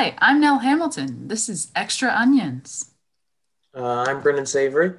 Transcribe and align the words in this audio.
Hi, 0.00 0.14
I'm 0.20 0.40
Nell 0.40 0.60
Hamilton. 0.60 1.28
This 1.28 1.50
is 1.50 1.70
Extra 1.76 2.10
Onions. 2.10 2.92
Uh, 3.76 4.06
I'm 4.08 4.22
Brennen 4.22 4.44
Savery. 4.44 4.96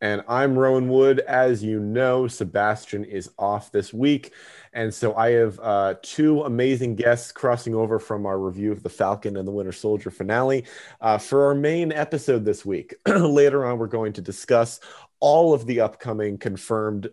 And 0.00 0.24
I'm 0.26 0.58
Rowan 0.58 0.88
Wood. 0.88 1.20
As 1.20 1.62
you 1.62 1.80
know, 1.80 2.26
Sebastian 2.28 3.04
is 3.04 3.30
off 3.38 3.70
this 3.70 3.92
week. 3.92 4.32
And 4.72 4.94
so 4.94 5.14
I 5.16 5.32
have 5.32 5.60
uh, 5.62 5.96
two 6.00 6.44
amazing 6.44 6.94
guests 6.94 7.30
crossing 7.30 7.74
over 7.74 7.98
from 7.98 8.24
our 8.24 8.38
review 8.38 8.72
of 8.72 8.82
The 8.82 8.88
Falcon 8.88 9.36
and 9.36 9.46
the 9.46 9.52
Winter 9.52 9.70
Soldier 9.70 10.10
finale 10.10 10.64
uh, 11.02 11.18
for 11.18 11.44
our 11.44 11.54
main 11.54 11.92
episode 11.92 12.46
this 12.46 12.64
week. 12.64 12.94
Later 13.06 13.66
on, 13.66 13.76
we're 13.76 13.86
going 13.86 14.14
to 14.14 14.22
discuss 14.22 14.80
all 15.20 15.52
of 15.52 15.66
the 15.66 15.80
upcoming 15.80 16.38
confirmed 16.38 17.10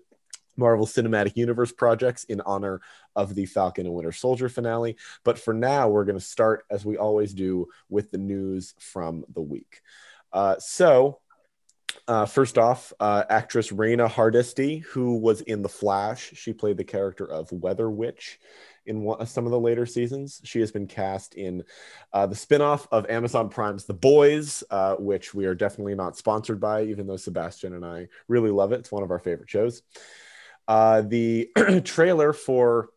Marvel 0.57 0.85
Cinematic 0.85 1.35
Universe 1.35 1.71
projects 1.71 2.23
in 2.25 2.41
honor 2.41 2.81
of 3.15 3.35
the 3.35 3.45
Falcon 3.45 3.85
and 3.85 3.95
Winter 3.95 4.11
Soldier 4.11 4.49
finale. 4.49 4.97
But 5.23 5.39
for 5.39 5.53
now, 5.53 5.89
we're 5.89 6.05
going 6.05 6.19
to 6.19 6.25
start, 6.25 6.65
as 6.69 6.85
we 6.85 6.97
always 6.97 7.33
do, 7.33 7.67
with 7.89 8.11
the 8.11 8.17
news 8.17 8.73
from 8.79 9.25
the 9.33 9.41
week. 9.41 9.81
Uh, 10.31 10.55
so, 10.59 11.19
uh, 12.07 12.25
first 12.25 12.57
off, 12.57 12.93
uh, 12.99 13.23
actress 13.29 13.71
Reina 13.71 14.07
Hardesty, 14.07 14.79
who 14.79 15.17
was 15.17 15.41
in 15.41 15.61
The 15.61 15.69
Flash, 15.69 16.33
she 16.35 16.53
played 16.53 16.77
the 16.77 16.83
character 16.83 17.25
of 17.25 17.51
Weather 17.51 17.89
Witch 17.89 18.39
in 18.85 19.01
one, 19.01 19.25
some 19.25 19.45
of 19.45 19.51
the 19.51 19.59
later 19.59 19.85
seasons. 19.85 20.41
She 20.43 20.59
has 20.59 20.71
been 20.71 20.87
cast 20.87 21.35
in 21.35 21.63
uh, 22.13 22.27
the 22.27 22.35
spinoff 22.35 22.87
of 22.91 23.09
Amazon 23.09 23.49
Prime's 23.49 23.85
The 23.85 23.93
Boys, 23.93 24.63
uh, 24.69 24.95
which 24.95 25.33
we 25.33 25.45
are 25.45 25.55
definitely 25.55 25.95
not 25.95 26.17
sponsored 26.17 26.59
by, 26.59 26.83
even 26.83 27.07
though 27.07 27.17
Sebastian 27.17 27.73
and 27.73 27.85
I 27.85 28.07
really 28.27 28.51
love 28.51 28.71
it. 28.71 28.79
It's 28.79 28.91
one 28.91 29.03
of 29.03 29.11
our 29.11 29.19
favorite 29.19 29.49
shows. 29.49 29.81
Uh, 30.67 31.01
the 31.01 31.49
trailer 31.85 32.33
for 32.33 32.89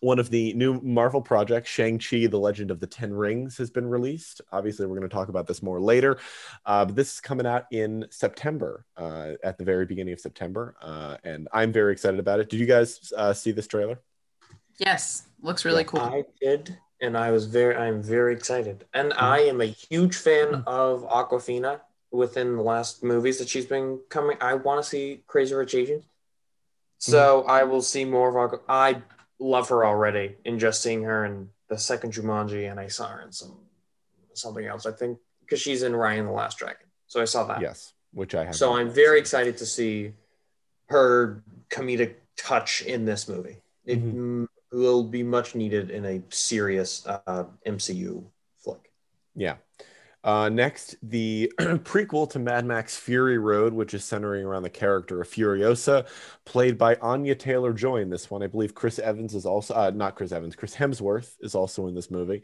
one 0.00 0.18
of 0.18 0.30
the 0.30 0.52
new 0.54 0.80
Marvel 0.80 1.20
projects, 1.20 1.70
Shang-Chi, 1.70 2.26
The 2.26 2.38
Legend 2.38 2.70
of 2.70 2.80
the 2.80 2.86
Ten 2.86 3.12
Rings, 3.12 3.56
has 3.58 3.70
been 3.70 3.88
released. 3.88 4.40
Obviously, 4.52 4.86
we're 4.86 4.96
going 4.96 5.08
to 5.08 5.14
talk 5.14 5.28
about 5.28 5.46
this 5.46 5.62
more 5.62 5.80
later. 5.80 6.18
Uh, 6.64 6.84
but 6.84 6.94
this 6.94 7.14
is 7.14 7.20
coming 7.20 7.46
out 7.46 7.66
in 7.72 8.06
September, 8.10 8.84
uh, 8.96 9.32
at 9.42 9.58
the 9.58 9.64
very 9.64 9.86
beginning 9.86 10.12
of 10.12 10.20
September. 10.20 10.76
Uh, 10.80 11.16
and 11.24 11.48
I'm 11.52 11.72
very 11.72 11.92
excited 11.92 12.20
about 12.20 12.40
it. 12.40 12.48
Did 12.48 12.60
you 12.60 12.66
guys 12.66 13.12
uh, 13.16 13.32
see 13.32 13.50
this 13.50 13.66
trailer? 13.66 14.00
Yes, 14.78 15.24
looks 15.42 15.64
really 15.64 15.84
cool. 15.84 16.00
I 16.00 16.22
did, 16.40 16.78
and 17.00 17.16
I 17.16 17.32
was 17.32 17.46
very, 17.46 17.74
I'm 17.74 18.00
very 18.00 18.32
excited. 18.32 18.84
And 18.94 19.10
mm-hmm. 19.10 19.24
I 19.24 19.40
am 19.40 19.60
a 19.60 19.66
huge 19.66 20.16
fan 20.16 20.48
mm-hmm. 20.48 20.68
of 20.68 21.02
Awkwafina 21.08 21.80
within 22.12 22.56
the 22.56 22.62
last 22.62 23.02
movies 23.02 23.38
that 23.38 23.48
she's 23.48 23.66
been 23.66 23.98
coming. 24.08 24.36
I 24.40 24.54
want 24.54 24.82
to 24.82 24.88
see 24.88 25.22
Crazy 25.26 25.54
Rich 25.54 25.74
Asians. 25.74 26.04
So 26.98 27.40
mm-hmm. 27.40 27.50
I 27.50 27.64
will 27.64 27.82
see 27.82 28.04
more 28.04 28.28
of 28.28 28.52
Aqu- 28.52 28.60
I 28.68 29.02
love 29.38 29.68
her 29.68 29.86
already 29.86 30.36
in 30.44 30.58
just 30.58 30.82
seeing 30.82 31.04
her 31.04 31.24
in 31.24 31.48
the 31.68 31.78
second 31.78 32.12
Jumanji, 32.12 32.70
and 32.70 32.78
I 32.78 32.88
saw 32.88 33.08
her 33.08 33.22
in 33.22 33.32
some 33.32 33.56
something 34.34 34.66
else. 34.66 34.86
I 34.86 34.92
think 34.92 35.18
because 35.40 35.60
she's 35.60 35.82
in 35.82 35.92
Raya 35.92 36.18
and 36.18 36.28
the 36.28 36.32
Last 36.32 36.58
Dragon, 36.58 36.86
so 37.06 37.20
I 37.20 37.24
saw 37.24 37.44
that. 37.44 37.60
Yes, 37.60 37.92
which 38.12 38.34
I 38.34 38.44
have. 38.44 38.56
So 38.56 38.76
I'm 38.76 38.90
very 38.90 39.18
excited 39.18 39.56
to 39.58 39.66
see 39.66 40.12
her 40.86 41.42
comedic 41.70 42.14
touch 42.36 42.82
in 42.82 43.04
this 43.04 43.28
movie. 43.28 43.56
It 43.84 44.04
mm-hmm. 44.04 44.44
will 44.72 45.04
be 45.04 45.22
much 45.22 45.54
needed 45.54 45.90
in 45.90 46.04
a 46.04 46.22
serious 46.30 47.06
uh, 47.06 47.44
MCU 47.66 48.24
flick. 48.58 48.90
Yeah. 49.34 49.56
Uh, 50.24 50.48
next, 50.48 50.96
the 51.02 51.52
prequel 51.58 52.28
to 52.30 52.38
Mad 52.38 52.66
Max 52.66 52.96
Fury 52.96 53.38
Road, 53.38 53.72
which 53.72 53.94
is 53.94 54.04
centering 54.04 54.44
around 54.44 54.62
the 54.62 54.70
character 54.70 55.20
of 55.20 55.28
Furiosa, 55.28 56.06
played 56.44 56.76
by 56.76 56.96
Anya 56.96 57.34
Taylor 57.34 57.72
Joy 57.72 57.98
in 57.98 58.10
this 58.10 58.30
one. 58.30 58.42
I 58.42 58.48
believe 58.48 58.74
Chris 58.74 58.98
Evans 58.98 59.34
is 59.34 59.46
also, 59.46 59.74
uh, 59.74 59.90
not 59.94 60.16
Chris 60.16 60.32
Evans, 60.32 60.56
Chris 60.56 60.74
Hemsworth 60.74 61.34
is 61.40 61.54
also 61.54 61.86
in 61.86 61.94
this 61.94 62.10
movie. 62.10 62.42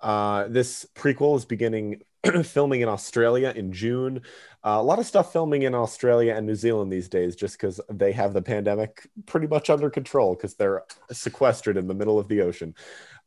Uh, 0.00 0.48
this 0.48 0.86
prequel 0.94 1.36
is 1.36 1.44
beginning 1.44 2.02
filming 2.42 2.80
in 2.80 2.88
Australia 2.88 3.52
in 3.54 3.72
June. 3.72 4.22
Uh, 4.64 4.78
a 4.78 4.82
lot 4.82 4.98
of 4.98 5.06
stuff 5.06 5.32
filming 5.32 5.62
in 5.62 5.74
Australia 5.74 6.34
and 6.34 6.46
New 6.46 6.54
Zealand 6.54 6.92
these 6.92 7.08
days, 7.08 7.36
just 7.36 7.58
because 7.58 7.80
they 7.90 8.12
have 8.12 8.32
the 8.32 8.42
pandemic 8.42 9.08
pretty 9.26 9.46
much 9.46 9.70
under 9.70 9.90
control 9.90 10.34
because 10.34 10.54
they're 10.54 10.84
sequestered 11.12 11.76
in 11.76 11.86
the 11.86 11.94
middle 11.94 12.18
of 12.18 12.28
the 12.28 12.40
ocean. 12.42 12.74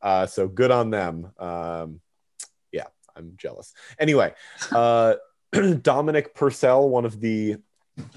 Uh, 0.01 0.25
so 0.25 0.47
good 0.47 0.71
on 0.71 0.89
them. 0.89 1.31
Um, 1.37 2.01
I'm 3.15 3.33
jealous. 3.37 3.73
Anyway, 3.99 4.33
uh, 4.71 5.15
Dominic 5.81 6.33
Purcell, 6.35 6.89
one 6.89 7.05
of 7.05 7.19
the 7.19 7.57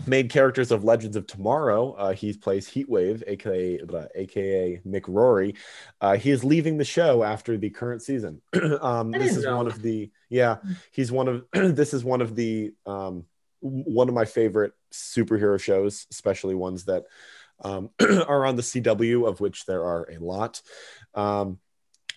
main 0.07 0.29
characters 0.29 0.71
of 0.71 0.85
Legends 0.85 1.17
of 1.17 1.27
Tomorrow, 1.27 1.93
uh, 1.93 2.13
he 2.13 2.33
plays 2.33 2.69
Heatwave, 2.69 3.23
aka 3.27 3.81
uh, 3.81 4.07
aka 4.15 4.81
Mick 4.87 5.05
Rory. 5.07 5.55
Uh, 6.01 6.17
he 6.17 6.31
is 6.31 6.45
leaving 6.45 6.79
the 6.79 6.85
show 6.85 7.23
after 7.23 7.57
the 7.57 7.71
current 7.71 8.03
season. 8.03 8.41
um, 8.81 9.11
this 9.11 9.37
is 9.37 9.45
know. 9.45 9.57
one 9.57 9.67
of 9.67 9.83
the 9.83 10.11
yeah. 10.31 10.57
He's 10.93 11.13
one 11.13 11.29
of 11.29 11.45
this 11.53 11.93
is 11.93 12.05
one 12.05 12.21
of 12.21 12.35
the 12.35 12.73
um, 12.87 13.25
one 13.61 14.09
of 14.09 14.15
my 14.15 14.25
favorite 14.25 14.73
superhero 14.93 15.61
shows, 15.61 16.07
especially 16.11 16.55
ones 16.55 16.85
that 16.85 17.05
um, 17.63 17.91
are 18.01 18.47
on 18.47 18.57
the 18.57 18.63
CW, 18.63 19.29
of 19.29 19.41
which 19.41 19.67
there 19.67 19.85
are 19.85 20.09
a 20.11 20.19
lot. 20.19 20.63
Um, 21.15 21.59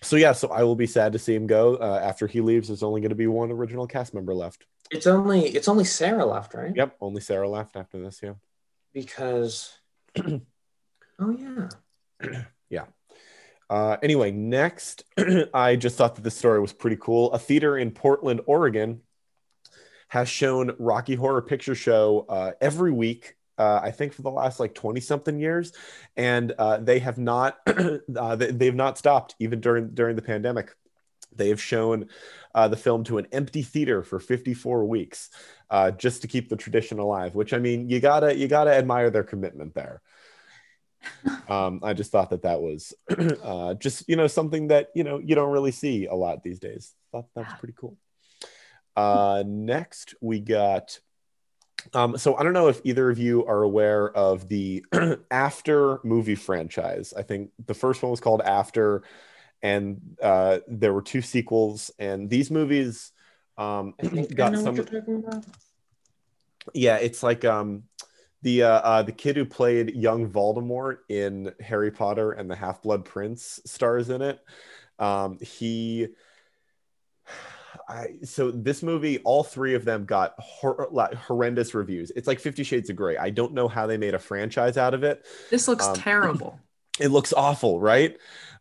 so 0.02 0.16
yeah, 0.16 0.32
so 0.32 0.48
I 0.48 0.62
will 0.62 0.76
be 0.76 0.86
sad 0.86 1.12
to 1.12 1.18
see 1.18 1.34
him 1.34 1.46
go. 1.46 1.76
Uh, 1.76 2.00
after 2.02 2.26
he 2.26 2.40
leaves, 2.40 2.68
there's 2.68 2.82
only 2.82 3.00
going 3.00 3.10
to 3.10 3.16
be 3.16 3.26
one 3.26 3.50
original 3.50 3.86
cast 3.86 4.14
member 4.14 4.34
left. 4.34 4.66
It's 4.90 5.06
only 5.06 5.46
it's 5.48 5.68
only 5.68 5.84
Sarah 5.84 6.26
left, 6.26 6.54
right? 6.54 6.72
Yep, 6.74 6.96
only 7.00 7.20
Sarah 7.20 7.48
left 7.48 7.76
after 7.76 8.00
this. 8.00 8.20
Yeah, 8.22 8.34
because 8.92 9.78
oh 10.18 10.40
yeah, 11.20 11.68
yeah. 12.70 12.84
Uh, 13.68 13.96
anyway, 14.02 14.32
next, 14.32 15.04
I 15.54 15.76
just 15.76 15.96
thought 15.96 16.16
that 16.16 16.22
this 16.22 16.36
story 16.36 16.60
was 16.60 16.72
pretty 16.72 16.96
cool. 16.96 17.32
A 17.32 17.38
theater 17.38 17.78
in 17.78 17.92
Portland, 17.92 18.40
Oregon, 18.46 19.02
has 20.08 20.28
shown 20.28 20.74
Rocky 20.78 21.14
Horror 21.14 21.42
Picture 21.42 21.76
Show 21.76 22.26
uh, 22.28 22.52
every 22.60 22.90
week 22.90 23.36
uh, 23.60 23.78
I 23.82 23.90
think 23.90 24.14
for 24.14 24.22
the 24.22 24.30
last 24.30 24.58
like 24.58 24.74
20 24.74 25.00
something 25.00 25.38
years. 25.38 25.72
And 26.16 26.52
uh, 26.52 26.78
they 26.78 26.98
have 27.00 27.18
not, 27.18 27.58
uh, 28.16 28.36
they, 28.36 28.64
have 28.64 28.74
not 28.74 28.96
stopped 28.96 29.34
even 29.38 29.60
during, 29.60 29.90
during 29.90 30.16
the 30.16 30.22
pandemic. 30.22 30.74
They 31.36 31.50
have 31.50 31.60
shown 31.60 32.08
uh, 32.54 32.68
the 32.68 32.78
film 32.78 33.04
to 33.04 33.18
an 33.18 33.26
empty 33.32 33.62
theater 33.62 34.02
for 34.02 34.18
54 34.18 34.86
weeks 34.86 35.28
uh, 35.68 35.90
just 35.90 36.22
to 36.22 36.28
keep 36.28 36.48
the 36.48 36.56
tradition 36.56 36.98
alive, 36.98 37.34
which 37.34 37.52
I 37.52 37.58
mean, 37.58 37.90
you 37.90 38.00
gotta, 38.00 38.34
you 38.34 38.48
gotta 38.48 38.74
admire 38.74 39.10
their 39.10 39.24
commitment 39.24 39.74
there. 39.74 40.00
um, 41.48 41.80
I 41.82 41.92
just 41.92 42.10
thought 42.10 42.30
that 42.30 42.42
that 42.42 42.62
was 42.62 42.94
uh, 43.42 43.74
just, 43.74 44.08
you 44.08 44.16
know, 44.16 44.26
something 44.26 44.68
that, 44.68 44.88
you 44.94 45.04
know, 45.04 45.18
you 45.18 45.34
don't 45.34 45.52
really 45.52 45.72
see 45.72 46.06
a 46.06 46.14
lot 46.14 46.42
these 46.42 46.60
days. 46.60 46.94
Thought 47.12 47.26
that 47.34 47.44
was 47.44 47.58
pretty 47.58 47.74
cool. 47.76 47.98
next 49.44 50.14
we 50.22 50.40
got 50.40 50.98
um, 51.94 52.16
so 52.16 52.36
I 52.36 52.42
don't 52.42 52.52
know 52.52 52.68
if 52.68 52.80
either 52.84 53.10
of 53.10 53.18
you 53.18 53.44
are 53.46 53.62
aware 53.62 54.10
of 54.16 54.48
the 54.48 54.84
After 55.30 56.00
movie 56.04 56.34
franchise. 56.34 57.12
I 57.16 57.22
think 57.22 57.50
the 57.66 57.74
first 57.74 58.02
one 58.02 58.10
was 58.10 58.20
called 58.20 58.42
After, 58.42 59.02
and 59.62 60.00
uh, 60.22 60.58
there 60.68 60.92
were 60.92 61.02
two 61.02 61.22
sequels. 61.22 61.90
And 61.98 62.28
these 62.28 62.50
movies 62.50 63.12
um, 63.58 63.94
got 64.34 64.56
some. 64.56 64.84
Yeah, 66.74 66.96
it's 66.96 67.22
like 67.22 67.44
um, 67.44 67.84
the 68.42 68.62
uh, 68.64 68.80
uh, 68.80 69.02
the 69.02 69.12
kid 69.12 69.36
who 69.36 69.44
played 69.44 69.94
young 69.94 70.30
Voldemort 70.30 70.98
in 71.08 71.52
Harry 71.60 71.90
Potter 71.90 72.32
and 72.32 72.50
the 72.50 72.56
Half 72.56 72.82
Blood 72.82 73.04
Prince 73.04 73.60
stars 73.64 74.10
in 74.10 74.22
it. 74.22 74.40
Um, 74.98 75.38
he 75.40 76.08
I, 77.90 78.14
so 78.22 78.50
this 78.52 78.82
movie, 78.82 79.18
all 79.18 79.42
three 79.42 79.74
of 79.74 79.84
them 79.84 80.04
got 80.04 80.34
hor- 80.38 80.88
like, 80.92 81.12
horrendous 81.14 81.74
reviews. 81.74 82.12
It's 82.14 82.28
like 82.28 82.38
Fifty 82.38 82.62
Shades 82.62 82.88
of 82.88 82.96
Grey. 82.96 83.16
I 83.16 83.30
don't 83.30 83.52
know 83.52 83.66
how 83.66 83.86
they 83.88 83.96
made 83.96 84.14
a 84.14 84.18
franchise 84.18 84.76
out 84.76 84.94
of 84.94 85.02
it. 85.02 85.26
This 85.50 85.66
looks 85.66 85.86
um, 85.86 85.94
terrible. 85.96 86.58
It 86.98 87.08
looks 87.08 87.32
awful, 87.32 87.80
right? 87.80 88.18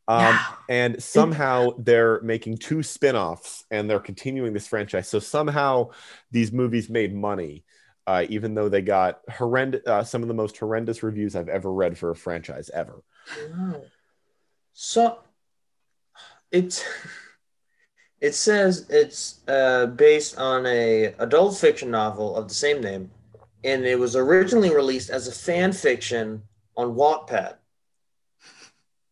Um, 0.08 0.22
yeah. 0.22 0.46
And 0.70 1.04
somehow 1.04 1.72
they're 1.78 2.22
making 2.22 2.60
two 2.60 2.84
spin-offs 2.84 3.66
and 3.70 3.90
they're 3.90 4.00
continuing 4.00 4.54
this 4.54 4.66
franchise. 4.66 5.10
So 5.10 5.20
somehow 5.20 5.90
these 6.32 6.54
movies 6.54 6.90
made 6.90 7.14
money, 7.14 7.66
uh, 8.08 8.26
even 8.30 8.54
though 8.54 8.70
they 8.70 8.82
got 8.82 9.20
horrendous, 9.30 9.82
uh, 9.86 10.06
some 10.06 10.22
of 10.22 10.30
the 10.30 10.34
most 10.34 10.58
horrendous 10.58 11.04
reviews 11.04 11.36
I've 11.36 11.50
ever 11.50 11.72
read 11.74 11.98
for 11.98 12.12
a 12.12 12.16
franchise 12.16 12.72
ever. 12.74 13.04
Wow. 13.52 13.82
So 14.72 15.20
it's 16.52 16.86
it 18.22 18.36
says 18.36 18.86
it's 18.90 19.40
uh, 19.48 19.88
based 19.88 20.38
on 20.38 20.66
a 20.66 21.14
adult 21.20 21.58
fiction 21.58 21.92
novel 21.92 22.36
of 22.36 22.48
the 22.48 22.54
same 22.54 22.82
name, 22.82 23.12
and 23.64 23.86
it 23.86 23.98
was 23.98 24.16
originally 24.16 24.74
released 24.74 25.10
as 25.10 25.28
a 25.28 25.32
fan 25.32 25.72
fiction 25.72 26.44
on 26.76 26.96
Wattpad. 26.96 27.56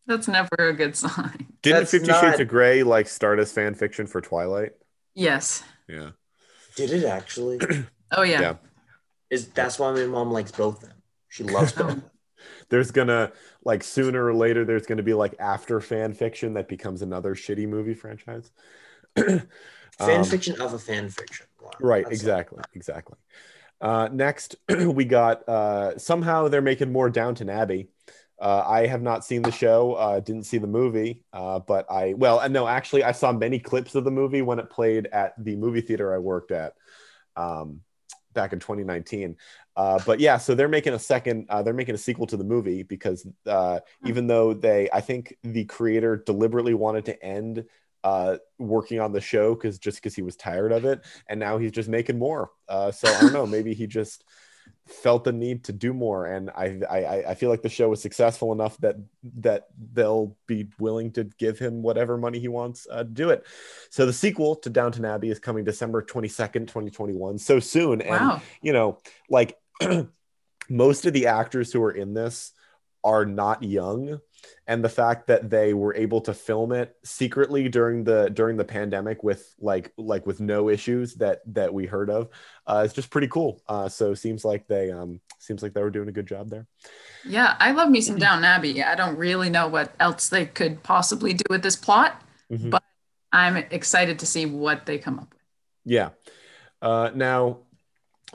That's 0.06 0.28
never 0.28 0.56
a 0.58 0.74
good 0.74 0.96
sign. 0.96 1.48
Didn't 1.62 1.80
That's 1.80 1.92
Fifty 1.92 2.08
not... 2.08 2.22
Shades 2.22 2.40
of 2.40 2.48
Grey 2.48 2.84
like 2.84 3.08
start 3.08 3.40
as 3.40 3.52
fan 3.52 3.76
fiction 3.76 4.08
for 4.08 4.22
Twilight? 4.22 4.72
Yes. 5.14 5.64
Yeah. 5.88 6.12
Did 6.76 6.92
it 6.92 7.06
actually? 7.06 7.60
oh 8.12 8.24
yeah. 8.24 8.42
yeah. 8.42 8.56
Is 9.30 9.48
that's 9.50 9.80
why 9.80 9.92
my 9.92 10.06
mom 10.06 10.32
likes 10.32 10.52
both 10.52 10.80
them. 10.80 10.94
She 11.28 11.44
loves 11.44 11.74
both. 11.74 12.00
there's 12.70 12.92
gonna 12.92 13.32
like 13.66 13.84
sooner 13.84 14.26
or 14.26 14.34
later 14.34 14.64
there's 14.64 14.86
gonna 14.86 15.04
be 15.04 15.14
like 15.14 15.36
after 15.40 15.82
fan 15.82 16.14
fiction 16.14 16.54
that 16.54 16.70
becomes 16.70 17.02
another 17.02 17.36
shitty 17.36 17.68
movie 17.68 17.94
franchise. 17.94 18.52
Fan 19.98 20.20
Um, 20.20 20.24
fiction 20.24 20.62
of 20.62 20.74
a 20.74 20.80
fan 20.80 21.10
fiction. 21.10 21.48
Wow, 21.60 21.72
Right, 21.80 22.04
that's- 22.04 22.20
exactly, 22.20 22.60
exactly. 22.74 23.18
Uh, 23.82 24.10
next, 24.12 24.56
we 24.70 25.06
got 25.06 25.48
uh, 25.50 25.98
somehow 25.98 26.48
they're 26.48 26.62
making 26.62 26.92
more 26.92 27.10
Downton 27.10 27.50
Abbey. 27.50 27.90
Uh, 28.40 28.64
I 28.68 28.86
have 28.86 29.02
not 29.02 29.26
seen 29.26 29.42
the 29.42 29.52
show, 29.52 29.94
uh, 29.94 30.20
didn't 30.20 30.44
see 30.44 30.60
the 30.60 30.68
movie, 30.68 31.24
uh, 31.34 31.58
but 31.60 31.90
I 31.90 32.14
well, 32.14 32.40
and 32.40 32.54
no, 32.54 32.68
actually, 32.68 33.04
I 33.04 33.12
saw 33.12 33.32
many 33.32 33.58
clips 33.58 33.96
of 33.96 34.04
the 34.04 34.12
movie 34.12 34.44
when 34.44 34.60
it 34.60 34.70
played 34.70 35.08
at 35.08 35.34
the 35.44 35.56
movie 35.56 35.82
theater 35.82 36.14
I 36.14 36.20
worked 36.20 36.52
at 36.52 36.74
um, 37.36 37.82
back 38.34 38.54
in 38.54 38.60
2019. 38.60 39.36
Uh, 39.76 40.00
but 40.06 40.20
yeah, 40.20 40.38
so 40.38 40.54
they're 40.54 40.68
making 40.68 40.94
a 40.94 41.00
second, 41.00 41.48
uh, 41.50 41.64
they're 41.64 41.74
making 41.74 41.96
a 41.96 42.00
sequel 42.00 42.28
to 42.28 42.38
the 42.38 42.44
movie 42.44 42.84
because 42.84 43.28
uh, 43.48 43.80
even 44.06 44.28
though 44.28 44.54
they, 44.54 44.90
I 44.94 45.02
think 45.02 45.36
the 45.44 45.66
creator 45.66 46.18
deliberately 46.18 46.74
wanted 46.76 47.06
to 47.06 47.24
end 47.24 47.66
uh, 48.04 48.38
working 48.58 49.00
on 49.00 49.12
the 49.12 49.22
show 49.22 49.54
because 49.56 49.80
just 49.80 49.98
because 49.98 50.16
he 50.16 50.22
was 50.22 50.36
tired 50.36 50.72
of 50.72 50.86
it, 50.86 51.02
and 51.28 51.40
now 51.40 51.58
he's 51.58 51.72
just 51.72 51.90
making 51.90 52.18
more. 52.20 52.52
Uh, 52.68 52.92
so 52.92 53.08
I 53.14 53.22
don't 53.22 53.34
know, 53.34 53.46
maybe 53.48 53.74
he 53.74 53.88
just 53.88 54.24
felt 54.86 55.26
the 55.26 55.34
need 55.34 55.66
to 55.66 55.74
do 55.74 55.94
more, 55.94 56.26
and 56.26 56.50
I, 56.52 56.80
I 56.90 57.32
I 57.32 57.36
feel 57.36 57.50
like 57.50 57.62
the 57.62 57.70
show 57.70 57.90
was 57.90 58.02
successful 58.02 58.54
enough 58.54 58.78
that 58.78 58.96
that 59.40 59.68
they'll 59.94 60.38
be 60.46 60.68
willing 60.80 61.12
to 61.14 61.26
give 61.26 61.60
him 61.60 61.82
whatever 61.82 62.18
money 62.18 62.40
he 62.40 62.48
wants 62.48 62.88
uh, 62.90 63.00
to 63.04 63.10
do 63.10 63.30
it. 63.32 63.46
So 63.90 64.06
the 64.06 64.14
sequel 64.14 64.56
to 64.58 64.70
Downton 64.70 65.04
Abbey 65.04 65.30
is 65.30 65.40
coming 65.40 65.66
December 65.66 66.02
twenty 66.02 66.30
second, 66.30 66.70
twenty 66.70 66.90
twenty 66.90 67.14
one, 67.14 67.38
so 67.38 67.60
soon, 67.60 68.02
and 68.02 68.10
Wow. 68.28 68.42
you 68.62 68.72
know, 68.72 69.00
like 69.30 69.58
most 70.70 71.06
of 71.06 71.14
the 71.14 71.28
actors 71.28 71.72
who 71.72 71.84
are 71.84 71.92
in 71.92 72.14
this 72.14 72.54
are 73.04 73.26
not 73.26 73.64
young 73.64 74.20
and 74.68 74.84
the 74.84 74.90
fact 74.90 75.28
that 75.28 75.50
they 75.50 75.74
were 75.74 75.96
able 75.96 76.22
to 76.22 76.34
film 76.34 76.72
it 76.72 76.96
secretly 77.04 77.70
during 77.70 78.04
the 78.04 78.30
during 78.30 78.58
the 78.58 78.64
pandemic 78.64 79.24
with 79.24 79.54
like 79.60 79.92
like 79.98 80.26
with 80.26 80.40
no 80.40 80.70
issues 80.70 81.16
that 81.16 81.42
that 81.54 81.74
we 81.74 81.86
heard 81.86 82.10
of 82.10 82.30
uh 82.68 82.84
is 82.86 82.94
just 82.94 83.10
pretty 83.10 83.28
cool 83.28 83.62
uh 83.68 83.90
so 83.90 84.14
seems 84.14 84.46
like 84.46 84.68
they 84.68 84.92
um 84.92 85.20
seems 85.40 85.64
like 85.64 85.74
they 85.74 85.82
were 85.82 85.90
doing 85.90 86.10
a 86.10 86.12
good 86.12 86.28
job 86.28 86.50
there 86.50 86.68
Yeah, 87.26 87.56
I 87.60 87.72
love 87.72 87.90
me 87.90 88.02
some 88.02 88.18
Down 88.18 88.44
Abbey. 88.44 88.84
I 88.84 88.96
don't 88.96 89.18
really 89.18 89.50
know 89.50 89.68
what 89.68 89.94
else 90.00 90.30
they 90.30 90.46
could 90.46 90.82
possibly 90.84 91.34
do 91.34 91.44
with 91.50 91.62
this 91.62 91.76
plot. 91.76 92.22
Mhm. 92.52 92.70
But 92.70 92.84
I'm 93.32 93.58
excited 93.58 94.20
to 94.20 94.26
see 94.26 94.46
what 94.46 94.86
they 94.86 94.98
come 94.98 95.20
up 95.20 95.30
with. 95.34 95.42
Yeah. 95.84 96.10
Uh, 96.82 97.12
now, 97.14 97.60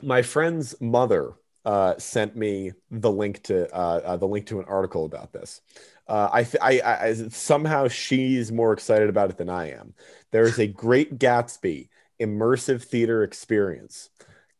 my 0.01 0.21
friend's 0.21 0.79
mother 0.79 1.33
uh, 1.65 1.97
sent 1.97 2.35
me 2.35 2.73
the 2.91 3.11
link 3.11 3.41
to 3.43 3.73
uh, 3.73 4.01
uh, 4.03 4.17
the 4.17 4.27
link 4.27 4.47
to 4.47 4.59
an 4.59 4.65
article 4.65 5.05
about 5.05 5.31
this. 5.31 5.61
Uh, 6.07 6.29
I, 6.31 6.43
th- 6.43 6.61
I, 6.61 6.81
I 6.81 7.13
somehow 7.29 7.87
she's 7.87 8.51
more 8.51 8.73
excited 8.73 9.09
about 9.09 9.29
it 9.29 9.37
than 9.37 9.49
I 9.49 9.71
am. 9.71 9.93
There 10.31 10.43
is 10.43 10.59
a 10.59 10.67
Great 10.67 11.17
Gatsby 11.17 11.89
immersive 12.21 12.83
theater 12.83 13.23
experience 13.23 14.09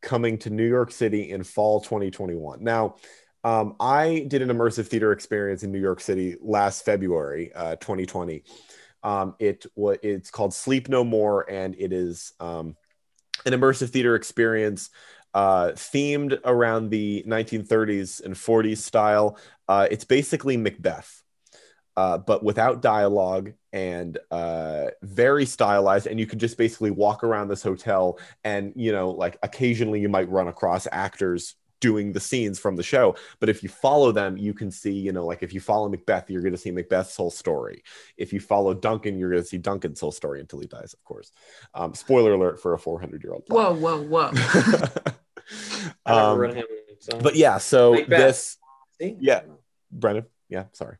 coming 0.01 0.37
to 0.39 0.49
New 0.49 0.67
York 0.67 0.91
City 0.91 1.31
in 1.31 1.43
fall 1.43 1.81
2021. 1.81 2.63
Now. 2.63 2.95
Um, 3.45 3.75
I 3.77 4.25
did 4.29 4.41
an 4.41 4.47
immersive 4.47 4.87
theater 4.87 5.11
experience 5.11 5.63
in 5.63 5.71
New 5.73 5.81
York 5.81 5.99
City 5.99 6.37
last 6.39 6.85
February, 6.85 7.51
uh, 7.53 7.75
2020. 7.75 8.41
Um, 9.03 9.35
it 9.37 9.65
was 9.75 9.97
it's 10.01 10.31
called 10.31 10.53
Sleep 10.53 10.87
No 10.87 11.03
More, 11.03 11.49
and 11.49 11.75
it 11.77 11.91
is 11.91 12.31
um, 12.39 12.77
an 13.45 13.53
immersive 13.53 13.89
theater 13.89 14.15
experience 14.15 14.89
uh, 15.33 15.71
themed 15.75 16.39
around 16.45 16.89
the 16.89 17.23
1930s 17.27 18.23
and 18.23 18.35
40s 18.35 18.77
style. 18.77 19.37
Uh, 19.67 19.87
it's 19.89 20.05
basically 20.05 20.57
Macbeth, 20.57 21.22
uh, 21.97 22.17
but 22.17 22.43
without 22.43 22.81
dialogue 22.81 23.53
and 23.71 24.17
uh, 24.31 24.87
very 25.01 25.45
stylized. 25.45 26.07
And 26.07 26.19
you 26.19 26.25
could 26.25 26.39
just 26.39 26.57
basically 26.57 26.91
walk 26.91 27.23
around 27.23 27.47
this 27.47 27.63
hotel, 27.63 28.19
and 28.43 28.73
you 28.75 28.91
know, 28.91 29.11
like 29.11 29.37
occasionally 29.43 29.99
you 29.99 30.09
might 30.09 30.29
run 30.29 30.47
across 30.47 30.87
actors 30.91 31.55
doing 31.83 32.13
the 32.13 32.19
scenes 32.19 32.57
from 32.57 32.77
the 32.77 32.81
show 32.81 33.13
but 33.41 33.49
if 33.49 33.61
you 33.61 33.67
follow 33.67 34.13
them 34.13 34.37
you 34.37 34.53
can 34.53 34.71
see 34.71 34.93
you 34.93 35.11
know 35.11 35.25
like 35.25 35.43
if 35.43 35.53
you 35.53 35.59
follow 35.59 35.89
macbeth 35.89 36.29
you're 36.29 36.41
going 36.41 36.53
to 36.53 36.57
see 36.57 36.71
macbeth's 36.71 37.13
whole 37.17 37.29
story 37.29 37.83
if 38.15 38.31
you 38.31 38.39
follow 38.39 38.73
duncan 38.73 39.19
you're 39.19 39.29
going 39.29 39.41
to 39.41 39.45
see 39.45 39.57
duncan's 39.57 39.99
whole 39.99 40.09
story 40.09 40.39
until 40.39 40.61
he 40.61 40.65
dies 40.65 40.93
of 40.93 41.03
course 41.03 41.33
um, 41.73 41.93
spoiler 41.93 42.31
alert 42.35 42.61
for 42.61 42.73
a 42.73 42.79
400 42.79 43.21
year 43.21 43.33
old 43.33 43.43
Whoa, 43.49 43.73
whoa, 43.73 44.01
whoa. 44.01 44.31
Um, 46.05 46.41
him. 46.41 46.63
So. 46.99 47.19
but 47.19 47.35
yeah 47.35 47.57
so 47.57 47.95
Macbeth. 47.95 48.17
this 48.17 48.57
See? 49.01 49.17
yeah. 49.19 49.41
brennen 49.91 50.23
yeah 50.47 50.65
sorry 50.71 50.95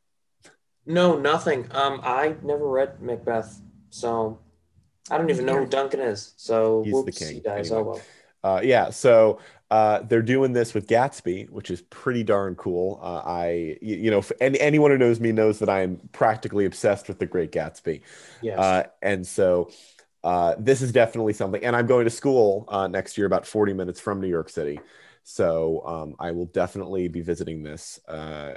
No, 0.85 1.17
nothing. 1.17 1.67
Um, 1.71 2.01
I 2.03 2.35
never 2.43 2.67
read 2.67 3.01
Macbeth, 3.01 3.59
so 3.89 4.39
I 5.09 5.17
don't 5.17 5.29
even 5.29 5.45
know 5.45 5.57
who 5.59 5.67
Duncan 5.67 5.99
is. 6.01 6.33
So 6.37 6.83
He's 6.83 7.03
the 7.05 7.11
king, 7.11 7.33
he 7.35 7.39
dies. 7.39 7.71
anyway. 7.71 7.81
Oh 7.81 7.91
well. 7.93 8.01
Uh, 8.45 8.59
yeah, 8.61 8.89
so 8.89 9.39
uh, 9.71 10.01
they're 10.01 10.21
doing 10.21 10.51
this 10.51 10.73
with 10.73 10.85
Gatsby, 10.87 11.49
which 11.49 11.71
is 11.71 11.81
pretty 11.83 12.23
darn 12.23 12.55
cool. 12.55 12.99
Uh, 13.01 13.21
I, 13.25 13.77
you, 13.81 13.95
you 13.95 14.11
know, 14.11 14.21
any, 14.41 14.59
anyone 14.59 14.91
who 14.91 14.97
knows 14.97 15.21
me 15.21 15.31
knows 15.31 15.59
that 15.59 15.69
I 15.69 15.81
am 15.81 15.97
practically 16.11 16.65
obsessed 16.65 17.07
with 17.07 17.19
the 17.19 17.25
Great 17.25 17.53
Gatsby, 17.53 18.01
Yes. 18.41 18.59
uh, 18.59 18.83
and 19.01 19.25
so 19.25 19.71
uh, 20.25 20.55
this 20.59 20.81
is 20.81 20.91
definitely 20.91 21.31
something. 21.31 21.63
And 21.63 21.73
I'm 21.73 21.87
going 21.87 22.03
to 22.03 22.09
school 22.09 22.65
uh, 22.67 22.87
next 22.87 23.17
year, 23.17 23.27
about 23.27 23.47
40 23.47 23.71
minutes 23.71 24.01
from 24.01 24.19
New 24.19 24.27
York 24.27 24.49
City, 24.49 24.81
so 25.23 25.81
um, 25.85 26.15
I 26.19 26.31
will 26.31 26.47
definitely 26.47 27.07
be 27.07 27.21
visiting 27.21 27.63
this. 27.63 27.97
Uh, 28.07 28.55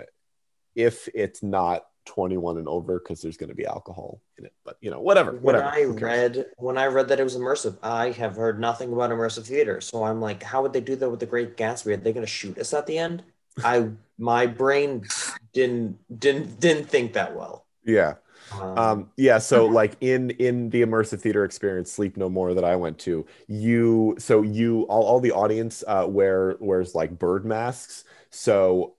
if 0.74 1.08
it's 1.14 1.44
not 1.44 1.86
21 2.06 2.58
and 2.58 2.68
over, 2.68 2.98
because 2.98 3.20
there's 3.20 3.36
going 3.36 3.50
to 3.50 3.54
be 3.54 3.66
alcohol 3.66 4.20
in 4.38 4.46
it, 4.46 4.52
but 4.64 4.78
you 4.80 4.90
know, 4.90 5.00
whatever, 5.00 5.32
when 5.32 5.42
whatever. 5.42 5.64
I 5.66 5.84
read 5.84 6.46
when 6.56 6.78
I 6.78 6.86
read 6.86 7.08
that 7.08 7.20
it 7.20 7.24
was 7.24 7.36
immersive, 7.36 7.76
I 7.82 8.12
have 8.12 8.36
heard 8.36 8.58
nothing 8.58 8.92
about 8.92 9.10
immersive 9.10 9.46
theater. 9.46 9.80
So 9.80 10.04
I'm 10.04 10.20
like, 10.20 10.42
how 10.42 10.62
would 10.62 10.72
they 10.72 10.80
do 10.80 10.96
that 10.96 11.10
with 11.10 11.20
the 11.20 11.26
Great 11.26 11.56
Gatsby? 11.56 11.92
Are 11.92 11.96
they 11.96 12.12
going 12.12 12.24
to 12.24 12.30
shoot 12.30 12.58
us 12.58 12.72
at 12.72 12.86
the 12.86 12.98
end? 12.98 13.22
I 13.64 13.90
my 14.18 14.46
brain 14.46 15.04
didn't 15.52 15.98
didn't 16.18 16.60
didn't 16.60 16.86
think 16.86 17.12
that 17.14 17.34
well. 17.36 17.66
yeah. 17.84 18.14
Um, 18.52 18.78
um 18.78 19.10
yeah 19.16 19.38
so 19.38 19.66
like 19.66 19.96
in 20.00 20.30
in 20.30 20.70
the 20.70 20.82
immersive 20.82 21.20
theater 21.20 21.44
experience 21.44 21.90
sleep 21.90 22.16
no 22.16 22.28
more 22.28 22.54
that 22.54 22.62
i 22.64 22.76
went 22.76 22.96
to 23.00 23.26
you 23.48 24.14
so 24.20 24.42
you 24.42 24.82
all, 24.82 25.02
all 25.02 25.18
the 25.20 25.32
audience 25.32 25.82
uh 25.88 26.06
wear 26.08 26.56
wears 26.60 26.94
like 26.94 27.18
bird 27.18 27.44
masks 27.44 28.04
so 28.30 28.94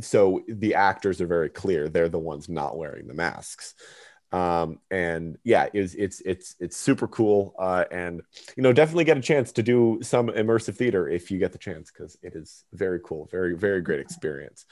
so 0.00 0.42
the 0.48 0.74
actors 0.74 1.20
are 1.20 1.26
very 1.26 1.48
clear. 1.48 1.88
They're 1.88 2.08
the 2.08 2.18
ones 2.18 2.48
not 2.48 2.76
wearing 2.76 3.06
the 3.06 3.14
masks. 3.14 3.74
Um 4.32 4.80
and 4.90 5.38
yeah 5.44 5.68
it's 5.72 5.94
it's 5.94 6.20
it's 6.22 6.56
it's 6.58 6.76
super 6.76 7.06
cool. 7.06 7.54
Uh 7.58 7.84
and 7.90 8.22
you 8.56 8.62
know 8.62 8.72
definitely 8.72 9.04
get 9.04 9.18
a 9.18 9.22
chance 9.22 9.52
to 9.52 9.62
do 9.62 10.00
some 10.02 10.28
immersive 10.28 10.76
theater 10.76 11.08
if 11.08 11.30
you 11.30 11.38
get 11.38 11.52
the 11.52 11.58
chance 11.58 11.90
because 11.90 12.16
it 12.22 12.34
is 12.34 12.64
very 12.72 13.00
cool. 13.04 13.28
Very 13.30 13.54
very 13.54 13.80
great 13.80 14.00
experience. 14.00 14.66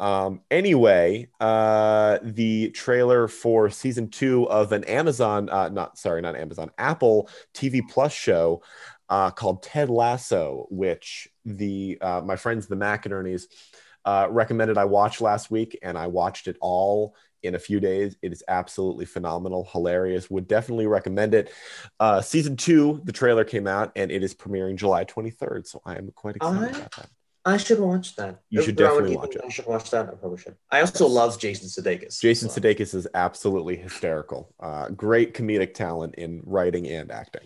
Um, 0.00 0.40
anyway, 0.50 1.28
uh, 1.40 2.18
the 2.22 2.70
trailer 2.70 3.28
for 3.28 3.68
season 3.68 4.08
two 4.08 4.48
of 4.48 4.72
an 4.72 4.84
Amazon, 4.84 5.50
uh, 5.50 5.68
not 5.68 5.98
sorry, 5.98 6.22
not 6.22 6.36
Amazon, 6.36 6.70
Apple 6.78 7.28
TV 7.52 7.82
Plus 7.86 8.10
show 8.10 8.62
uh, 9.10 9.30
called 9.30 9.62
Ted 9.62 9.90
Lasso, 9.90 10.66
which 10.70 11.28
the 11.44 11.98
uh, 12.00 12.22
my 12.24 12.36
friends 12.36 12.66
the 12.66 12.76
McInerney's 12.76 13.48
uh, 14.04 14.26
recommended 14.30 14.78
I 14.78 14.84
watch 14.84 15.20
last 15.20 15.50
week, 15.50 15.78
and 15.82 15.96
I 15.96 16.06
watched 16.06 16.46
it 16.48 16.56
all 16.60 17.14
in 17.42 17.54
a 17.54 17.58
few 17.58 17.80
days. 17.80 18.16
It 18.22 18.32
is 18.32 18.42
absolutely 18.48 19.04
phenomenal, 19.04 19.68
hilarious. 19.72 20.30
Would 20.30 20.48
definitely 20.48 20.86
recommend 20.86 21.34
it. 21.34 21.52
Uh, 21.98 22.20
season 22.20 22.56
two, 22.56 23.00
the 23.04 23.12
trailer 23.12 23.44
came 23.44 23.66
out, 23.66 23.92
and 23.96 24.10
it 24.10 24.22
is 24.22 24.34
premiering 24.34 24.76
July 24.76 25.04
23rd. 25.04 25.66
So 25.66 25.80
I 25.84 25.96
am 25.96 26.10
quite 26.14 26.36
excited 26.36 26.62
I- 26.62 26.78
about 26.78 26.96
that. 26.96 27.10
I 27.42 27.56
should 27.56 27.80
watch 27.80 28.16
that. 28.16 28.42
You 28.50 28.60
should 28.60 28.76
definitely 28.76 29.16
watch 29.16 29.34
it. 29.34 29.40
I 29.42 29.48
should 29.48 29.66
watch 29.66 29.90
that. 29.92 30.08
I 30.10 30.12
probably 30.12 30.36
should. 30.36 30.56
I 30.70 30.82
also 30.82 31.06
love 31.06 31.38
Jason 31.40 31.68
Sudeikis. 31.68 32.20
Jason 32.20 32.50
so. 32.50 32.60
Sudeikis 32.60 32.94
is 32.94 33.08
absolutely 33.14 33.76
hysterical. 33.76 34.54
Uh, 34.60 34.90
great 34.90 35.32
comedic 35.32 35.72
talent 35.72 36.16
in 36.16 36.42
writing 36.44 36.86
and 36.86 37.10
acting. 37.10 37.40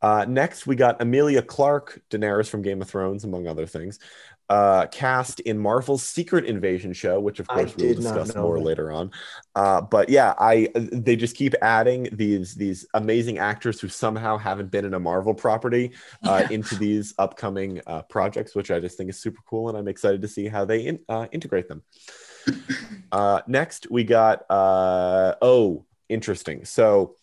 Uh, 0.00 0.24
next, 0.28 0.66
we 0.66 0.76
got 0.76 1.00
Emilia 1.00 1.42
Clarke, 1.42 2.00
Daenerys 2.10 2.48
from 2.48 2.62
Game 2.62 2.80
of 2.82 2.88
Thrones, 2.88 3.24
among 3.24 3.46
other 3.46 3.66
things, 3.66 3.98
uh, 4.50 4.86
cast 4.86 5.40
in 5.40 5.58
Marvel's 5.58 6.02
Secret 6.02 6.44
Invasion 6.44 6.92
show, 6.92 7.18
which 7.18 7.40
of 7.40 7.48
course 7.48 7.74
we 7.76 7.88
will 7.88 7.94
discuss 7.94 8.34
more 8.36 8.58
that. 8.58 8.64
later 8.64 8.92
on. 8.92 9.10
Uh, 9.54 9.80
but 9.80 10.08
yeah, 10.08 10.34
I 10.38 10.68
they 10.74 11.16
just 11.16 11.36
keep 11.36 11.54
adding 11.62 12.08
these 12.12 12.54
these 12.54 12.86
amazing 12.94 13.38
actors 13.38 13.80
who 13.80 13.88
somehow 13.88 14.36
haven't 14.36 14.70
been 14.70 14.84
in 14.84 14.94
a 14.94 15.00
Marvel 15.00 15.34
property 15.34 15.92
uh, 16.26 16.42
Yeah. 16.42 16.48
into 16.54 16.76
these 16.76 17.14
upcoming 17.18 17.80
uh, 17.86 18.02
projects, 18.02 18.54
which 18.54 18.70
I 18.70 18.80
just 18.80 18.98
think 18.98 19.10
is 19.10 19.18
super 19.20 19.40
cool, 19.48 19.68
and 19.68 19.78
I'm 19.78 19.88
excited 19.88 20.20
to 20.22 20.28
see 20.28 20.46
how 20.48 20.64
they 20.64 20.86
in, 20.86 20.98
uh, 21.08 21.26
integrate 21.32 21.68
them. 21.68 21.82
Uh, 23.12 23.40
next, 23.46 23.88
we 23.92 24.02
got 24.02 24.44
uh, 24.50 25.36
oh, 25.40 25.84
interesting. 26.08 26.64
So, 26.64 27.14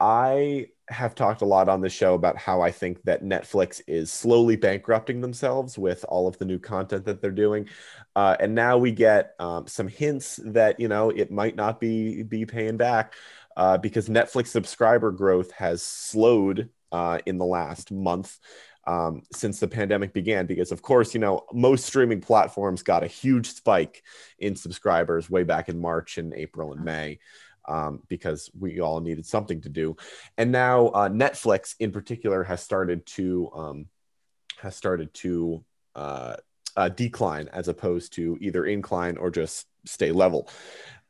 I 0.00 0.68
have 0.88 1.14
talked 1.14 1.42
a 1.42 1.46
lot 1.46 1.68
on 1.68 1.80
the 1.80 1.88
show 1.88 2.14
about 2.14 2.36
how 2.36 2.60
I 2.60 2.70
think 2.70 3.02
that 3.04 3.22
Netflix 3.22 3.80
is 3.86 4.12
slowly 4.12 4.56
bankrupting 4.56 5.20
themselves 5.20 5.78
with 5.78 6.04
all 6.08 6.28
of 6.28 6.38
the 6.38 6.44
new 6.44 6.58
content 6.58 7.04
that 7.06 7.20
they're 7.22 7.30
doing, 7.30 7.68
uh, 8.16 8.36
and 8.40 8.54
now 8.54 8.78
we 8.78 8.92
get 8.92 9.34
um, 9.38 9.66
some 9.66 9.88
hints 9.88 10.40
that 10.44 10.78
you 10.78 10.88
know 10.88 11.10
it 11.10 11.30
might 11.30 11.56
not 11.56 11.80
be 11.80 12.22
be 12.22 12.44
paying 12.46 12.76
back. 12.76 13.14
uh, 13.56 13.78
because 13.78 14.08
Netflix 14.08 14.48
subscriber 14.48 15.10
growth 15.10 15.50
has 15.52 15.82
slowed 15.82 16.68
uh, 16.92 17.18
in 17.26 17.38
the 17.38 17.44
last 17.44 17.90
month 17.92 18.38
um, 18.86 19.22
since 19.32 19.60
the 19.60 19.68
pandemic 19.68 20.12
began. 20.12 20.46
Because, 20.46 20.72
of 20.72 20.82
course, 20.82 21.14
you 21.14 21.20
know, 21.20 21.44
most 21.52 21.86
streaming 21.86 22.20
platforms 22.20 22.82
got 22.82 23.04
a 23.04 23.08
huge 23.08 23.50
spike 23.52 24.02
in 24.38 24.56
subscribers 24.56 25.30
way 25.30 25.42
back 25.44 25.68
in 25.68 25.80
March 25.80 26.18
and 26.18 26.34
April 26.34 26.72
and 26.72 26.84
May. 26.84 27.18
Um, 27.66 28.02
because 28.08 28.50
we 28.58 28.80
all 28.80 29.00
needed 29.00 29.24
something 29.24 29.62
to 29.62 29.68
do, 29.70 29.96
and 30.36 30.52
now 30.52 30.88
uh, 30.88 31.08
Netflix, 31.08 31.74
in 31.80 31.92
particular, 31.92 32.44
has 32.44 32.62
started 32.62 33.06
to 33.06 33.50
um, 33.54 33.86
has 34.60 34.76
started 34.76 35.14
to 35.14 35.64
uh, 35.94 36.36
uh, 36.76 36.88
decline 36.88 37.48
as 37.52 37.68
opposed 37.68 38.14
to 38.14 38.36
either 38.40 38.64
incline 38.64 39.16
or 39.16 39.30
just 39.30 39.66
stay 39.84 40.12
level. 40.12 40.48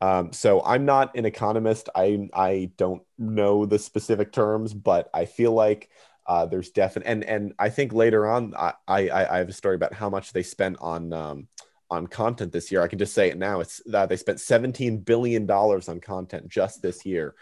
Um, 0.01 0.33
so 0.33 0.63
I'm 0.63 0.85
not 0.85 1.17
an 1.17 1.25
economist. 1.25 1.89
I 1.95 2.29
I 2.35 2.71
don't 2.77 3.03
know 3.19 3.65
the 3.65 3.79
specific 3.79 4.33
terms, 4.33 4.75
but 4.75 5.09
I 5.15 5.25
feel 5.25 5.53
like 5.53 5.89
uh, 6.27 6.47
there's 6.47 6.71
definite 6.71 7.07
and 7.07 7.25
and 7.25 7.55
I 7.59 7.71
think 7.71 7.93
later 7.93 8.27
on 8.27 8.55
I, 8.57 8.73
I 8.89 9.11
I 9.11 9.39
have 9.39 9.49
a 9.49 9.53
story 9.53 9.77
about 9.77 9.93
how 9.93 10.11
much 10.11 10.33
they 10.33 10.43
spent 10.43 10.77
on 10.81 11.13
um, 11.13 11.49
on 11.95 12.07
content 12.07 12.53
this 12.53 12.71
year. 12.71 12.83
I 12.83 12.89
can 12.89 12.99
just 12.99 13.15
say 13.15 13.29
it 13.29 13.39
now. 13.39 13.61
It's 13.61 13.81
that 13.87 14.09
they 14.09 14.17
spent 14.17 14.41
17 14.41 14.99
billion 14.99 15.47
dollars 15.47 15.89
on 15.89 16.01
content 16.01 16.49
just 16.49 16.83
this 16.83 17.07
year. 17.07 17.35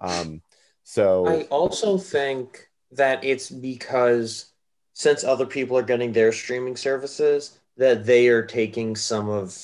Um, 0.00 0.42
so 0.82 1.26
I 1.26 1.42
also 1.44 1.98
think 1.98 2.68
that 2.92 3.22
it's 3.24 3.50
because 3.50 4.52
since 4.92 5.22
other 5.22 5.46
people 5.46 5.78
are 5.78 5.82
getting 5.82 6.12
their 6.12 6.32
streaming 6.32 6.76
services, 6.76 7.58
that 7.76 8.04
they 8.04 8.28
are 8.28 8.42
taking 8.42 8.96
some 8.96 9.28
of 9.28 9.56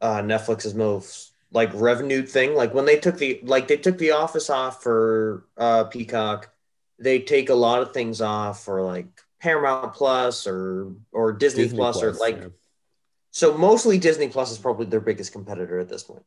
uh, 0.00 0.20
Netflix's 0.22 0.74
most 0.74 1.32
like 1.52 1.70
revenue 1.74 2.24
thing. 2.24 2.54
Like 2.54 2.74
when 2.74 2.84
they 2.86 2.98
took 2.98 3.18
the 3.18 3.40
like 3.42 3.68
they 3.68 3.76
took 3.76 3.98
the 3.98 4.12
Office 4.12 4.50
off 4.50 4.82
for 4.82 5.46
uh, 5.56 5.84
Peacock, 5.84 6.50
they 6.98 7.20
take 7.20 7.50
a 7.50 7.54
lot 7.54 7.82
of 7.82 7.92
things 7.92 8.20
off 8.20 8.64
for 8.64 8.82
like 8.82 9.06
Paramount 9.40 9.92
Plus 9.92 10.46
or 10.46 10.92
or 11.12 11.32
Disney, 11.32 11.64
Disney 11.64 11.78
Plus, 11.78 12.02
or 12.02 12.12
like. 12.12 12.36
yeah. 12.36 12.48
So 13.36 13.54
mostly 13.58 13.98
Disney 13.98 14.28
Plus 14.28 14.50
is 14.50 14.56
probably 14.56 14.86
their 14.86 14.98
biggest 14.98 15.30
competitor 15.30 15.78
at 15.78 15.90
this 15.90 16.02
point. 16.02 16.24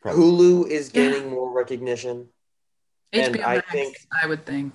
Probably. 0.00 0.22
Hulu 0.22 0.70
is 0.70 0.90
Yeah. 0.94 1.10
gaining 1.10 1.28
more 1.28 1.52
recognition. 1.52 2.30
And 3.12 3.36
I 3.42 3.56
Max, 3.56 3.70
think- 3.70 3.96
I 4.22 4.26
would 4.26 4.46
think 4.46 4.72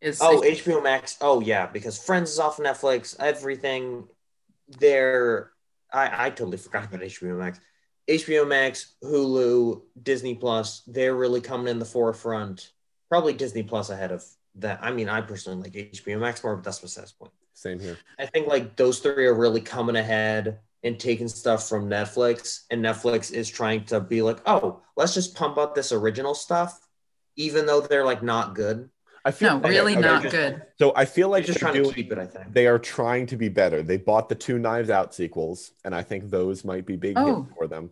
is 0.00 0.18
Oh, 0.20 0.42
HBO 0.42 0.80
Max. 0.82 1.16
Oh, 1.20 1.38
yeah, 1.38 1.66
because 1.68 2.02
Friends 2.04 2.32
is 2.32 2.40
off 2.40 2.56
Netflix. 2.56 3.14
Everything 3.20 4.08
there. 4.80 5.52
I, 5.92 6.26
I 6.26 6.30
totally 6.30 6.56
forgot 6.58 6.86
about 6.86 7.02
HBO 7.04 7.38
Max. 7.38 7.60
HBO 8.08 8.44
Max, 8.48 8.96
Hulu, 9.04 9.82
Disney 10.02 10.34
Plus, 10.34 10.82
they're 10.88 11.14
really 11.14 11.40
coming 11.40 11.68
in 11.68 11.78
the 11.78 11.84
forefront. 11.84 12.72
Probably 13.08 13.34
Disney 13.34 13.62
Plus 13.62 13.88
ahead 13.88 14.10
of 14.10 14.24
that. 14.56 14.80
I 14.82 14.90
mean, 14.90 15.08
I 15.08 15.20
personally 15.20 15.62
like 15.62 15.74
HBO 15.92 16.18
Max 16.18 16.42
more, 16.42 16.56
but 16.56 16.64
that's 16.64 16.80
besides 16.80 17.12
the 17.12 17.18
point. 17.18 17.32
same 17.54 17.78
here. 17.78 17.98
I 18.18 18.26
think 18.26 18.48
like 18.48 18.74
those 18.74 18.98
three 18.98 19.26
are 19.26 19.34
really 19.34 19.60
coming 19.60 19.94
ahead 19.94 20.58
and 20.82 20.98
taking 20.98 21.28
stuff 21.28 21.68
from 21.68 21.88
Netflix, 21.88 22.60
and 22.70 22.84
Netflix 22.84 23.32
is 23.32 23.48
trying 23.48 23.84
to 23.86 24.00
be 24.00 24.22
like, 24.22 24.38
oh, 24.46 24.80
let's 24.96 25.14
just 25.14 25.34
pump 25.34 25.58
up 25.58 25.74
this 25.74 25.90
original 25.92 26.34
stuff, 26.34 26.78
even 27.36 27.66
though 27.66 27.80
they're 27.80 28.04
like 28.04 28.22
not 28.22 28.54
good. 28.54 28.88
I 29.24 29.32
feel 29.32 29.58
no, 29.60 29.68
really 29.68 29.92
okay, 29.92 30.00
not 30.00 30.22
just- 30.22 30.34
good. 30.34 30.62
So 30.78 30.92
I 30.94 31.04
feel 31.04 31.28
Like 31.28 31.40
like 31.40 31.46
just 31.46 31.60
they're 31.60 31.70
trying 31.72 31.82
doing- 31.82 31.94
to 31.94 32.02
keep 32.02 32.12
it, 32.12 32.18
I 32.18 32.26
think. 32.26 32.52
they 32.52 32.66
are 32.66 32.78
trying 32.78 33.26
to 33.26 33.36
be 33.36 33.48
better. 33.48 33.82
They 33.82 33.96
bought 33.96 34.28
the 34.28 34.34
two 34.36 34.58
Knives 34.58 34.88
Out 34.90 35.14
sequels, 35.14 35.72
and 35.84 35.94
I 35.94 36.02
think 36.02 36.30
those 36.30 36.64
might 36.64 36.86
be 36.86 36.96
big 36.96 37.18
Oh. 37.18 37.46
for 37.56 37.66
them. 37.66 37.90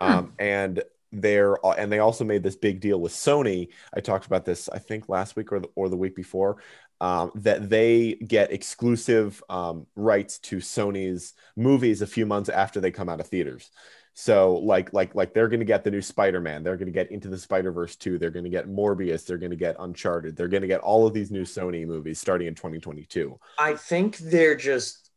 Hmm. 0.00 0.12
Um, 0.12 0.32
and 0.38 0.82
they're 1.14 1.58
and 1.76 1.92
they 1.92 1.98
also 1.98 2.24
made 2.24 2.42
this 2.42 2.56
big 2.56 2.80
deal 2.80 2.98
with 2.98 3.12
Sony. 3.12 3.68
I 3.92 4.00
talked 4.00 4.24
about 4.24 4.44
this, 4.46 4.68
I 4.70 4.78
think, 4.78 5.08
last 5.10 5.36
week 5.36 5.52
or 5.52 5.60
the, 5.60 5.68
or 5.74 5.90
the 5.90 5.96
week 5.96 6.14
before. 6.16 6.56
Um, 7.02 7.32
that 7.34 7.68
they 7.68 8.14
get 8.14 8.52
exclusive 8.52 9.42
um, 9.50 9.88
rights 9.96 10.38
to 10.38 10.58
Sony's 10.58 11.34
movies 11.56 12.00
a 12.00 12.06
few 12.06 12.26
months 12.26 12.48
after 12.48 12.80
they 12.80 12.92
come 12.92 13.08
out 13.08 13.18
of 13.18 13.26
theaters. 13.26 13.72
So 14.14 14.54
like 14.58 14.92
like 14.92 15.12
like 15.16 15.34
they're 15.34 15.48
going 15.48 15.58
to 15.58 15.66
get 15.66 15.82
the 15.82 15.90
new 15.90 16.00
Spider-Man, 16.00 16.62
they're 16.62 16.76
going 16.76 16.86
to 16.86 16.92
get 16.92 17.10
Into 17.10 17.26
the 17.26 17.38
Spider-Verse 17.38 17.96
2, 17.96 18.18
they're 18.18 18.30
going 18.30 18.44
to 18.44 18.50
get 18.50 18.68
Morbius, 18.68 19.26
they're 19.26 19.36
going 19.36 19.50
to 19.50 19.56
get 19.56 19.74
Uncharted, 19.80 20.36
they're 20.36 20.46
going 20.46 20.62
to 20.62 20.68
get 20.68 20.80
all 20.80 21.04
of 21.04 21.12
these 21.12 21.32
new 21.32 21.42
Sony 21.42 21.84
movies 21.84 22.20
starting 22.20 22.46
in 22.46 22.54
2022. 22.54 23.36
I 23.58 23.74
think 23.74 24.18
they're 24.18 24.54
just 24.54 25.10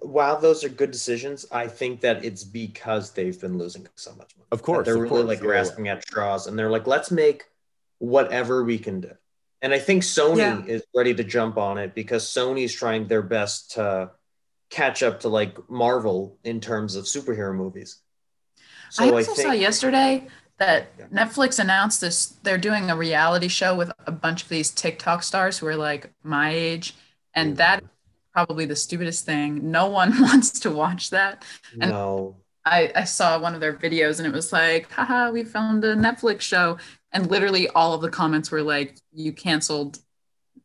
while 0.00 0.40
those 0.40 0.64
are 0.64 0.68
good 0.70 0.90
decisions, 0.90 1.46
I 1.52 1.68
think 1.68 2.00
that 2.00 2.24
it's 2.24 2.42
because 2.42 3.12
they've 3.12 3.38
been 3.40 3.58
losing 3.58 3.86
so 3.94 4.10
much 4.16 4.34
money. 4.36 4.48
Of 4.50 4.62
course, 4.62 4.86
they're 4.86 4.96
of 4.96 5.02
really 5.02 5.22
course, 5.22 5.26
like 5.26 5.40
grasping 5.40 5.88
at 5.88 6.02
straws, 6.02 6.46
and 6.46 6.58
they're 6.58 6.70
like, 6.70 6.86
let's 6.86 7.10
make 7.10 7.44
whatever 7.98 8.64
we 8.64 8.78
can 8.78 9.00
do. 9.00 9.12
And 9.60 9.74
I 9.74 9.78
think 9.78 10.02
Sony 10.02 10.38
Yeah. 10.38 10.62
is 10.66 10.84
ready 10.94 11.14
to 11.14 11.24
jump 11.24 11.56
on 11.58 11.78
it 11.78 11.94
because 11.94 12.24
Sony's 12.24 12.72
trying 12.72 13.08
their 13.08 13.22
best 13.22 13.72
to 13.72 14.12
catch 14.70 15.02
up 15.02 15.20
to 15.20 15.28
like 15.28 15.68
Marvel 15.68 16.38
in 16.44 16.60
terms 16.60 16.94
of 16.94 17.04
superhero 17.04 17.54
movies. 17.54 18.00
So 18.90 19.04
I 19.04 19.08
I, 19.08 19.10
also 19.10 19.34
think 19.34 19.48
saw 19.48 19.52
yesterday 19.52 20.28
that 20.58 20.88
Yeah. 20.98 21.06
Netflix 21.06 21.58
announced 21.58 22.00
this. 22.00 22.26
They're 22.42 22.58
doing 22.58 22.90
a 22.90 22.96
reality 22.96 23.48
show 23.48 23.74
with 23.74 23.90
a 24.06 24.12
bunch 24.12 24.42
of 24.42 24.48
these 24.48 24.70
TikTok 24.70 25.22
stars 25.22 25.58
who 25.58 25.66
are 25.66 25.76
like 25.76 26.12
my 26.22 26.50
age, 26.50 26.94
and 27.34 27.54
mm. 27.54 27.56
that 27.56 27.82
is 27.82 27.88
probably 28.32 28.66
the 28.66 28.76
stupidest 28.76 29.24
thing. 29.24 29.70
No 29.70 29.86
one 29.86 30.20
wants 30.22 30.60
to 30.60 30.70
watch 30.70 31.10
that. 31.10 31.44
and- 31.80 31.90
no. 31.90 32.36
I, 32.64 32.92
I 32.94 33.04
saw 33.04 33.38
one 33.38 33.54
of 33.54 33.60
their 33.60 33.72
videos 33.72 34.18
and 34.18 34.26
it 34.26 34.32
was 34.32 34.52
like, 34.52 34.90
haha, 34.92 35.30
we 35.30 35.42
filmed 35.42 35.84
a 35.84 35.96
Netflix 35.96 36.42
show. 36.42 36.76
And 37.12 37.30
literally 37.30 37.68
all 37.68 37.94
of 37.94 38.02
the 38.02 38.10
comments 38.10 38.50
were 38.50 38.62
like, 38.62 38.96
you 39.12 39.32
canceled, 39.32 39.98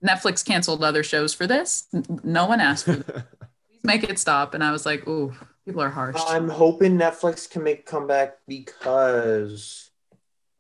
Netflix 0.05 0.45
canceled 0.45 0.83
other 0.83 1.03
shows 1.03 1.33
for 1.33 1.47
this. 1.47 1.87
No 2.23 2.45
one 2.45 2.59
asked 2.59 2.85
for 2.85 2.95
this. 2.97 3.05
Please 3.69 3.83
make 3.83 4.03
it 4.03 4.19
stop. 4.19 4.53
And 4.53 4.63
I 4.63 4.71
was 4.71 4.85
like, 4.85 5.07
ooh, 5.07 5.33
people 5.65 5.81
are 5.81 5.89
harsh. 5.89 6.17
I'm 6.27 6.49
hoping 6.49 6.97
Netflix 6.97 7.49
can 7.49 7.63
make 7.63 7.79
a 7.79 7.83
comeback 7.83 8.37
because 8.47 9.89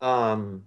um 0.01 0.63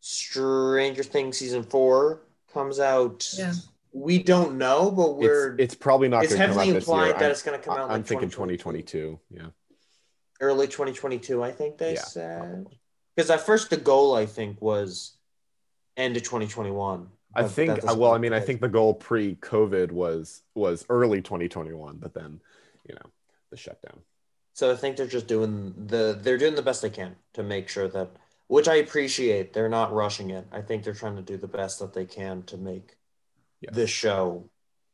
Stranger 0.00 1.02
Things 1.02 1.36
season 1.36 1.62
four 1.64 2.22
comes 2.52 2.80
out. 2.80 3.28
Yeah. 3.36 3.52
We 3.92 4.22
don't 4.22 4.56
know, 4.58 4.90
but 4.90 5.16
we're 5.16 5.54
it's, 5.54 5.62
it's 5.62 5.74
probably 5.74 6.08
not 6.08 6.22
going 6.22 6.28
to 6.30 6.36
come 6.36 6.46
heavily 6.46 6.70
out 6.70 6.74
this 6.74 6.84
implied 6.84 7.04
year. 7.06 7.12
that 7.14 7.24
I'm, 7.24 7.30
it's 7.30 7.42
going 7.42 7.58
to 7.60 7.66
come 7.66 7.76
out. 7.76 7.84
I'm 7.90 7.98
like 7.98 8.06
thinking 8.06 8.30
2022. 8.30 9.18
2022. 9.18 9.20
Yeah. 9.30 9.46
early 10.40 10.66
2022. 10.66 11.42
I 11.42 11.50
think 11.50 11.78
they 11.78 11.94
Yeah, 11.94 12.02
said 12.02 12.38
probably. 12.38 12.77
Because 13.18 13.30
at 13.30 13.40
first 13.40 13.68
the 13.68 13.76
goal 13.76 14.14
I 14.14 14.26
think 14.26 14.62
was 14.62 15.14
end 15.96 16.16
of 16.16 16.22
2021. 16.22 17.08
I 17.34 17.42
think 17.48 17.80
that 17.80 17.96
well, 17.96 18.12
I 18.12 18.18
mean, 18.18 18.32
I 18.32 18.38
think 18.38 18.60
the 18.60 18.68
goal 18.68 18.94
pre-COVID 18.94 19.90
was 19.90 20.42
was 20.54 20.86
early 20.88 21.20
2021, 21.20 21.96
but 21.96 22.14
then, 22.14 22.40
you 22.88 22.94
know, 22.94 23.10
the 23.50 23.56
shutdown. 23.56 23.98
So 24.54 24.70
I 24.70 24.76
think 24.76 24.96
they're 24.96 25.08
just 25.08 25.26
doing 25.26 25.74
the 25.76 26.16
they're 26.20 26.38
doing 26.38 26.54
the 26.54 26.62
best 26.62 26.80
they 26.80 26.90
can 26.90 27.16
to 27.34 27.42
make 27.42 27.68
sure 27.68 27.88
that 27.88 28.10
which 28.46 28.68
I 28.68 28.76
appreciate. 28.76 29.52
They're 29.52 29.68
not 29.68 29.92
rushing 29.92 30.30
it. 30.30 30.46
I 30.52 30.62
think 30.62 30.84
they're 30.84 30.94
trying 30.94 31.16
to 31.16 31.22
do 31.22 31.36
the 31.36 31.48
best 31.48 31.80
that 31.80 31.94
they 31.94 32.04
can 32.04 32.44
to 32.44 32.56
make 32.56 32.94
Yes. 33.60 33.74
this 33.74 33.90
show 33.90 34.48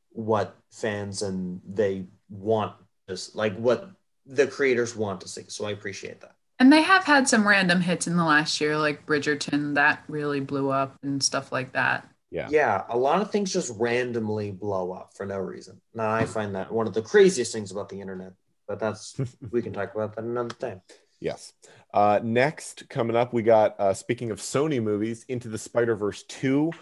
what 0.08 0.56
fans 0.70 1.20
and 1.20 1.60
they 1.68 2.06
want 2.30 2.72
just 3.06 3.36
like 3.36 3.54
what 3.56 3.90
the 4.24 4.46
creators 4.46 4.96
want 4.96 5.20
to 5.20 5.28
see. 5.28 5.44
So 5.48 5.66
I 5.66 5.72
appreciate 5.72 6.22
that. 6.22 6.36
And 6.58 6.72
they 6.72 6.82
have 6.82 7.04
had 7.04 7.28
some 7.28 7.46
random 7.46 7.80
hits 7.80 8.06
in 8.06 8.16
the 8.16 8.24
last 8.24 8.60
year, 8.60 8.76
like 8.76 9.06
Bridgerton, 9.06 9.74
that 9.74 10.04
really 10.08 10.40
blew 10.40 10.70
up 10.70 10.96
and 11.02 11.22
stuff 11.22 11.52
like 11.52 11.72
that. 11.72 12.08
Yeah. 12.30 12.48
Yeah, 12.50 12.84
a 12.88 12.98
lot 12.98 13.22
of 13.22 13.30
things 13.30 13.52
just 13.52 13.72
randomly 13.78 14.50
blow 14.50 14.92
up 14.92 15.12
for 15.16 15.24
no 15.24 15.38
reason. 15.38 15.80
Now 15.94 16.12
I 16.12 16.24
find 16.26 16.54
that 16.56 16.72
one 16.72 16.86
of 16.86 16.94
the 16.94 17.02
craziest 17.02 17.52
things 17.52 17.70
about 17.70 17.88
the 17.88 18.00
internet. 18.00 18.32
But 18.66 18.78
that's 18.80 19.16
we 19.50 19.62
can 19.62 19.72
talk 19.72 19.94
about 19.94 20.16
that 20.16 20.24
another 20.24 20.54
time. 20.54 20.82
Yes. 21.20 21.52
Uh, 21.92 22.20
next, 22.22 22.88
coming 22.88 23.16
up, 23.16 23.32
we 23.32 23.42
got 23.42 23.78
uh, 23.78 23.94
speaking 23.94 24.30
of 24.30 24.40
Sony 24.40 24.82
movies, 24.82 25.24
Into 25.28 25.48
the 25.48 25.58
Spider 25.58 25.94
Verse 25.96 26.22
two. 26.24 26.72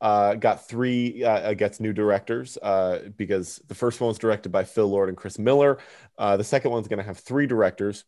Uh, 0.00 0.34
got 0.34 0.66
three 0.66 1.22
uh, 1.22 1.54
gets 1.54 1.78
new 1.78 1.92
directors 1.92 2.58
uh, 2.60 3.08
because 3.16 3.62
the 3.68 3.74
first 3.74 4.00
one 4.00 4.08
was 4.08 4.18
directed 4.18 4.50
by 4.50 4.64
Phil 4.64 4.88
Lord 4.88 5.08
and 5.08 5.16
Chris 5.16 5.38
Miller. 5.38 5.78
Uh, 6.18 6.36
the 6.36 6.42
second 6.42 6.72
one's 6.72 6.88
going 6.88 6.98
to 6.98 7.04
have 7.04 7.18
three 7.18 7.46
directors. 7.46 8.04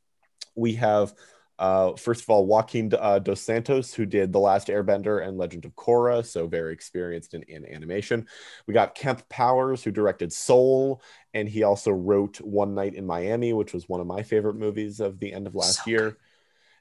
We 0.55 0.75
have 0.75 1.15
uh, 1.59 1.95
first 1.95 2.23
of 2.23 2.31
all 2.31 2.47
Joaquin 2.47 2.93
uh, 2.99 3.21
Dos 3.21 3.41
Santos, 3.41 3.95
who 3.95 4.07
did 4.07 4.33
The 4.33 4.41
Last 4.41 4.69
Airbender 4.69 5.27
and 5.27 5.39
Legend 5.39 5.65
of 5.65 5.75
Korra, 5.77 6.25
so 6.25 6.47
very 6.47 6.73
experienced 6.73 7.35
in, 7.35 7.43
in 7.45 7.65
animation. 7.67 8.27
We 8.67 8.75
got 8.75 8.95
Kemp 8.95 9.29
Powers, 9.29 9.85
who 9.85 9.93
directed 9.93 10.33
Soul, 10.33 11.01
and 11.33 11.49
he 11.49 11.63
also 11.63 11.93
wrote 11.93 12.41
One 12.41 12.75
Night 12.75 12.95
in 12.95 13.07
Miami, 13.07 13.53
which 13.53 13.73
was 13.73 13.89
one 13.89 14.01
of 14.01 14.07
my 14.07 14.23
favorite 14.23 14.57
movies 14.57 15.01
of 15.01 15.21
the 15.21 15.33
end 15.33 15.47
of 15.47 15.55
last 15.55 15.85
So 15.85 15.91
year. 15.91 16.19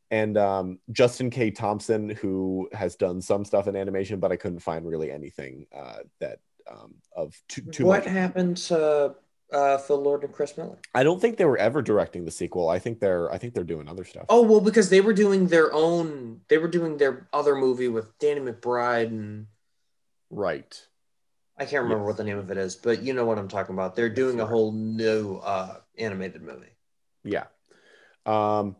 And 0.10 0.38
um, 0.38 0.80
Justin 0.92 1.30
K. 1.30 1.52
Thompson, 1.52 2.10
who 2.10 2.70
has 2.74 2.96
done 2.96 3.22
some 3.22 3.46
stuff 3.46 3.68
in 3.68 3.76
animation, 3.76 4.20
but 4.20 4.32
I 4.32 4.36
couldn't 4.38 4.60
find 4.60 4.88
really 4.88 5.12
anything 5.12 5.66
uh, 5.76 6.00
that 6.20 6.40
um, 6.70 6.96
of 7.16 7.40
too, 7.48 7.62
too 7.62 7.86
what 7.86 8.06
much. 8.06 8.14
happened 8.14 8.58
to 8.58 9.16
uh, 9.54 9.78
Phil 9.78 10.02
Lord 10.02 10.24
and 10.24 10.34
Chris 10.34 10.58
Miller. 10.58 10.78
I 10.94 11.04
don't 11.04 11.22
think 11.22 11.38
they 11.38 11.46
were 11.46 11.58
ever 11.58 11.82
directing 11.82 12.26
the 12.26 12.32
sequel. 12.32 12.70
I 12.70 12.80
think 12.80 13.00
they're 13.00 13.32
I 13.32 13.38
think 13.38 13.54
they're 13.54 13.64
doing 13.64 13.88
other 13.88 14.04
stuff. 14.04 14.26
Oh 14.30 14.42
well, 14.42 14.62
because 14.62 14.90
they 14.90 15.02
were 15.02 15.14
doing 15.14 15.48
their 15.48 15.72
own. 15.74 16.42
They 16.48 16.58
were 16.58 16.68
doing 16.68 16.98
their 16.98 17.28
other 17.32 17.56
movie 17.56 17.88
with 17.88 18.18
Danny 18.20 18.42
McBride 18.42 19.08
and 19.08 19.48
right. 20.30 20.88
I 21.58 21.66
can't 21.66 21.84
remember 21.84 22.04
Yes. 22.04 22.08
what 22.08 22.18
the 22.18 22.24
name 22.24 22.40
of 22.40 22.50
it 22.50 22.58
is, 22.58 22.76
but 22.76 23.04
you 23.04 23.14
know 23.14 23.26
what 23.26 23.38
I'm 23.38 23.48
talking 23.48 23.76
about. 23.76 23.96
They're 23.96 24.10
doing 24.10 24.40
a 24.40 24.46
whole 24.46 24.72
new 24.72 25.38
uh, 25.38 25.78
animated 26.00 26.42
movie. 26.42 26.76
Yeah. 27.24 27.46
Um 28.26 28.76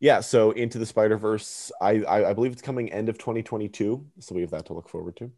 yeah, 0.00 0.20
so 0.20 0.50
into 0.50 0.78
the 0.78 0.84
Spider 0.84 1.16
Verse, 1.16 1.72
I, 1.80 2.02
I 2.02 2.30
I 2.30 2.32
believe 2.34 2.52
it's 2.52 2.60
coming 2.60 2.92
end 2.92 3.08
of 3.08 3.16
2022, 3.16 4.04
so 4.18 4.34
we 4.34 4.42
have 4.42 4.50
that 4.50 4.66
to 4.66 4.74
look 4.74 4.88
forward 4.88 5.16
to. 5.16 5.30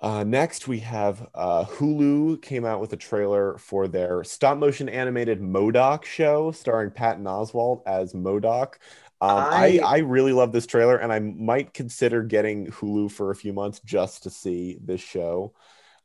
Uh, 0.00 0.24
next, 0.24 0.66
we 0.68 0.80
have 0.80 1.28
uh, 1.34 1.64
Hulu 1.64 2.40
came 2.42 2.64
out 2.64 2.80
with 2.80 2.92
a 2.92 2.96
trailer 2.96 3.58
for 3.58 3.86
their 3.88 4.24
stop 4.24 4.58
motion 4.58 4.88
animated 4.88 5.40
MODOK 5.40 6.04
show 6.04 6.52
starring 6.52 6.90
Patton 6.90 7.24
Oswalt 7.24 7.82
as 7.86 8.12
MODOK. 8.14 8.74
Um, 9.20 9.30
I, 9.38 9.78
I- 9.82 9.94
I 9.94 9.98
really 9.98 10.32
love 10.32 10.52
this 10.52 10.66
trailer, 10.66 10.96
and 10.96 11.12
I 11.12 11.20
might 11.20 11.72
consider 11.74 12.22
getting 12.22 12.66
Hulu 12.68 13.10
for 13.12 13.30
a 13.30 13.36
few 13.36 13.52
months 13.52 13.80
just 13.84 14.24
to 14.24 14.30
see 14.30 14.78
this 14.82 15.00
show. 15.00 15.54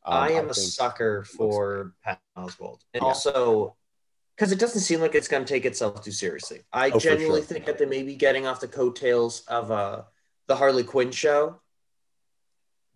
Um, 0.06 0.14
I 0.24 0.30
am 0.32 0.50
a 0.50 0.54
sucker 0.54 1.24
for 1.24 1.94
Pat 2.04 2.22
Oswalt, 2.38 2.80
and 2.94 3.02
Yeah. 3.02 3.08
also 3.08 3.76
because 4.36 4.52
it 4.52 4.60
doesn't 4.60 4.82
seem 4.82 5.02
like 5.02 5.16
it's 5.16 5.28
going 5.28 5.44
to 5.44 5.52
take 5.52 5.66
itself 5.66 6.04
too 6.04 6.12
seriously. 6.12 6.62
I 6.72 6.92
Oh, 6.92 7.00
genuinely 7.00 7.40
sure. 7.42 7.48
think 7.48 7.66
that 7.66 7.80
they 7.80 7.88
may 7.88 8.04
be 8.04 8.16
getting 8.16 8.46
off 8.46 8.60
the 8.60 8.68
coattails 8.68 9.42
of 9.48 9.72
uh, 9.72 10.04
the 10.46 10.56
Harley 10.56 10.84
Quinn 10.84 11.10
show 11.10 11.60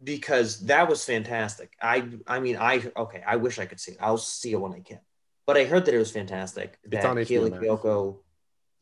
because 0.03 0.61
that 0.61 0.89
was 0.89 1.03
fantastic. 1.03 1.73
I 1.81 2.07
I 2.27 2.39
mean 2.39 2.57
I 2.57 2.83
okay 2.95 3.23
I 3.25 3.35
wish 3.37 3.59
I 3.59 3.65
could 3.65 3.79
see 3.79 3.93
it. 3.93 3.97
I'll 4.01 4.17
see 4.17 4.51
it 4.51 4.59
when 4.61 4.73
I 4.73 4.79
can. 4.79 4.99
But 5.45 5.57
I 5.57 5.65
heard 5.65 5.85
that 5.85 5.93
it 5.93 5.99
was 5.99 6.11
fantastic. 6.11 6.77
That 6.85 7.03
Kaley 7.03 7.51
Max. 7.51 7.63
Cuoco 7.63 8.19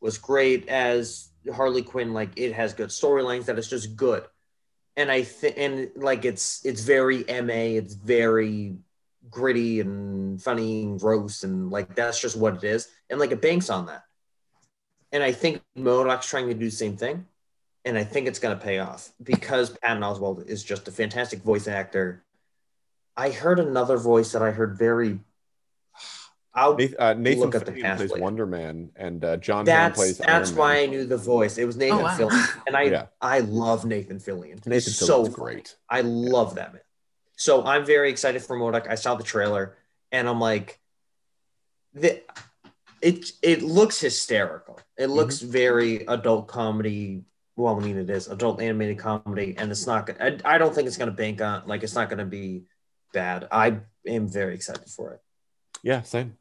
was 0.01 0.17
great 0.17 0.67
as 0.69 1.29
Harley 1.53 1.81
Quinn. 1.81 2.13
Like 2.13 2.31
it 2.37 2.53
has 2.53 2.73
good 2.73 2.89
storylines. 2.89 3.45
That 3.45 3.57
it's 3.57 3.69
just 3.69 3.95
good. 3.95 4.23
And 4.95 5.11
I 5.11 5.23
think 5.23 5.55
and 5.57 5.91
like 5.95 6.25
it's 6.25 6.65
it's 6.65 6.81
very 6.81 7.23
ma. 7.27 7.53
It's 7.53 7.93
very 7.93 8.77
gritty 9.29 9.79
and 9.79 10.41
funny 10.41 10.83
and 10.83 10.99
gross 10.99 11.43
and 11.43 11.69
like 11.69 11.95
that's 11.95 12.19
just 12.21 12.37
what 12.37 12.55
it 12.55 12.63
is. 12.63 12.87
And 13.09 13.19
like 13.19 13.31
it 13.31 13.41
banks 13.41 13.69
on 13.69 13.87
that. 13.87 14.03
And 15.11 15.23
I 15.23 15.31
think 15.31 15.61
MODOK's 15.77 16.27
trying 16.27 16.47
to 16.47 16.53
do 16.53 16.65
the 16.65 16.71
same 16.71 16.95
thing. 16.97 17.25
And 17.85 17.97
I 17.97 18.03
think 18.03 18.27
it's 18.27 18.39
going 18.39 18.57
to 18.57 18.63
pay 18.63 18.79
off 18.79 19.11
because 19.23 19.69
Patton 19.77 20.03
Oswalt 20.03 20.47
is 20.47 20.63
just 20.63 20.87
a 20.87 20.91
fantastic 20.91 21.41
voice 21.41 21.67
actor. 21.67 22.23
I 23.15 23.31
heard 23.31 23.59
another 23.59 23.97
voice 23.97 24.33
that 24.33 24.41
I 24.41 24.51
heard 24.51 24.77
very. 24.77 25.19
I'll, 26.53 26.75
Nathan, 26.75 26.95
uh, 26.99 27.13
Nathan 27.13 27.39
Look 27.41 27.55
at 27.55 27.65
the 27.65 27.71
Fillion 27.71 27.81
cast 27.81 27.97
plays 27.99 28.11
later. 28.11 28.23
Wonder 28.23 28.45
Man, 28.45 28.89
and 28.95 29.23
uh, 29.23 29.37
John 29.37 29.65
that's 29.65 29.97
plays 29.97 30.17
that's 30.17 30.49
Iron 30.49 30.57
why 30.57 30.73
Man. 30.73 30.83
I 30.83 30.85
knew 30.87 31.05
the 31.05 31.17
voice. 31.17 31.57
It 31.57 31.65
was 31.65 31.77
Nathan 31.77 31.99
Oh, 31.99 32.03
wow. 32.03 32.17
Fillion, 32.17 32.61
and 32.67 32.75
I 32.75 32.83
Yeah. 32.83 33.05
I 33.21 33.39
love 33.39 33.85
Nathan 33.85 34.17
Fillion. 34.19 34.55
Nathan 34.65 34.71
He's 34.73 34.95
so 34.97 35.05
Fillion's 35.25 35.35
funny. 35.35 35.53
great. 35.53 35.75
I 35.89 36.01
love 36.01 36.55
that 36.55 36.73
man. 36.73 36.81
So 37.37 37.63
I'm 37.63 37.85
very 37.85 38.09
excited 38.09 38.41
for 38.41 38.57
MODOK. 38.57 38.89
I 38.89 38.95
saw 38.95 39.15
the 39.15 39.23
trailer 39.23 39.77
and 40.11 40.27
I'm 40.27 40.41
like, 40.41 40.79
the, 41.93 42.21
it 43.01 43.31
it 43.41 43.61
looks 43.61 44.01
hysterical. 44.01 44.79
It 44.97 45.07
looks 45.07 45.37
Mm-hmm. 45.39 45.51
very 45.51 46.05
adult 46.07 46.47
comedy. 46.47 47.23
Well, 47.59 47.77
I 47.77 47.83
mean, 47.83 47.97
it 47.97 48.09
is 48.09 48.29
adult 48.29 48.61
animated 48.61 48.99
comedy, 48.99 49.53
and 49.57 49.69
it's 49.69 49.85
not. 49.85 50.09
I, 50.21 50.37
I 50.45 50.57
don't 50.57 50.73
think 50.73 50.87
it's 50.87 50.95
going 50.95 51.09
to 51.09 51.15
bank 51.15 51.41
on 51.41 51.67
like 51.67 51.83
it's 51.83 51.93
not 51.93 52.07
going 52.07 52.19
to 52.19 52.25
be 52.25 52.63
bad. 53.11 53.49
I 53.51 53.81
am 54.07 54.29
very 54.29 54.55
excited 54.55 54.87
for 54.87 55.15
it. 55.15 55.19
Yeah, 55.83 56.03
same. 56.03 56.37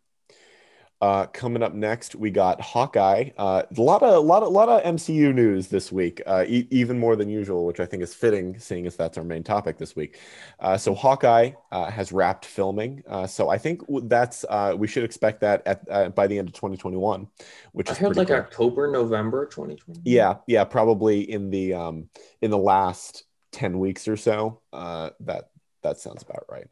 Uh, 1.01 1.27
coming 1.27 1.63
up 1.63 1.75
next, 1.75 2.17
we 2.17 2.29
got 2.29 2.61
Hawkeye. 2.61 3.31
Uh, 3.39 3.63
a 3.77 3.81
lot 3.81 4.03
of, 4.03 4.15
a 4.15 4.19
lot 4.19 4.43
of, 4.43 4.49
a 4.49 4.51
lot 4.51 4.69
of 4.69 4.83
MCU 4.83 5.33
news 5.33 5.69
this 5.69 5.93
week, 5.93 6.21
uh, 6.27 6.45
e- 6.49 6.67
even 6.73 6.99
more 6.99 7.15
than 7.15 7.29
usual, 7.29 7.65
which 7.67 7.79
I 7.79 7.87
think 7.87 8.03
is 8.03 8.15
fitting, 8.15 8.59
seeing 8.59 8.85
as 8.85 8.97
that's 8.97 9.17
our 9.17 9.23
main 9.23 9.45
topic 9.45 9.79
this 9.79 9.95
week. 9.95 10.19
Uh, 10.59 10.77
so 10.77 10.95
Hawkeye 10.95 11.53
uh, 11.71 11.89
has 11.89 12.11
wrapped 12.11 12.45
filming. 12.45 13.05
Uh, 13.07 13.29
so 13.29 13.49
I 13.49 13.59
think 13.59 13.83
that's 14.09 14.45
uh, 14.49 14.75
we 14.77 14.89
should 14.89 15.05
expect 15.05 15.41
that 15.43 15.63
at 15.67 15.83
uh, 15.89 16.09
by 16.09 16.27
the 16.27 16.37
end 16.37 16.49
of 16.49 16.55
2021, 16.55 17.29
which 17.73 17.89
I 17.89 17.93
is 17.93 17.99
heard 17.99 18.17
like 18.17 18.29
cool. 18.29 18.37
October, 18.37 18.91
November, 18.91 19.47
2020. 19.47 20.01
Yeah, 20.05 20.37
yeah, 20.49 20.65
probably 20.65 21.21
in 21.31 21.51
the 21.51 21.75
um 21.75 22.09
in 22.43 22.51
the 22.51 22.59
last 22.59 23.25
10 23.53 23.79
weeks 23.79 24.09
or 24.09 24.17
so. 24.17 24.61
Uh 24.73 25.11
that 25.21 25.51
that 25.83 25.99
sounds 25.99 26.23
about 26.23 26.45
right. 26.51 26.67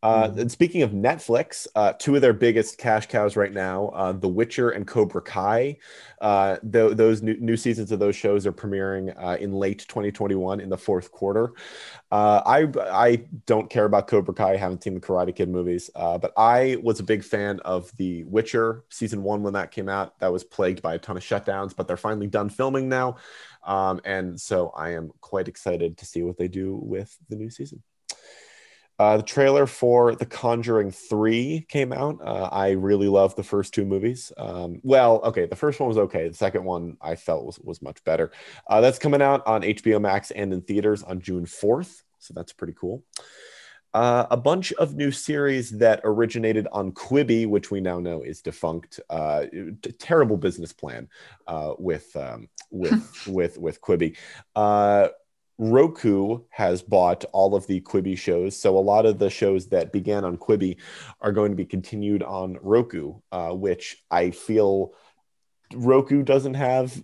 Uh, 0.00 0.28
Mhm. 0.28 0.38
and 0.38 0.52
speaking 0.52 0.82
of 0.82 0.92
Netflix, 0.92 1.66
uh, 1.74 1.92
two 1.98 2.14
of 2.14 2.20
their 2.22 2.32
biggest 2.32 2.78
cash 2.78 3.06
cows 3.08 3.36
right 3.36 3.52
now, 3.52 3.88
uh, 3.88 4.12
The 4.12 4.28
Witcher 4.28 4.70
and 4.70 4.86
Cobra 4.86 5.20
Kai. 5.20 5.78
Uh, 6.20 6.56
tho- 6.62 6.94
those 6.94 7.20
new, 7.20 7.36
new 7.38 7.56
seasons 7.56 7.90
of 7.90 7.98
those 7.98 8.14
shows 8.14 8.46
are 8.46 8.52
premiering 8.52 9.12
uh, 9.20 9.36
in 9.40 9.52
late 9.52 9.84
2021 9.88 10.60
in 10.60 10.68
the 10.68 10.78
fourth 10.78 11.10
quarter. 11.10 11.52
Uh, 12.10 12.42
I 12.46 12.68
I 12.90 13.24
don't 13.46 13.68
care 13.70 13.84
about 13.84 14.06
Cobra 14.08 14.34
Kai. 14.34 14.52
I 14.54 14.56
haven't 14.56 14.82
seen 14.84 14.94
the 14.94 15.00
Karate 15.00 15.34
Kid 15.34 15.48
movies, 15.48 15.90
uh, 15.94 16.18
but 16.18 16.32
I 16.36 16.76
was 16.82 17.00
a 17.00 17.04
big 17.04 17.24
fan 17.24 17.60
of 17.60 17.90
The 17.96 18.24
Witcher 18.24 18.84
season 18.90 19.22
one 19.22 19.42
when 19.42 19.54
that 19.54 19.70
came 19.72 19.88
out. 19.88 20.18
That 20.20 20.32
was 20.32 20.44
plagued 20.44 20.82
by 20.82 20.94
a 20.94 20.98
ton 20.98 21.16
of 21.16 21.22
shutdowns, 21.22 21.74
but 21.76 21.88
they're 21.88 21.96
finally 21.96 22.26
done 22.28 22.48
filming 22.50 22.88
now, 22.88 23.16
um, 23.64 24.00
and 24.04 24.40
so 24.40 24.70
I 24.70 24.90
am 24.90 25.10
quite 25.20 25.48
excited 25.48 25.98
to 25.98 26.06
see 26.06 26.22
what 26.22 26.36
they 26.38 26.48
do 26.48 26.76
with 26.76 27.16
the 27.28 27.36
new 27.36 27.50
season. 27.50 27.82
Uh, 28.98 29.16
the 29.16 29.22
trailer 29.22 29.66
for 29.66 30.14
The 30.16 30.26
Conjuring 30.26 30.90
3 30.90 31.66
came 31.68 31.92
out. 31.92 32.18
Uh, 32.20 32.48
I 32.50 32.70
really 32.70 33.06
loved 33.06 33.36
the 33.36 33.44
first 33.44 33.72
two 33.72 33.84
movies. 33.84 34.32
Um, 34.36 34.80
well, 34.82 35.20
okay, 35.24 35.46
the 35.46 35.54
first 35.54 35.78
one 35.78 35.88
was 35.88 35.98
okay. 35.98 36.28
The 36.28 36.34
second 36.34 36.64
one 36.64 36.96
I 37.00 37.14
felt 37.14 37.44
was, 37.44 37.60
was 37.60 37.80
much 37.80 38.02
better. 38.02 38.32
Uh, 38.66 38.80
that's 38.80 38.98
coming 38.98 39.22
out 39.22 39.46
on 39.46 39.62
HBO 39.62 40.00
Max 40.00 40.32
and 40.32 40.52
in 40.52 40.62
theaters 40.62 41.04
on 41.04 41.20
June 41.20 41.46
4th. 41.46 42.02
So 42.18 42.34
that's 42.34 42.52
pretty 42.52 42.74
cool. 42.78 43.04
Uh, 43.94 44.26
a 44.30 44.36
bunch 44.36 44.72
of 44.74 44.96
new 44.96 45.10
series 45.10 45.70
that 45.70 46.00
originated 46.04 46.66
on 46.72 46.92
Quibi, 46.92 47.46
which 47.46 47.70
we 47.70 47.80
now 47.80 47.98
know 47.98 48.22
is 48.22 48.42
defunct. 48.42 49.00
Uh, 49.08 49.46
t- 49.82 49.92
terrible 49.98 50.36
business 50.36 50.72
plan 50.72 51.08
uh, 51.46 51.72
with 51.78 52.14
um, 52.14 52.48
with 52.70 53.26
with 53.26 53.56
with 53.56 53.80
Quibi. 53.80 54.16
Roku 55.58 56.40
has 56.50 56.82
bought 56.82 57.24
all 57.32 57.54
of 57.56 57.66
the 57.66 57.80
Quibi 57.80 58.16
shows, 58.16 58.56
so 58.56 58.78
a 58.78 58.80
lot 58.80 59.06
of 59.06 59.18
the 59.18 59.28
shows 59.28 59.66
that 59.68 59.92
began 59.92 60.24
on 60.24 60.36
Quibi 60.36 60.76
are 61.20 61.32
going 61.32 61.50
to 61.50 61.56
be 61.56 61.64
continued 61.64 62.22
on 62.22 62.58
Roku, 62.62 63.14
uh, 63.32 63.50
which 63.50 64.04
I 64.10 64.30
feel 64.30 64.94
Roku 65.74 66.22
doesn't 66.22 66.54
have. 66.54 67.02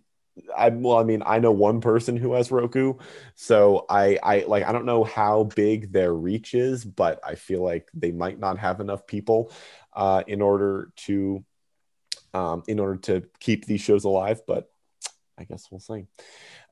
I 0.56 0.68
well, 0.68 0.98
I 0.98 1.04
mean, 1.04 1.22
I 1.26 1.40
know 1.40 1.52
one 1.52 1.80
person 1.80 2.16
who 2.16 2.32
has 2.34 2.50
Roku, 2.50 2.94
so 3.34 3.86
I 3.88 4.18
I 4.22 4.44
like 4.46 4.64
I 4.64 4.72
don't 4.72 4.86
know 4.86 5.04
how 5.04 5.44
big 5.44 5.92
their 5.92 6.12
reach 6.12 6.54
is, 6.54 6.84
but 6.84 7.20
I 7.24 7.34
feel 7.34 7.62
like 7.62 7.88
they 7.92 8.12
might 8.12 8.38
not 8.38 8.58
have 8.58 8.80
enough 8.80 9.06
people 9.06 9.52
uh, 9.92 10.22
in 10.26 10.40
order 10.40 10.92
to 11.06 11.44
um, 12.34 12.62
in 12.68 12.78
order 12.78 12.96
to 12.96 13.24
keep 13.40 13.66
these 13.66 13.80
shows 13.80 14.04
alive. 14.04 14.42
But 14.46 14.68
I 15.38 15.44
guess 15.44 15.68
we'll 15.70 15.80
see. 15.80 16.06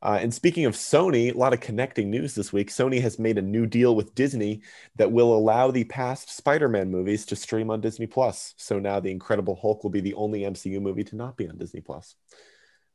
Uh, 0.02 0.18
and 0.20 0.34
speaking 0.34 0.64
of 0.64 0.74
Sony, 0.74 1.32
a 1.32 1.38
lot 1.38 1.52
of 1.52 1.60
connecting 1.60 2.10
news 2.10 2.34
this 2.34 2.52
week. 2.52 2.70
Sony 2.70 3.00
has 3.00 3.20
made 3.20 3.38
a 3.38 3.42
new 3.42 3.66
deal 3.66 3.94
with 3.94 4.14
Disney 4.16 4.62
that 4.96 5.12
will 5.12 5.32
allow 5.32 5.70
the 5.70 5.84
past 5.84 6.36
Spider-Man 6.36 6.90
movies 6.90 7.24
to 7.26 7.36
stream 7.36 7.70
on 7.70 7.80
Disney 7.80 8.06
Plus. 8.06 8.54
So 8.56 8.80
now 8.80 8.98
the 8.98 9.12
Incredible 9.12 9.54
Hulk 9.54 9.84
will 9.84 9.90
be 9.90 10.00
the 10.00 10.14
only 10.14 10.40
MCU 10.40 10.80
movie 10.80 11.04
to 11.04 11.16
not 11.16 11.36
be 11.36 11.48
on 11.48 11.56
Disney 11.56 11.80
Plus. 11.80 12.16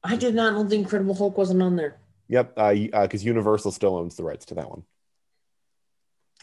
I 0.03 0.17
did 0.17 0.35
not 0.35 0.53
know 0.53 0.63
the 0.63 0.75
Incredible 0.75 1.15
Hulk 1.15 1.37
wasn't 1.37 1.61
on 1.61 1.77
there. 1.77 1.97
Yep, 2.27 2.55
because 2.55 3.23
Universal 3.23 3.71
still 3.71 3.95
owns 3.95 4.17
the 4.17 4.23
rights 4.23 4.45
to 4.47 4.55
that 4.55 4.69
one. 4.69 4.83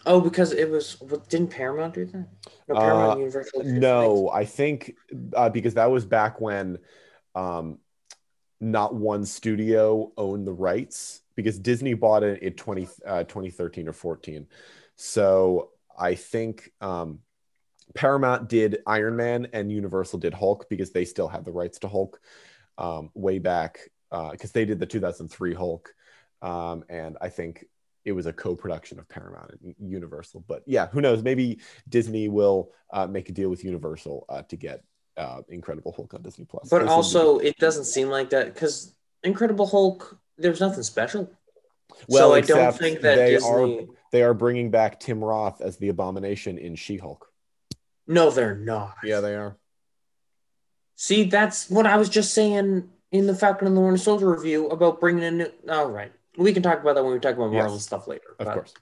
Oh, 0.07 0.20
because 0.20 0.53
it 0.53 0.70
was. 0.70 0.96
Didn't 1.29 1.48
Paramount 1.48 1.94
do 1.94 2.05
that? 2.07 2.29
No, 2.68 2.74
Paramount 2.74 3.12
Uh, 3.12 3.18
Universal. 3.20 3.64
No, 3.64 4.31
I 4.31 4.44
think 4.44 4.96
uh, 5.35 5.48
because 5.48 5.74
that 5.74 5.90
was 5.90 6.05
back 6.05 6.40
when 6.40 6.79
um, 7.35 7.79
not 8.61 8.95
one 8.95 9.25
studio 9.25 10.12
owned 10.17 10.47
the 10.47 10.53
rights 10.53 11.21
because 11.35 11.59
Disney 11.59 11.95
bought 11.95 12.23
it 12.23 12.43
in 12.43 12.53
20, 12.55 12.88
uh, 13.07 13.25
2013 13.25 13.88
or 13.88 13.93
14. 13.93 14.47
So 14.97 15.71
I 15.99 16.14
think 16.14 16.71
um, 16.81 17.21
Paramount 17.95 18.49
did 18.49 18.79
Iron 18.87 19.17
Man 19.17 19.49
and 19.53 19.71
Universal 19.71 20.21
did 20.21 20.35
Hulk 20.35 20.67
because 20.69 20.93
they 20.93 21.05
still 21.05 21.29
have 21.29 21.45
the 21.45 21.53
rights 21.53 21.79
to 21.81 21.88
Hulk 21.88 22.21
um, 22.79 23.11
way 23.14 23.38
back 23.38 23.79
because 24.31 24.53
they 24.53 24.64
did 24.64 24.79
the 24.79 24.87
2003 24.87 25.55
Hulk. 25.55 25.93
Um, 26.40 26.85
and 26.88 27.17
I 27.21 27.31
think 27.31 27.64
it 28.05 28.12
was 28.12 28.27
a 28.27 28.33
co-production 28.33 28.99
of 28.99 29.09
Paramount 29.09 29.53
and 29.62 29.75
Universal. 29.81 30.45
But 30.47 30.62
yeah, 30.67 30.88
who 30.88 31.01
knows? 31.01 31.23
Maybe 31.23 31.61
Disney 31.88 32.29
will 32.29 32.71
uh, 32.93 33.07
make 33.07 33.29
a 33.29 33.33
deal 33.33 33.49
with 33.49 33.64
Universal 33.64 34.27
uh, 34.29 34.43
to 34.43 34.57
get 34.57 34.85
uh, 35.16 35.42
Incredible 35.48 35.92
Hulk 35.92 36.14
on 36.14 36.22
Disney 36.22 36.44
Plus. 36.44 36.68
But 36.68 36.79
They 36.79 36.83
seem 36.85 36.88
to- 36.88 36.92
also, 36.94 37.38
it 37.38 37.59
doesn't 37.59 37.85
seem 37.85 38.09
like 38.09 38.31
that 38.31 38.53
because 38.55 38.94
Incredible 39.22 39.66
Hulk, 39.66 40.18
there's 40.38 40.61
nothing 40.61 40.83
special. 40.83 41.31
well, 42.09 42.31
so 42.31 42.35
I 42.35 42.40
don't 42.40 42.77
think 42.77 43.00
that 43.03 43.16
they 43.16 43.31
Disney. 43.33 43.48
are 43.50 43.87
they 44.11 44.22
are 44.22 44.35
bringing 44.35 44.70
back 44.70 45.00
Tim 45.00 45.22
Roth 45.22 45.61
as 45.61 45.77
the 45.77 45.88
Abomination 45.88 46.59
in 46.59 46.74
She-Hulk. 46.77 47.29
No, 48.07 48.31
they're 48.31 48.55
not. 48.57 48.94
Yeah, 49.03 49.20
they 49.20 49.35
are. 49.35 49.57
See, 50.96 51.24
that's 51.24 51.70
what 51.70 51.87
I 51.87 51.96
was 51.96 52.09
just 52.09 52.35
saying 52.35 52.88
in 53.11 53.27
the 53.27 53.35
Falcon 53.35 53.66
and 53.66 53.77
the 53.77 53.81
Winter 53.81 53.96
Soldier 53.98 54.31
review 54.31 54.68
about 54.68 55.00
bringing 55.00 55.22
in 55.24 55.38
new. 55.38 55.50
All 55.68 55.90
right, 55.90 56.12
we 56.37 56.53
can 56.53 56.62
talk 56.62 56.81
about 56.81 56.94
that 56.94 57.03
when 57.05 57.12
we 57.12 57.18
talk 57.18 57.35
about 57.35 57.53
Marvel 57.53 57.74
Yes. 57.74 57.83
stuff 57.85 58.07
later. 58.07 58.37
Of 58.38 58.46
course. 58.48 58.74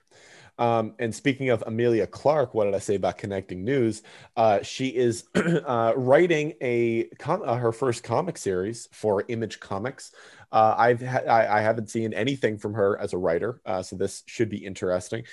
Um, 0.62 0.94
and 1.00 1.12
speaking 1.12 1.50
of 1.50 1.64
Emilia 1.66 2.06
Clarke, 2.06 2.54
what 2.54 2.66
did 2.66 2.74
I 2.76 2.78
say 2.78 2.94
about 2.94 3.18
connecting 3.18 3.64
news? 3.64 4.04
Uh, 4.36 4.62
she 4.62 4.90
is 4.90 5.24
uh, 5.34 5.92
writing 5.96 6.54
a 6.60 7.06
com- 7.18 7.42
uh, 7.44 7.56
her 7.56 7.72
first 7.72 8.04
comic 8.04 8.38
series 8.38 8.88
for 8.92 9.24
Image 9.26 9.58
Comics. 9.58 10.12
Uh, 10.52 10.76
I've 10.78 11.02
ha- 11.04 11.26
I, 11.28 11.58
I 11.58 11.60
haven't 11.62 11.90
seen 11.90 12.14
anything 12.14 12.58
from 12.58 12.74
her 12.74 12.96
as 13.00 13.12
a 13.12 13.18
writer, 13.18 13.60
uh, 13.66 13.82
so 13.82 13.96
this 13.96 14.22
should 14.26 14.50
be 14.50 14.64
interesting. 14.64 15.24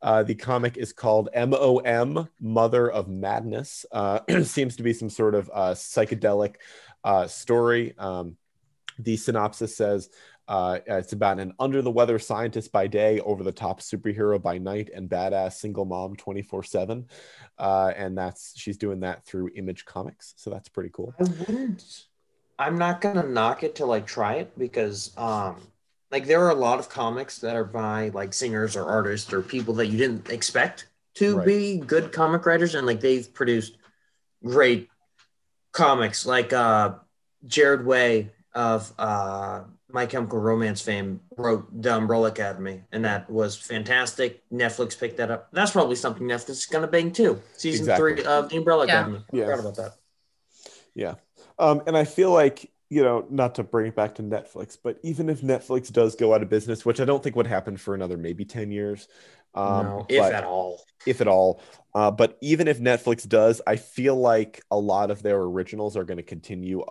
Uh, 0.00 0.22
the 0.22 0.34
comic 0.34 0.78
is 0.78 0.94
called 0.94 1.28
MOM, 1.36 2.26
Mother 2.40 2.90
of 2.90 3.08
Madness. 3.08 3.84
Seems 4.42 4.76
to 4.76 4.82
be 4.82 4.94
some 4.94 5.10
sort 5.10 5.34
of 5.34 5.50
psychedelic 5.74 6.54
story. 7.26 7.92
Um, 7.98 8.38
the 8.98 9.18
synopsis 9.18 9.76
says 9.76 10.08
uh, 10.48 10.78
it's 10.86 11.12
about 11.12 11.38
an 11.38 11.52
under 11.58 11.82
the 11.82 11.90
weather 11.90 12.18
scientist 12.18 12.72
by 12.72 12.86
day, 12.86 13.20
over 13.20 13.44
the 13.44 13.52
top 13.52 13.80
superhero 13.80 14.40
by 14.40 14.58
night, 14.58 14.90
and 14.94 15.08
badass 15.08 15.54
single 15.54 15.84
mom 15.84 16.16
24 16.16 16.60
uh, 16.60 16.62
7. 16.62 17.06
And 17.58 18.16
that's 18.16 18.58
she's 18.58 18.78
doing 18.78 19.00
that 19.00 19.24
through 19.24 19.50
Image 19.54 19.84
Comics. 19.84 20.34
So 20.36 20.50
that's 20.50 20.68
pretty 20.68 20.90
cool. 20.92 21.14
I 21.20 21.24
wouldn't. 21.24 22.04
I'm 22.58 22.78
not 22.78 23.00
gonna 23.00 23.22
knock 23.22 23.62
it 23.62 23.74
till 23.74 23.92
I 23.92 24.00
try 24.00 24.34
it 24.34 24.58
because, 24.58 25.16
um, 25.16 25.60
like 26.10 26.26
there 26.26 26.42
are 26.44 26.50
a 26.50 26.54
lot 26.54 26.78
of 26.78 26.88
comics 26.88 27.38
that 27.40 27.54
are 27.54 27.64
by 27.64 28.08
like 28.08 28.32
singers 28.32 28.74
or 28.74 28.86
artists 28.86 29.32
or 29.32 29.42
people 29.42 29.74
that 29.74 29.88
you 29.88 29.98
didn't 29.98 30.30
expect 30.30 30.88
to 31.16 31.36
Right. 31.36 31.46
be 31.46 31.78
good 31.78 32.12
comic 32.12 32.46
writers, 32.46 32.74
and 32.74 32.86
like 32.86 33.00
they've 33.00 33.32
produced 33.32 33.76
great 34.42 34.88
comics. 35.72 36.24
Like 36.24 36.52
uh, 36.52 36.94
Gerard 37.46 37.84
Way 37.84 38.30
of 38.54 38.92
uh, 38.98 39.64
My 39.90 40.04
Chemical 40.04 40.38
Romance 40.38 40.82
fame 40.82 41.20
wrote 41.36 41.66
The 41.82 41.94
Umbrella 41.96 42.28
Academy, 42.28 42.82
and 42.92 43.04
that 43.06 43.30
was 43.30 43.56
fantastic. 43.56 44.42
Netflix 44.52 44.98
picked 44.98 45.16
that 45.16 45.30
up. 45.30 45.48
That's 45.52 45.70
probably 45.70 45.96
something 45.96 46.26
Netflix 46.26 46.50
is 46.50 46.66
gonna 46.66 46.86
bang 46.86 47.10
too. 47.10 47.40
Season 47.56 47.84
Exactly. 47.84 48.14
three 48.16 48.24
of 48.24 48.50
The 48.50 48.56
Umbrella 48.58 48.86
Yeah. 48.86 49.00
Academy. 49.00 49.24
Yeah. 49.32 49.44
Forgot 49.46 49.60
about 49.60 49.76
that. 49.76 49.92
Yeah. 50.94 51.14
Um, 51.58 51.82
and 51.86 51.96
I 51.96 52.04
feel 52.04 52.30
like, 52.32 52.70
you 52.90 53.02
know, 53.02 53.26
not 53.30 53.54
to 53.56 53.62
bring 53.62 53.86
it 53.86 53.96
back 53.96 54.16
to 54.16 54.22
Netflix, 54.22 54.76
but 54.82 54.98
even 55.02 55.28
if 55.28 55.40
Netflix 55.40 55.90
does 55.90 56.14
go 56.16 56.34
out 56.34 56.42
of 56.42 56.48
business, 56.48 56.84
which 56.84 57.00
I 57.00 57.04
don't 57.04 57.22
think 57.22 57.36
would 57.36 57.46
happen 57.46 57.76
for 57.76 57.94
another 57.94 58.16
maybe 58.16 58.44
10 58.44 58.70
years, 58.70 59.08
um, 59.54 59.86
no, 59.86 60.06
if 60.08 60.22
at 60.22 60.44
all. 60.44 60.82
if 61.06 61.20
at 61.20 61.28
all. 61.28 61.62
Uh, 61.94 62.10
but 62.10 62.36
even 62.42 62.68
if 62.68 62.78
Netflix 62.78 63.26
does, 63.26 63.60
I 63.66 63.76
feel 63.76 64.16
like 64.16 64.62
a 64.70 64.78
lot 64.78 65.10
of 65.10 65.22
their 65.22 65.38
originals 65.40 65.96
are 65.96 66.04
going 66.04 66.18
to 66.18 66.22
continue 66.22 66.84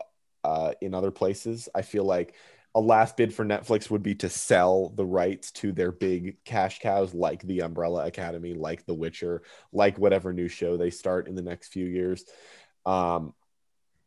uh, 0.44 0.72
in 0.82 0.94
other 0.94 1.12
places. 1.12 1.70
I 1.76 1.82
feel 1.82 2.04
like 2.04 2.34
a 2.78 2.80
last 2.80 3.18
bid 3.18 3.34
for 3.34 3.44
Netflix 3.44 3.90
would 3.90 4.04
be 4.04 4.14
to 4.14 4.30
sell 4.30 4.90
the 4.90 5.04
rights 5.04 5.52
to 5.52 5.72
their 5.72 5.92
big 5.92 6.38
cash 6.46 6.78
cows 6.80 7.12
like 7.12 7.42
the 7.42 7.62
Umbrella 7.62 8.06
Academy, 8.06 8.54
like 8.54 8.86
The 8.86 8.94
Witcher, 8.94 9.42
like 9.74 9.98
whatever 9.98 10.32
new 10.32 10.48
show 10.48 10.78
they 10.78 10.92
start 10.92 11.28
in 11.28 11.34
the 11.34 11.42
next 11.42 11.70
few 11.70 11.88
years. 11.88 12.24
Um, 12.86 13.34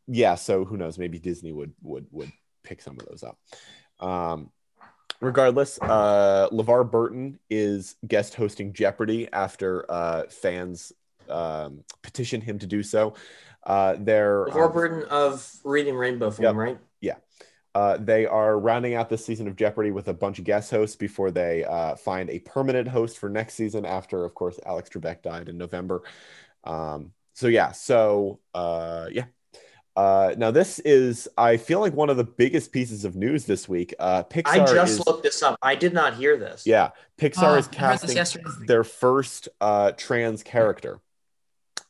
yeah, 0.07 0.35
so 0.35 0.63
who 0.63 0.77
knows? 0.77 0.97
Maybe 0.97 1.19
Disney 1.19 1.51
would 1.51 1.73
would 1.81 2.07
would 2.11 2.31
pick 2.63 2.81
some 2.81 2.97
of 2.97 3.05
those 3.07 3.23
up. 3.23 3.37
Um, 3.99 4.51
regardless, 5.19 5.77
uh, 5.81 6.47
LeVar 6.53 6.89
Burton 6.89 7.39
is 7.49 7.95
guest 8.07 8.35
hosting 8.35 8.71
Jeopardy 8.71 9.27
after 9.33 9.85
uh, 9.91 10.23
fans 10.29 10.93
um, 11.29 11.83
petition 12.03 12.39
him 12.39 12.57
to 12.59 12.67
do 12.67 12.83
so. 12.83 13.15
Uh, 13.65 13.97
they're 13.99 14.45
LeVar 14.45 14.67
um, 14.67 14.71
Burton 14.71 15.03
of 15.09 15.45
Reading 15.65 15.95
Rainbow 15.95 16.31
fame, 16.31 16.45
Yep. 16.45 16.55
right? 16.55 16.79
Uh, 17.73 17.97
they 17.97 18.25
are 18.25 18.59
rounding 18.59 18.95
out 18.95 19.09
this 19.09 19.25
season 19.25 19.47
of 19.47 19.55
Jeopardy 19.55 19.91
with 19.91 20.07
a 20.07 20.13
bunch 20.13 20.39
of 20.39 20.45
guest 20.45 20.71
hosts 20.71 20.95
before 20.95 21.31
they 21.31 21.63
uh, 21.63 21.95
find 21.95 22.29
a 22.29 22.39
permanent 22.39 22.87
host 22.87 23.17
for 23.17 23.29
next 23.29 23.53
season. 23.53 23.85
After, 23.85 24.25
of 24.25 24.33
course, 24.35 24.59
Alex 24.65 24.89
Trebek 24.89 25.21
died 25.21 25.47
in 25.49 25.57
November. 25.57 26.03
Um, 26.63 27.13
so 27.33 27.47
yeah, 27.47 27.71
so 27.71 28.39
uh, 28.53 29.07
yeah. 29.11 29.25
Uh, 29.95 30.33
now 30.37 30.51
this 30.51 30.79
is, 30.79 31.27
I 31.37 31.57
feel 31.57 31.81
like 31.81 31.93
one 31.93 32.09
of 32.09 32.15
the 32.15 32.23
biggest 32.23 32.71
pieces 32.71 33.03
of 33.03 33.15
news 33.15 33.45
this 33.45 33.67
week. 33.67 33.93
Uh, 33.99 34.23
Pixar 34.23 34.47
I 34.47 34.73
just 34.73 34.99
is, 34.99 35.07
looked 35.07 35.23
this 35.23 35.43
up. 35.43 35.57
I 35.61 35.75
did 35.75 35.93
not 35.93 36.15
hear 36.15 36.37
this. 36.37 36.65
yeah, 36.65 36.91
Pixar 37.17 37.43
Oh, 37.43 37.55
is 37.55 37.69
I 37.77 37.77
heard 37.77 37.99
this 37.99 38.13
casting 38.13 38.43
their 38.67 38.85
first 38.85 39.49
uh, 39.59 39.91
trans 39.91 40.43
character, 40.43 41.01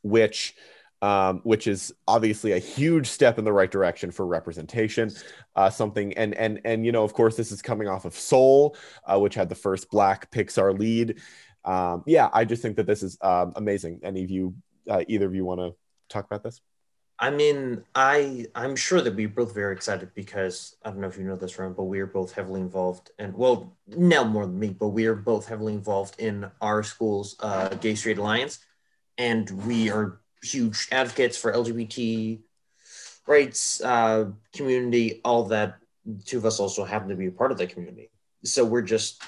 which 0.02 0.56
um, 1.02 1.40
which 1.42 1.66
is 1.66 1.92
obviously 2.06 2.52
a 2.52 2.58
huge 2.58 3.08
step 3.08 3.38
in 3.38 3.44
the 3.44 3.52
right 3.52 3.70
direction 3.70 4.10
for 4.12 4.24
representation. 4.24 5.10
Uh, 5.56 5.68
something 5.68 6.16
and 6.16 6.34
and 6.34 6.60
and 6.64 6.86
you 6.86 6.92
know, 6.92 7.02
of 7.02 7.12
course, 7.12 7.36
this 7.36 7.52
is 7.52 7.60
coming 7.60 7.88
off 7.88 8.04
of 8.04 8.14
Soul, 8.14 8.76
uh, 9.04 9.18
which 9.18 9.34
had 9.34 9.48
the 9.48 9.54
first 9.54 9.90
Black 9.90 10.30
Pixar 10.30 10.78
lead. 10.78 11.20
Um, 11.64 12.04
yeah, 12.06 12.30
I 12.32 12.44
just 12.44 12.62
think 12.62 12.76
that 12.76 12.86
this 12.86 13.02
is 13.02 13.18
um, 13.20 13.52
amazing. 13.56 14.00
Any 14.02 14.24
of 14.24 14.30
you, 14.30 14.54
uh, 14.88 15.02
either 15.08 15.26
of 15.26 15.34
you, 15.34 15.44
want 15.44 15.60
to 15.60 15.74
talk 16.08 16.24
about 16.24 16.44
this? 16.44 16.60
I 17.18 17.30
mean, 17.30 17.84
I 17.96 18.46
I'm 18.54 18.76
sure 18.76 19.00
that 19.00 19.14
we're 19.14 19.28
both 19.28 19.54
very 19.54 19.74
excited 19.74 20.10
because 20.14 20.76
I 20.84 20.90
don't 20.90 21.00
know 21.00 21.08
if 21.08 21.18
you 21.18 21.24
know 21.24 21.36
this, 21.36 21.58
Ron, 21.58 21.72
but 21.72 21.84
we 21.84 21.98
are 22.00 22.06
both 22.06 22.32
heavily 22.32 22.60
involved, 22.60 23.10
and 23.18 23.34
well, 23.34 23.76
Nell 23.88 24.24
more 24.24 24.46
than 24.46 24.58
me, 24.58 24.70
but 24.70 24.88
we 24.88 25.06
are 25.06 25.16
both 25.16 25.46
heavily 25.48 25.74
involved 25.74 26.20
in 26.20 26.48
our 26.60 26.84
school's 26.84 27.36
uh, 27.40 27.68
Gay 27.74 27.96
Straight 27.96 28.18
Alliance, 28.18 28.60
and 29.18 29.50
we 29.66 29.90
are 29.90 30.21
huge 30.42 30.88
advocates 30.90 31.36
for 31.36 31.52
LGBT 31.52 32.40
rights, 33.26 33.80
uh, 33.82 34.30
community, 34.52 35.20
all 35.24 35.44
that. 35.44 35.78
Two 36.24 36.38
of 36.38 36.44
us 36.44 36.58
also 36.58 36.84
happen 36.84 37.08
to 37.08 37.14
be 37.14 37.26
a 37.26 37.30
part 37.30 37.52
of 37.52 37.58
the 37.58 37.66
community, 37.66 38.10
so 38.44 38.64
we're 38.64 38.82
just. 38.82 39.22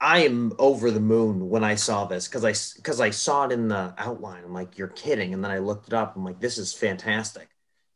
I 0.00 0.24
am 0.24 0.52
over 0.58 0.90
the 0.90 1.00
moon 1.00 1.48
when 1.48 1.64
I 1.64 1.76
saw 1.76 2.04
this 2.04 2.28
because 2.28 2.44
I 2.44 2.52
because 2.76 3.00
I 3.00 3.08
saw 3.08 3.46
it 3.46 3.52
in 3.52 3.68
the 3.68 3.94
outline. 3.96 4.44
I'm 4.44 4.52
like, 4.52 4.76
you're 4.76 4.88
kidding, 4.88 5.32
and 5.32 5.42
then 5.42 5.50
I 5.50 5.58
looked 5.58 5.88
it 5.88 5.94
up. 5.94 6.14
I'm 6.16 6.24
like, 6.24 6.40
this 6.40 6.58
is 6.58 6.74
fantastic 6.74 7.48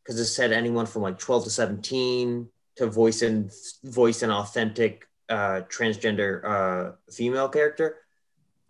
because 0.02 0.18
it 0.18 0.26
said 0.26 0.52
anyone 0.52 0.86
from 0.86 1.02
like 1.02 1.18
12 1.18 1.44
to 1.44 1.50
17 1.50 2.48
to 2.76 2.86
voice 2.86 3.20
in 3.20 3.50
voice 3.84 4.22
an 4.22 4.30
authentic 4.30 5.06
uh, 5.28 5.60
transgender 5.68 6.42
uh, 6.44 6.92
female 7.12 7.50
character 7.50 7.96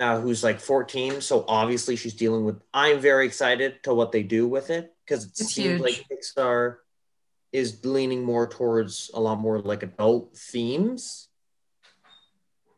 uh, 0.00 0.20
who's 0.20 0.44
like 0.44 0.60
14. 0.60 1.20
So 1.20 1.44
obviously 1.48 1.96
she's 1.96 2.14
dealing 2.14 2.44
with. 2.44 2.60
I'm 2.72 3.00
very 3.00 3.26
excited 3.26 3.82
to 3.84 3.94
what 3.94 4.12
they 4.12 4.22
do 4.22 4.46
with 4.46 4.70
it 4.70 4.94
because 5.04 5.24
it 5.24 5.30
It's 5.30 5.52
seems 5.54 5.80
huge. 5.80 5.80
like 5.80 6.04
Pixar 6.10 6.76
is 7.52 7.84
leaning 7.84 8.24
more 8.24 8.46
towards 8.46 9.10
a 9.14 9.20
lot 9.20 9.38
more 9.38 9.58
like 9.60 9.82
adult 9.82 10.36
themes 10.36 11.28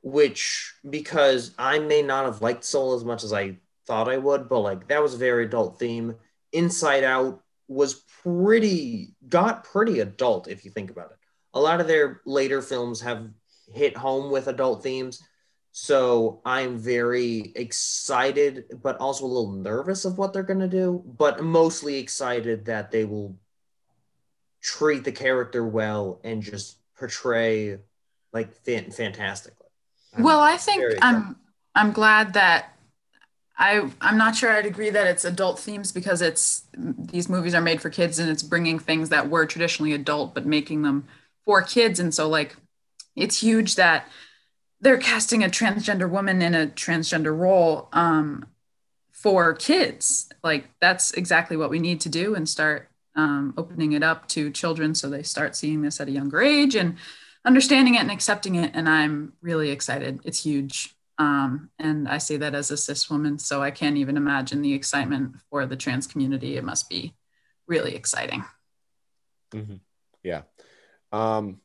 which 0.02 0.74
because 0.88 1.52
I 1.58 1.78
may 1.78 2.02
not 2.02 2.24
have 2.24 2.40
liked 2.42 2.64
Soul 2.64 2.94
as 2.94 3.04
much 3.04 3.22
as 3.22 3.32
I 3.32 3.58
thought 3.86 4.08
I 4.08 4.16
would, 4.16 4.48
but 4.48 4.60
like 4.60 4.88
that 4.88 5.02
was 5.02 5.14
a 5.14 5.18
very 5.18 5.44
adult 5.44 5.78
theme. 5.78 6.14
Inside 6.52 7.04
Out 7.04 7.42
was 7.68 8.02
pretty 8.22 9.14
got 9.28 9.64
pretty 9.64 10.00
adult 10.00 10.48
if 10.48 10.64
you 10.64 10.70
think 10.70 10.90
about 10.90 11.10
it. 11.10 11.18
A 11.54 11.60
lot 11.60 11.80
of 11.80 11.86
their 11.86 12.20
later 12.24 12.62
films 12.62 13.00
have 13.02 13.28
hit 13.72 13.96
home 13.96 14.30
with 14.30 14.48
adult 14.48 14.82
themes. 14.82 15.22
So 15.72 16.40
I'm 16.44 16.78
very 16.78 17.52
excited, 17.54 18.64
but 18.82 18.96
also 18.98 19.24
a 19.24 19.26
little 19.26 19.52
nervous 19.52 20.04
of 20.04 20.18
what 20.18 20.32
they're 20.32 20.42
going 20.42 20.60
to 20.60 20.68
do, 20.68 21.02
but 21.16 21.42
mostly 21.42 21.98
excited 21.98 22.64
that 22.66 22.90
they 22.90 23.04
will 23.04 23.36
treat 24.62 25.04
the 25.04 25.12
character 25.12 25.64
well 25.66 26.20
and 26.24 26.42
just 26.42 26.78
portray 26.98 27.78
like 28.32 28.52
fan- 28.64 28.90
fantastically. 28.90 29.66
I'm 30.14 30.24
Well, 30.24 30.40
I 30.40 30.56
think 30.56 30.84
I'm 31.02 31.36
I'm 31.74 31.92
glad 31.92 32.34
that 32.34 32.76
I 33.58 33.90
I'm 34.00 34.18
not 34.18 34.36
sure 34.36 34.50
I'd 34.50 34.66
agree 34.66 34.90
that 34.90 35.06
it's 35.06 35.24
adult 35.24 35.58
themes 35.58 35.92
because 35.92 36.22
it's 36.22 36.64
these 36.76 37.28
movies 37.28 37.54
are 37.54 37.60
made 37.60 37.80
for 37.80 37.90
kids 37.90 38.18
and 38.18 38.28
it's 38.30 38.42
bringing 38.42 38.78
things 38.78 39.08
that 39.10 39.28
were 39.30 39.46
traditionally 39.46 39.92
adult 39.92 40.34
but 40.34 40.46
making 40.46 40.82
them 40.82 41.06
for 41.44 41.62
kids 41.62 42.00
and 42.00 42.14
so 42.14 42.28
like 42.28 42.56
it's 43.16 43.42
huge 43.42 43.74
that 43.76 44.08
they're 44.80 44.98
casting 44.98 45.44
a 45.44 45.48
transgender 45.48 46.08
woman 46.08 46.40
in 46.42 46.54
a 46.54 46.66
transgender 46.66 47.36
role 47.36 47.88
um, 47.92 48.46
for 49.12 49.54
kids. 49.54 50.28
Like 50.42 50.70
that's 50.80 51.12
exactly 51.12 51.56
what 51.56 51.70
we 51.70 51.78
need 51.78 52.00
to 52.02 52.08
do 52.08 52.34
and 52.34 52.48
start 52.48 52.88
um, 53.14 53.54
opening 53.56 53.92
it 53.92 54.02
up 54.02 54.28
to 54.28 54.50
children 54.50 54.94
so 54.94 55.10
they 55.10 55.22
start 55.22 55.56
seeing 55.56 55.82
this 55.82 56.00
at 56.00 56.08
a 56.08 56.12
younger 56.12 56.40
age 56.40 56.74
and 56.74 56.96
understanding 57.44 57.94
it 57.94 58.00
and 58.00 58.10
accepting 58.10 58.54
it. 58.54 58.70
And 58.74 58.88
i'm 58.88 59.34
really 59.42 59.70
excited. 59.70 60.20
It's 60.24 60.44
huge. 60.44 60.94
Um, 61.18 61.70
and 61.78 62.08
i 62.08 62.16
say 62.16 62.38
that 62.38 62.54
as 62.54 62.70
a 62.70 62.78
cis 62.78 63.10
woman 63.10 63.38
so 63.38 63.62
i 63.62 63.70
can't 63.70 63.98
even 63.98 64.16
imagine 64.16 64.62
the 64.62 64.72
excitement 64.72 65.34
for 65.50 65.66
the 65.66 65.76
trans 65.76 66.06
community. 66.06 66.56
It 66.56 66.64
must 66.64 66.88
be 66.88 67.14
really 67.66 67.94
exciting. 67.94 68.44
Yeah. 70.22 70.42
Um, 71.12 71.60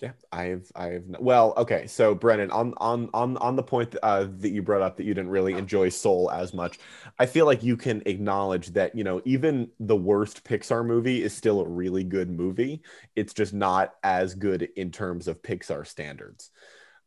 Yeah, 0.00 0.12
I've 0.32 0.70
I've 0.74 1.04
well, 1.20 1.54
okay. 1.56 1.86
So 1.86 2.14
Brennen, 2.14 2.50
on 2.52 2.74
on 2.78 3.08
on 3.14 3.36
on 3.36 3.56
the 3.56 3.62
point 3.62 3.94
uh, 4.02 4.26
that 4.38 4.50
you 4.50 4.60
brought 4.60 4.82
up 4.82 4.96
that 4.96 5.04
you 5.04 5.14
didn't 5.14 5.30
really 5.30 5.54
enjoy 5.54 5.88
Soul 5.88 6.30
as 6.32 6.52
much, 6.52 6.78
I 7.18 7.26
feel 7.26 7.46
like 7.46 7.62
you 7.62 7.76
can 7.76 8.02
acknowledge 8.04 8.68
that 8.72 8.94
you 8.96 9.04
know 9.04 9.22
even 9.24 9.70
the 9.78 9.96
worst 9.96 10.44
Pixar 10.44 10.84
movie 10.84 11.22
is 11.22 11.32
still 11.32 11.60
a 11.60 11.68
really 11.68 12.02
good 12.02 12.28
movie. 12.28 12.82
It's 13.14 13.32
just 13.32 13.54
not 13.54 13.94
as 14.02 14.34
good 14.34 14.68
in 14.76 14.90
terms 14.90 15.28
of 15.28 15.42
Pixar 15.42 15.86
standards. 15.86 16.50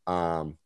Um, 0.06 0.56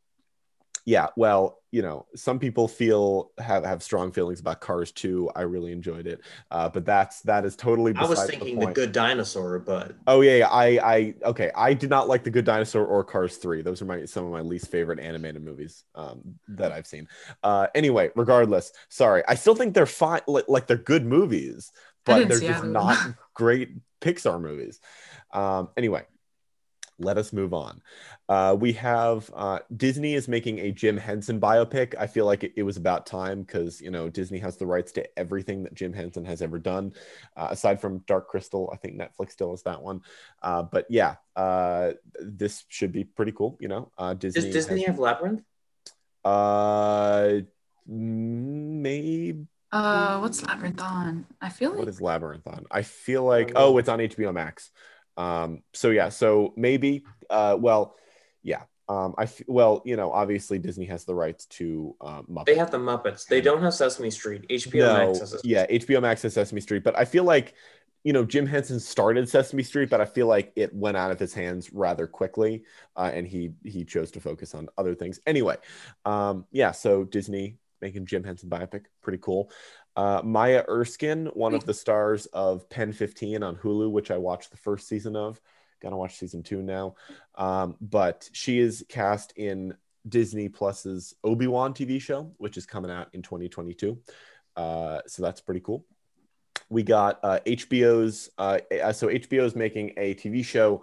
yeah, 0.85 1.09
well, 1.16 1.61
you 1.71 1.81
know, 1.81 2.07
some 2.14 2.38
people 2.38 2.66
feel 2.68 3.31
have 3.38 3.64
have 3.64 3.83
strong 3.83 4.12
feelings 4.12 4.40
about 4.40 4.61
Cars 4.61 4.90
2 4.92 5.31
I 5.35 5.42
really 5.42 5.73
enjoyed 5.73 6.07
it, 6.07 6.21
uh, 6.51 6.68
but 6.68 6.85
that's 6.85 7.21
that 7.23 7.45
is 7.45 7.57
totally. 7.57 7.95
I 7.97 8.05
was 8.05 8.25
thinking 8.27 8.59
the, 8.59 8.66
the, 8.66 8.73
Good 8.73 8.92
Dinosaur, 8.92 9.59
but 9.61 9.95
oh 10.07 10.21
yeah, 10.21 10.38
yeah, 10.38 10.49
I 10.49 10.66
I 10.83 11.14
okay, 11.25 11.51
I 11.55 11.73
did 11.75 11.88
not 11.88 12.09
like 12.09 12.25
the 12.25 12.31
Good 12.31 12.45
Dinosaur 12.45 12.85
or 12.85 13.05
Cars 13.05 13.37
3. 13.37 13.62
Those 13.62 13.81
are 13.81 13.85
my 13.85 14.05
some 14.05 14.27
of 14.27 14.33
my 14.33 14.40
least 14.40 14.71
favorite 14.71 14.99
animated 14.99 15.42
movies 15.42 15.85
um, 15.95 16.21
that 16.49 16.73
I've 16.73 16.87
seen. 16.87 17.09
Uh, 17.42 17.68
anyway, 17.75 18.11
regardless, 18.16 18.73
sorry, 18.88 19.23
I 19.29 19.37
still 19.37 19.55
think 19.55 19.75
they're 19.75 19.87
fine, 19.87 20.21
like, 20.27 20.49
like 20.49 20.66
they're 20.66 20.77
good 20.77 21.07
movies, 21.07 21.73
but 22.05 22.29
they're 22.29 22.40
just 22.40 22.64
not 22.64 22.99
great 23.35 23.71
Pixar 24.01 24.40
movies. 24.40 24.81
Um, 25.33 25.71
anyway, 25.77 26.05
let 26.98 27.18
us 27.18 27.33
move 27.33 27.55
on. 27.55 27.83
Uh, 28.28 28.57
we 28.59 28.72
have 28.72 29.31
uh, 29.35 29.59
Disney 29.76 30.14
is 30.14 30.28
making 30.28 30.59
a 30.61 30.70
Jim 30.72 30.96
Henson 30.96 31.40
biopic. 31.40 31.94
I 31.98 32.07
feel 32.07 32.26
like 32.26 32.44
it, 32.44 32.52
it 32.57 32.62
was 32.62 32.76
about 32.76 33.07
time 33.07 33.42
because 33.42 33.81
you 33.81 33.90
know 33.90 34.09
Disney 34.09 34.38
has 34.38 34.57
the 34.57 34.66
rights 34.66 34.92
to 34.92 35.18
everything 35.18 35.62
that 35.64 35.74
Jim 35.74 35.92
Henson 35.92 36.24
has 36.24 36.42
ever 36.42 36.59
done, 36.59 36.92
uh, 37.37 37.48
aside 37.50 37.81
from 37.81 37.98
Dark 38.07 38.28
Crystal. 38.28 38.70
I 38.72 38.76
think 38.76 38.96
Netflix 38.96 39.33
still 39.33 39.50
has 39.50 39.62
that 39.62 39.83
one. 39.83 40.02
Uh, 40.42 40.62
but 40.62 40.87
yeah, 40.88 41.16
uh, 41.37 41.92
this 42.20 42.64
should 42.68 42.92
be 42.92 43.05
pretty 43.05 43.33
cool. 43.33 43.57
You 43.61 43.68
know, 43.68 43.92
uh, 43.98 44.14
Disney. 44.14 44.42
Does 44.42 44.52
Disney 44.52 44.81
has, 44.81 44.88
have 44.88 44.98
Labyrinth? 44.98 45.42
Uh, 46.24 47.40
maybe. 47.87 49.46
Uh, 49.70 50.18
what's 50.18 50.42
Labyrinth 50.46 50.81
on? 50.81 51.26
I 51.40 51.48
feel 51.48 51.70
like. 51.70 51.78
What 51.78 51.88
is 51.88 52.00
Labyrinth 52.00 52.46
on? 52.46 52.66
I 52.70 52.83
feel 52.83 53.24
like. 53.24 53.52
Oh, 53.57 53.78
it's 53.78 53.88
on 53.88 53.98
HBO 53.98 54.33
Max. 54.33 54.70
Um, 55.16 55.62
so 55.72 55.90
yeah, 55.90 56.09
so 56.09 56.53
maybe, 56.57 57.05
uh, 57.31 57.57
well, 57.59 57.96
yeah. 58.42 58.62
Um, 58.88 59.14
I 59.16 59.22
f- 59.22 59.42
well, 59.46 59.81
you 59.85 59.96
know, 59.96 60.11
obviously 60.11 60.59
Disney 60.59 60.85
has 60.87 61.05
the 61.05 61.14
rights 61.14 61.46
to 61.46 61.94
uh, 62.01 62.22
Muppets. 62.22 62.46
They 62.46 62.57
have 62.57 62.70
the 62.70 62.79
Muppets. 62.79 63.27
They 63.27 63.40
don't 63.40 63.62
have 63.62 63.72
Sesame 63.72 64.11
Street. 64.11 64.46
HBO 64.51 64.81
no, 64.81 65.07
Max 65.07 65.20
has 65.20 65.31
Sesame 65.31 65.53
yeah, 65.53 65.66
HBO 65.66 66.03
Max 66.03 66.22
has 66.22 66.35
Sesame 66.35 66.61
Street. 66.61 66.83
But 66.85 66.98
I 66.98 67.05
feel 67.05 67.25
like, 67.25 67.55
you 68.05 68.12
know, 68.12 68.25
Jim 68.25 68.44
Henson 68.44 68.81
started 68.81 69.29
Sesame 69.29 69.62
Street, 69.62 69.88
but 69.88 70.01
I 70.01 70.05
feel 70.05 70.27
like 70.27 70.53
it 70.57 70.75
went 70.75 70.96
out 70.96 71.12
of 71.12 71.20
his 71.20 71.33
hands 71.33 71.72
rather 71.72 72.07
quickly, 72.07 72.64
uh, 72.96 73.11
and 73.14 73.27
he 73.27 73.53
he 73.64 73.85
chose 73.85 74.11
to 74.12 74.20
focus 74.20 74.55
on 74.55 74.68
other 74.77 74.94
things. 74.94 75.20
Anyway, 75.27 75.57
um, 76.05 76.44
yeah. 76.51 76.72
So 76.72 77.05
Disney 77.05 77.59
making 77.81 78.07
Jim 78.07 78.25
Henson 78.25 78.48
biopic, 78.48 78.85
pretty 79.03 79.18
cool. 79.18 79.51
Uh, 79.94 80.22
Maya 80.24 80.64
Erskine, 80.68 81.26
one 81.35 81.55
of 81.55 81.66
the 81.66 81.74
stars 81.74 82.26
of 82.26 82.68
Pen 82.70 82.92
15 82.92 83.42
on 83.42 83.57
Hulu, 83.57 83.90
which 83.90 84.11
I 84.11 84.16
watched 84.16 84.50
the 84.50 84.57
first 84.57 84.88
season 84.88 85.16
of. 85.16 85.40
Gotta 85.81 85.96
watch 85.96 86.16
season 86.16 86.42
two 86.42 86.62
now. 86.62 86.94
Um, 87.35 87.76
but 87.81 88.28
she 88.33 88.59
is 88.59 88.85
cast 88.88 89.33
in 89.37 89.74
Disney 90.09 90.48
Plus's 90.48 91.14
Obi 91.24 91.46
Wan 91.46 91.74
TV 91.74 92.00
show, 92.00 92.33
which 92.38 92.57
is 92.57 92.66
coming 92.66 92.90
out 92.90 93.09
in 93.12 93.22
2022. 93.22 93.98
Uh, 94.57 95.00
so 95.07 95.22
that's 95.22 95.40
pretty 95.40 95.61
cool. 95.61 95.85
We 96.70 96.83
got 96.83 97.20
uh, 97.22 97.40
HBO's, 97.44 98.31
uh, 98.38 98.59
so 98.92 99.09
HBO 99.09 99.44
is 99.44 99.55
making 99.55 99.92
a 99.96 100.14
TV 100.14 100.44
show 100.44 100.83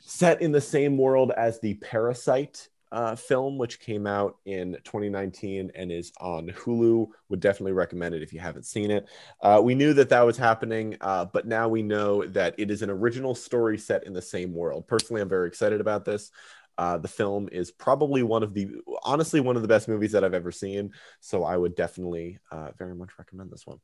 set 0.00 0.42
in 0.42 0.52
the 0.52 0.60
same 0.60 0.96
world 0.96 1.32
as 1.32 1.60
the 1.60 1.74
Parasite 1.74 2.68
uh, 2.92 3.16
film, 3.16 3.58
which 3.58 3.80
came 3.80 4.06
out 4.06 4.36
in 4.44 4.76
2019 4.84 5.72
and 5.74 5.92
is 5.92 6.12
on 6.20 6.48
Hulu. 6.48 7.08
Would 7.28 7.40
definitely 7.40 7.72
recommend 7.72 8.14
it 8.14 8.22
if 8.22 8.32
you 8.32 8.40
haven't 8.40 8.66
seen 8.66 8.90
it. 8.90 9.06
Uh, 9.42 9.60
we 9.62 9.74
knew 9.74 9.92
that 9.94 10.08
that 10.10 10.22
was 10.22 10.36
happening, 10.36 10.96
uh, 11.00 11.26
but 11.26 11.46
now 11.46 11.68
we 11.68 11.82
know 11.82 12.24
that 12.26 12.54
it 12.58 12.70
is 12.70 12.82
an 12.82 12.90
original 12.90 13.34
story 13.34 13.78
set 13.78 14.06
in 14.06 14.12
the 14.12 14.22
same 14.22 14.52
world. 14.52 14.86
Personally, 14.86 15.22
I'm 15.22 15.28
very 15.28 15.48
excited 15.48 15.80
about 15.80 16.04
this. 16.04 16.30
Uh, 16.76 16.96
the 16.96 17.08
film 17.08 17.48
is 17.50 17.72
probably 17.72 18.22
one 18.22 18.42
of 18.42 18.54
the, 18.54 18.68
honestly, 19.02 19.40
one 19.40 19.56
of 19.56 19.62
the 19.62 19.68
best 19.68 19.88
movies 19.88 20.12
that 20.12 20.22
I've 20.22 20.34
ever 20.34 20.52
seen. 20.52 20.92
So 21.20 21.42
I 21.42 21.56
would 21.56 21.74
definitely 21.74 22.38
uh, 22.52 22.70
very 22.78 22.94
much 22.94 23.10
recommend 23.18 23.50
this 23.50 23.66
one. 23.66 23.78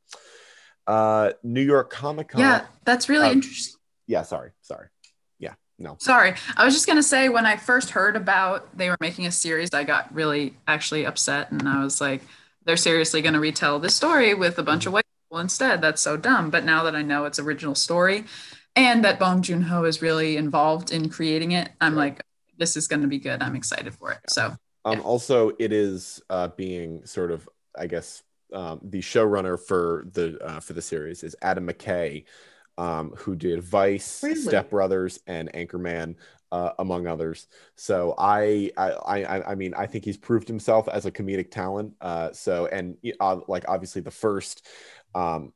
Uh, 0.87 1.31
New 1.43 1.61
York 1.61 1.89
Comic 1.89 2.29
Con. 2.29 2.41
Yeah, 2.41 2.65
that's 2.85 3.09
really 3.09 3.31
interesting. 3.31 3.79
Yeah, 4.07 4.21
sorry, 4.21 4.51
sorry 4.61 4.87
no. 5.77 5.97
Sorry. 5.99 6.33
I 6.55 6.65
was 6.65 6.73
just 6.73 6.85
going 6.85 6.97
to 6.97 7.03
say 7.03 7.29
when 7.29 7.45
I 7.45 7.57
first 7.57 7.89
heard 7.89 8.15
about 8.15 8.77
they 8.77 8.89
were 8.89 8.97
making 8.99 9.25
a 9.25 9.31
series, 9.31 9.73
I 9.73 9.83
got 9.83 10.13
really 10.13 10.55
actually 10.67 11.05
upset 11.05 11.51
and 11.51 11.67
I 11.67 11.83
was 11.83 11.99
like, 11.99 12.21
they're 12.63 12.77
seriously 12.77 13.21
going 13.21 13.33
to 13.33 13.39
retell 13.39 13.79
this 13.79 13.95
story 13.95 14.33
with 14.33 14.57
a 14.57 14.63
bunch 14.63 14.85
of 14.85 14.93
white 14.93 15.05
people 15.23 15.39
instead. 15.39 15.81
That's 15.81 16.01
so 16.01 16.17
dumb. 16.17 16.49
But 16.49 16.63
now 16.63 16.83
that 16.83 16.95
I 16.95 17.01
know 17.01 17.25
it's 17.25 17.39
original 17.39 17.75
story 17.75 18.23
and 18.75 19.03
that 19.03 19.19
Bong 19.19 19.41
Joon 19.41 19.61
Ho 19.63 19.83
is 19.83 20.01
really 20.01 20.37
involved 20.37 20.91
in 20.91 21.09
creating 21.09 21.51
it, 21.51 21.69
I'm 21.81 21.95
like, 21.95 22.21
this 22.57 22.77
is 22.77 22.87
going 22.87 23.01
to 23.01 23.07
be 23.07 23.19
good. 23.19 23.41
I'm 23.41 23.55
excited 23.55 23.93
for 23.93 24.11
it. 24.11 24.19
So, 24.29 24.55
um, 24.85 25.01
also, 25.01 25.51
it 25.59 25.73
is 25.73 26.21
uh, 26.29 26.49
being 26.49 27.05
sort 27.05 27.31
of, 27.31 27.49
I 27.77 27.87
guess, 27.87 28.23
um, 28.53 28.79
the 28.83 29.01
showrunner 29.01 29.59
for 29.59 30.07
the 30.13 30.37
uh, 30.45 30.59
for 30.59 30.73
the 30.73 30.81
series 30.81 31.23
is 31.23 31.35
Adam 31.41 31.67
McKay, 31.67 32.23
um, 32.77 33.11
who 33.17 33.35
did 33.35 33.63
Vice, 33.63 34.23
really? 34.23 34.35
Step 34.35 34.69
Brothers, 34.69 35.19
and 35.27 35.51
Anchorman, 35.53 36.15
uh, 36.51 36.71
among 36.79 37.07
others. 37.07 37.47
So 37.75 38.15
I, 38.17 38.71
I, 38.77 38.91
I, 39.23 39.51
I 39.51 39.55
mean, 39.55 39.73
I 39.73 39.85
think 39.85 40.05
he's 40.05 40.17
proved 40.17 40.47
himself 40.47 40.87
as 40.87 41.05
a 41.05 41.11
comedic 41.11 41.51
talent. 41.51 41.93
Uh, 42.01 42.31
so 42.33 42.67
and 42.67 42.97
uh, 43.19 43.39
like 43.47 43.65
obviously 43.67 44.01
the 44.01 44.11
first. 44.11 44.65
Um, 45.13 45.53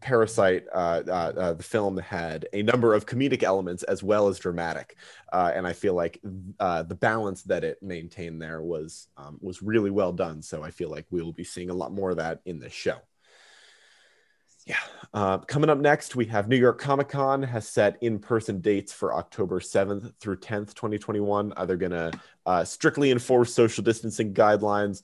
Parasite, 0.00 0.64
uh, 0.72 1.02
uh, 1.06 1.10
uh, 1.10 1.52
the 1.52 1.62
film 1.62 1.98
had 1.98 2.48
a 2.54 2.62
number 2.62 2.94
of 2.94 3.04
comedic 3.04 3.42
elements 3.42 3.82
as 3.82 4.02
well 4.02 4.28
as 4.28 4.38
dramatic, 4.38 4.96
uh, 5.30 5.52
and 5.54 5.66
I 5.66 5.74
feel 5.74 5.92
like 5.92 6.20
uh, 6.58 6.84
the 6.84 6.94
balance 6.94 7.42
that 7.42 7.64
it 7.64 7.82
maintained 7.82 8.40
there 8.40 8.62
was 8.62 9.08
um, 9.18 9.38
was 9.42 9.62
really 9.62 9.90
well 9.90 10.12
done. 10.12 10.40
So 10.40 10.62
I 10.62 10.70
feel 10.70 10.88
like 10.88 11.04
we 11.10 11.20
will 11.20 11.34
be 11.34 11.44
seeing 11.44 11.68
a 11.68 11.74
lot 11.74 11.92
more 11.92 12.10
of 12.10 12.16
that 12.16 12.40
in 12.46 12.58
this 12.58 12.72
show. 12.72 12.96
Yeah. 14.66 14.76
Uh, 15.12 15.38
coming 15.38 15.70
up 15.70 15.78
next, 15.78 16.14
we 16.14 16.26
have 16.26 16.48
New 16.48 16.56
York 16.56 16.78
Comic 16.78 17.08
Con 17.08 17.42
has 17.42 17.66
set 17.66 18.00
in 18.02 18.18
person 18.18 18.60
dates 18.60 18.92
for 18.92 19.14
October 19.14 19.58
7th 19.58 20.14
through 20.20 20.36
10th, 20.36 20.74
2021. 20.74 21.52
Uh, 21.56 21.66
they're 21.66 21.76
going 21.76 21.90
to 21.90 22.12
uh, 22.46 22.64
strictly 22.64 23.10
enforce 23.10 23.52
social 23.52 23.82
distancing 23.82 24.34
guidelines, 24.34 25.02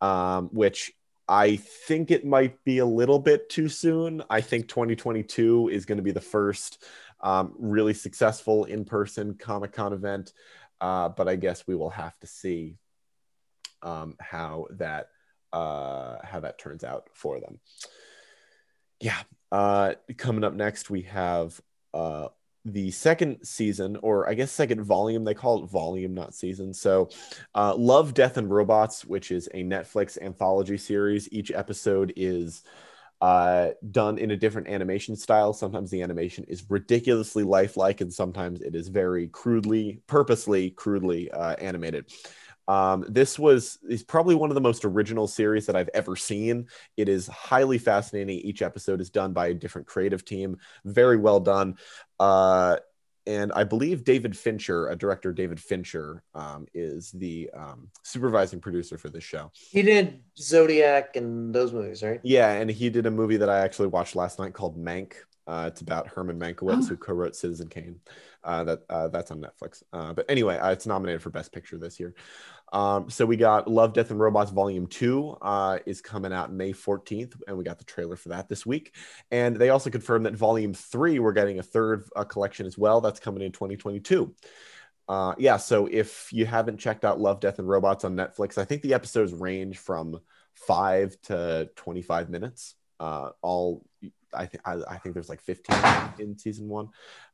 um, 0.00 0.48
which 0.52 0.92
I 1.28 1.56
think 1.56 2.10
it 2.10 2.26
might 2.26 2.62
be 2.64 2.78
a 2.78 2.86
little 2.86 3.18
bit 3.18 3.48
too 3.48 3.68
soon. 3.68 4.22
I 4.28 4.40
think 4.40 4.68
2022 4.68 5.70
is 5.70 5.86
going 5.86 5.98
to 5.98 6.02
be 6.02 6.12
the 6.12 6.20
first 6.20 6.84
um, 7.20 7.54
really 7.58 7.94
successful 7.94 8.64
in 8.64 8.84
person 8.84 9.34
Comic 9.34 9.72
Con 9.72 9.92
event. 9.92 10.32
Uh, 10.80 11.08
but 11.08 11.28
I 11.28 11.36
guess 11.36 11.66
we 11.66 11.74
will 11.74 11.90
have 11.90 12.18
to 12.20 12.26
see 12.26 12.76
um, 13.82 14.16
how 14.20 14.66
that 14.72 15.08
uh, 15.52 16.16
how 16.22 16.40
that 16.40 16.58
turns 16.58 16.84
out 16.84 17.08
for 17.14 17.40
them 17.40 17.58
yeah. 19.00 19.20
Uh, 19.52 19.94
coming 20.16 20.44
up 20.44 20.54
next, 20.54 20.90
we 20.90 21.02
have 21.02 21.60
uh, 21.94 22.28
the 22.64 22.90
second 22.90 23.44
season, 23.44 23.96
or 24.02 24.28
I 24.28 24.34
guess 24.34 24.50
second 24.50 24.82
volume. 24.82 25.24
They 25.24 25.34
call 25.34 25.62
it 25.62 25.70
volume, 25.70 26.14
not 26.14 26.34
season. 26.34 26.74
So, 26.74 27.10
uh, 27.54 27.74
Love, 27.76 28.12
Death, 28.12 28.36
and 28.36 28.50
Robots, 28.50 29.04
which 29.04 29.30
is 29.30 29.48
a 29.54 29.62
Netflix 29.62 30.20
anthology 30.20 30.76
series. 30.76 31.32
Each 31.32 31.50
episode 31.52 32.12
is 32.16 32.64
uh, 33.20 33.68
done 33.92 34.18
in 34.18 34.32
a 34.32 34.36
different 34.36 34.68
animation 34.68 35.16
style. 35.16 35.52
Sometimes 35.52 35.90
the 35.90 36.02
animation 36.02 36.44
is 36.48 36.64
ridiculously 36.68 37.44
lifelike, 37.44 38.00
and 38.00 38.12
sometimes 38.12 38.60
it 38.60 38.74
is 38.74 38.88
very 38.88 39.28
crudely, 39.28 40.00
purposely 40.06 40.70
crudely 40.70 41.30
uh, 41.30 41.54
animated. 41.54 42.10
Um, 42.68 43.04
this 43.08 43.38
was 43.38 43.78
is 43.88 44.02
probably 44.02 44.34
one 44.34 44.50
of 44.50 44.54
the 44.54 44.60
most 44.60 44.84
original 44.84 45.26
series 45.26 45.66
that 45.66 45.76
I've 45.76 45.90
ever 45.94 46.16
seen. 46.16 46.66
It 46.96 47.08
is 47.08 47.26
highly 47.28 47.78
fascinating. 47.78 48.38
Each 48.38 48.62
episode 48.62 49.00
is 49.00 49.10
done 49.10 49.32
by 49.32 49.48
a 49.48 49.54
different 49.54 49.86
creative 49.86 50.24
team. 50.24 50.58
Very 50.84 51.16
well 51.16 51.40
done. 51.40 51.76
Uh, 52.18 52.76
and 53.26 53.52
I 53.52 53.64
believe 53.64 54.04
David 54.04 54.36
Fincher, 54.36 54.88
a 54.88 54.96
director, 54.96 55.32
David 55.32 55.58
Fincher, 55.58 56.22
um, 56.34 56.66
is 56.74 57.10
the 57.10 57.50
um, 57.54 57.88
supervising 58.04 58.60
producer 58.60 58.98
for 58.98 59.10
this 59.10 59.24
show. 59.24 59.50
He 59.52 59.82
did 59.82 60.22
Zodiac 60.38 61.16
and 61.16 61.52
those 61.52 61.72
movies, 61.72 62.02
right? 62.02 62.20
Yeah, 62.22 62.52
and 62.52 62.70
he 62.70 62.88
did 62.88 63.06
a 63.06 63.10
movie 63.10 63.36
that 63.38 63.50
I 63.50 63.58
actually 63.60 63.88
watched 63.88 64.14
last 64.14 64.38
night 64.38 64.54
called 64.54 64.78
Mank. 64.78 65.14
Uh, 65.48 65.64
it's 65.68 65.80
about 65.80 66.08
Herman 66.08 66.38
Mankiewicz, 66.38 66.84
oh. 66.84 66.86
who 66.86 66.96
co-wrote 66.96 67.36
Citizen 67.36 67.68
Kane. 67.68 68.00
Uh, 68.42 68.62
that 68.62 68.82
uh, 68.88 69.08
that's 69.08 69.32
on 69.32 69.40
Netflix. 69.40 69.82
Uh, 69.92 70.12
but 70.12 70.24
anyway, 70.28 70.56
uh, 70.58 70.70
it's 70.70 70.86
nominated 70.86 71.20
for 71.20 71.30
Best 71.30 71.52
Picture 71.52 71.78
this 71.78 71.98
year. 71.98 72.14
Um, 72.72 73.08
so 73.10 73.24
we 73.24 73.36
got 73.36 73.68
Love, 73.68 73.92
Death, 73.92 74.10
and 74.10 74.18
Robots 74.18 74.50
Volume 74.50 74.86
2 74.86 75.38
uh, 75.40 75.78
is 75.86 76.00
coming 76.00 76.32
out 76.32 76.52
May 76.52 76.72
14th, 76.72 77.40
and 77.46 77.56
we 77.56 77.64
got 77.64 77.78
the 77.78 77.84
trailer 77.84 78.16
for 78.16 78.30
that 78.30 78.48
this 78.48 78.66
week. 78.66 78.94
And 79.30 79.56
they 79.56 79.70
also 79.70 79.90
confirmed 79.90 80.26
that 80.26 80.34
Volume 80.34 80.74
3, 80.74 81.18
we're 81.18 81.32
getting 81.32 81.58
a 81.58 81.62
third 81.62 82.04
uh, 82.16 82.24
collection 82.24 82.66
as 82.66 82.76
well. 82.76 83.00
That's 83.00 83.20
coming 83.20 83.42
in 83.42 83.52
2022. 83.52 84.34
uh, 85.08 85.34
yeah, 85.38 85.56
so 85.56 85.86
if 85.86 86.32
you 86.32 86.44
haven't 86.46 86.78
checked 86.78 87.04
out 87.04 87.20
Love, 87.20 87.40
Death, 87.40 87.58
and 87.58 87.68
Robots 87.68 88.04
on 88.04 88.16
Netflix, 88.16 88.58
I 88.58 88.64
think 88.64 88.82
the 88.82 88.94
episodes 88.94 89.32
range 89.32 89.78
from 89.78 90.18
five 90.54 91.16
to 91.22 91.70
25 91.76 92.28
minutes. 92.30 92.74
Uh, 92.98 93.30
all 93.42 93.84
I 94.34 94.46
think 94.46 94.62
I, 94.66 94.96
think 94.98 95.14
there's 95.14 95.28
like 95.28 95.40
15 95.40 95.76
in 96.18 96.38
season 96.38 96.68
one. 96.68 96.90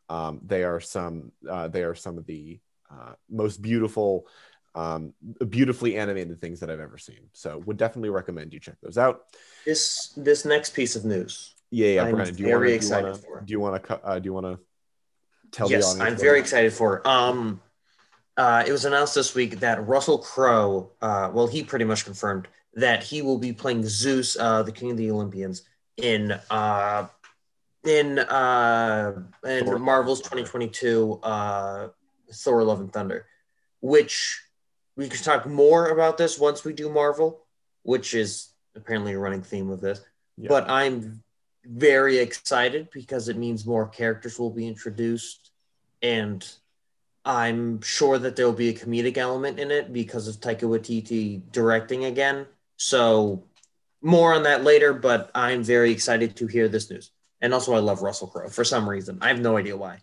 Um, 0.09 0.41
they 0.45 0.65
are 0.65 0.81
some 0.81 1.33
uh, 1.49 1.69
they 1.69 1.83
are 1.83 1.95
some 1.95 2.19
of 2.19 2.27
the 2.27 2.61
uh, 2.91 3.15
most 3.31 3.63
beautiful, 3.63 4.27
um, 4.75 5.13
beautifully 5.49 5.97
animated 5.97 6.41
things 6.41 6.61
that 6.61 6.71
I've 6.71 6.81
ever 6.81 6.99
seen. 6.99 7.29
So 7.33 7.59
would 7.67 7.77
definitely 7.77 8.11
recommend 8.11 8.53
you 8.53 8.61
check 8.61 8.77
those 8.83 8.99
out. 8.99 9.25
This 9.65 10.13
this 10.17 10.45
next 10.45 10.75
piece 10.75 10.97
of 10.97 11.05
news. 11.05 11.55
Yeah, 11.71 11.89
yeah, 11.89 12.05
I'm. 12.05 12.17
Do 12.17 12.43
you 12.43 12.47
very 12.47 12.69
wanna, 12.69 12.75
excited 12.75 13.15
do 13.15 13.21
you 13.21 13.25
for. 13.25 13.33
wanna, 13.35 13.47
do 13.47 13.53
you 13.53 13.61
want 13.61 13.85
to 13.85 14.05
uh, 14.05 14.19
do 14.19 14.27
you 14.27 14.33
want 14.33 14.47
to 14.47 14.59
tell 15.51 15.71
yes? 15.71 15.99
I'm 15.99 16.17
very 16.17 16.39
is? 16.39 16.45
excited 16.45 16.73
for. 16.73 16.99
it. 16.99 17.07
Um, 17.07 17.61
uh, 18.37 18.65
it 18.67 18.73
was 18.73 18.85
announced 18.85 19.15
this 19.15 19.35
week 19.35 19.61
that 19.61 19.87
Russell 19.87 20.19
Crowe, 20.19 20.91
uh, 21.03 21.31
well, 21.33 21.47
he 21.47 21.63
pretty 21.63 21.85
much 21.85 22.05
confirmed 22.05 22.49
that 22.75 23.03
he 23.03 23.21
will 23.21 23.39
be 23.39 23.53
playing 23.53 23.85
Zeus, 23.85 24.37
uh, 24.39 24.63
the 24.63 24.73
King 24.73 24.91
of 24.91 24.97
the 24.97 25.11
Olympians, 25.11 25.63
in 25.99 26.33
uh, 26.51 27.07
in 27.85 28.19
uh, 28.19 29.13
in 29.45 29.67
Thor. 29.67 29.79
Marvel's 29.79 30.21
2022 30.21 31.21
uh, 31.23 31.89
Thor: 32.33 32.65
Love 32.65 32.81
and 32.81 32.93
Thunder, 32.93 33.27
which 33.81 34.43
we 34.97 35.09
could 35.09 35.23
talk 35.23 35.47
more 35.47 35.89
about 35.89 36.19
this 36.19 36.39
once 36.39 36.65
we 36.65 36.73
do 36.73 36.89
Marvel, 36.89 37.45
which 37.83 38.15
is 38.15 38.53
apparently 38.75 39.13
a 39.13 39.19
running 39.19 39.43
theme 39.43 39.71
of 39.71 39.81
this. 39.81 40.01
Yeah. 40.37 40.49
But 40.49 40.69
I'm 40.71 41.23
very 41.65 42.19
excited 42.19 42.89
because 42.93 43.29
it 43.29 43.37
means 43.37 43.65
more 43.67 43.87
characters 43.87 44.39
will 44.39 44.51
be 44.51 44.67
introduced, 44.67 45.51
and 46.03 46.47
I'm 47.25 47.81
sure 47.83 48.19
that 48.19 48.37
there 48.37 48.47
will 48.47 48.53
be 48.53 48.71
a 48.71 48.75
comedic 48.75 49.17
element 49.17 49.61
in 49.61 49.71
it 49.71 49.93
because 49.93 50.27
of 50.29 50.37
Taika 50.37 50.63
Waititi 50.63 51.43
directing 51.53 52.05
again. 52.05 52.47
So 52.77 53.45
more 54.03 54.35
on 54.35 54.43
that 54.43 54.65
later, 54.65 54.93
but 54.93 55.31
I'm 55.35 55.63
very 55.63 55.93
excited 55.93 56.37
to 56.37 56.47
hear 56.47 56.69
this 56.69 56.91
news. 56.91 57.13
And 57.41 57.55
also, 57.55 57.75
I 57.75 57.79
love 57.79 58.03
Russell 58.03 58.29
Crowe 58.29 58.49
for 58.49 58.65
some 58.65 58.89
reason. 58.89 59.19
I 59.21 59.29
have 59.29 59.41
no 59.41 59.57
idea 59.57 59.77
why. 59.77 59.99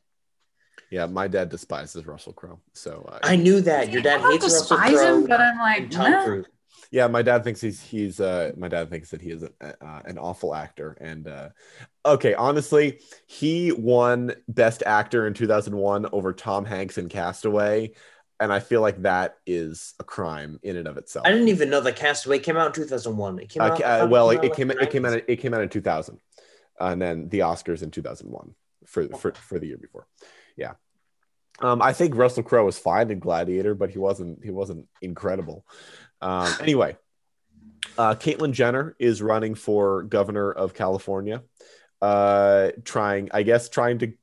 Yeah, 0.92 1.06
my 1.06 1.28
dad 1.28 1.50
despises 1.50 2.06
Russell 2.06 2.34
Crowe. 2.34 2.60
So 2.74 3.08
uh, 3.12 3.20
I 3.24 3.36
knew 3.36 3.62
that 3.62 3.92
your 3.92 4.02
dad 4.02 4.20
I 4.20 4.24
don't 4.24 4.32
hates 4.34 4.46
Russell 4.46 4.78
Crowe 4.78 5.28
but 5.28 5.40
I'm 5.42 5.58
like, 5.60 5.92
Tom 5.92 6.12
nah. 6.12 6.24
Cruise. 6.24 6.46
yeah, 6.92 7.08
my 7.08 7.22
dad 7.22 7.44
thinks 7.44 7.62
he's 7.62 7.82
he's 7.82 8.20
uh 8.20 8.52
my 8.58 8.68
dad 8.68 8.90
thinks 8.90 9.10
that 9.12 9.22
he 9.22 9.32
is 9.32 9.44
a, 9.44 9.52
uh, 9.62 10.02
an 10.06 10.18
awful 10.18 10.56
actor 10.56 10.98
and 11.00 11.28
uh 11.28 11.50
okay, 12.06 12.34
honestly, 12.34 13.00
he 13.28 13.72
won 13.72 14.34
best 14.48 14.84
actor 14.86 15.28
in 15.28 15.34
2001 15.34 16.08
over 16.12 16.34
Tom 16.34 16.66
Hanks 16.66 16.98
in 16.98 17.10
Castaway 17.10 17.92
and 18.40 18.54
I 18.54 18.60
feel 18.60 18.82
like 18.82 19.02
that 19.02 19.38
is 19.46 19.94
a 20.00 20.04
crime 20.04 20.60
in 20.64 20.78
and 20.78 20.88
of 20.88 20.98
itself. 20.98 21.26
I 21.28 21.32
didn't 21.32 21.50
even 21.50 21.70
know 21.70 21.82
that 21.82 21.96
Castaway 21.98 22.40
came 22.40 22.56
out 22.56 22.68
in 22.68 22.72
2001. 22.74 23.40
It 23.40 23.50
came 23.50 23.62
Uh, 23.62 23.66
out. 23.66 23.78
ca- 23.78 23.84
uh, 23.84 24.00
thought 24.00 24.10
well, 24.10 24.30
out 24.32 24.46
it, 24.46 24.54
came 24.54 24.70
the 24.70 24.78
it 24.80 24.90
came 24.92 25.06
out 25.06 25.22
it 25.28 25.36
came 25.38 25.54
out 25.54 25.62
in 25.62 25.70
2000, 25.70 26.20
and 26.80 27.02
then 27.02 27.28
the 27.30 27.40
Oscars 27.40 27.84
in 27.84 27.92
2001 27.92 28.56
for 28.86 29.08
for, 29.10 29.34
for 29.34 29.60
the 29.60 29.68
year 29.68 29.78
before. 29.78 30.08
Yeah, 30.60 30.74
um, 31.60 31.82
I 31.82 31.94
think 31.94 32.16
Russell 32.16 32.44
Crowe 32.44 32.66
was 32.66 32.78
fine 32.78 33.10
in 33.10 33.20
Gladiator, 33.20 33.74
but 33.74 33.90
he 33.90 33.98
wasn't 33.98 34.44
he 34.44 34.52
wasn't 34.52 34.88
incredible. 35.02 35.66
Um, 36.22 36.52
anyway, 36.62 36.98
uh, 37.98 38.16
Caitlyn 38.16 38.52
Jenner 38.52 38.96
is 39.00 39.22
running 39.22 39.56
for 39.56 40.04
governor 40.04 40.52
of 40.52 40.74
California, 40.74 41.44
uh, 42.02 42.72
trying 42.84 43.30
I 43.34 43.44
guess 43.44 43.70
trying 43.70 44.00
to. 44.00 44.14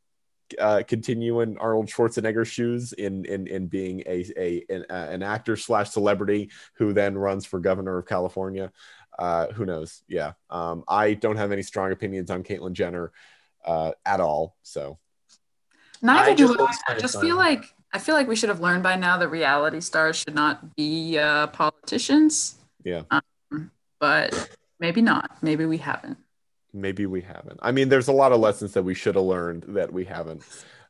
Uh, 0.60 0.80
continue 0.86 1.40
in 1.40 1.58
Arnold 1.58 1.88
Schwarzenegger's 1.88 2.46
shoes 2.46 2.92
in 2.92 3.24
in 3.24 3.48
in 3.48 3.66
being 3.66 4.04
a 4.06 4.24
a 4.36 4.64
an, 4.70 4.86
uh, 4.88 5.08
an 5.10 5.24
actor 5.24 5.56
slash 5.56 5.90
celebrity 5.90 6.52
who 6.76 6.92
then 6.92 7.18
runs 7.18 7.44
for 7.44 7.58
governor 7.58 7.98
of 7.98 8.06
California 8.06 8.70
uh, 9.18 9.48
who 9.52 9.64
knows? 9.64 10.02
Yeah. 10.08 10.32
Um, 10.50 10.84
I 10.88 11.14
don't 11.14 11.36
have 11.36 11.52
any 11.52 11.62
strong 11.62 11.92
opinions 11.92 12.30
on 12.30 12.42
Caitlyn 12.42 12.72
Jenner 12.72 13.12
uh, 13.64 13.92
at 14.04 14.20
all. 14.20 14.56
So 14.62 14.98
Neither 16.02 16.30
I 16.30 16.34
do 16.34 16.56
just 16.56 16.82
I. 16.88 16.94
I 16.94 16.98
just 16.98 17.20
feel 17.20 17.36
like 17.36 17.64
I 17.92 17.98
feel 17.98 18.14
like 18.14 18.28
we 18.28 18.36
should 18.36 18.48
have 18.48 18.60
learned 18.60 18.82
by 18.82 18.96
now 18.96 19.16
that 19.18 19.28
reality 19.28 19.80
stars 19.80 20.16
should 20.16 20.34
not 20.34 20.74
be 20.76 21.18
uh, 21.18 21.46
politicians. 21.48 22.56
Yeah. 22.84 23.02
Um, 23.10 23.70
but 23.98 24.50
maybe 24.78 25.00
not. 25.02 25.42
Maybe 25.42 25.64
we 25.66 25.78
haven't. 25.78 26.18
maybe 26.72 27.06
we 27.06 27.22
haven't. 27.22 27.58
I 27.62 27.72
mean, 27.72 27.88
there's 27.88 28.08
a 28.08 28.12
lot 28.12 28.32
of 28.32 28.40
lessons 28.40 28.72
that 28.74 28.82
we 28.82 28.94
should 28.94 29.14
have 29.14 29.24
learned 29.24 29.64
that 29.68 29.92
we 29.92 30.04
haven't. 30.04 30.42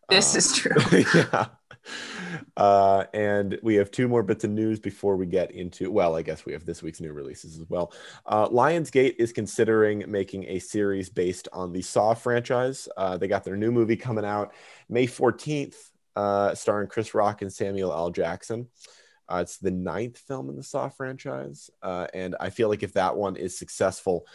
This 0.08 0.34
is 0.34 0.52
true. 0.52 0.76
yeah. 1.14 1.46
Uh, 2.56 3.04
and 3.12 3.58
we 3.62 3.74
have 3.74 3.90
two 3.90 4.08
more 4.08 4.22
bits 4.22 4.42
of 4.42 4.50
news 4.50 4.80
before 4.80 5.16
we 5.16 5.26
get 5.26 5.50
into, 5.50 5.90
well, 5.90 6.16
I 6.16 6.22
guess 6.22 6.46
we 6.46 6.54
have 6.54 6.64
this 6.64 6.82
week's 6.82 7.02
new 7.02 7.12
releases 7.12 7.58
as 7.58 7.68
well. 7.68 7.92
Uh, 8.24 8.48
Lionsgate 8.48 9.16
is 9.18 9.30
considering 9.30 10.04
making 10.08 10.44
a 10.44 10.58
series 10.58 11.10
based 11.10 11.48
on 11.52 11.72
the 11.72 11.82
Saw 11.82 12.14
franchise. 12.14 12.88
Uh, 12.96 13.18
they 13.18 13.28
got 13.28 13.44
their 13.44 13.58
new 13.58 13.70
movie 13.70 13.96
coming 13.96 14.24
out 14.24 14.54
May 14.88 15.06
14th, 15.06 15.74
uh, 16.16 16.54
starring 16.54 16.88
Chris 16.88 17.12
Rock 17.14 17.42
and 17.42 17.52
Samuel 17.52 17.92
L. 17.92 18.10
Jackson. 18.10 18.68
Uh, 19.30 19.40
it's 19.42 19.58
the 19.58 19.70
ninth 19.70 20.16
film 20.16 20.48
in 20.48 20.56
the 20.56 20.62
Saw 20.62 20.88
franchise. 20.88 21.70
Uh, 21.82 22.06
and 22.14 22.36
I 22.40 22.48
feel 22.48 22.70
like 22.70 22.82
if 22.82 22.94
that 22.94 23.16
one 23.16 23.36
is 23.36 23.58
successful, 23.58 24.26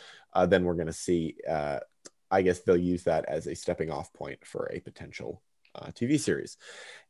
then 0.47 0.63
we're 0.63 0.75
going 0.75 0.85
to 0.87 0.93
see, 0.93 1.37
I 1.49 2.41
guess 2.43 2.59
they'll 2.59 2.77
use 2.77 3.03
that 3.05 3.25
as 3.25 3.47
a 3.47 3.55
stepping 3.55 3.89
off 3.89 4.13
point 4.13 4.45
for 4.45 4.69
a 4.71 4.79
potential 4.79 5.41
uh, 5.75 5.87
TV 5.87 6.19
series. 6.19 6.57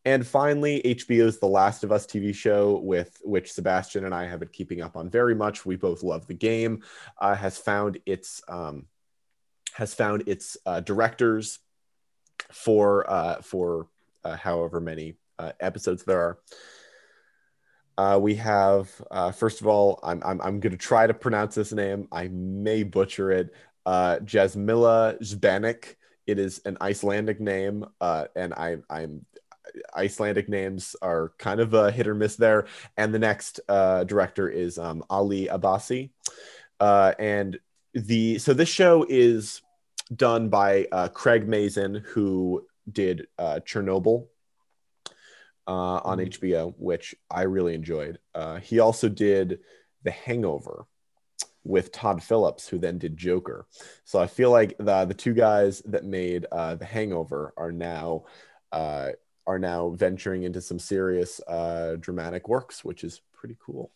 And 0.04 0.26
finally, 0.26 0.82
HBO's 0.84 1.39
The 1.39 1.47
Last 1.47 1.84
of 1.84 1.91
Us 1.91 2.08
TV 2.08 2.34
show, 2.34 2.80
with 2.80 3.21
which 3.24 3.52
Sebastian 3.52 4.06
and 4.06 4.15
I 4.15 4.26
have 4.26 4.39
been 4.39 4.50
keeping 4.50 4.82
up 4.82 4.97
on 4.97 5.10
very 5.10 5.36
much. 5.36 5.65
We 5.65 5.76
both 5.76 6.02
love 6.02 6.26
the 6.26 6.34
game. 6.34 6.82
Uh, 7.19 7.36
has 7.36 7.58
found 7.58 8.00
its 8.06 8.41
um, 8.47 8.88
has 9.74 9.93
found 9.93 10.24
its 10.28 10.58
uh, 10.65 10.80
directors 10.80 11.60
for 12.52 13.10
uh, 13.10 13.41
for 13.41 13.88
uh, 14.24 14.36
however 14.36 14.80
many 14.82 15.15
uh, 15.39 15.52
episodes 15.60 16.04
there 16.04 16.19
are. 16.19 16.39
Uh, 17.97 18.17
we 18.17 18.36
have 18.36 18.89
first 19.36 19.62
of 19.62 19.67
all, 19.67 20.00
I'm 20.02 20.21
I'm, 20.24 20.41
I'm 20.41 20.60
going 20.60 20.71
to 20.71 20.78
try 20.78 21.06
to 21.06 21.13
pronounce 21.13 21.56
this 21.56 21.71
name. 21.71 22.08
I 22.12 22.28
may 22.30 22.84
butcher 22.84 23.32
it. 23.32 23.54
Uh, 23.86 24.17
Jasmila 24.24 25.21
Zbanek. 25.21 25.95
It 26.28 26.40
is 26.40 26.62
an 26.66 26.78
Icelandic 26.82 27.40
name, 27.40 27.86
uh, 28.00 28.26
and 28.36 28.54
I, 28.54 28.78
I'm 28.90 29.26
Icelandic 29.96 30.50
names 30.50 30.96
are 31.02 31.34
kind 31.38 31.60
of 31.60 31.74
a 31.74 31.92
hit 31.92 32.08
or 32.08 32.16
miss 32.16 32.36
there. 32.36 32.68
And 32.98 33.14
the 33.14 33.20
next 33.20 33.60
uh, 33.70 34.04
director 34.04 34.50
is 34.50 34.78
um, 34.78 35.04
Ali 35.10 35.48
Abbasi, 35.48 36.12
uh, 36.80 37.14
and 37.20 37.60
the 37.94 38.40
so 38.40 38.54
this 38.54 38.70
show 38.70 39.06
is 39.08 39.62
done 40.16 40.50
by 40.50 40.88
uh, 40.92 41.08
Craig 41.10 41.48
Mazin, 41.48 41.96
who 41.96 42.66
did 42.92 43.28
uh, 43.38 43.60
Chernobyl 43.66 44.28
uh, 45.68 46.02
on 46.04 46.18
HBO, 46.20 46.74
which 46.78 47.16
I 47.30 47.44
really 47.44 47.76
enjoyed. 47.76 48.20
Uh, 48.34 48.58
he 48.60 48.80
also 48.80 49.10
did 49.10 49.60
The 50.04 50.12
Hangover 50.12 50.86
with 51.63 51.91
Todd 51.91 52.24
Phillips, 52.24 52.67
who 52.67 52.78
then 52.78 52.97
did 52.97 53.17
Joker. 53.17 53.67
So 54.04 54.19
I 54.19 54.28
feel 54.28 54.52
like 54.52 54.78
the 54.78 55.06
the 55.06 55.13
two 55.13 55.34
guys 55.34 55.82
that 55.86 56.06
made 56.06 56.45
uh, 56.52 56.76
The 56.76 56.86
Hangover 56.86 57.54
are 57.58 57.71
now 57.71 58.26
uh, 58.71 59.10
are 59.45 59.60
now 59.60 59.89
venturing 59.89 60.43
into 60.43 60.62
some 60.62 60.80
serious 60.80 61.41
uh, 61.47 61.97
dramatic 62.00 62.47
works, 62.47 62.84
which 62.84 63.04
is 63.04 63.21
pretty 63.34 63.58
cool. 63.65 63.91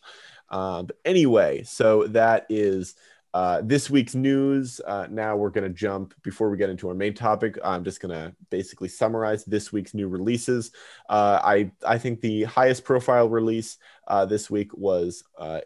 Uh, 0.50 0.82
but 0.82 0.96
anyway, 1.04 1.62
so 1.64 2.06
that 2.08 2.46
is. 2.48 2.94
Uh, 3.34 3.60
this 3.62 3.90
week's 3.90 4.14
news. 4.14 4.80
Uh, 4.86 5.06
now 5.10 5.36
we're 5.36 5.50
going 5.50 5.62
to 5.62 5.68
jump 5.68 6.14
before 6.22 6.48
we 6.48 6.56
get 6.56 6.70
into 6.70 6.88
our 6.88 6.94
main 6.94 7.12
topic. 7.12 7.58
I'm 7.62 7.84
just 7.84 8.00
going 8.00 8.14
to 8.14 8.34
basically 8.48 8.88
summarize 8.88 9.44
this 9.44 9.70
week's 9.70 9.92
new 9.92 10.08
releases. 10.08 10.70
Uh, 11.10 11.38
I 11.44 11.70
I 11.86 11.98
think 11.98 12.22
the 12.22 12.44
highest 12.44 12.84
profile 12.84 13.28
release 13.28 13.76
uh, 14.08 14.24
this 14.24 14.48
week 14.48 14.74
was 14.74 15.22
uh, 15.36 15.60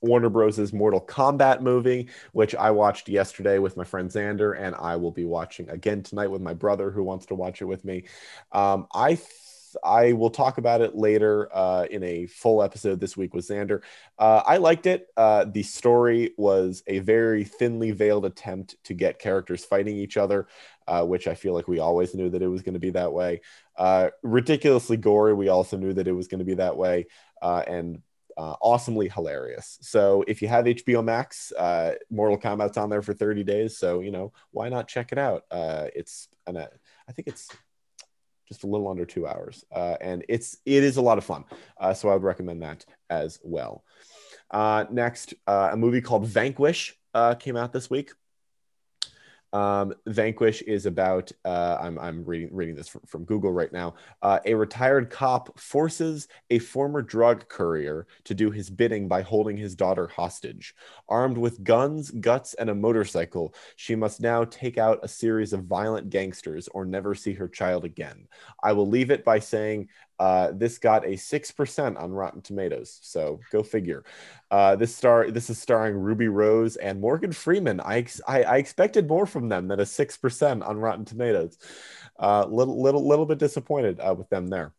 Warner 0.00 0.30
Bros.' 0.30 0.72
Mortal 0.72 1.00
Kombat 1.00 1.60
movie, 1.60 2.08
which 2.32 2.54
I 2.54 2.70
watched 2.70 3.08
yesterday 3.08 3.58
with 3.58 3.76
my 3.76 3.84
friend 3.84 4.10
Xander, 4.10 4.58
and 4.58 4.74
I 4.74 4.96
will 4.96 5.12
be 5.12 5.24
watching 5.24 5.68
again 5.68 6.02
tonight 6.02 6.28
with 6.28 6.42
my 6.42 6.54
brother 6.54 6.90
who 6.90 7.02
wants 7.02 7.26
to 7.26 7.34
watch 7.34 7.62
it 7.62 7.66
with 7.66 7.84
me. 7.84 8.04
Um, 8.52 8.86
I 8.94 9.14
th- 9.14 9.28
I 9.82 10.12
will 10.12 10.30
talk 10.30 10.58
about 10.58 10.80
it 10.80 10.94
later 10.94 11.48
uh, 11.52 11.86
in 11.90 12.02
a 12.02 12.26
full 12.26 12.62
episode 12.62 13.00
this 13.00 13.16
week 13.16 13.34
with 13.34 13.48
Xander. 13.48 13.82
Uh, 14.18 14.42
I 14.44 14.58
liked 14.58 14.86
it. 14.86 15.08
Uh, 15.16 15.44
the 15.44 15.62
story 15.62 16.34
was 16.36 16.82
a 16.86 16.98
very 16.98 17.44
thinly 17.44 17.90
veiled 17.90 18.26
attempt 18.26 18.76
to 18.84 18.94
get 18.94 19.18
characters 19.18 19.64
fighting 19.64 19.96
each 19.96 20.16
other, 20.16 20.46
uh, 20.86 21.04
which 21.04 21.26
I 21.26 21.34
feel 21.34 21.54
like 21.54 21.68
we 21.68 21.78
always 21.78 22.14
knew 22.14 22.30
that 22.30 22.42
it 22.42 22.48
was 22.48 22.62
going 22.62 22.74
to 22.74 22.80
be 22.80 22.90
that 22.90 23.12
way. 23.12 23.40
Uh, 23.76 24.10
ridiculously 24.22 24.96
gory. 24.96 25.34
We 25.34 25.48
also 25.48 25.76
knew 25.76 25.92
that 25.94 26.08
it 26.08 26.12
was 26.12 26.28
going 26.28 26.40
to 26.40 26.44
be 26.44 26.54
that 26.54 26.76
way, 26.76 27.06
uh, 27.40 27.62
and 27.66 28.02
uh, 28.36 28.54
awesomely 28.60 29.08
hilarious. 29.08 29.78
So 29.82 30.24
if 30.26 30.42
you 30.42 30.48
have 30.48 30.64
HBO 30.66 31.04
Max, 31.04 31.52
uh, 31.52 31.94
Mortal 32.10 32.38
Kombat's 32.38 32.76
on 32.76 32.90
there 32.90 33.02
for 33.02 33.14
30 33.14 33.44
days. 33.44 33.76
So 33.76 34.00
you 34.00 34.10
know 34.10 34.32
why 34.50 34.68
not 34.68 34.88
check 34.88 35.12
it 35.12 35.18
out? 35.18 35.44
Uh, 35.50 35.86
it's 35.94 36.28
an, 36.46 36.56
uh, 36.56 36.66
I 37.08 37.12
think 37.12 37.28
it's 37.28 37.48
just 38.48 38.64
a 38.64 38.66
little 38.66 38.88
under 38.88 39.04
two 39.04 39.26
hours, 39.26 39.64
uh, 39.74 39.96
and 40.00 40.24
it's 40.28 40.58
it 40.66 40.84
is 40.84 40.96
a 40.96 41.02
lot 41.02 41.18
of 41.18 41.24
fun. 41.24 41.44
Uh, 41.80 41.94
so 41.94 42.08
I 42.08 42.14
would 42.14 42.22
recommend 42.22 42.62
that 42.62 42.84
as 43.08 43.38
well. 43.42 43.84
Uh, 44.50 44.84
next, 44.90 45.34
uh, 45.46 45.70
a 45.72 45.76
movie 45.76 46.00
called 46.02 46.26
Vanquish 46.26 46.94
uh, 47.14 47.34
came 47.34 47.56
out 47.56 47.72
this 47.72 47.88
week. 47.88 48.12
Um, 49.52 49.94
Vanquish 50.06 50.62
is 50.62 50.86
about, 50.86 51.30
uh, 51.44 51.76
I'm, 51.80 51.98
I'm 51.98 52.24
reading, 52.24 52.48
reading 52.52 52.74
this 52.74 52.88
from, 52.88 53.02
from 53.06 53.24
Google 53.24 53.52
right 53.52 53.72
now. 53.72 53.94
Uh, 54.22 54.38
a 54.46 54.54
retired 54.54 55.10
cop 55.10 55.58
forces 55.58 56.28
a 56.50 56.58
former 56.58 57.02
drug 57.02 57.48
courier 57.48 58.06
to 58.24 58.34
do 58.34 58.50
his 58.50 58.70
bidding 58.70 59.08
by 59.08 59.22
holding 59.22 59.56
his 59.56 59.74
daughter 59.74 60.06
hostage. 60.06 60.74
Armed 61.08 61.36
with 61.36 61.62
guns, 61.64 62.10
guts, 62.10 62.54
and 62.54 62.70
a 62.70 62.74
motorcycle, 62.74 63.54
she 63.76 63.94
must 63.94 64.20
now 64.20 64.44
take 64.44 64.78
out 64.78 65.00
a 65.02 65.08
series 65.08 65.52
of 65.52 65.64
violent 65.64 66.08
gangsters 66.08 66.68
or 66.68 66.84
never 66.84 67.14
see 67.14 67.34
her 67.34 67.48
child 67.48 67.84
again. 67.84 68.26
I 68.62 68.72
will 68.72 68.88
leave 68.88 69.10
it 69.10 69.24
by 69.24 69.38
saying 69.38 69.88
uh, 70.22 70.52
this 70.52 70.78
got 70.78 71.04
a 71.04 71.16
six 71.16 71.50
percent 71.50 71.96
on 71.96 72.12
Rotten 72.12 72.42
Tomatoes, 72.42 72.96
so 73.02 73.40
go 73.50 73.64
figure. 73.64 74.04
Uh, 74.52 74.76
this 74.76 74.94
star, 74.94 75.32
this 75.32 75.50
is 75.50 75.58
starring 75.58 75.96
Ruby 75.96 76.28
Rose 76.28 76.76
and 76.76 77.00
Morgan 77.00 77.32
Freeman. 77.32 77.80
I, 77.80 78.06
I, 78.28 78.44
I 78.44 78.56
expected 78.58 79.08
more 79.08 79.26
from 79.26 79.48
them 79.48 79.66
than 79.66 79.80
a 79.80 79.86
six 79.86 80.16
percent 80.16 80.62
on 80.62 80.78
Rotten 80.78 81.04
Tomatoes. 81.04 81.58
Uh, 82.16 82.46
little 82.46 82.80
little 82.80 83.04
little 83.04 83.26
bit 83.26 83.38
disappointed 83.38 83.98
uh, 83.98 84.14
with 84.16 84.28
them 84.28 84.46
there. 84.46 84.72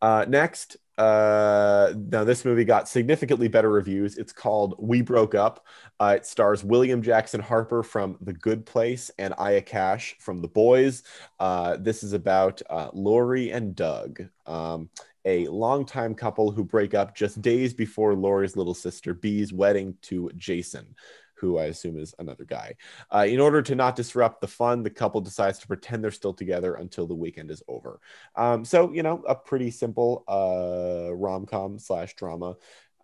Uh, 0.00 0.26
next, 0.28 0.76
uh, 0.98 1.94
now 2.10 2.24
this 2.24 2.44
movie 2.44 2.64
got 2.64 2.88
significantly 2.88 3.48
better 3.48 3.70
reviews. 3.70 4.16
It's 4.18 4.32
called 4.32 4.74
We 4.78 5.00
Broke 5.00 5.34
Up. 5.34 5.66
Uh, 5.98 6.14
it 6.16 6.26
stars 6.26 6.62
William 6.62 7.02
Jackson 7.02 7.40
Harper 7.40 7.82
from 7.82 8.18
The 8.20 8.32
Good 8.32 8.66
Place 8.66 9.10
and 9.18 9.34
Aya 9.38 9.62
Cash 9.62 10.16
from 10.18 10.42
The 10.42 10.48
Boys. 10.48 11.02
Uh, 11.40 11.76
this 11.78 12.02
is 12.02 12.12
about 12.12 12.60
uh, 12.68 12.90
Laurie 12.92 13.50
and 13.50 13.74
Doug, 13.74 14.22
um, 14.46 14.90
a 15.24 15.46
longtime 15.48 16.14
couple 16.14 16.50
who 16.50 16.64
break 16.64 16.94
up 16.94 17.14
just 17.14 17.40
days 17.40 17.72
before 17.72 18.14
Laurie's 18.14 18.56
little 18.56 18.74
sister 18.74 19.14
Bee's 19.14 19.52
wedding 19.52 19.96
to 20.02 20.30
Jason 20.36 20.94
who 21.42 21.58
I 21.58 21.64
assume 21.64 21.98
is 21.98 22.14
another 22.20 22.44
guy. 22.44 22.76
Uh, 23.12 23.26
in 23.28 23.40
order 23.40 23.60
to 23.62 23.74
not 23.74 23.96
disrupt 23.96 24.40
the 24.40 24.46
fun, 24.46 24.84
the 24.84 24.90
couple 24.90 25.20
decides 25.20 25.58
to 25.58 25.66
pretend 25.66 26.02
they're 26.02 26.12
still 26.12 26.32
together 26.32 26.74
until 26.74 27.08
the 27.08 27.16
weekend 27.16 27.50
is 27.50 27.62
over. 27.66 28.00
Um, 28.36 28.64
so, 28.64 28.92
you 28.92 29.02
know, 29.02 29.24
a 29.28 29.34
pretty 29.34 29.72
simple 29.72 30.24
uh, 30.28 31.12
rom 31.12 31.44
com 31.44 31.80
slash 31.80 32.14
drama 32.14 32.54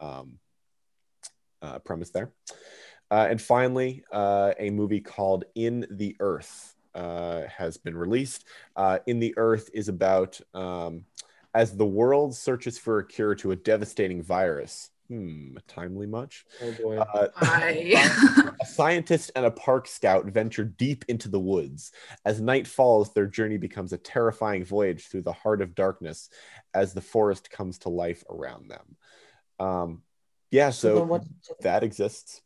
um, 0.00 0.38
uh, 1.60 1.80
premise 1.80 2.10
there. 2.10 2.30
Uh, 3.10 3.26
and 3.28 3.42
finally, 3.42 4.04
uh, 4.12 4.52
a 4.58 4.70
movie 4.70 5.00
called 5.00 5.44
In 5.56 5.84
the 5.90 6.14
Earth 6.20 6.76
uh, 6.94 7.42
has 7.48 7.76
been 7.76 7.96
released. 7.96 8.44
In 9.06 9.18
the 9.18 9.34
Earth 9.36 9.68
is 9.74 9.88
about 9.88 10.40
um, 10.54 11.04
as 11.54 11.76
the 11.76 11.86
world 11.86 12.36
searches 12.36 12.78
for 12.78 13.00
a 13.00 13.06
cure 13.06 13.34
to 13.34 13.50
a 13.50 13.56
devastating 13.56 14.22
virus 14.22 14.90
Hmm, 15.08 15.56
timely 15.66 16.06
much. 16.06 16.44
Oh 16.62 16.72
boy. 16.82 16.98
Uh, 16.98 17.28
I, 17.36 18.52
a 18.60 18.66
scientist 18.66 19.30
and 19.34 19.46
a 19.46 19.50
park 19.50 19.88
scout 19.88 20.26
venture 20.26 20.64
deep 20.64 21.06
into 21.08 21.30
the 21.30 21.40
woods. 21.40 21.92
As 22.26 22.42
night 22.42 22.66
falls, 22.66 23.14
their 23.14 23.26
journey 23.26 23.56
becomes 23.56 23.94
a 23.94 23.98
terrifying 23.98 24.64
voyage 24.64 25.06
through 25.06 25.22
the 25.22 25.32
heart 25.32 25.62
of 25.62 25.74
darkness 25.74 26.28
as 26.74 26.92
the 26.92 27.00
forest 27.00 27.50
comes 27.50 27.78
to 27.78 27.88
life 27.88 28.22
around 28.28 28.68
them. 28.70 28.96
Um, 29.66 30.02
yeah, 30.50 30.70
so, 30.70 30.96
then 30.96 31.08
what, 31.08 31.24
that 31.60 31.82
exists. 31.82 32.42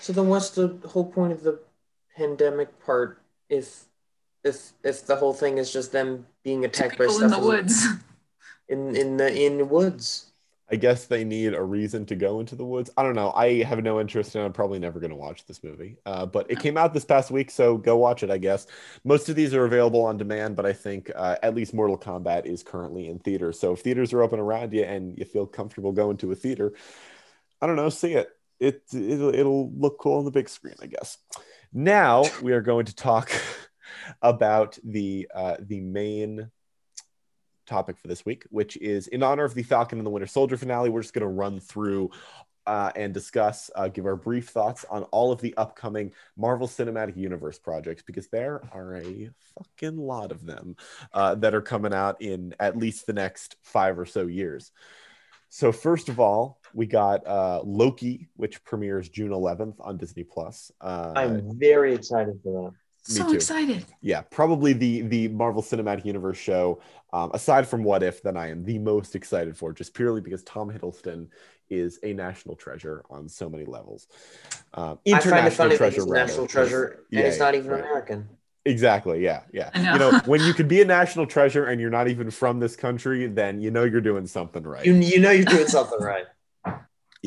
so 0.00 0.12
then 0.14 0.28
what's 0.28 0.50
the 0.50 0.78
whole 0.86 1.10
point 1.10 1.32
of 1.32 1.42
the 1.42 1.60
pandemic 2.16 2.84
part 2.84 3.20
if 3.48 3.84
if 4.44 4.72
if 4.82 5.06
the 5.06 5.16
whole 5.16 5.34
thing 5.34 5.58
is 5.58 5.70
just 5.70 5.92
them 5.92 6.26
being 6.42 6.64
attacked 6.64 6.96
by 6.96 7.06
stuff 7.06 7.22
in 7.22 7.30
the 7.30 7.38
woods. 7.38 7.86
in 8.68 8.96
in 8.96 9.18
the 9.18 9.44
in 9.44 9.58
the 9.58 9.64
woods? 9.64 10.29
I 10.72 10.76
guess 10.76 11.06
they 11.06 11.24
need 11.24 11.54
a 11.54 11.62
reason 11.62 12.06
to 12.06 12.14
go 12.14 12.38
into 12.38 12.54
the 12.54 12.64
woods. 12.64 12.90
I 12.96 13.02
don't 13.02 13.16
know. 13.16 13.32
I 13.32 13.62
have 13.64 13.82
no 13.82 14.00
interest 14.00 14.34
and 14.36 14.44
I'm 14.44 14.52
probably 14.52 14.78
never 14.78 15.00
going 15.00 15.10
to 15.10 15.16
watch 15.16 15.44
this 15.46 15.64
movie. 15.64 15.96
Uh, 16.06 16.26
but 16.26 16.48
it 16.48 16.60
came 16.60 16.76
out 16.76 16.94
this 16.94 17.04
past 17.04 17.32
week, 17.32 17.50
so 17.50 17.76
go 17.76 17.96
watch 17.96 18.22
it, 18.22 18.30
I 18.30 18.38
guess. 18.38 18.68
Most 19.04 19.28
of 19.28 19.34
these 19.34 19.52
are 19.52 19.64
available 19.64 20.04
on 20.04 20.16
demand, 20.16 20.54
but 20.54 20.66
I 20.66 20.72
think 20.72 21.10
uh, 21.16 21.36
at 21.42 21.56
least 21.56 21.74
Mortal 21.74 21.98
Kombat 21.98 22.46
is 22.46 22.62
currently 22.62 23.08
in 23.08 23.18
theaters. 23.18 23.58
So 23.58 23.72
if 23.72 23.80
theaters 23.80 24.12
are 24.12 24.22
open 24.22 24.38
around 24.38 24.72
you 24.72 24.84
and 24.84 25.18
you 25.18 25.24
feel 25.24 25.46
comfortable 25.46 25.90
going 25.90 26.16
to 26.18 26.30
a 26.30 26.36
theater, 26.36 26.72
I 27.60 27.66
don't 27.66 27.76
know, 27.76 27.88
see 27.88 28.14
it. 28.14 28.28
It 28.60 28.82
it'll, 28.92 29.34
it'll 29.34 29.72
look 29.72 29.98
cool 29.98 30.18
on 30.18 30.24
the 30.24 30.30
big 30.30 30.48
screen, 30.48 30.74
I 30.80 30.86
guess. 30.86 31.18
Now 31.72 32.24
we 32.42 32.52
are 32.52 32.60
going 32.60 32.86
to 32.86 32.94
talk 32.94 33.32
about 34.22 34.78
the 34.84 35.28
uh, 35.34 35.56
the 35.58 35.80
main 35.80 36.50
topic 37.70 37.96
for 37.96 38.08
this 38.08 38.26
week, 38.26 38.44
which 38.50 38.76
is 38.78 39.06
in 39.08 39.22
honor 39.22 39.44
of 39.44 39.54
the 39.54 39.62
Falcon 39.62 39.98
and 39.98 40.06
the 40.06 40.10
Winter 40.10 40.26
Soldier 40.26 40.56
finale. 40.56 40.90
We're 40.90 41.02
just 41.02 41.14
going 41.14 41.22
to 41.22 41.28
run 41.28 41.60
through 41.60 42.10
uh, 42.66 42.92
and 42.94 43.14
discuss, 43.14 43.70
uh, 43.74 43.88
give 43.88 44.04
our 44.04 44.16
brief 44.16 44.50
thoughts 44.50 44.84
on 44.90 45.04
all 45.04 45.32
of 45.32 45.40
the 45.40 45.56
upcoming 45.56 46.12
Marvel 46.36 46.68
Cinematic 46.68 47.16
Universe 47.16 47.58
projects 47.58 48.02
because 48.02 48.28
there 48.28 48.62
are 48.72 48.96
a 48.96 49.30
fucking 49.56 49.96
lot 49.96 50.30
of 50.30 50.44
them 50.44 50.76
uh, 51.14 51.34
that 51.36 51.54
are 51.54 51.62
coming 51.62 51.94
out 51.94 52.20
in 52.20 52.54
at 52.60 52.76
least 52.76 53.06
the 53.06 53.12
next 53.12 53.56
five 53.62 53.98
or 53.98 54.04
so 54.04 54.26
years. 54.26 54.72
So 55.48 55.72
first 55.72 56.08
of 56.08 56.20
all, 56.20 56.60
we 56.74 56.86
got 56.86 57.26
uh, 57.26 57.62
Loki, 57.64 58.28
which 58.36 58.62
premieres 58.62 59.08
June 59.08 59.30
11th 59.30 59.74
on 59.80 59.96
Disney 59.96 60.22
Plus. 60.22 60.70
Uh, 60.80 61.12
I'm 61.16 61.58
very 61.58 61.94
excited 61.94 62.38
for 62.44 62.70
that. 62.70 62.76
So 63.10 63.28
too. 63.28 63.34
excited. 63.34 63.84
yeah, 64.00 64.22
probably 64.22 64.72
the 64.72 65.02
the 65.02 65.28
Marvel 65.28 65.62
Cinematic 65.62 66.04
Universe 66.04 66.38
show, 66.38 66.80
um, 67.12 67.30
aside 67.34 67.66
from 67.66 67.82
What 67.84 68.02
If, 68.02 68.22
that 68.22 68.36
I 68.36 68.48
am 68.50 68.64
the 68.64 68.78
most 68.78 69.14
excited 69.14 69.56
for, 69.56 69.72
just 69.72 69.94
purely 69.94 70.20
because 70.20 70.42
Tom 70.44 70.70
Hiddleston 70.70 71.28
is 71.68 71.98
a 72.02 72.12
national 72.12 72.56
treasure 72.56 73.04
on 73.10 73.28
so 73.28 73.48
many 73.48 73.64
levels. 73.64 74.08
Um, 74.74 74.98
I 75.06 75.20
find 75.20 75.22
it 75.22 75.26
international 75.26 75.50
funny 75.56 75.76
treasure, 75.76 75.94
he's 75.96 76.04
a 76.04 76.08
rather, 76.10 76.26
national 76.26 76.46
'cause- 76.46 76.52
treasure 76.52 76.84
and 77.10 77.20
yeah, 77.20 77.26
he's 77.26 77.38
not 77.38 77.54
even 77.54 77.70
right. 77.70 77.80
American. 77.80 78.28
Exactly. 78.66 79.24
Yeah. 79.24 79.42
Yeah. 79.52 79.70
Know. 79.74 79.92
You 79.92 79.98
know, 79.98 80.20
when 80.26 80.42
you 80.42 80.52
could 80.52 80.68
be 80.68 80.82
a 80.82 80.84
national 80.84 81.26
treasure 81.26 81.64
and 81.66 81.80
you're 81.80 81.88
not 81.90 82.08
even 82.08 82.30
from 82.30 82.60
this 82.60 82.76
country, 82.76 83.26
then 83.26 83.58
you 83.60 83.70
know 83.70 83.84
you're 83.84 84.02
doing 84.02 84.26
something 84.26 84.62
right. 84.64 84.84
You 84.84 84.94
you 84.94 85.18
know 85.18 85.30
you're 85.30 85.46
doing 85.46 85.66
something 85.66 85.98
right. 85.98 86.26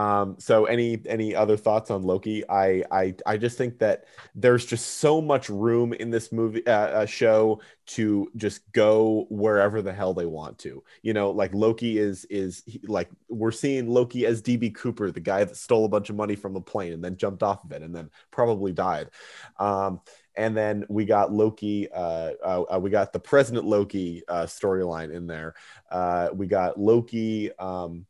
Um, 0.00 0.36
so 0.38 0.64
any 0.64 1.02
any 1.06 1.34
other 1.34 1.58
thoughts 1.58 1.90
on 1.90 2.02
Loki? 2.02 2.42
I 2.48 2.82
I 2.90 3.14
I 3.26 3.36
just 3.36 3.58
think 3.58 3.78
that 3.80 4.04
there's 4.34 4.64
just 4.64 4.98
so 4.98 5.20
much 5.20 5.50
room 5.50 5.92
in 5.92 6.08
this 6.08 6.32
movie 6.32 6.66
uh, 6.66 6.72
uh, 7.02 7.06
show 7.06 7.60
to 7.88 8.30
just 8.34 8.70
go 8.72 9.26
wherever 9.28 9.82
the 9.82 9.92
hell 9.92 10.14
they 10.14 10.24
want 10.24 10.58
to. 10.60 10.82
You 11.02 11.12
know, 11.12 11.30
like 11.32 11.52
Loki 11.52 11.98
is 11.98 12.24
is 12.26 12.62
he- 12.64 12.80
like 12.86 13.10
we're 13.28 13.52
seeing 13.52 13.88
Loki 13.90 14.24
as 14.24 14.40
DB 14.40 14.74
Cooper, 14.74 15.10
the 15.10 15.20
guy 15.20 15.44
that 15.44 15.56
stole 15.56 15.84
a 15.84 15.88
bunch 15.88 16.08
of 16.08 16.16
money 16.16 16.34
from 16.34 16.56
a 16.56 16.62
plane 16.62 16.94
and 16.94 17.04
then 17.04 17.18
jumped 17.18 17.42
off 17.42 17.62
of 17.64 17.72
it 17.72 17.82
and 17.82 17.94
then 17.94 18.08
probably 18.30 18.72
died. 18.72 19.10
Um, 19.58 20.00
and 20.34 20.56
then 20.56 20.86
we 20.88 21.04
got 21.04 21.30
Loki. 21.32 21.90
Uh, 21.92 22.30
uh, 22.42 22.64
uh, 22.74 22.78
we 22.78 22.88
got 22.88 23.12
the 23.12 23.20
President 23.20 23.66
Loki 23.66 24.22
uh, 24.28 24.46
storyline 24.46 25.12
in 25.12 25.26
there. 25.26 25.54
Uh, 25.90 26.28
we 26.32 26.46
got 26.46 26.80
Loki. 26.80 27.50
Um, 27.58 28.06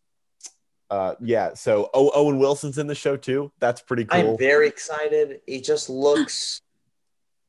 uh, 0.91 1.15
yeah, 1.21 1.55
so 1.55 1.89
o- 1.95 2.11
Owen 2.15 2.39
Wilson's 2.39 2.79
in 2.79 2.87
the 2.87 2.95
show 2.95 3.17
too. 3.17 3.53
That's 3.61 3.81
pretty 3.81 4.05
cool. 4.05 4.33
I'm 4.33 4.39
very 4.39 4.67
excited. 4.69 5.41
It 5.47 5.63
just 5.65 5.89
looks 5.89 6.61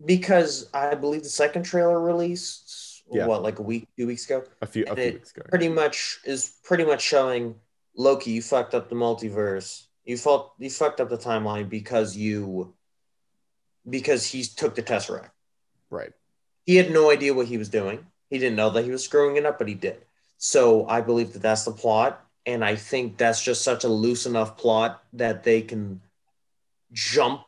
because 0.04 0.70
I 0.74 0.96
believe 0.96 1.24
the 1.24 1.30
second 1.30 1.64
trailer 1.64 2.00
released 2.00 3.04
Yeah. 3.12 3.26
what 3.28 3.42
like 3.44 3.60
a 3.60 3.64
week, 3.64 3.88
two 3.98 4.08
weeks 4.08 4.26
ago, 4.26 4.44
a 4.62 4.66
few 4.66 4.84
a 4.86 4.96
few 4.96 5.04
it 5.04 5.14
weeks 5.16 5.32
ago. 5.32 5.44
pretty 5.50 5.70
much 5.70 6.20
is 6.24 6.54
pretty 6.64 6.86
much 6.86 7.02
showing 7.02 7.56
Loki, 7.96 8.32
you 8.32 8.42
fucked 8.42 8.74
up 8.74 8.89
the 8.89 8.96
multiverse. 8.96 9.86
You 10.06 10.18
fucked 10.18 10.60
you 10.62 10.70
fucked 10.70 11.00
up 11.02 11.10
the 11.10 11.18
timeline 11.18 11.68
because 11.70 12.16
you 12.16 12.74
because 13.89 14.26
he 14.26 14.44
took 14.44 14.76
the 14.76 14.84
Tesseract. 14.84 15.32
Right. 15.89 16.14
He 16.66 16.76
had 16.76 16.92
no 16.92 17.12
idea 17.12 17.34
what 17.34 17.48
he 17.48 17.58
was 17.58 17.70
doing. 17.70 18.06
He 18.30 18.38
didn't 18.38 18.56
know 18.56 18.70
that 18.72 18.86
he 18.86 18.92
was 18.92 19.04
screwing 19.04 19.36
it 19.36 19.46
up, 19.46 19.58
but 19.60 19.68
he 19.68 19.74
did. 19.74 19.98
So 20.38 20.88
I 20.88 21.02
believe 21.02 21.34
that 21.34 21.42
that's 21.42 21.66
the 21.66 21.72
plot, 21.72 22.24
and 22.46 22.64
I 22.64 22.76
think 22.76 23.18
that's 23.18 23.44
just 23.44 23.62
such 23.62 23.84
a 23.84 23.89
loose 23.89 24.26
enough 24.26 24.58
plot 24.58 25.04
that 25.14 25.44
they 25.44 25.62
can 25.62 26.02
jump. 26.92 27.44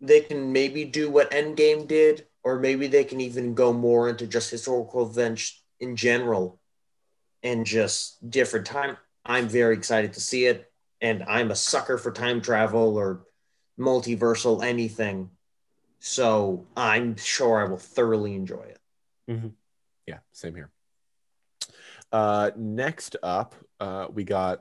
They 0.00 0.20
can 0.20 0.52
maybe 0.52 0.84
do 0.84 1.10
what 1.10 1.30
Endgame 1.30 1.86
did, 1.86 2.26
or 2.42 2.58
maybe 2.58 2.86
they 2.86 3.04
can 3.04 3.20
even 3.20 3.54
go 3.54 3.72
more 3.72 4.08
into 4.08 4.26
just 4.26 4.50
historical 4.50 5.06
events 5.06 5.62
in 5.78 5.96
general, 5.96 6.58
and 7.42 7.66
just 7.66 8.30
different 8.30 8.66
time. 8.66 8.96
I'm 9.24 9.48
very 9.48 9.74
excited 9.74 10.14
to 10.14 10.20
see 10.20 10.46
it, 10.46 10.70
and 11.00 11.22
I'm 11.24 11.50
a 11.50 11.56
sucker 11.56 11.98
for 11.98 12.10
time 12.10 12.40
travel 12.40 12.96
or 12.96 13.26
multiversal 13.78 14.64
anything. 14.64 15.30
So 15.98 16.66
I'm 16.76 17.16
sure 17.16 17.60
I 17.60 17.68
will 17.68 17.76
thoroughly 17.76 18.34
enjoy 18.34 18.62
it. 18.62 18.78
Yeah, 20.06 20.18
same 20.32 20.54
here. 20.54 20.70
Uh, 22.10 22.50
next 22.56 23.16
up, 23.22 23.54
uh, 23.80 24.06
we 24.12 24.24
got 24.24 24.60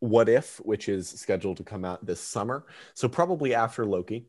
What 0.00 0.28
If, 0.28 0.56
which 0.58 0.88
is 0.88 1.08
scheduled 1.08 1.58
to 1.58 1.64
come 1.64 1.84
out 1.84 2.04
this 2.04 2.20
summer. 2.20 2.66
So 2.94 3.08
probably 3.08 3.54
after 3.54 3.84
Loki. 3.84 4.26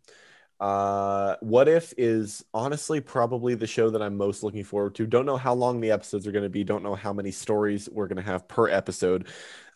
Uh, 0.59 1.37
what 1.39 1.69
if 1.69 1.93
is 1.97 2.43
honestly 2.53 2.99
probably 2.99 3.55
the 3.55 3.65
show 3.65 3.89
that 3.91 4.01
I'm 4.01 4.17
most 4.17 4.43
looking 4.43 4.65
forward 4.65 4.95
to. 4.95 5.07
Don't 5.07 5.25
know 5.25 5.37
how 5.37 5.53
long 5.53 5.79
the 5.79 5.91
episodes 5.91 6.27
are 6.27 6.33
going 6.33 6.43
to 6.43 6.49
be. 6.49 6.65
Don't 6.65 6.83
know 6.83 6.95
how 6.95 7.13
many 7.13 7.31
stories 7.31 7.87
we're 7.89 8.07
going 8.07 8.17
to 8.17 8.29
have 8.29 8.47
per 8.47 8.67
episode. 8.67 9.29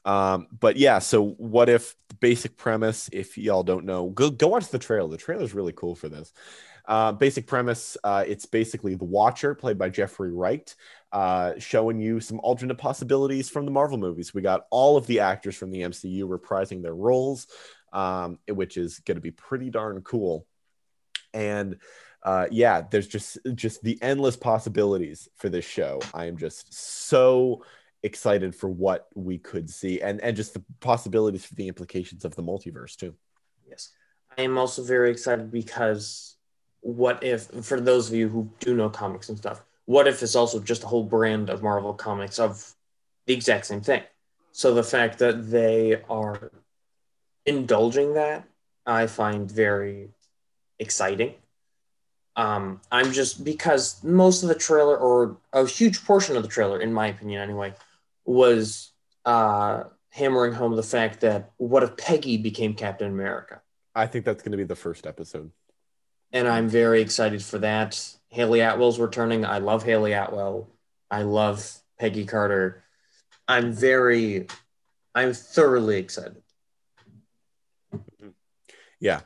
Um, 0.05 0.47
but 0.59 0.75
yeah, 0.75 0.99
so 0.99 1.29
what 1.37 1.69
if 1.69 1.95
basic 2.19 2.57
premise? 2.57 3.09
If 3.13 3.37
y'all 3.37 3.63
don't 3.63 3.85
know, 3.85 4.09
go 4.09 4.29
go 4.29 4.49
watch 4.49 4.67
the 4.67 4.79
trailer. 4.79 5.09
The 5.09 5.17
trailer 5.17 5.43
is 5.43 5.53
really 5.53 5.71
cool 5.71 5.95
for 5.95 6.09
this. 6.09 6.33
Uh, 6.85 7.11
basic 7.11 7.47
premise: 7.47 7.97
uh, 8.03 8.23
it's 8.27 8.45
basically 8.45 8.95
the 8.95 9.05
Watcher, 9.05 9.55
played 9.55 9.77
by 9.77 9.89
Jeffrey 9.89 10.31
Wright, 10.31 10.73
uh, 11.11 11.53
showing 11.57 11.99
you 11.99 12.19
some 12.19 12.39
alternate 12.41 12.77
possibilities 12.77 13.49
from 13.49 13.65
the 13.65 13.71
Marvel 13.71 13.97
movies. 13.97 14.33
We 14.33 14.41
got 14.41 14.65
all 14.69 14.97
of 14.97 15.07
the 15.07 15.21
actors 15.21 15.55
from 15.55 15.71
the 15.71 15.81
MCU 15.81 16.23
reprising 16.23 16.81
their 16.81 16.95
roles, 16.95 17.47
um, 17.93 18.39
which 18.49 18.77
is 18.77 18.99
going 18.99 19.15
to 19.15 19.21
be 19.21 19.31
pretty 19.31 19.69
darn 19.69 20.01
cool. 20.01 20.45
And 21.33 21.77
uh, 22.23 22.47
yeah, 22.51 22.81
there's 22.89 23.07
just 23.07 23.37
just 23.53 23.83
the 23.83 24.01
endless 24.01 24.35
possibilities 24.35 25.27
for 25.35 25.49
this 25.49 25.65
show. 25.65 25.99
I 26.13 26.25
am 26.25 26.37
just 26.37 26.73
so 26.73 27.63
excited 28.01 28.53
for 28.53 28.69
what 28.69 29.07
we 29.15 29.37
could 29.37 29.69
see 29.69 30.01
and 30.01 30.19
and 30.21 30.35
just 30.35 30.53
the 30.53 30.63
possibilities 30.81 31.45
for 31.45 31.55
the 31.55 31.67
implications 31.67 32.25
of 32.25 32.35
the 32.35 32.43
multiverse 32.43 32.95
too. 32.95 33.15
Yes. 33.67 33.91
I 34.37 34.41
am 34.41 34.57
also 34.57 34.83
very 34.83 35.11
excited 35.11 35.51
because 35.51 36.32
what 36.83 37.23
if 37.23 37.47
for 37.65 37.79
those 37.79 38.09
of 38.09 38.15
you 38.15 38.27
who 38.27 38.49
do 38.59 38.75
know 38.75 38.89
comics 38.89 39.29
and 39.29 39.37
stuff, 39.37 39.63
what 39.85 40.07
if 40.07 40.21
it's 40.21 40.35
also 40.35 40.59
just 40.59 40.83
a 40.83 40.87
whole 40.87 41.03
brand 41.03 41.49
of 41.49 41.63
Marvel 41.63 41.93
comics 41.93 42.39
of 42.39 42.73
the 43.25 43.33
exact 43.33 43.65
same 43.65 43.81
thing? 43.81 44.03
So 44.51 44.73
the 44.73 44.83
fact 44.83 45.19
that 45.19 45.49
they 45.49 46.01
are 46.09 46.51
indulging 47.45 48.13
that, 48.13 48.43
I 48.85 49.07
find 49.07 49.49
very 49.49 50.09
exciting. 50.77 51.33
Um, 52.35 52.81
I'm 52.91 53.11
just 53.11 53.43
because 53.43 54.03
most 54.03 54.43
of 54.43 54.49
the 54.49 54.55
trailer, 54.55 54.97
or 54.97 55.37
a 55.53 55.65
huge 55.65 56.03
portion 56.03 56.35
of 56.35 56.43
the 56.43 56.49
trailer, 56.49 56.81
in 56.81 56.91
my 56.91 57.07
opinion 57.07 57.41
anyway, 57.41 57.73
was 58.25 58.91
uh, 59.25 59.83
hammering 60.09 60.53
home 60.53 60.75
the 60.75 60.83
fact 60.83 61.21
that 61.21 61.51
what 61.57 61.83
if 61.83 61.95
Peggy 61.95 62.37
became 62.37 62.73
Captain 62.73 63.07
America? 63.07 63.61
I 63.95 64.07
think 64.07 64.25
that's 64.25 64.43
going 64.43 64.51
to 64.51 64.57
be 64.57 64.63
the 64.63 64.75
first 64.75 65.05
episode. 65.05 65.51
And 66.33 66.47
I'm 66.47 66.67
very 66.67 67.01
excited 67.01 67.43
for 67.43 67.59
that. 67.59 68.17
Hayley 68.29 68.61
Atwell's 68.61 68.99
returning. 68.99 69.45
I 69.45 69.59
love 69.59 69.83
Hayley 69.83 70.13
Atwell. 70.13 70.67
I 71.09 71.21
love 71.21 71.71
Peggy 71.99 72.25
Carter. 72.25 72.83
I'm 73.47 73.71
very, 73.71 74.47
I'm 75.13 75.33
thoroughly 75.33 75.97
excited. 75.99 76.41
Yeah. 78.99 79.21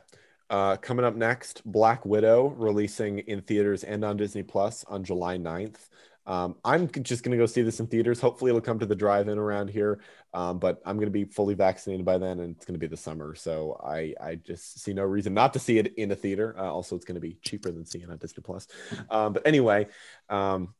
Uh, 0.50 0.76
coming 0.76 1.04
up 1.04 1.14
next, 1.14 1.62
Black 1.64 2.04
Widow 2.04 2.48
releasing 2.48 3.20
in 3.20 3.42
theaters 3.42 3.84
and 3.84 4.04
on 4.04 4.16
Disney 4.16 4.42
Plus 4.42 4.84
on 4.88 5.04
July 5.04 5.38
9th. 5.38 5.88
Um, 6.28 6.56
I'm 6.62 6.90
just 6.90 7.24
going 7.24 7.32
to 7.32 7.38
go 7.38 7.46
see 7.46 7.62
this 7.62 7.80
in 7.80 7.86
theaters. 7.86 8.20
Hopefully, 8.20 8.50
it'll 8.50 8.60
come 8.60 8.78
to 8.78 8.86
the 8.86 8.94
drive-in 8.94 9.38
around 9.38 9.70
here. 9.70 10.00
Um, 10.34 10.58
but 10.58 10.80
I'm 10.84 10.96
going 10.96 11.06
to 11.06 11.10
be 11.10 11.24
fully 11.24 11.54
vaccinated 11.54 12.04
by 12.04 12.18
then, 12.18 12.38
and 12.40 12.54
it's 12.54 12.66
going 12.66 12.74
to 12.74 12.78
be 12.78 12.86
the 12.86 12.98
summer, 12.98 13.34
so 13.34 13.80
I 13.82 14.14
I 14.20 14.34
just 14.34 14.80
see 14.80 14.92
no 14.92 15.04
reason 15.04 15.32
not 15.32 15.54
to 15.54 15.58
see 15.58 15.78
it 15.78 15.94
in 15.94 16.10
a 16.12 16.16
theater. 16.16 16.54
Uh, 16.58 16.70
also, 16.70 16.94
it's 16.94 17.06
going 17.06 17.14
to 17.14 17.20
be 17.20 17.38
cheaper 17.42 17.70
than 17.70 17.86
seeing 17.86 18.04
it 18.04 18.10
on 18.10 18.18
Disney 18.18 18.42
Plus. 18.42 18.68
Um, 19.08 19.32
but 19.32 19.46
anyway, 19.46 19.86
um, 20.28 20.74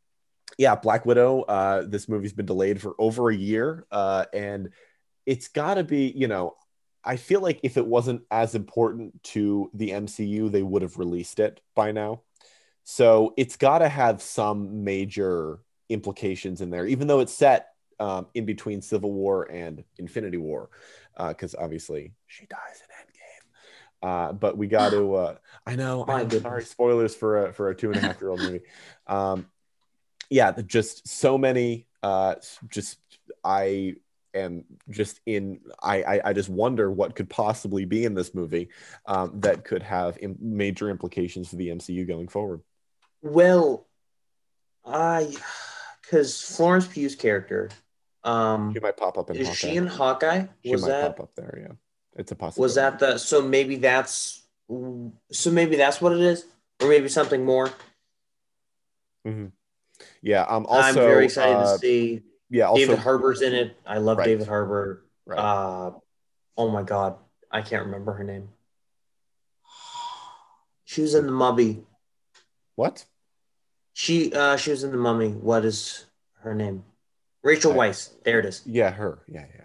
yeah, 0.59 0.75
Black 0.75 1.07
Widow. 1.07 1.43
Uh, 1.43 1.83
this 1.87 2.11
movie's 2.11 2.35
been 2.35 2.47
delayed 2.47 2.83
for 2.83 2.95
over 2.99 3.31
a 3.31 3.35
year, 3.35 3.87
uh, 3.91 4.27
and 4.35 4.71
it's 5.25 5.49
got 5.49 5.75
to 5.75 5.85
be. 5.85 6.13
You 6.15 6.29
know, 6.29 6.57
I 7.03 7.17
feel 7.17 7.41
like 7.41 7.61
if 7.63 7.79
it 7.79 7.87
wasn't 7.87 8.21
as 8.31 8.55
important 8.55 9.23
to 9.25 9.71
the 9.73 9.91
MCU, 9.93 10.53
they 10.53 10.63
would 10.63 10.83
have 10.83 10.99
released 10.99 11.41
it 11.41 11.63
by 11.75 11.93
now. 11.93 12.21
So 12.91 13.35
it's 13.37 13.57
got 13.57 13.81
to 13.81 13.89
have 13.91 14.23
some 14.23 14.83
major 14.83 15.59
implications 15.91 16.63
in 16.63 16.71
there, 16.71 16.87
even 16.87 17.07
though 17.07 17.21
it's 17.21 17.35
set 17.35 17.75
um, 18.01 18.29
in 18.33 18.47
between 18.47 18.81
Civil 18.81 19.13
War 19.13 19.45
and 19.53 19.85
Infinity 19.99 20.39
War, 20.39 20.71
because 21.29 21.55
uh, 21.55 21.59
obviously 21.61 22.15
she 22.29 22.47
dies 22.47 22.81
in 22.83 22.89
Endgame. 23.05 24.31
Uh, 24.31 24.33
but 24.33 24.57
we 24.57 24.69
got 24.69 24.93
to. 24.93 25.15
Uh, 25.15 25.37
I 25.67 25.77
know. 25.77 26.07
I'm 26.09 26.31
sorry. 26.31 26.65
Spoilers 26.65 27.15
for 27.15 27.49
a 27.49 27.53
for 27.53 27.69
a 27.69 27.75
two 27.75 27.89
and 27.89 27.99
a 27.99 28.01
half 28.01 28.23
year 28.23 28.31
old 28.31 28.41
movie. 28.41 28.63
Um, 29.07 29.45
yeah, 30.31 30.53
just 30.67 31.07
so 31.07 31.37
many. 31.37 31.87
Uh, 32.03 32.37
just 32.71 33.01
I 33.45 33.97
am 34.33 34.65
just 34.89 35.21
in. 35.27 35.61
I, 35.83 36.03
I, 36.03 36.21
I 36.31 36.33
just 36.33 36.49
wonder 36.49 36.91
what 36.91 37.15
could 37.15 37.29
possibly 37.29 37.85
be 37.85 38.07
in 38.07 38.15
this 38.15 38.35
movie 38.35 38.71
um, 39.05 39.41
that 39.41 39.63
could 39.63 39.83
have 39.83 40.17
Im- 40.23 40.39
major 40.41 40.89
implications 40.89 41.51
for 41.51 41.57
the 41.57 41.69
MCU 41.69 42.09
going 42.09 42.29
forward. 42.29 42.63
Well, 43.23 43.87
I 44.85 45.35
because 46.03 46.41
Florence 46.43 46.87
Pugh's 46.87 47.15
character, 47.15 47.71
um, 48.25 48.73
she 48.75 48.81
might 48.81 48.97
pop 48.97 49.19
up 49.19 49.31
in. 49.31 49.37
Is 49.37 49.49
Hawkeye. 49.49 49.57
she 49.57 49.77
in 49.77 49.87
Hawkeye? 49.87 50.47
She 50.65 50.73
was 50.73 50.83
might 50.83 50.89
that 50.89 51.17
pop 51.17 51.25
up 51.25 51.35
there? 51.35 51.59
Yeah, 51.61 51.75
it's 52.17 52.33
a 52.33 52.35
possibility. 52.35 52.63
was 52.63 52.75
that 52.77 52.99
the 52.99 53.19
so 53.19 53.43
maybe 53.43 53.77
that's 53.77 54.43
so 54.69 55.51
maybe 55.51 55.77
that's 55.77 56.01
what 56.01 56.13
it 56.13 56.21
is, 56.21 56.45
or 56.81 56.89
maybe 56.89 57.09
something 57.09 57.45
more. 57.45 57.71
Mm-hmm. 59.27 59.47
Yeah, 60.23 60.45
I'm 60.49 60.67
also. 60.67 60.89
I'm 60.89 60.95
very 60.95 61.25
excited 61.25 61.57
uh, 61.57 61.73
to 61.73 61.79
see. 61.79 62.23
Yeah, 62.51 62.69
also, 62.69 62.81
David 62.81 62.99
Harbour's 63.01 63.43
in 63.43 63.55
it. 63.55 63.77
I 63.87 63.99
love 63.99 64.19
Right. 64.19 64.25
David 64.25 64.49
Harbour. 64.49 65.05
Right. 65.27 65.39
Uh, 65.39 65.93
oh 66.57 66.69
my 66.71 66.83
god, 66.83 67.17
I 67.51 67.63
can't 67.63 67.87
remember 67.87 68.13
her 68.13 68.25
name. 68.25 68.49
She 70.85 71.03
was 71.03 71.15
in 71.15 71.27
the 71.27 71.33
Mummy. 71.33 71.83
What? 72.79 73.05
She 73.93 74.33
uh 74.33 74.57
she 74.57 74.71
was 74.71 74.85
in 74.85 74.93
the 74.93 74.97
Mummy. 74.97 75.31
What 75.31 75.65
is 75.65 76.07
her 76.43 76.55
name? 76.55 76.85
Rachel 77.43 77.73
Weisz. 77.73 78.11
There 78.23 78.39
it 78.39 78.47
is. 78.47 78.63
Yeah, 78.65 78.91
her. 78.91 79.19
Yeah, 79.27 79.47
yeah. 79.53 79.65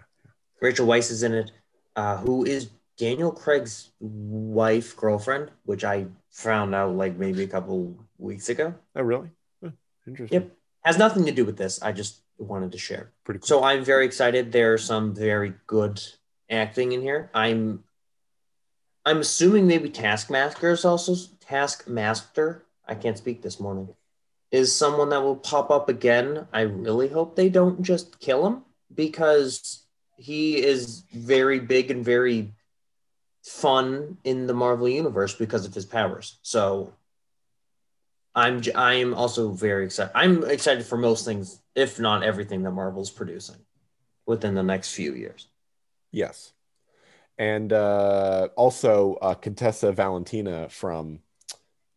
Rachel 0.60 0.88
Weisz 0.88 1.12
is 1.12 1.22
in 1.22 1.32
it. 1.32 1.52
Uh, 1.94 2.16
who 2.16 2.44
is 2.44 2.70
Daniel 2.96 3.30
Craig's 3.30 3.92
wife, 4.00 4.96
girlfriend, 4.96 5.52
which 5.64 5.84
I 5.84 6.06
found 6.30 6.74
out 6.74 6.96
like 6.96 7.16
maybe 7.16 7.44
a 7.44 7.46
couple 7.46 7.96
weeks 8.18 8.48
ago. 8.48 8.74
Oh, 8.96 9.02
really? 9.02 9.30
Huh, 9.62 9.70
interesting. 10.08 10.42
Yep. 10.42 10.50
Has 10.82 10.98
nothing 10.98 11.24
to 11.26 11.32
do 11.32 11.44
with 11.44 11.56
this. 11.56 11.80
I 11.82 11.92
just 11.92 12.22
wanted 12.36 12.72
to 12.72 12.78
share. 12.78 13.12
Pretty 13.24 13.38
cool. 13.38 13.46
So 13.46 13.62
I'm 13.62 13.84
very 13.84 14.06
excited. 14.06 14.50
There's 14.50 14.82
some 14.82 15.14
very 15.14 15.54
good 15.68 16.02
acting 16.50 16.90
in 16.90 17.00
here. 17.00 17.30
I'm 17.32 17.84
I'm 19.04 19.18
assuming 19.18 19.68
maybe 19.68 19.88
Taskmaster 19.88 20.72
is 20.72 20.84
also 20.84 21.14
Taskmaster. 21.40 22.64
I 22.86 22.94
can't 22.94 23.18
speak 23.18 23.42
this 23.42 23.60
morning. 23.60 23.88
Is 24.50 24.74
someone 24.74 25.08
that 25.08 25.22
will 25.22 25.36
pop 25.36 25.70
up 25.70 25.88
again. 25.88 26.46
I 26.52 26.62
really 26.62 27.08
hope 27.08 27.34
they 27.34 27.48
don't 27.48 27.82
just 27.82 28.20
kill 28.20 28.46
him 28.46 28.62
because 28.94 29.84
he 30.16 30.62
is 30.62 31.04
very 31.12 31.58
big 31.58 31.90
and 31.90 32.04
very 32.04 32.52
fun 33.42 34.18
in 34.24 34.46
the 34.46 34.54
Marvel 34.54 34.88
universe 34.88 35.34
because 35.34 35.66
of 35.66 35.74
his 35.74 35.84
powers. 35.84 36.38
So 36.42 36.92
I'm 38.34 38.62
I 38.74 38.94
am 38.94 39.14
also 39.14 39.50
very 39.50 39.86
excited. 39.86 40.12
I'm 40.14 40.44
excited 40.44 40.84
for 40.84 40.96
most 40.96 41.24
things, 41.24 41.60
if 41.74 42.00
not 42.00 42.22
everything 42.22 42.62
that 42.62 42.70
Marvel's 42.70 43.10
producing 43.10 43.56
within 44.26 44.54
the 44.54 44.62
next 44.62 44.92
few 44.94 45.14
years. 45.14 45.48
Yes. 46.10 46.52
And 47.36 47.72
uh, 47.72 48.48
also, 48.56 49.14
uh, 49.14 49.34
Contessa 49.34 49.92
Valentina 49.92 50.68
from 50.68 51.18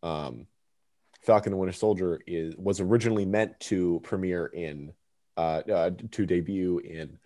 um, 0.02 0.46
Falcon 1.28 1.52
and 1.52 1.60
Winter 1.60 1.74
Soldier 1.74 2.22
is 2.26 2.56
was 2.56 2.80
originally 2.80 3.26
meant 3.26 3.60
to 3.60 4.00
premiere 4.02 4.46
in 4.46 4.94
uh, 5.36 5.60
uh, 5.70 5.90
to 6.12 6.24
debut 6.24 6.78
in 6.78 7.18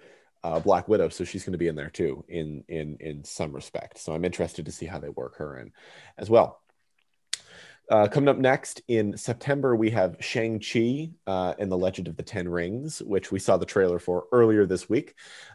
uh, 0.42 0.59
Black 0.59 0.88
Widow, 0.88 1.09
so 1.09 1.22
she's 1.22 1.44
going 1.44 1.53
to 1.53 1.59
be 1.59 1.68
in 1.68 1.76
there 1.76 1.88
too 1.88 2.24
in 2.28 2.64
in 2.66 2.96
in 2.98 3.22
some 3.22 3.53
respect. 3.53 3.98
So 3.98 4.12
I'm 4.12 4.24
interested 4.24 4.66
to 4.66 4.72
see 4.72 4.86
how 4.86 4.98
they 4.98 5.09
work 5.09 5.36
her 5.36 5.57
in 5.57 5.70
as 6.18 6.28
well. 6.28 6.62
Uh, 7.91 8.09
coming 8.09 8.28
up 8.28 8.39
next 8.39 8.80
in 8.89 9.16
September, 9.16 9.76
we 9.76 9.91
have 9.91 10.16
Shang-Chi 10.20 11.11
uh, 11.26 11.55
and 11.59 11.70
the 11.70 11.76
Legend 11.76 12.09
of 12.09 12.16
the 12.16 12.22
Ten 12.22 12.49
Rings, 12.49 13.03
which 13.03 13.30
we 13.30 13.39
saw 13.39 13.57
the 13.57 13.66
trailer 13.66 13.99
for 13.99 14.24
earlier 14.33 14.64
this 14.66 14.89
week. 14.89 15.14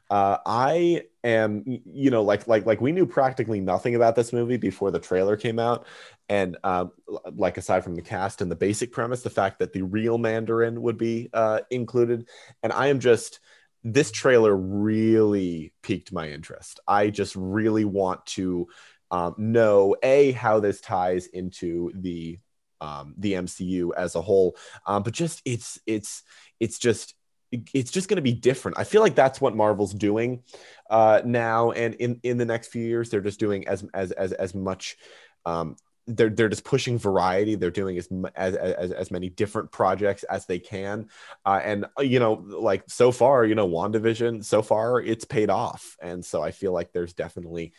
Uh, 0.10 0.38
I 0.46 1.04
am, 1.24 1.64
you 1.66 2.12
know, 2.12 2.24
like 2.24 2.48
like 2.48 2.66
like 2.66 2.80
we 2.82 2.92
knew 2.92 3.06
practically 3.06 3.60
nothing 3.60 3.96
about 3.96 4.16
this 4.16 4.34
movie 4.34 4.58
before 4.58 4.92
the 4.92 5.00
trailer 5.00 5.36
came 5.36 5.58
out, 5.58 5.88
and 6.30 6.58
um, 6.64 6.92
like 7.34 7.58
aside 7.58 7.84
from 7.84 7.96
the 7.96 8.02
cast 8.02 8.42
and 8.42 8.52
the 8.52 8.56
basic 8.56 8.92
premise, 8.92 9.24
the 9.24 9.30
fact 9.30 9.60
that 9.60 9.74
the 9.74 9.82
real 9.82 10.18
Mandarin 10.18 10.82
would 10.82 10.98
be 10.98 11.30
uh, 11.34 11.62
included, 11.72 12.28
and 12.62 12.72
I 12.72 12.88
am 12.88 13.00
just 13.00 13.40
this 13.84 14.12
trailer 14.12 14.56
really 14.56 15.72
piqued 15.82 16.12
my 16.12 16.30
interest. 16.30 16.80
I 16.88 17.10
just 17.10 17.36
really 17.36 17.86
want 17.86 18.26
to 18.28 18.68
um, 19.12 19.36
know 19.38 19.96
a 20.04 20.32
how 20.32 20.60
this 20.60 20.82
ties 20.82 21.28
into 21.28 21.92
the 21.96 22.40
um, 22.80 23.16
the 23.18 23.34
MCU 23.34 23.92
as 23.96 24.16
a 24.16 24.22
whole, 24.22 24.56
um, 24.86 25.04
but 25.04 25.14
just 25.14 25.42
it's 25.46 25.80
it's 25.86 26.24
it's 26.60 26.80
just 26.80 27.16
it's 27.52 27.92
just 27.92 28.10
going 28.10 28.18
to 28.18 28.22
be 28.22 28.34
different. 28.34 28.78
I 28.78 28.84
feel 28.84 29.02
like 29.02 29.16
that's 29.16 29.40
what 29.40 29.56
Marvel's 29.56 29.94
doing 29.94 30.44
uh, 30.90 31.22
now, 31.26 31.72
and 31.72 31.96
in 31.96 32.20
in 32.24 32.38
the 32.38 32.46
next 32.46 32.68
few 32.68 32.86
years, 32.86 33.10
they're 33.10 33.22
just 33.22 33.40
doing 33.40 33.68
as 33.68 33.86
as 33.94 34.12
as 34.12 34.34
as 34.34 34.54
much 34.54 34.98
um, 35.46 35.76
they're 36.08 36.30
they're 36.30 36.50
just 36.50 36.64
pushing 36.64 36.98
variety. 36.98 37.56
They're 37.56 37.72
doing 37.72 37.98
as 37.98 38.10
as 38.36 38.56
as, 38.56 38.92
as 38.92 39.12
many 39.12 39.30
different 39.30 39.72
projects 39.72 40.24
as 40.24 40.46
they 40.46 40.60
can, 40.60 41.10
uh, 41.46 41.60
and 41.64 41.86
you 42.00 42.20
know, 42.20 42.34
like 42.34 42.84
so 42.88 43.12
far, 43.12 43.46
you 43.46 43.56
know, 43.56 43.68
Wandavision, 43.68 44.44
so 44.44 44.62
far 44.62 45.02
it's 45.02 45.26
paid 45.26 45.50
off, 45.50 45.98
and 46.02 46.24
so 46.24 46.42
I 46.42 46.52
feel 46.52 46.72
like 46.72 46.92
there's 46.94 47.14
definitely 47.14 47.74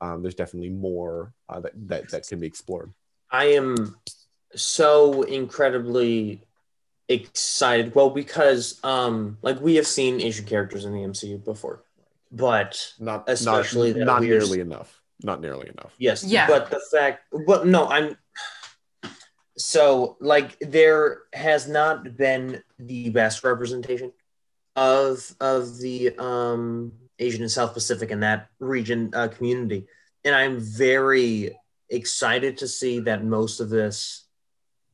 um, 0.00 0.22
there's 0.22 0.34
definitely 0.34 0.70
more 0.70 1.32
uh, 1.48 1.60
that 1.60 1.72
that 1.88 2.10
that 2.10 2.26
can 2.26 2.40
be 2.40 2.46
explored. 2.46 2.92
I 3.30 3.46
am 3.46 3.96
so 4.54 5.22
incredibly 5.22 6.42
excited. 7.08 7.94
Well, 7.94 8.10
because 8.10 8.80
um, 8.84 9.38
like 9.42 9.60
we 9.60 9.76
have 9.76 9.86
seen 9.86 10.20
Asian 10.20 10.46
characters 10.46 10.84
in 10.84 10.92
the 10.92 11.00
MCU 11.00 11.44
before, 11.44 11.82
but 12.30 12.92
Not 12.98 13.24
Especially 13.28 13.94
not, 13.94 14.06
not 14.06 14.22
nearly 14.22 14.60
enough. 14.60 15.00
Not 15.22 15.40
nearly 15.40 15.68
enough. 15.68 15.94
yes, 15.98 16.24
Yeah. 16.24 16.46
But 16.46 16.70
the 16.70 16.80
fact, 16.92 17.24
but 17.46 17.66
no, 17.66 17.86
I'm 17.88 18.16
so 19.56 20.16
like 20.20 20.58
there 20.58 21.22
has 21.32 21.68
not 21.68 22.16
been 22.16 22.62
the 22.78 23.10
best 23.10 23.44
representation 23.44 24.12
of 24.76 25.34
of 25.40 25.78
the 25.78 26.10
um 26.18 26.92
Asian 27.24 27.42
and 27.42 27.50
South 27.50 27.72
Pacific 27.74 28.10
and 28.10 28.22
that 28.22 28.48
region 28.58 29.10
uh, 29.14 29.28
community, 29.28 29.86
and 30.24 30.34
I'm 30.34 30.60
very 30.60 31.56
excited 31.88 32.58
to 32.58 32.68
see 32.68 33.00
that 33.00 33.24
most 33.24 33.60
of 33.60 33.68
this, 33.70 34.24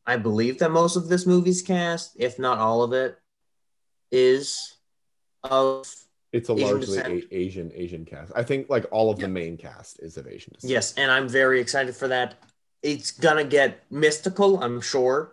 I 0.07 0.17
believe 0.17 0.59
that 0.59 0.71
most 0.71 0.97
of 0.97 1.09
this 1.09 1.27
movie's 1.27 1.63
cast, 1.63 2.13
if 2.19 2.39
not 2.39 2.59
all 2.59 2.83
of 2.83 2.93
it, 2.93 3.19
is 4.11 4.77
of 5.43 5.87
It's 6.33 6.49
a 6.49 6.53
Asian 6.53 6.69
largely 6.69 6.99
a- 6.99 7.35
Asian 7.35 7.73
Asian 7.75 8.05
cast. 8.05 8.33
I 8.37 8.43
think 8.43 8.69
like 8.69 8.87
all 8.91 9.11
of 9.11 9.19
the 9.19 9.29
main 9.29 9.57
cast 9.57 10.01
is 10.01 10.17
of 10.17 10.27
Asian 10.27 10.53
descent. 10.55 10.71
Yes, 10.71 10.95
and 10.97 11.11
I'm 11.11 11.29
very 11.29 11.61
excited 11.61 11.95
for 11.97 12.09
that. 12.09 12.35
It's 12.83 13.11
gonna 13.11 13.45
get 13.45 13.85
mystical, 13.91 14.63
I'm 14.63 14.81
sure. 14.81 15.33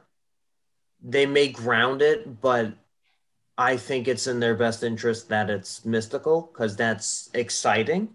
They 1.01 1.25
may 1.25 1.47
ground 1.49 2.01
it, 2.01 2.41
but 2.41 2.73
I 3.58 3.78
think 3.78 4.08
it's 4.08 4.28
in 4.28 4.39
their 4.39 4.55
best 4.55 4.84
interest 4.84 5.30
that 5.30 5.49
it's 5.49 5.84
mystical 5.84 6.49
because 6.53 6.76
that's 6.76 7.30
exciting. 7.34 8.10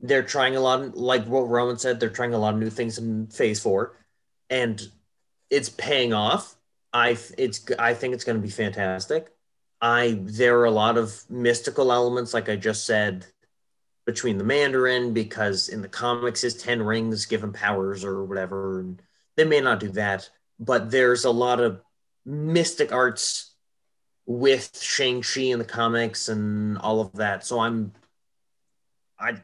They're 0.00 0.24
trying 0.24 0.56
a 0.56 0.60
lot, 0.60 0.96
like 0.96 1.24
what 1.26 1.48
Rowan 1.48 1.78
said, 1.78 2.00
they're 2.00 2.10
trying 2.10 2.34
a 2.34 2.38
lot 2.38 2.54
of 2.54 2.60
new 2.60 2.70
things 2.70 2.98
in 2.98 3.28
Phase 3.28 3.60
Four, 3.60 3.96
and 4.50 4.82
it's 5.48 5.68
paying 5.68 6.12
off. 6.12 6.56
I 6.92 7.16
it's 7.38 7.64
I 7.78 7.94
think 7.94 8.14
it's 8.14 8.24
going 8.24 8.36
to 8.36 8.42
be 8.42 8.50
fantastic. 8.50 9.32
I 9.80 10.18
there 10.22 10.58
are 10.58 10.64
a 10.64 10.70
lot 10.70 10.98
of 10.98 11.24
mystical 11.30 11.92
elements, 11.92 12.34
like 12.34 12.48
I 12.48 12.56
just 12.56 12.84
said, 12.84 13.26
between 14.06 14.38
the 14.38 14.44
Mandarin 14.44 15.14
because 15.14 15.68
in 15.68 15.82
the 15.82 15.88
comics 15.88 16.40
his 16.40 16.54
ten 16.54 16.82
rings 16.82 17.26
give 17.26 17.42
him 17.42 17.52
powers 17.52 18.04
or 18.04 18.24
whatever. 18.24 18.80
And 18.80 19.00
they 19.36 19.44
may 19.44 19.60
not 19.60 19.80
do 19.80 19.88
that, 19.90 20.28
but 20.58 20.90
there's 20.90 21.24
a 21.24 21.30
lot 21.30 21.60
of 21.60 21.80
mystic 22.26 22.92
arts 22.92 23.53
with 24.26 24.80
Shang 24.80 25.22
Chi 25.22 25.42
in 25.42 25.58
the 25.58 25.64
comics 25.64 26.28
and 26.28 26.78
all 26.78 27.00
of 27.00 27.12
that. 27.14 27.44
So 27.44 27.60
I'm, 27.60 27.92
I, 29.18 29.34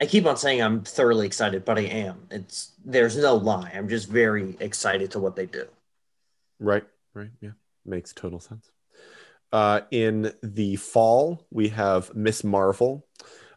I 0.00 0.06
keep 0.06 0.26
on 0.26 0.36
saying 0.36 0.62
I'm 0.62 0.82
thoroughly 0.82 1.26
excited, 1.26 1.64
but 1.64 1.78
I 1.78 1.82
am. 1.82 2.26
It's 2.30 2.72
there's 2.84 3.16
no 3.16 3.36
lie. 3.36 3.72
I'm 3.74 3.88
just 3.88 4.08
very 4.08 4.56
excited 4.60 5.12
to 5.12 5.20
what 5.20 5.36
they 5.36 5.46
do. 5.46 5.66
Right, 6.58 6.84
right. 7.14 7.30
Yeah, 7.40 7.52
makes 7.84 8.12
total 8.12 8.40
sense. 8.40 8.70
Uh, 9.52 9.82
in 9.92 10.32
the 10.42 10.74
fall, 10.76 11.46
we 11.50 11.68
have 11.68 12.14
Miss 12.14 12.42
Marvel, 12.42 13.06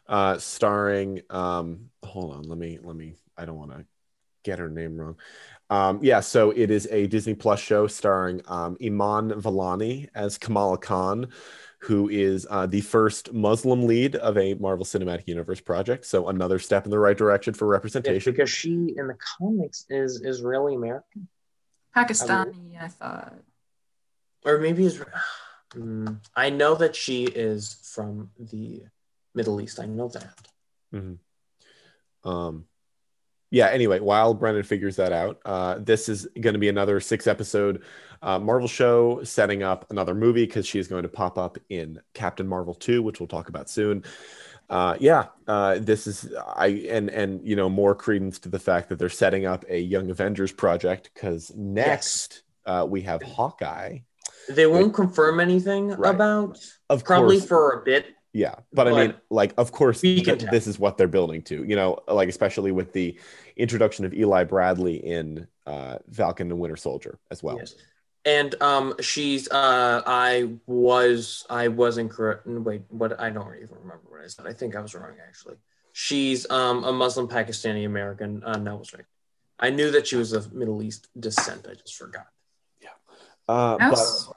uh, 0.06 0.38
starring. 0.38 1.22
Um, 1.28 1.90
hold 2.04 2.34
on, 2.34 2.42
let 2.44 2.56
me 2.56 2.78
let 2.80 2.94
me. 2.94 3.16
I 3.36 3.44
don't 3.44 3.56
want 3.56 3.72
to 3.72 3.84
get 4.44 4.60
her 4.60 4.68
name 4.68 4.96
wrong. 4.96 5.16
Um, 5.70 5.98
yeah, 6.02 6.20
so 6.20 6.50
it 6.50 6.70
is 6.70 6.88
a 6.90 7.06
Disney 7.06 7.34
Plus 7.34 7.60
show 7.60 7.86
starring 7.86 8.40
um, 8.46 8.76
Iman 8.82 9.30
Vellani 9.32 10.08
as 10.14 10.38
Kamala 10.38 10.78
Khan, 10.78 11.28
who 11.80 12.08
is 12.08 12.46
uh, 12.50 12.66
the 12.66 12.80
first 12.80 13.32
Muslim 13.32 13.86
lead 13.86 14.16
of 14.16 14.38
a 14.38 14.54
Marvel 14.54 14.84
Cinematic 14.86 15.28
Universe 15.28 15.60
project. 15.60 16.06
So 16.06 16.28
another 16.28 16.58
step 16.58 16.84
in 16.86 16.90
the 16.90 16.98
right 16.98 17.16
direction 17.16 17.52
for 17.54 17.66
Yes, 17.66 17.72
representation. 17.72 18.32
because 18.32 18.50
she 18.50 18.94
in 18.96 19.06
the 19.08 19.16
comics 19.38 19.84
is 19.90 20.22
Israeli 20.24 20.74
American, 20.74 21.28
Pakistani, 21.94 22.80
I 22.80 22.88
thought. 22.88 23.34
or 24.44 24.58
maybe 24.58 24.84
is. 24.86 25.02
Hmm, 25.74 26.14
I 26.34 26.48
know 26.48 26.76
that 26.76 26.96
she 26.96 27.24
is 27.24 27.74
from 27.94 28.30
the 28.38 28.84
Middle 29.34 29.60
East. 29.60 29.78
I 29.78 29.84
know 29.84 30.08
that. 30.08 31.18
Um, 32.24 32.64
yeah. 33.50 33.68
Anyway, 33.68 34.00
while 34.00 34.34
Brennen 34.34 34.64
figures 34.64 34.96
that 34.96 35.12
out, 35.12 35.40
uh, 35.44 35.78
this 35.78 36.08
is 36.08 36.26
going 36.40 36.54
to 36.54 36.58
be 36.58 36.68
another 36.68 37.00
six 37.00 37.26
episode 37.26 37.82
uh, 38.22 38.38
Marvel 38.38 38.68
show 38.68 39.22
setting 39.22 39.62
up 39.62 39.86
another 39.90 40.14
movie 40.14 40.44
because 40.46 40.66
she's 40.66 40.88
going 40.88 41.04
to 41.04 41.08
pop 41.08 41.38
up 41.38 41.58
in 41.68 42.00
Captain 42.14 42.46
Marvel 42.46 42.74
2, 42.74 43.02
which 43.02 43.20
we'll 43.20 43.28
talk 43.28 43.48
about 43.48 43.70
soon. 43.70 44.04
Uh, 44.68 44.96
yeah, 45.00 45.26
uh, 45.46 45.78
this 45.80 46.06
is 46.06 46.30
I 46.56 46.66
and 46.90 47.08
and 47.08 47.40
you 47.42 47.56
know 47.56 47.70
more 47.70 47.94
credence 47.94 48.38
to 48.40 48.50
the 48.50 48.58
fact 48.58 48.90
that 48.90 48.98
they're 48.98 49.08
setting 49.08 49.46
up 49.46 49.64
a 49.68 49.78
Young 49.78 50.10
Avengers 50.10 50.52
project 50.52 51.10
because 51.14 51.50
next 51.56 52.42
uh, 52.66 52.84
we 52.86 53.00
have 53.02 53.22
Hawkeye. 53.22 54.00
They 54.50 54.66
won't 54.66 54.92
confirm 54.92 55.40
anything 55.40 55.88
Right. 55.88 56.14
about 56.14 56.58
Of 56.90 57.04
probably 57.04 57.38
course, 57.38 57.48
for 57.48 57.80
a 57.80 57.84
bit. 57.84 58.06
Yeah, 58.34 58.56
but, 58.72 58.88
I 58.88 59.06
mean, 59.06 59.14
like, 59.30 59.54
of 59.56 59.72
course, 59.72 60.02
th- 60.02 60.24
this 60.50 60.66
is 60.66 60.78
what 60.78 60.98
they're 60.98 61.08
building 61.08 61.42
to. 61.42 61.64
You 61.64 61.76
know, 61.76 61.98
like 62.06 62.28
especially 62.28 62.72
with 62.72 62.92
the 62.92 63.18
introduction 63.56 64.04
of 64.04 64.12
Eli 64.12 64.44
Bradley 64.44 64.96
in 64.96 65.46
uh, 65.66 65.98
Falcon 66.12 66.50
and 66.50 66.60
Winter 66.60 66.76
Soldier 66.76 67.18
as 67.30 67.42
well. 67.42 67.56
Yes. 67.58 67.74
And 68.24 68.54
um, 68.60 68.94
she's 69.00 69.50
uh, 69.50 70.02
I 70.06 70.50
was 70.66 71.46
I 71.48 71.68
was 71.68 71.96
incorrect. 71.96 72.46
Wait, 72.46 72.82
what? 72.90 73.18
I 73.18 73.30
don't 73.30 73.54
even 73.56 73.76
remember 73.80 74.02
what 74.08 74.22
I 74.22 74.26
said. 74.26 74.46
I 74.46 74.52
think 74.52 74.76
I 74.76 74.80
was 74.80 74.94
wrong 74.94 75.14
actually. 75.26 75.56
She's 75.92 76.48
um 76.50 76.84
a 76.84 76.92
Muslim 76.92 77.28
Pakistani 77.28 77.86
American. 77.86 78.44
Uh, 78.44 78.58
no, 78.58 78.76
I 78.76 78.78
was 78.78 78.92
right. 78.92 79.04
I 79.58 79.70
knew 79.70 79.90
that 79.92 80.06
she 80.06 80.16
was 80.16 80.32
of 80.32 80.52
Middle 80.52 80.82
East 80.82 81.08
descent. 81.18 81.66
I 81.68 81.74
just 81.74 81.96
forgot. 81.96 82.26
Yeah. 82.82 82.88
Uh, 83.48 83.76
I 83.80 83.90
but 83.90 83.98
also, 83.98 84.34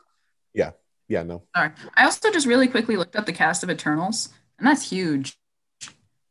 yeah, 1.11 1.23
no, 1.23 1.43
sorry. 1.55 1.71
I 1.95 2.05
also 2.05 2.31
just 2.31 2.47
really 2.47 2.67
quickly 2.67 2.95
looked 2.97 3.15
up 3.15 3.25
the 3.25 3.33
cast 3.33 3.63
of 3.63 3.69
Eternals, 3.69 4.29
and 4.57 4.65
that's 4.67 4.89
huge. 4.89 5.37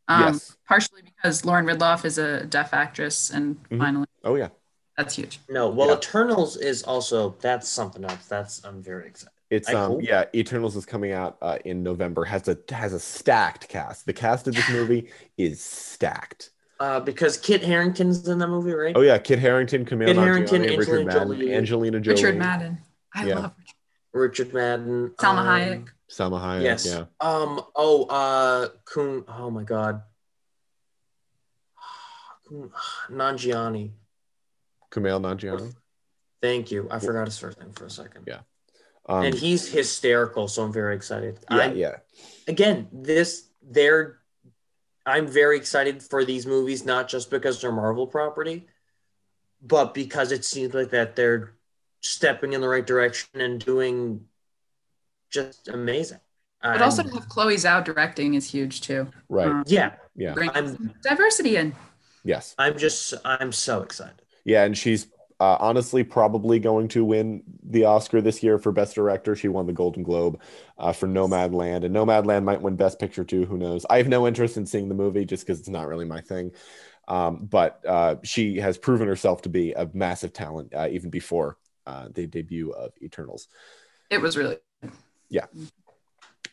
Um, 0.08 0.34
yes, 0.34 0.56
Partially 0.66 1.02
because 1.02 1.44
Lauren 1.44 1.66
Ridloff 1.66 2.04
is 2.04 2.18
a 2.18 2.44
deaf 2.46 2.72
actress, 2.74 3.30
and 3.30 3.56
Mhm. 3.70 3.78
finally, 3.78 4.06
oh 4.24 4.34
yeah, 4.36 4.48
that's 4.96 5.14
huge. 5.16 5.40
No, 5.48 5.68
well, 5.68 5.88
Yeah. 5.88 5.96
Eternals 5.96 6.56
is 6.56 6.82
also 6.82 7.36
that's 7.40 7.68
something 7.68 8.04
else. 8.04 8.26
That's 8.26 8.64
I'm 8.64 8.82
very 8.82 9.06
excited. 9.06 9.32
it's 9.50 9.68
I 9.68 9.74
um 9.74 9.90
hope. 9.92 10.02
yeah, 10.02 10.24
Eternals 10.34 10.76
is 10.76 10.86
coming 10.86 11.12
out 11.12 11.36
uh, 11.42 11.58
in 11.64 11.82
November. 11.82 12.24
has 12.24 12.48
a 12.48 12.56
has 12.70 12.92
a 12.92 13.00
stacked 13.00 13.68
cast. 13.68 14.06
The 14.06 14.12
cast 14.12 14.48
of 14.48 14.54
this 14.54 14.68
movie 14.78 15.10
is 15.36 15.60
stacked. 15.60 16.50
Uh, 16.80 16.98
because 16.98 17.36
Kit 17.36 17.62
Harington's 17.62 18.26
in 18.26 18.38
that 18.38 18.48
movie, 18.48 18.72
right? 18.72 18.96
Oh 18.96 19.02
yeah, 19.02 19.18
Kit 19.18 19.38
Harington, 19.38 19.84
Kumail 19.84 20.06
Kit 20.06 20.16
Harington, 20.16 20.62
Nanjiani, 20.62 20.78
Richard 20.78 21.00
Angelina 21.00 21.04
Madden, 21.04 21.28
Jolie. 21.38 21.54
Angelina 21.54 22.00
Jolie, 22.00 22.14
Richard 22.14 22.38
Madden. 22.38 22.78
I 23.14 23.26
Yeah. 23.26 23.34
love 23.40 23.52
Richard. 23.58 23.74
Richard 24.12 24.52
Madden, 24.52 25.10
Salma 25.10 25.38
um, 25.38 25.46
Hayek. 25.46 25.88
Salma 26.10 26.40
Hayek. 26.40 26.62
Yes. 26.62 26.86
Yeah, 26.86 27.04
Um. 27.20 27.60
Oh. 27.74 28.04
Uh. 28.04 28.68
Kun. 28.84 29.24
Oh 29.28 29.50
my 29.50 29.62
God. 29.62 30.02
Kun- 32.48 32.70
Nanjiani. 33.10 33.92
Kumail 34.90 35.20
Nanjiani. 35.20 35.74
Thank 36.42 36.70
you. 36.70 36.88
I 36.90 36.98
forgot 36.98 37.26
his 37.26 37.38
first 37.38 37.60
name 37.60 37.72
for 37.72 37.84
a 37.86 37.90
second. 37.90 38.24
Yeah. 38.26 38.40
Um, 39.06 39.24
and 39.24 39.34
he's 39.34 39.68
hysterical, 39.68 40.48
so 40.48 40.62
I'm 40.62 40.72
very 40.72 40.94
excited. 40.94 41.38
yeah, 41.50 41.56
I'm, 41.56 41.76
yeah. 41.76 41.96
Again, 42.48 42.88
this 42.92 43.48
they're. 43.62 44.18
I'm 45.06 45.26
very 45.26 45.56
excited 45.56 46.02
for 46.02 46.24
these 46.24 46.46
movies, 46.46 46.84
not 46.84 47.08
just 47.08 47.30
because 47.30 47.60
they're 47.60 47.72
Marvel 47.72 48.06
property, 48.06 48.66
but 49.62 49.94
because 49.94 50.30
it 50.30 50.44
seems 50.44 50.74
like 50.74 50.90
that 50.90 51.16
they're 51.16 51.54
stepping 52.00 52.52
in 52.52 52.60
the 52.60 52.68
right 52.68 52.86
direction 52.86 53.40
and 53.40 53.64
doing 53.64 54.24
just 55.30 55.68
amazing. 55.68 56.18
But 56.62 56.82
also 56.82 57.02
to 57.02 57.08
have 57.10 57.28
Chloe 57.28 57.54
Zhao 57.56 57.82
directing 57.82 58.34
is 58.34 58.50
huge 58.50 58.82
too. 58.82 59.08
Right. 59.28 59.48
Um, 59.48 59.64
yeah, 59.66 59.94
Yeah. 60.14 60.34
bring 60.34 60.50
I'm- 60.50 60.68
some 60.76 60.94
diversity 61.02 61.56
in. 61.56 61.74
Yes. 62.24 62.54
I'm 62.58 62.76
just 62.76 63.14
I'm 63.24 63.50
so 63.52 63.80
excited. 63.82 64.20
Yeah, 64.44 64.64
and 64.64 64.76
she's 64.76 65.06
uh, 65.38 65.56
honestly 65.58 66.04
probably 66.04 66.58
going 66.58 66.88
to 66.88 67.02
win 67.02 67.42
the 67.62 67.84
Oscar 67.84 68.20
this 68.20 68.42
year 68.42 68.58
for 68.58 68.72
Best 68.72 68.94
Director. 68.94 69.34
She 69.34 69.48
won 69.48 69.66
the 69.66 69.72
Golden 69.72 70.02
Globe 70.02 70.38
uh, 70.76 70.92
for 70.92 71.06
Nomadland, 71.06 71.84
and 71.84 71.94
Nomadland 71.96 72.44
might 72.44 72.60
win 72.60 72.76
Best 72.76 72.98
Picture 72.98 73.24
too. 73.24 73.46
Who 73.46 73.56
knows? 73.56 73.86
I 73.88 73.96
have 73.96 74.08
no 74.08 74.26
interest 74.26 74.58
in 74.58 74.66
seeing 74.66 74.90
the 74.90 74.94
movie 74.94 75.24
just 75.24 75.46
because 75.46 75.58
it's 75.58 75.68
not 75.70 75.88
really 75.88 76.04
my 76.04 76.20
thing. 76.20 76.50
Um, 77.08 77.46
but 77.46 77.82
uh, 77.86 78.16
she 78.22 78.56
has 78.58 78.76
proven 78.76 79.08
herself 79.08 79.40
to 79.42 79.48
be 79.48 79.72
a 79.72 79.88
massive 79.94 80.34
talent 80.34 80.74
uh, 80.74 80.88
even 80.90 81.08
before 81.08 81.56
uh, 81.90 82.08
the 82.14 82.26
debut 82.26 82.70
of 82.70 82.92
Eternals. 83.02 83.48
It 84.10 84.20
was 84.20 84.36
really 84.36 84.58
yeah. 85.28 85.46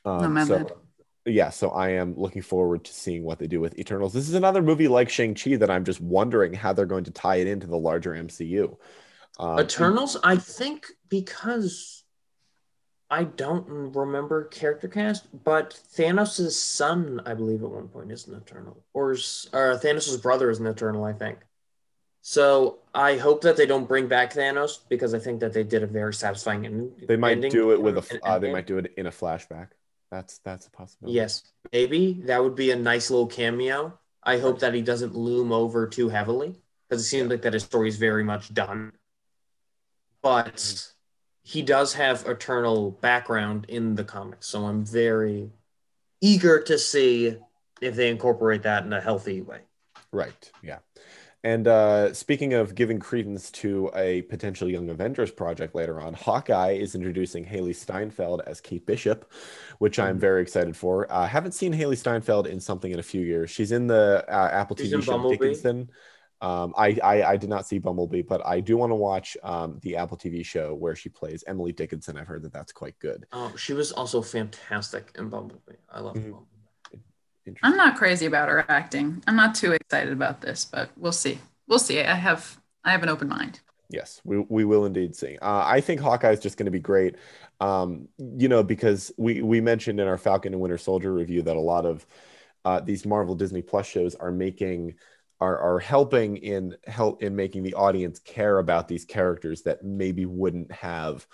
Um, 0.06 0.22
Nomadland. 0.22 0.70
so 0.70 0.78
yeah, 1.26 1.50
so 1.50 1.70
I 1.70 1.90
am 1.90 2.16
looking 2.16 2.42
forward 2.42 2.86
to 2.86 2.94
seeing 2.94 3.24
what 3.24 3.38
they 3.38 3.48
do 3.48 3.60
with 3.60 3.78
Eternals. 3.78 4.14
This 4.14 4.30
is 4.30 4.36
another 4.36 4.62
movie 4.62 4.88
like 4.88 5.10
Shang-Chi 5.10 5.58
that 5.58 5.70
I'm 5.70 5.84
just 5.84 6.00
wondering 6.00 6.54
how 6.54 6.72
they're 6.72 6.86
going 6.86 7.04
to 7.04 7.12
tie 7.12 7.36
it 7.38 7.48
into 7.48 7.68
the 7.68 7.78
larger 7.78 8.14
MCU. 8.14 8.78
Um, 9.38 9.60
Eternals, 9.60 10.18
I 10.24 10.38
think 10.38 10.88
because 11.10 12.04
I 13.10 13.26
don't 13.26 13.66
remember 13.68 14.46
character 14.46 14.88
cast, 14.88 15.28
but 15.44 15.80
Thanos' 15.98 16.52
son, 16.52 17.22
I 17.26 17.34
believe 17.34 17.62
at 17.62 17.70
one 17.70 17.90
point 17.90 18.12
is 18.12 18.28
an 18.28 18.36
Eternal. 18.36 18.82
Or, 18.94 19.12
or 19.12 19.80
Thanos' 19.80 20.22
brother 20.22 20.50
is 20.50 20.60
an 20.60 20.68
Eternal, 20.68 21.04
I 21.04 21.14
think. 21.14 21.40
So 22.30 22.80
I 22.94 23.16
hope 23.16 23.40
that 23.44 23.56
they 23.56 23.66
don't 23.66 23.88
bring 23.88 24.10
back 24.10 24.34
Thanos 24.34 24.80
because 24.90 25.14
I 25.14 25.20
think 25.20 25.40
that 25.40 25.54
they 25.54 25.64
did 25.64 25.82
a 25.82 25.88
very 25.88 26.14
satisfying 26.14 26.66
ending. 26.66 26.92
They 27.08 27.16
might 27.16 27.40
do 27.40 27.72
it 27.72 27.82
with 27.82 27.96
a. 27.96 28.20
Uh, 28.22 28.38
they 28.38 28.52
might 28.52 28.68
do 28.68 28.78
it 28.80 28.94
in 28.98 29.06
a 29.06 29.12
flashback. 29.12 29.70
That's 30.12 30.40
that's 30.40 30.68
a 30.68 30.72
possibility. 30.72 31.16
Yes, 31.16 31.44
maybe 31.72 32.22
that 32.26 32.44
would 32.44 32.56
be 32.56 32.72
a 32.72 32.76
nice 32.76 33.10
little 33.10 33.28
cameo. 33.28 33.98
I 34.24 34.40
hope 34.40 34.60
that 34.60 34.74
he 34.74 34.82
doesn't 34.82 35.16
loom 35.16 35.54
over 35.54 35.88
too 35.88 36.10
heavily 36.10 36.54
because 36.90 37.02
it 37.02 37.08
seems 37.08 37.30
like 37.30 37.44
that 37.44 37.54
his 37.54 37.64
story 37.64 37.88
is 37.88 37.96
very 37.96 38.26
much 38.26 38.54
done. 38.54 38.92
But 40.22 40.86
he 41.44 41.62
does 41.62 41.94
have 41.94 42.26
eternal 42.28 42.92
background 42.92 43.68
in 43.70 43.96
the 43.96 44.04
comics, 44.04 44.48
so 44.48 44.66
I'm 44.66 44.84
very 44.84 45.50
eager 46.20 46.62
to 46.64 46.78
see 46.78 47.38
if 47.80 47.96
they 47.96 48.10
incorporate 48.10 48.64
that 48.64 48.84
in 48.84 48.92
a 48.92 49.00
healthy 49.00 49.40
way. 49.40 49.62
Right. 50.12 50.52
Yeah. 50.62 50.80
And 51.44 51.68
uh, 51.68 52.14
speaking 52.14 52.54
of 52.54 52.74
giving 52.74 53.00
credence 53.00 53.52
to 53.52 53.92
a 53.96 54.24
potential 54.24 54.70
Young 54.70 54.90
Avengers 54.90 55.32
project 55.32 55.76
later 55.76 56.02
on, 56.02 56.14
Hawkeye 56.14 56.72
is 56.72 56.96
introducing 56.96 57.46
Hailee 57.46 57.76
Steinfeld 57.76 58.42
as 58.48 58.60
Kate 58.60 58.86
Bishop, 58.86 59.32
which 59.78 60.00
I'm 60.00 60.14
mm-hmm. 60.14 60.20
very 60.20 60.42
excited 60.42 60.76
for. 60.76 61.12
I 61.12 61.26
uh, 61.26 61.28
haven't 61.28 61.54
seen 61.54 61.74
Hailee 61.74 61.98
Steinfeld 61.98 62.48
in 62.48 62.60
something 62.60 62.92
in 62.92 63.00
a 63.00 63.04
few 63.04 63.22
years. 63.22 63.52
She's 63.52 63.72
in 63.72 63.88
the 63.88 64.26
uh, 64.28 64.50
Apple 64.52 64.76
She's 64.76 64.92
TV 64.92 65.04
show 65.04 65.12
Bumblebee. 65.14 65.38
Dickinson. 65.38 65.90
Um, 66.40 66.74
I, 66.78 66.98
I, 67.04 67.24
I 67.24 67.38
did 67.38 67.50
not 67.50 67.66
see 67.66 67.80
Bumblebee, 67.80 68.22
but 68.22 68.46
I 68.46 68.60
do 68.60 68.78
want 68.78 68.92
to 68.92 68.96
watch 68.96 69.36
um, 69.42 69.80
the 69.82 69.96
Apple 69.96 70.18
TV 70.18 70.46
show 70.46 70.76
where 70.76 70.96
she 70.96 71.10
plays 71.10 71.44
Emily 71.48 71.72
Dickinson. 71.72 72.18
I've 72.18 72.28
heard 72.28 72.44
that 72.44 72.54
that's 72.54 72.72
quite 72.72 72.98
good. 73.00 73.26
Oh, 73.32 73.54
she 73.56 73.74
was 73.74 73.92
also 73.92 74.22
fantastic 74.22 75.16
in 75.18 75.30
Bumblebee. 75.30 75.78
I 75.90 76.00
love 76.00 76.16
mm-hmm. 76.16 76.32
Bumblebee. 76.32 76.57
I'm 77.64 77.78
not 77.78 77.98
crazy 77.98 78.26
about 78.26 78.50
her 78.50 78.66
acting. 78.70 79.24
I'm 79.28 79.36
not 79.36 79.56
too 79.56 79.74
excited 79.74 80.14
about 80.14 80.42
this, 80.42 80.66
but 80.66 80.90
we'll 80.98 81.12
see. 81.12 81.40
We'll 81.68 81.80
see. 81.80 82.02
I 82.02 82.14
have 82.14 82.60
I 82.84 82.92
have 82.92 83.04
an 83.04 83.10
open 83.10 83.28
mind. 83.28 83.60
Yes, 83.90 84.22
we, 84.26 84.40
we 84.50 84.66
will 84.66 84.86
indeed 84.86 85.16
see. 85.16 85.38
Uh, 85.42 85.64
I 85.66 85.80
think 85.80 86.02
Hawkeye 86.02 86.32
is 86.32 86.42
just 86.42 86.58
going 86.58 86.66
to 86.66 86.72
be 86.72 86.80
great. 86.80 87.16
Um, 87.62 88.10
you 88.18 88.50
know, 88.50 88.64
because 88.64 89.12
we 89.18 89.42
we 89.42 89.62
mentioned 89.62 90.00
in 90.00 90.08
our 90.08 90.18
Falcon 90.18 90.54
and 90.54 90.62
Winter 90.62 90.78
Soldier 90.78 91.14
review 91.14 91.42
that 91.44 91.56
a 91.56 91.60
lot 91.60 91.86
of 91.86 92.06
uh, 92.66 92.82
these 92.82 93.06
Marvel 93.06 93.36
Disney 93.36 93.62
Plus 93.62 93.88
shows 93.88 94.16
are 94.16 94.32
making 94.32 94.96
are 95.40 95.58
are 95.58 95.80
helping 95.80 96.38
in 96.38 96.76
help 96.86 97.24
in 97.24 97.36
making 97.36 97.64
the 97.64 97.76
audience 97.76 98.20
care 98.20 98.60
about 98.60 98.88
these 98.88 99.06
characters 99.06 99.62
that 99.64 99.84
maybe 99.84 100.26
wouldn't 100.26 100.72
have 100.72 101.26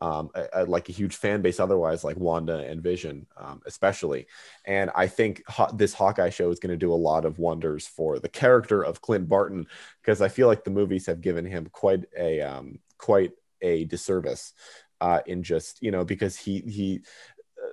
um, 0.00 0.30
a, 0.34 0.48
a, 0.52 0.64
like 0.64 0.88
a 0.88 0.92
huge 0.92 1.16
fan 1.16 1.42
base 1.42 1.58
otherwise, 1.58 2.04
like 2.04 2.16
Wanda 2.16 2.58
and 2.58 2.82
Vision, 2.82 3.26
um, 3.36 3.60
especially. 3.66 4.26
And 4.64 4.90
I 4.94 5.06
think 5.06 5.42
ho- 5.48 5.70
this 5.74 5.94
Hawkeye 5.94 6.30
show 6.30 6.50
is 6.50 6.60
going 6.60 6.70
to 6.70 6.76
do 6.76 6.92
a 6.92 6.94
lot 6.94 7.24
of 7.24 7.38
wonders 7.38 7.86
for 7.86 8.18
the 8.18 8.28
character 8.28 8.82
of 8.82 9.02
Clint 9.02 9.28
Barton 9.28 9.66
because 10.00 10.20
I 10.20 10.28
feel 10.28 10.46
like 10.46 10.64
the 10.64 10.70
movies 10.70 11.06
have 11.06 11.20
given 11.20 11.44
him 11.44 11.68
quite 11.72 12.04
a 12.16 12.40
um, 12.42 12.78
quite 12.96 13.32
a 13.60 13.84
disservice 13.84 14.52
uh, 15.00 15.20
in 15.26 15.42
just 15.42 15.82
you 15.82 15.90
know 15.90 16.04
because 16.04 16.36
he 16.36 16.60
he 16.60 17.00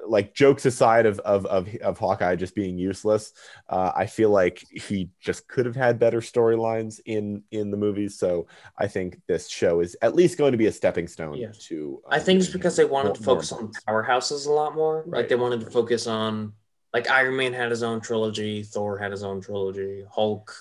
like 0.07 0.33
jokes 0.33 0.65
aside 0.65 1.05
of 1.05 1.19
of 1.19 1.45
of, 1.45 1.73
of 1.77 1.97
Hawkeye 1.97 2.35
just 2.35 2.55
being 2.55 2.77
useless, 2.77 3.33
uh, 3.69 3.91
I 3.95 4.05
feel 4.05 4.29
like 4.29 4.63
he 4.71 5.09
just 5.19 5.47
could 5.47 5.65
have 5.65 5.75
had 5.75 5.99
better 5.99 6.21
storylines 6.21 6.99
in 7.05 7.43
in 7.51 7.71
the 7.71 7.77
movies. 7.77 8.17
So 8.17 8.47
I 8.77 8.87
think 8.87 9.21
this 9.27 9.47
show 9.47 9.79
is 9.79 9.95
at 10.01 10.15
least 10.15 10.37
going 10.37 10.51
to 10.51 10.57
be 10.57 10.67
a 10.67 10.71
stepping 10.71 11.07
stone 11.07 11.37
yes. 11.37 11.57
to. 11.67 12.01
Um, 12.05 12.13
I 12.13 12.19
think 12.19 12.39
it's 12.39 12.49
because 12.49 12.75
they 12.75 12.85
wanted 12.85 13.09
more, 13.09 13.15
to 13.15 13.23
focus 13.23 13.51
on 13.51 13.71
powerhouses 13.87 14.47
a 14.47 14.51
lot 14.51 14.75
more. 14.75 15.03
Right. 15.05 15.19
Like 15.19 15.29
they 15.29 15.35
wanted 15.35 15.61
to 15.61 15.69
focus 15.69 16.07
on 16.07 16.53
like 16.93 17.09
Iron 17.09 17.35
Man 17.35 17.53
had 17.53 17.71
his 17.71 17.83
own 17.83 17.99
trilogy, 17.99 18.63
Thor 18.63 18.97
had 18.97 19.11
his 19.11 19.23
own 19.23 19.41
trilogy, 19.41 20.05
Hulk. 20.09 20.55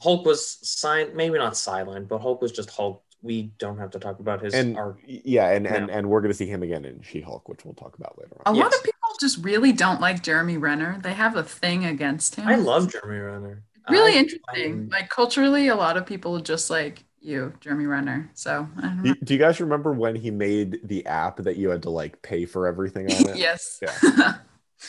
Hulk 0.00 0.26
was 0.26 0.58
signed, 0.68 1.14
maybe 1.14 1.38
not 1.38 1.52
sidelined, 1.52 2.08
but 2.08 2.20
Hulk 2.20 2.42
was 2.42 2.50
just 2.50 2.70
Hulk 2.70 3.02
we 3.24 3.50
don't 3.58 3.78
have 3.78 3.90
to 3.90 3.98
talk 3.98 4.20
about 4.20 4.42
his 4.42 4.52
and 4.54 4.76
arc. 4.76 5.00
yeah 5.06 5.50
and, 5.50 5.66
and 5.66 5.90
and 5.90 6.08
we're 6.08 6.20
going 6.20 6.30
to 6.30 6.36
see 6.36 6.46
him 6.46 6.62
again 6.62 6.84
in 6.84 7.00
she-hulk 7.02 7.48
which 7.48 7.64
we'll 7.64 7.74
talk 7.74 7.96
about 7.98 8.16
later 8.18 8.36
on. 8.44 8.54
A 8.54 8.56
yes. 8.56 8.64
lot 8.64 8.74
of 8.74 8.84
people 8.84 9.00
just 9.20 9.42
really 9.42 9.72
don't 9.72 10.00
like 10.00 10.22
jeremy 10.22 10.58
renner. 10.58 10.98
They 11.02 11.14
have 11.14 11.36
a 11.36 11.42
thing 11.42 11.84
against 11.84 12.36
him. 12.36 12.46
I 12.46 12.56
love 12.56 12.92
jeremy 12.92 13.18
renner. 13.18 13.62
Really 13.88 14.12
I, 14.12 14.16
interesting. 14.16 14.90
I, 14.92 15.00
like 15.00 15.08
culturally 15.08 15.68
a 15.68 15.74
lot 15.74 15.96
of 15.96 16.06
people 16.06 16.38
just 16.40 16.70
like 16.70 17.04
you 17.20 17.54
jeremy 17.60 17.86
renner. 17.86 18.30
So 18.34 18.68
do, 19.02 19.14
do, 19.24 19.34
you 19.34 19.40
guys 19.40 19.60
remember 19.60 19.92
when 19.92 20.14
he 20.14 20.30
made 20.30 20.80
the 20.84 21.06
app 21.06 21.38
that 21.38 21.56
you 21.56 21.70
had 21.70 21.82
to 21.84 21.90
like 21.90 22.20
pay 22.20 22.44
for 22.44 22.66
everything 22.66 23.10
on 23.10 23.30
it? 23.30 23.36
Yes. 23.36 23.80
Yeah. 23.82 24.34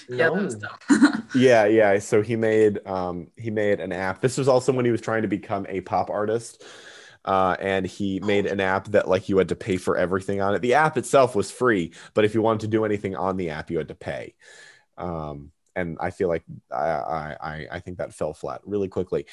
Yeah, 0.09 0.27
no. 0.27 0.49
yeah, 1.35 1.65
yeah. 1.65 1.99
So 1.99 2.21
he 2.21 2.35
made 2.35 2.85
um 2.85 3.27
he 3.37 3.49
made 3.49 3.79
an 3.79 3.93
app. 3.93 4.19
This 4.19 4.37
was 4.37 4.49
also 4.49 4.73
when 4.73 4.83
he 4.83 4.91
was 4.91 4.99
trying 4.99 5.21
to 5.21 5.27
become 5.27 5.65
a 5.69 5.79
pop 5.81 6.09
artist 6.09 6.63
uh, 7.25 7.57
and 7.59 7.85
he 7.85 8.19
made 8.19 8.45
an 8.45 8.59
app 8.59 8.87
that 8.89 9.07
like 9.07 9.27
you 9.27 9.37
had 9.37 9.49
to 9.49 9.55
pay 9.55 9.77
for 9.77 9.97
everything 9.97 10.41
on 10.41 10.55
it. 10.55 10.61
The 10.61 10.75
app 10.75 10.97
itself 10.97 11.35
was 11.35 11.51
free, 11.51 11.91
but 12.13 12.23
if 12.23 12.33
you 12.33 12.41
wanted 12.41 12.61
to 12.61 12.67
do 12.67 12.85
anything 12.85 13.15
on 13.15 13.35
the 13.35 13.49
app, 13.49 13.69
you 13.71 13.77
had 13.77 13.89
to 13.89 13.95
pay. 13.95 14.35
Um, 14.97 15.51
and 15.75 15.97
I 15.99 16.11
feel 16.11 16.29
like 16.29 16.43
I, 16.71 17.35
I 17.41 17.67
I 17.71 17.79
think 17.79 17.97
that 17.97 18.13
fell 18.13 18.33
flat 18.33 18.61
really 18.65 18.87
quickly. 18.87 19.25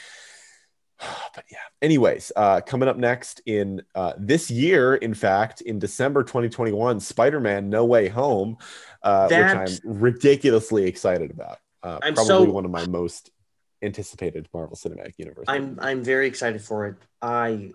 But 1.34 1.44
yeah. 1.50 1.58
Anyways, 1.80 2.30
uh, 2.36 2.60
coming 2.60 2.88
up 2.88 2.96
next 2.96 3.40
in 3.46 3.82
uh, 3.94 4.12
this 4.18 4.50
year, 4.50 4.94
in 4.94 5.14
fact, 5.14 5.62
in 5.62 5.78
December 5.78 6.22
2021, 6.22 7.00
Spider-Man: 7.00 7.70
No 7.70 7.86
Way 7.86 8.08
Home, 8.08 8.58
uh, 9.02 9.28
which 9.28 9.82
I'm 9.84 10.00
ridiculously 10.00 10.84
excited 10.84 11.30
about. 11.30 11.58
Uh, 11.82 11.98
probably 11.98 12.24
so, 12.24 12.44
one 12.44 12.64
of 12.64 12.70
my 12.70 12.86
most 12.86 13.31
anticipated 13.82 14.48
Marvel 14.54 14.76
Cinematic 14.76 15.18
Universe. 15.18 15.46
I'm 15.48 15.78
I'm 15.80 16.02
very 16.02 16.26
excited 16.26 16.62
for 16.62 16.86
it. 16.86 16.96
I 17.20 17.72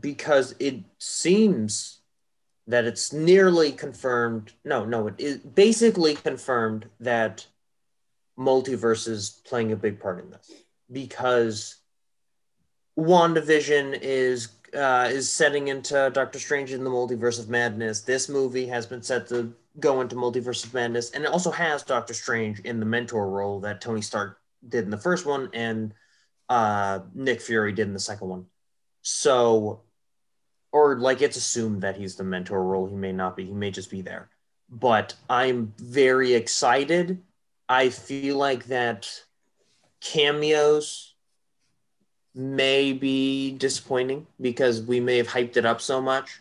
because 0.00 0.54
it 0.58 0.84
seems 0.98 2.00
that 2.66 2.84
it's 2.84 3.12
nearly 3.12 3.72
confirmed. 3.72 4.52
No, 4.64 4.84
no, 4.84 5.08
it 5.08 5.14
is 5.18 5.38
basically 5.38 6.14
confirmed 6.14 6.86
that 7.00 7.46
multiverse 8.38 9.08
is 9.08 9.40
playing 9.44 9.72
a 9.72 9.76
big 9.76 9.98
part 9.98 10.22
in 10.22 10.30
this 10.30 10.52
because 10.92 11.76
WandaVision 12.98 13.98
is 14.00 14.48
uh, 14.74 15.08
is 15.10 15.30
setting 15.30 15.68
into 15.68 16.10
Doctor 16.12 16.38
Strange 16.38 16.72
in 16.72 16.84
the 16.84 16.90
Multiverse 16.90 17.38
of 17.38 17.48
Madness. 17.48 18.02
This 18.02 18.28
movie 18.28 18.66
has 18.66 18.86
been 18.86 19.02
set 19.02 19.26
to 19.28 19.54
go 19.80 20.00
into 20.00 20.16
Multiverse 20.16 20.64
of 20.64 20.74
Madness, 20.74 21.10
and 21.12 21.24
it 21.24 21.30
also 21.30 21.50
has 21.50 21.82
Doctor 21.82 22.12
Strange 22.12 22.60
in 22.60 22.80
the 22.80 22.86
mentor 22.86 23.30
role 23.30 23.60
that 23.60 23.80
Tony 23.80 24.02
Stark 24.02 24.37
did 24.66 24.84
in 24.84 24.90
the 24.90 24.98
first 24.98 25.26
one 25.26 25.50
and 25.52 25.92
uh, 26.48 27.00
Nick 27.14 27.40
Fury 27.40 27.72
did 27.72 27.86
in 27.88 27.92
the 27.92 28.00
second 28.00 28.28
one. 28.28 28.46
So, 29.02 29.82
or 30.72 30.98
like 30.98 31.22
it's 31.22 31.36
assumed 31.36 31.82
that 31.82 31.96
he's 31.96 32.16
the 32.16 32.24
mentor 32.24 32.62
role. 32.62 32.86
He 32.86 32.96
may 32.96 33.12
not 33.12 33.36
be. 33.36 33.46
He 33.46 33.52
may 33.52 33.70
just 33.70 33.90
be 33.90 34.02
there. 34.02 34.28
But 34.70 35.14
I'm 35.28 35.72
very 35.78 36.34
excited. 36.34 37.22
I 37.68 37.88
feel 37.90 38.36
like 38.36 38.66
that 38.66 39.22
cameos 40.00 41.14
may 42.34 42.92
be 42.92 43.52
disappointing 43.52 44.26
because 44.40 44.82
we 44.82 45.00
may 45.00 45.16
have 45.16 45.28
hyped 45.28 45.56
it 45.56 45.66
up 45.66 45.80
so 45.80 46.00
much. 46.00 46.40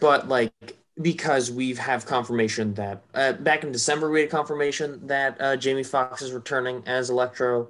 But 0.00 0.28
like 0.28 0.52
because 1.02 1.50
we 1.50 1.74
have 1.74 2.06
confirmation 2.06 2.72
that 2.74 3.02
uh, 3.14 3.32
back 3.32 3.64
in 3.64 3.72
December 3.72 4.10
we 4.10 4.20
had 4.20 4.30
confirmation 4.30 5.06
that 5.06 5.36
uh, 5.40 5.56
Jamie 5.56 5.82
Foxx 5.82 6.22
is 6.22 6.32
returning 6.32 6.82
as 6.86 7.10
Electro, 7.10 7.68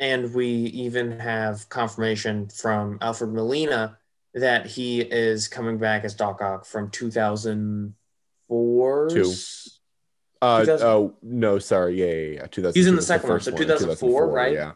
and 0.00 0.32
we 0.34 0.46
even 0.46 1.18
have 1.18 1.68
confirmation 1.68 2.48
from 2.48 2.98
Alfred 3.00 3.32
Molina 3.32 3.98
that 4.34 4.66
he 4.66 5.00
is 5.00 5.48
coming 5.48 5.78
back 5.78 6.04
as 6.04 6.14
Doc 6.14 6.40
Ock 6.40 6.64
from 6.64 6.90
2004. 6.90 9.08
Two. 9.08 9.32
Uh, 10.40 10.64
oh 10.80 11.14
no, 11.22 11.58
sorry, 11.58 12.00
yeah, 12.00 12.06
yeah, 12.06 12.40
yeah. 12.40 12.46
2000. 12.46 12.78
He's 12.78 12.86
in 12.88 12.96
the 12.96 13.02
second 13.02 13.28
the 13.28 13.34
one, 13.34 13.40
so 13.40 13.50
2004, 13.52 13.94
2004, 13.94 14.28
right? 14.28 14.52
Yeah. 14.52 14.72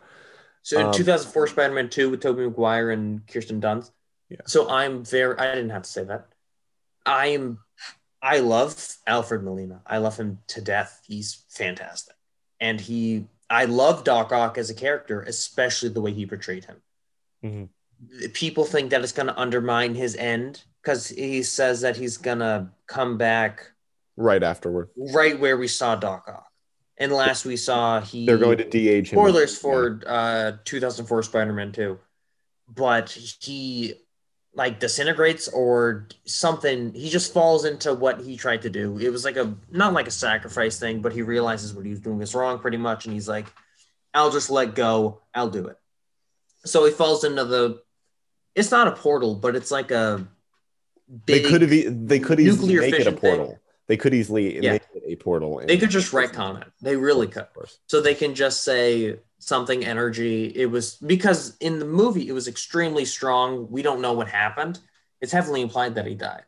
So 0.62 0.78
in 0.78 0.86
um, 0.86 0.92
2004, 0.92 1.48
Spider-Man 1.48 1.88
2 1.88 2.10
with 2.10 2.20
Tobey 2.20 2.42
Maguire 2.42 2.90
and 2.90 3.26
Kirsten 3.26 3.60
Dunst. 3.60 3.90
Yeah. 4.28 4.38
So 4.46 4.68
I'm 4.68 5.04
very. 5.04 5.36
I 5.38 5.54
didn't 5.54 5.70
have 5.70 5.82
to 5.82 5.90
say 5.90 6.04
that. 6.04 6.28
I'm 7.06 7.58
I 8.20 8.40
love 8.40 8.74
Alfred 9.06 9.44
Molina. 9.44 9.82
I 9.86 9.98
love 9.98 10.16
him 10.16 10.38
to 10.48 10.60
death. 10.60 11.00
He's 11.06 11.44
fantastic. 11.48 12.16
And 12.60 12.80
he 12.80 13.26
I 13.48 13.66
love 13.66 14.02
Doc 14.04 14.32
Ock 14.32 14.58
as 14.58 14.70
a 14.70 14.74
character, 14.74 15.22
especially 15.22 15.90
the 15.90 16.00
way 16.00 16.12
he 16.12 16.26
portrayed 16.26 16.64
him. 16.64 16.76
Mm-hmm. 17.44 18.26
People 18.32 18.64
think 18.64 18.90
that 18.90 19.02
it's 19.02 19.12
going 19.12 19.28
to 19.28 19.38
undermine 19.38 19.94
his 19.94 20.16
end 20.16 20.64
because 20.82 21.08
he 21.08 21.42
says 21.42 21.80
that 21.82 21.96
he's 21.96 22.16
going 22.18 22.40
to 22.40 22.68
come 22.86 23.16
back 23.16 23.70
right 24.16 24.42
afterward. 24.42 24.90
right 25.14 25.38
where 25.38 25.56
we 25.56 25.68
saw 25.68 25.94
Doc 25.94 26.26
Ock. 26.28 26.46
And 26.98 27.12
last 27.12 27.44
we 27.44 27.56
saw 27.56 28.00
he 28.00 28.26
They're 28.26 28.38
going 28.38 28.58
to 28.58 28.68
de-age 28.68 29.10
him. 29.10 29.18
spoilers 29.18 29.56
for 29.56 30.00
uh 30.06 30.52
2004 30.64 31.22
Spider-Man 31.22 31.72
2. 31.72 31.98
But 32.74 33.10
he 33.10 33.94
like 34.56 34.80
disintegrates 34.80 35.48
or 35.48 36.08
something. 36.24 36.92
He 36.94 37.08
just 37.10 37.32
falls 37.32 37.64
into 37.66 37.92
what 37.94 38.22
he 38.22 38.36
tried 38.36 38.62
to 38.62 38.70
do. 38.70 38.98
It 38.98 39.10
was 39.10 39.24
like 39.24 39.36
a 39.36 39.54
not 39.70 39.92
like 39.92 40.08
a 40.08 40.10
sacrifice 40.10 40.80
thing, 40.80 41.02
but 41.02 41.12
he 41.12 41.22
realizes 41.22 41.74
what 41.74 41.84
he 41.84 41.90
was 41.90 42.00
doing 42.00 42.20
is 42.22 42.34
wrong 42.34 42.58
pretty 42.58 42.78
much 42.78 43.04
and 43.04 43.12
he's 43.14 43.28
like 43.28 43.46
I'll 44.14 44.30
just 44.30 44.48
let 44.50 44.74
go. 44.74 45.20
I'll 45.34 45.50
do 45.50 45.66
it. 45.66 45.76
So 46.64 46.84
he 46.86 46.90
falls 46.90 47.22
into 47.22 47.44
the 47.44 47.82
it's 48.54 48.70
not 48.70 48.88
a 48.88 48.92
portal, 48.92 49.34
but 49.34 49.54
it's 49.54 49.70
like 49.70 49.90
a 49.90 50.26
They 51.26 51.42
could 51.42 51.60
have. 51.60 51.72
e- 51.72 51.88
They 51.88 52.18
could 52.18 52.40
easily 52.40 52.76
make 52.76 52.94
it 52.94 52.94
a 52.94 52.96
fission 52.96 53.16
thing. 53.18 53.36
portal. 53.36 53.58
They 53.88 53.98
could 53.98 54.14
easily 54.14 54.58
Yeah. 54.60 54.72
make 54.72 54.82
it 54.94 55.02
a 55.06 55.16
portal. 55.16 55.62
they 55.66 55.76
could 55.76 55.90
just 55.90 56.12
retcon 56.12 56.62
it. 56.62 56.68
They 56.80 56.96
really 56.96 57.28
could. 57.28 57.46
So 57.88 58.00
they 58.00 58.14
can 58.14 58.34
just 58.34 58.64
say 58.64 59.18
something 59.38 59.84
energy. 59.84 60.46
It 60.46 60.66
was 60.66 60.96
because 60.96 61.56
in 61.60 61.78
the 61.78 61.84
movie 61.84 62.28
it 62.28 62.32
was 62.32 62.48
extremely 62.48 63.04
strong. 63.04 63.70
We 63.70 63.82
don't 63.82 64.00
know 64.00 64.12
what 64.12 64.28
happened. 64.28 64.80
It's 65.20 65.32
heavily 65.32 65.60
implied 65.62 65.94
that 65.94 66.06
he 66.06 66.14
died. 66.14 66.44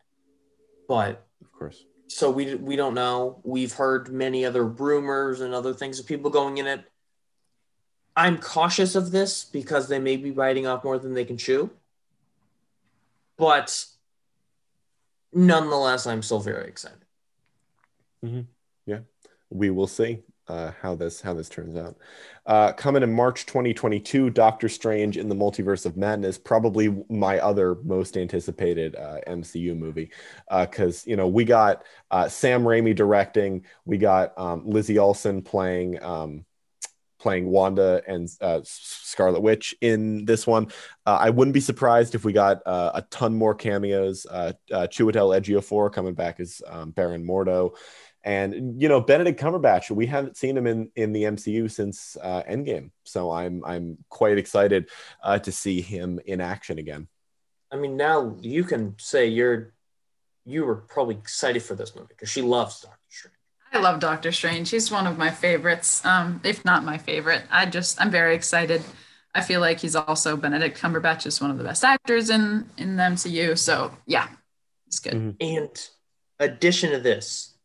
But 0.88 1.26
Of 1.42 1.52
course. 1.52 1.84
so 2.06 2.30
we 2.30 2.54
we 2.54 2.76
don't 2.76 2.94
know. 2.94 3.40
We've 3.44 3.72
heard 3.72 4.10
many 4.10 4.44
other 4.44 4.64
rumors 4.64 5.40
and 5.40 5.52
other 5.54 5.74
things 5.74 5.98
of 6.00 6.06
people 6.06 6.30
going 6.30 6.58
in 6.58 6.66
it. 6.66 6.84
I'm 8.16 8.38
cautious 8.38 8.94
of 8.96 9.10
this 9.12 9.44
because 9.44 9.88
they 9.88 9.98
may 10.00 10.16
be 10.16 10.30
biting 10.30 10.66
off 10.66 10.82
more 10.82 10.98
than 10.98 11.14
they 11.14 11.24
can 11.24 11.36
chew. 11.36 11.70
But 13.36 13.84
nonetheless 15.32 16.06
i'm 16.06 16.22
still 16.22 16.40
very 16.40 16.66
excited. 16.66 17.04
Mm-hmm. 18.24 18.40
Yeah, 18.86 19.00
we 19.50 19.70
will 19.70 19.86
see 19.86 20.20
uh, 20.48 20.72
how 20.80 20.94
this 20.94 21.20
how 21.20 21.34
this 21.34 21.48
turns 21.48 21.76
out. 21.76 21.96
Uh, 22.46 22.72
coming 22.72 23.02
in 23.02 23.12
March 23.12 23.46
2022, 23.46 24.30
Doctor 24.30 24.68
Strange 24.68 25.16
in 25.16 25.28
the 25.28 25.34
Multiverse 25.34 25.84
of 25.84 25.96
Madness, 25.96 26.38
probably 26.38 27.04
my 27.08 27.38
other 27.38 27.76
most 27.84 28.16
anticipated 28.16 28.96
uh, 28.96 29.18
MCU 29.26 29.76
movie, 29.76 30.10
because 30.50 31.06
you 31.06 31.16
know 31.16 31.28
we 31.28 31.44
got 31.44 31.84
uh, 32.10 32.28
Sam 32.28 32.62
Raimi 32.62 32.94
directing, 32.94 33.64
we 33.84 33.98
got 33.98 34.32
um, 34.38 34.62
Lizzie 34.66 34.98
Olsen 34.98 35.42
playing. 35.42 36.02
Um, 36.02 36.44
playing 37.18 37.46
Wanda 37.46 38.02
and 38.06 38.28
uh, 38.40 38.60
Scarlet 38.64 39.40
Witch 39.40 39.74
in 39.80 40.24
this 40.24 40.46
one. 40.46 40.68
Uh, 41.04 41.18
I 41.20 41.30
wouldn't 41.30 41.54
be 41.54 41.60
surprised 41.60 42.14
if 42.14 42.24
we 42.24 42.32
got 42.32 42.62
uh, 42.64 42.92
a 42.94 43.02
ton 43.02 43.34
more 43.34 43.54
cameos. 43.54 44.26
Uh, 44.26 44.52
uh, 44.72 44.86
Chiwetel 44.86 45.38
Ejiofor 45.38 45.92
coming 45.92 46.14
back 46.14 46.40
as 46.40 46.62
um, 46.66 46.90
Baron 46.90 47.26
Mordo, 47.26 47.74
and 48.28 48.80
you 48.80 48.88
know 48.90 49.00
Benedict 49.00 49.40
Cumberbatch. 49.40 49.90
We 49.90 50.04
haven't 50.04 50.36
seen 50.36 50.56
him 50.56 50.66
in 50.66 50.90
in 50.94 51.12
the 51.12 51.22
MCU 51.24 51.70
since 51.70 52.16
uh, 52.22 52.42
Endgame, 52.42 52.90
so 53.04 53.30
I'm 53.30 53.64
I'm 53.64 53.96
quite 54.10 54.36
excited 54.36 54.90
uh, 55.22 55.38
to 55.38 55.50
see 55.50 55.80
him 55.80 56.20
in 56.26 56.42
action 56.42 56.78
again. 56.78 57.08
I 57.72 57.76
mean, 57.76 57.96
now 57.96 58.36
you 58.42 58.64
can 58.64 58.96
say 58.98 59.28
you're 59.28 59.72
you 60.44 60.66
were 60.66 60.76
probably 60.76 61.14
excited 61.14 61.62
for 61.62 61.74
this 61.74 61.96
movie 61.96 62.08
because 62.10 62.28
she 62.28 62.42
loves 62.42 62.80
Doctor 62.80 62.98
Strange. 63.08 63.34
I 63.72 63.78
love 63.80 63.98
Doctor 63.98 64.30
Strange. 64.30 64.68
He's 64.70 64.90
one 64.90 65.06
of 65.06 65.16
my 65.16 65.30
favorites, 65.30 66.04
um, 66.04 66.40
if 66.44 66.66
not 66.66 66.84
my 66.84 66.98
favorite. 66.98 67.44
I 67.50 67.64
just 67.64 67.98
I'm 67.98 68.10
very 68.10 68.34
excited. 68.34 68.82
I 69.34 69.40
feel 69.40 69.60
like 69.60 69.80
he's 69.80 69.96
also 69.96 70.36
Benedict 70.36 70.78
Cumberbatch 70.78 71.24
is 71.24 71.40
one 71.40 71.50
of 71.50 71.56
the 71.56 71.64
best 71.64 71.82
actors 71.82 72.28
in 72.28 72.68
in 72.76 72.96
the 72.96 73.04
MCU. 73.04 73.56
So 73.56 73.96
yeah, 74.06 74.28
it's 74.86 74.98
good. 74.98 75.14
Mhm. 75.14 75.36
And 75.40 75.88
addition 76.38 76.90
to 76.90 76.98
this, 76.98 77.57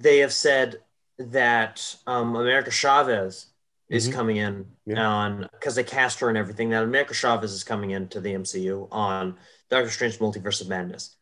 they 0.00 0.18
have 0.18 0.32
said 0.32 0.82
that 1.18 1.96
um, 2.06 2.34
America 2.36 2.70
Chavez 2.70 3.46
is 3.88 4.08
Mhm. 4.08 4.12
coming 4.12 4.36
in 4.36 4.76
Yeah. 4.86 5.06
on 5.06 5.48
because 5.52 5.74
they 5.74 5.84
cast 5.84 6.20
her 6.20 6.28
and 6.28 6.38
everything. 6.38 6.70
That 6.70 6.84
America 6.84 7.12
Chavez 7.14 7.52
is 7.52 7.64
coming 7.64 7.90
into 7.90 8.20
the 8.20 8.32
MCU 8.34 8.88
on 8.90 9.36
Doctor 9.68 9.90
Strange 9.90 10.18
Multiverse 10.18 10.60
of 10.60 10.68
Madness. 10.68 11.16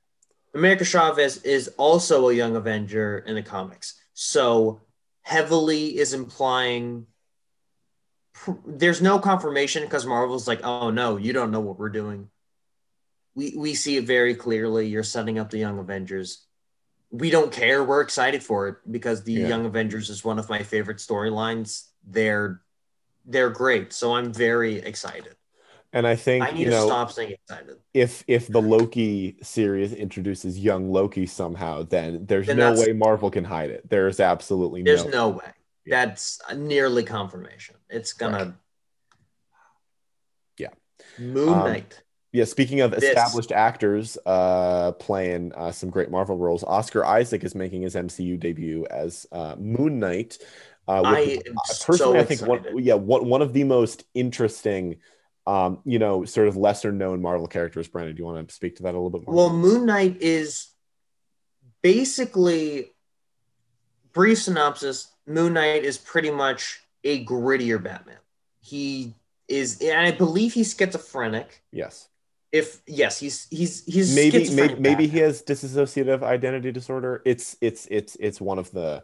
America 0.55 0.85
Chavez 0.85 1.39
is 1.39 1.69
also 1.77 2.29
a 2.29 2.33
young 2.35 2.57
Avenger 2.57 3.19
in 3.19 3.35
the 3.35 3.43
comics, 3.43 3.95
so 4.15 4.81
heavily 5.23 5.99
is 5.99 6.13
implying. 6.15 7.07
There's 8.67 9.03
no 9.03 9.19
confirmation 9.19 9.83
because 9.83 10.07
Marvel's 10.07 10.47
like, 10.47 10.61
oh 10.65 10.91
no, 10.91 11.17
you 11.17 11.33
don't 11.33 11.51
know 11.51 11.61
what 11.61 11.79
we're 11.79 11.89
doing. 11.89 12.31
We 13.35 13.55
we 13.57 13.75
see 13.75 13.97
it 13.97 14.05
very 14.05 14.35
clearly. 14.35 14.89
You're 14.89 15.03
setting 15.03 15.39
up 15.39 15.51
the 15.51 15.59
Young 15.59 15.79
Avengers. 15.79 16.47
We 17.11 17.31
don't 17.31 17.51
care. 17.51 17.83
We're 17.83 18.03
excited 18.03 18.43
for 18.43 18.69
it 18.69 18.77
because 18.91 19.23
the 19.25 19.33
Yeah. 19.33 19.49
Young 19.49 19.65
Avengers 19.67 20.11
is 20.11 20.25
one 20.25 20.39
of 20.39 20.49
my 20.49 20.63
favorite 20.63 20.99
storylines. 20.99 21.89
They're 22.07 22.61
they're 23.25 23.51
great. 23.51 23.93
So 23.93 24.15
I'm 24.15 24.33
very 24.33 24.77
excited. 24.77 25.35
And 25.93 26.07
I 26.07 26.17
think 26.17 26.45
I 26.45 26.51
need 26.51 26.61
you 26.61 26.65
to 26.67 26.71
know 26.73 26.87
stop 26.87 27.11
saying 27.13 27.33
excited. 27.33 27.77
if 27.95 28.25
if 28.27 28.47
the 28.49 28.61
Loki 28.61 29.39
series 29.43 29.93
introduces 29.95 30.59
young 30.59 30.91
Loki 30.93 31.25
somehow, 31.27 31.83
then 31.83 32.27
there's 32.27 32.47
Then 32.47 32.59
no 32.59 32.75
way 32.75 32.93
Marvel 32.93 33.31
can 33.31 33.45
hide 33.45 33.71
it. 33.71 33.89
There's 33.89 34.21
absolutely 34.21 34.83
There's 34.83 35.05
no. 35.07 35.11
no 35.11 35.29
way. 35.31 35.53
Yeah. 35.87 36.05
That's 36.07 36.41
nearly 36.55 37.05
confirmation. 37.05 37.77
It's 37.89 38.13
gonna. 38.13 38.45
Right. 38.45 38.55
Yeah. 40.59 40.69
Moon 41.19 41.49
Um, 41.49 41.65
Knight. 41.71 42.03
Yeah, 42.39 42.45
speaking 42.45 42.83
of 42.83 42.93
This- 42.93 43.03
established 43.03 43.51
actors 43.51 44.17
uh, 44.25 44.93
playing 44.93 45.53
uh, 45.55 45.73
some 45.73 45.91
great 45.91 46.09
Marvel 46.09 46.37
roles, 46.37 46.63
Oscar 46.63 47.05
Isaac 47.05 47.43
is 47.43 47.57
making 47.57 47.83
his 47.83 47.97
MCU 47.97 48.39
debut 48.39 48.87
as 48.89 49.27
uh, 49.33 49.57
Moon 49.59 49.99
Knight. 49.99 50.39
Uh, 50.87 51.03
I 51.05 51.21
which, 51.21 51.47
uh, 51.49 51.65
so 51.65 51.87
personally, 51.87 52.19
I 52.21 52.25
think 52.25 52.43
excited. 52.43 52.75
one, 52.75 52.85
yeah, 52.85 52.95
one, 52.95 53.27
one 53.27 53.43
of 53.43 53.53
the 53.53 53.65
most 53.65 54.05
interesting, 54.15 55.01
um, 55.49 55.81
you 55.85 55.99
know, 55.99 56.25
sort 56.25 56.47
of 56.47 56.57
lesser 56.57 56.93
known 56.93 57.21
Marvel 57.21 57.49
characters. 57.49 57.89
Brandon, 57.89 58.15
do 58.15 58.21
you 58.21 58.25
want 58.25 58.49
to 58.49 58.55
speak 58.55 58.77
to 58.77 58.85
that 58.85 58.95
a 58.95 58.99
little 58.99 59.11
bit 59.11 59.27
more? 59.27 59.35
Well, 59.35 59.51
Moon 59.53 59.85
Knight 59.85 60.19
is 60.23 60.69
basically 61.83 62.93
brief 64.13 64.41
synopsis. 64.43 65.11
Moon 65.27 65.55
Knight 65.55 65.85
is 65.85 65.99
pretty 65.99 66.31
much 66.31 66.83
a 67.03 67.25
grittier 67.25 67.83
Batman. 67.83 68.19
He 68.61 69.13
is, 69.49 69.81
and 69.83 69.99
I 69.99 70.13
believe 70.13 70.53
he's 70.55 70.73
schizophrenic. 70.73 71.63
yes, 71.73 72.09
If 72.51 72.81
yes, 72.87 73.21
he's 73.21 73.47
he's 73.51 73.85
he's 73.85 74.15
maybe 74.15 74.51
maybe, 74.51 74.75
maybe 74.81 75.07
he 75.07 75.19
has 75.19 75.43
dissociative 75.43 76.23
identity 76.23 76.73
disorder. 76.73 77.21
It's 77.25 77.57
it's 77.61 77.87
it's 77.91 78.17
it's 78.17 78.41
one 78.41 78.59
of 78.59 78.71
the. 78.71 79.03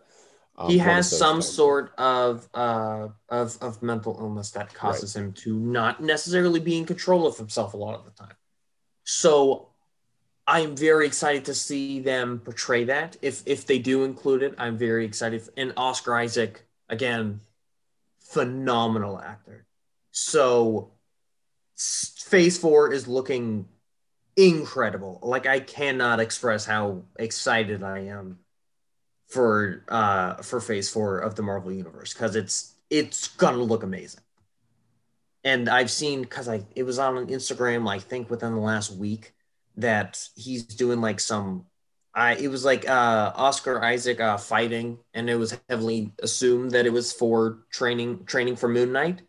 um, 0.57 0.71
he 0.71 0.79
has 0.79 1.11
some 1.11 1.37
things. 1.37 1.49
sort 1.49 1.93
of 1.99 2.49
uh 2.55 3.09
of 3.29 3.59
of 3.61 3.83
mental 3.83 4.17
illness 4.19 4.51
that 4.53 4.73
causes 4.73 5.15
him 5.15 5.33
to 5.33 5.59
not 5.59 6.03
necessarily 6.03 6.61
be 6.61 6.79
in 6.79 6.87
control 6.87 7.27
of 7.27 7.37
himself 7.37 7.75
a 7.75 7.77
lot 7.77 7.95
of 7.95 8.05
the 8.07 8.13
time. 8.13 8.35
So 9.05 9.69
I'm 10.47 10.77
very 10.77 11.07
excited 11.07 11.45
to 11.47 11.55
see 11.55 12.01
them 12.01 12.39
portray 12.39 12.85
that. 12.85 13.17
If 13.21 13.43
if 13.45 13.67
they 13.67 13.79
do 13.79 14.05
include 14.05 14.43
it, 14.43 14.55
I'm 14.57 14.79
very 14.79 15.05
excited. 15.05 15.47
And 15.57 15.75
Oscar 15.77 16.17
Isaac, 16.17 16.65
again, 16.89 17.41
phenomenal 18.21 19.19
actor. 19.21 19.67
So 20.13 20.94
Phase 21.77 22.59
Four 22.59 22.93
is 22.93 23.09
looking 23.09 23.67
incredible. 24.37 25.19
Like 25.23 25.47
I 25.47 25.61
cannot 25.61 26.21
express 26.21 26.65
how 26.65 27.03
excited 27.19 27.83
I 27.83 28.07
am 28.07 28.39
for 29.29 29.85
uh 29.89 30.35
for 30.37 30.61
Phase 30.61 30.91
Four 30.91 31.19
of 31.19 31.35
the 31.35 31.43
Marvel 31.43 31.73
Universe 31.73 32.13
because 32.13 32.37
it's 32.37 32.75
it's 32.91 33.29
gonna 33.29 33.59
look 33.59 33.83
amazing. 33.83 34.21
And 35.43 35.69
I've 35.69 35.91
seen 35.91 36.23
because 36.23 36.49
I 36.49 36.63
it 36.75 36.85
was 36.85 36.99
on 36.99 37.27
Instagram, 37.27 37.89
I 37.89 37.99
think 37.99 38.31
within 38.31 38.55
the 38.55 38.61
last 38.61 38.95
week 38.95 39.33
that 39.77 40.29
he's 40.37 40.65
doing 40.65 41.01
like 41.01 41.21
some 41.21 41.67
I 42.15 42.37
it 42.37 42.49
was 42.49 42.65
like 42.65 42.89
uh 42.89 43.33
Oscar 43.35 43.83
Isaac 43.83 44.21
uh 44.21 44.37
fighting 44.37 44.99
and 45.13 45.29
it 45.29 45.37
was 45.37 45.59
heavily 45.69 46.13
assumed 46.23 46.71
that 46.73 46.87
it 46.87 46.93
was 46.93 47.13
for 47.13 47.65
training 47.71 48.25
training 48.27 48.57
for 48.57 48.69
Moon 48.69 48.93
Knight. 48.93 49.23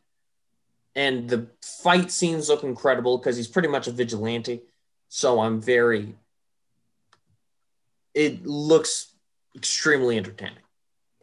And 0.96 1.30
the 1.30 1.48
fight 1.62 2.10
scenes 2.12 2.48
look 2.48 2.64
incredible 2.64 3.18
because 3.18 3.36
he's 3.36 3.48
pretty 3.50 3.68
much 3.68 3.88
a 3.88 3.92
vigilante. 3.92 4.62
So 5.10 5.42
I'm 5.42 5.62
very 5.62 6.16
it 8.14 8.46
looks 8.46 9.14
extremely 9.56 10.18
entertaining. 10.18 10.58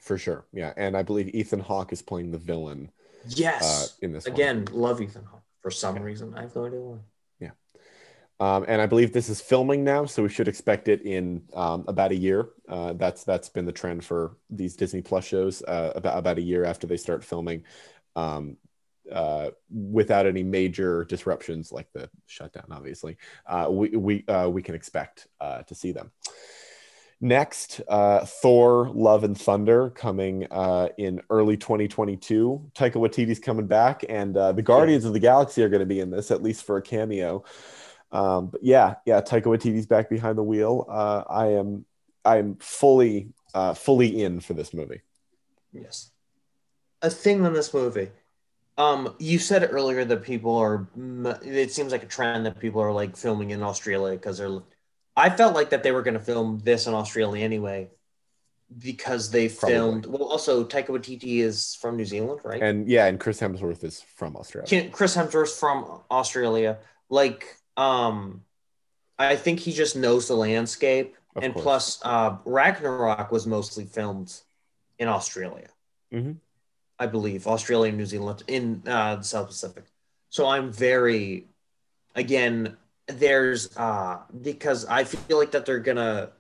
for 0.01 0.19
sure. 0.19 0.45
Yeah, 0.53 0.73
and 0.77 0.97
I 0.97 1.03
believe 1.03 1.35
Ethan 1.35 1.61
Hawke 1.61 1.93
is 1.93 2.03
playing 2.03 2.33
the 2.33 2.39
villain 2.39 2.91
uh, 3.25 3.29
Yes. 3.29 3.97
in 4.03 4.13
this 4.13 4.27
one. 4.27 4.35
Again, 4.35 4.67
love 4.73 5.01
Ethan 5.01 5.25
Hawke 5.25 5.43
for 5.63 5.71
some 5.71 5.99
reason. 6.03 6.35
I 6.37 6.43
have 6.43 6.55
no 6.57 6.67
idea 6.67 6.81
why. 6.81 6.99
Yeah, 7.41 7.51
um, 8.41 8.65
and 8.69 8.81
I 8.83 8.87
believe 8.87 9.13
this 9.13 9.29
is 9.29 9.41
filming 9.41 9.85
now, 9.85 10.05
so 10.07 10.23
we 10.23 10.29
should 10.29 10.49
expect 10.49 10.89
it 10.89 11.03
in 11.03 11.45
um, 11.55 11.85
about 11.89 12.11
a 12.11 12.17
year. 12.17 12.49
Uh, 12.69 12.93
that's 12.95 13.25
that's 13.25 13.49
been 13.49 13.65
the 13.65 13.73
trend 13.73 14.05
for 14.05 14.37
these 14.51 14.77
Disney 14.77 15.01
Plus 15.03 15.25
shows. 15.25 15.63
Uh, 15.63 15.93
about 15.95 16.19
about 16.19 16.39
a 16.39 16.43
year 16.43 16.65
after 16.65 16.87
they 16.87 16.97
start 16.99 17.25
filming, 17.25 17.65
um, 18.17 18.57
uh, 19.11 19.51
without 19.71 20.27
any 20.27 20.43
major 20.43 21.05
disruptions 21.05 21.73
like 21.73 21.89
the 21.93 22.09
shutdown, 22.27 22.67
obviously, 22.71 23.17
uh, 23.47 23.69
we 23.71 23.89
we 23.91 24.27
uh, 24.27 24.49
we 24.49 24.63
can 24.63 24.75
expect 24.75 25.29
uh, 25.41 25.63
to 25.63 25.75
see 25.75 25.93
them. 25.93 26.13
Next, 27.21 27.81
uh, 27.87 28.25
Thor: 28.25 28.91
Love 28.93 29.23
and 29.23 29.39
Thunder 29.41 29.91
coming 29.91 30.47
uh, 30.51 30.89
in 30.99 31.21
early 31.31 31.57
2022. 31.57 32.71
Taika 32.75 32.95
Waititi's 32.95 33.39
coming 33.39 33.69
back, 33.69 34.05
and 34.09 34.37
uh, 34.37 34.51
the 34.51 34.63
Guardians 34.63 35.05
of 35.05 35.13
the 35.13 35.21
Galaxy 35.21 35.63
are 35.63 35.69
going 35.69 35.81
to 35.81 35.87
be 35.87 36.01
in 36.01 36.11
this, 36.11 36.33
at 36.33 36.43
least 36.43 36.65
for 36.65 36.79
a 36.79 36.83
cameo. 36.83 37.45
Um, 38.11 38.49
but 38.49 38.63
yeah, 38.63 38.97
yeah, 39.07 39.21
Taika 39.21 39.45
Waititi's 39.45 39.87
back 39.87 40.11
behind 40.11 40.37
the 40.37 40.43
wheel. 40.43 40.85
Uh, 40.89 41.23
I 41.31 41.47
am, 41.53 41.85
I 42.25 42.39
am 42.39 42.57
fully, 42.57 43.29
uh, 43.55 43.75
fully 43.75 44.23
in 44.23 44.41
for 44.41 44.55
this 44.55 44.75
movie. 44.75 45.01
Yes. 45.73 46.11
A 47.01 47.09
thing 47.09 47.47
on 47.47 47.53
this 47.53 47.73
movie. 47.73 48.11
Um, 48.79 49.15
you 49.19 49.39
said 49.39 49.69
earlier 49.71 50.05
that 50.05 50.23
people 50.23 50.57
are. 50.57 50.89
It 51.45 51.73
seems 51.73 51.93
like 51.93 52.03
a 52.03 52.07
trend 52.07 52.47
that 52.47 52.59
people 52.59 52.81
are 52.81 52.93
like 52.93 53.17
filming 53.17 53.51
in 53.51 53.63
Australia 53.63 54.17
because 54.17 54.39
they're 54.39 54.61
I 55.17 55.31
felt 55.31 55.55
like 55.55 55.71
that 55.71 55.83
they 55.83 55.93
were 55.93 56.03
going 56.03 56.15
to 56.15 56.21
film 56.21 56.61
this 56.65 56.87
in 56.87 56.95
Australia 56.95 57.45
anyway 57.45 57.91
because 58.79 59.31
they 59.31 59.49
Probably. 59.49 59.75
filmed. 59.75 60.07
Well, 60.07 60.25
also 60.25 60.65
Taika 60.65 60.89
Waititi 60.89 61.39
is 61.41 61.75
from 61.75 61.97
New 61.97 62.07
Zealand, 62.07 62.41
right? 62.45 62.63
And 62.63 62.89
yeah, 62.89 63.07
and 63.07 63.21
Chris 63.21 63.41
Hemsworth 63.41 63.85
is 63.85 64.01
from 64.01 64.37
Australia. 64.37 64.89
Chris 64.91 65.15
Hemsworth's 65.15 65.59
from 65.59 66.01
Australia. 66.11 66.79
Like, 67.11 67.45
um, 67.77 68.43
I 69.19 69.37
think 69.37 69.61
he 69.61 69.73
just 69.73 69.95
knows 69.97 70.29
the 70.29 70.35
landscape, 70.35 71.15
Of 71.37 71.43
and 71.45 71.53
course. 71.53 71.63
plus, 71.63 72.01
uh, 72.05 72.37
Ragnarok 72.47 73.31
was 73.31 73.47
mostly 73.47 73.85
filmed 73.85 74.33
in 74.99 75.09
Australia. 75.09 75.69
Mhm. 76.11 76.37
I 77.03 77.07
believe 77.07 77.47
Australia 77.47 77.89
and 77.89 77.99
New 77.99 78.07
Zealand 78.07 78.43
in 78.47 78.83
uh, 78.87 79.17
the 79.17 79.25
South 79.25 79.49
Pacific. 79.49 79.85
So 80.31 80.47
I'm 80.47 80.73
very, 80.73 81.49
again, 82.15 82.77
there's 83.09 83.77
uh 83.77 84.19
because 84.43 84.87
I 84.87 85.05
feel 85.05 85.39
like 85.39 85.51
that 85.51 85.67
they're 85.67 85.81
gonna 85.81 86.31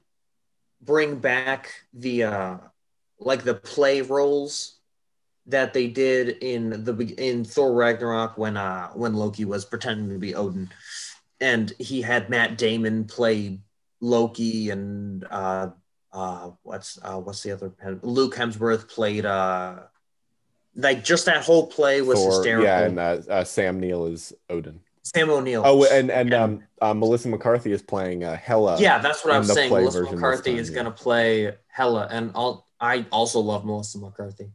bring 0.80 1.16
back 1.16 1.72
the 1.92 2.24
uh 2.24 2.56
like 3.18 3.42
the 3.42 3.54
play 3.54 4.00
roles 4.00 4.78
that 5.46 5.72
they 5.74 5.88
did 5.88 6.28
in 6.28 6.84
the 6.84 6.94
in 7.18 7.44
Thor 7.44 7.74
Ragnarok 7.74 8.38
when 8.38 8.56
uh 8.56 8.88
when 8.90 9.14
Loki 9.14 9.44
was 9.44 9.64
pretending 9.64 10.10
to 10.10 10.18
be 10.18 10.34
Odin 10.34 10.70
and 11.40 11.72
he 11.78 12.00
had 12.00 12.30
Matt 12.30 12.56
Damon 12.56 13.04
play 13.04 13.58
Loki 14.00 14.70
and 14.70 15.26
uh 15.30 15.70
uh 16.12 16.50
what's 16.62 16.98
uh 17.02 17.18
what's 17.18 17.42
the 17.42 17.52
other 17.52 17.70
pen- 17.70 18.00
Luke 18.02 18.36
Hemsworth 18.36 18.88
played 18.88 19.26
uh 19.26 19.80
like 20.74 21.04
just 21.04 21.26
that 21.26 21.44
whole 21.44 21.66
play 21.66 22.00
was 22.02 22.18
Thor, 22.18 22.30
hysterical. 22.30 22.64
yeah, 22.64 22.80
and 22.84 22.98
uh, 22.98 23.18
uh, 23.28 23.44
Sam 23.44 23.78
Neill 23.80 24.06
is 24.06 24.32
Odin. 24.48 24.80
Sam 25.02 25.30
O'Neill. 25.30 25.62
Oh, 25.64 25.84
and 25.84 26.10
and 26.10 26.32
And- 26.32 26.34
um, 26.34 26.62
uh, 26.80 26.94
Melissa 26.94 27.28
McCarthy 27.28 27.72
is 27.72 27.82
playing 27.82 28.24
uh, 28.24 28.36
Hela. 28.36 28.80
yeah, 28.80 28.98
that's 28.98 29.24
what 29.24 29.34
I 29.34 29.38
was 29.38 29.52
saying. 29.52 29.70
Melissa 29.70 30.02
McCarthy 30.02 30.52
time, 30.52 30.60
is 30.60 30.70
yeah. 30.70 30.74
going 30.74 30.86
to 30.86 30.92
play 30.92 31.54
Hela, 31.66 32.08
and 32.10 32.30
I'll, 32.34 32.66
I 32.80 33.04
also 33.10 33.40
love 33.40 33.64
Melissa 33.64 33.98
McCarthy. 33.98 34.50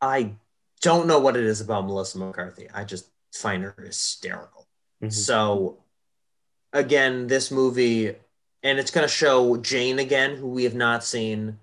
I 0.00 0.32
don't 0.80 1.06
know 1.06 1.18
what 1.18 1.36
it 1.36 1.44
is 1.44 1.60
about 1.60 1.86
Melissa 1.86 2.18
McCarthy. 2.18 2.68
I 2.72 2.84
just 2.84 3.06
find 3.32 3.62
her 3.62 3.74
hysterical. 3.78 4.66
Mhm. 5.02 5.12
So, 5.12 5.78
again, 6.72 7.26
this 7.26 7.50
movie, 7.50 8.14
and 8.62 8.78
it's 8.78 8.90
going 8.90 9.06
to 9.06 9.12
show 9.12 9.56
Jane 9.58 9.98
again, 9.98 10.36
who 10.36 10.48
we 10.48 10.64
have 10.64 10.74
not 10.74 11.04
seen. 11.04 11.58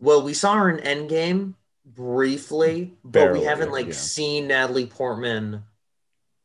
Well, 0.00 0.22
we 0.22 0.34
saw 0.34 0.54
her 0.54 0.70
in 0.70 0.78
Endgame 0.84 1.54
briefly, 1.94 2.94
but 3.04 3.32
we 3.32 3.42
haven't 3.42 3.72
like 3.72 3.86
yeah. 3.86 3.92
seen 3.92 4.48
Natalie 4.48 4.86
Portman 4.86 5.64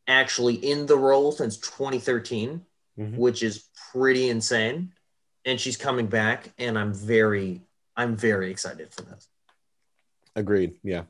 actually 0.07 0.55
in 0.55 0.85
the 0.85 0.97
role 0.97 1.31
since 1.31 1.57
2013 1.57 2.65
Mhm. 2.97 3.17
which 3.17 3.41
is 3.41 3.69
pretty 3.91 4.29
insane. 4.29 4.93
And 5.45 5.59
she's 5.59 5.77
coming 5.77 6.07
back, 6.07 6.53
and 6.57 6.77
I'm 6.77 6.93
very, 6.93 7.61
I'm 7.97 8.15
very 8.15 8.49
excited 8.49 8.93
for 8.93 9.01
this. 9.01 9.27
Agreed. 10.35 10.79
Yeah. 10.83 11.03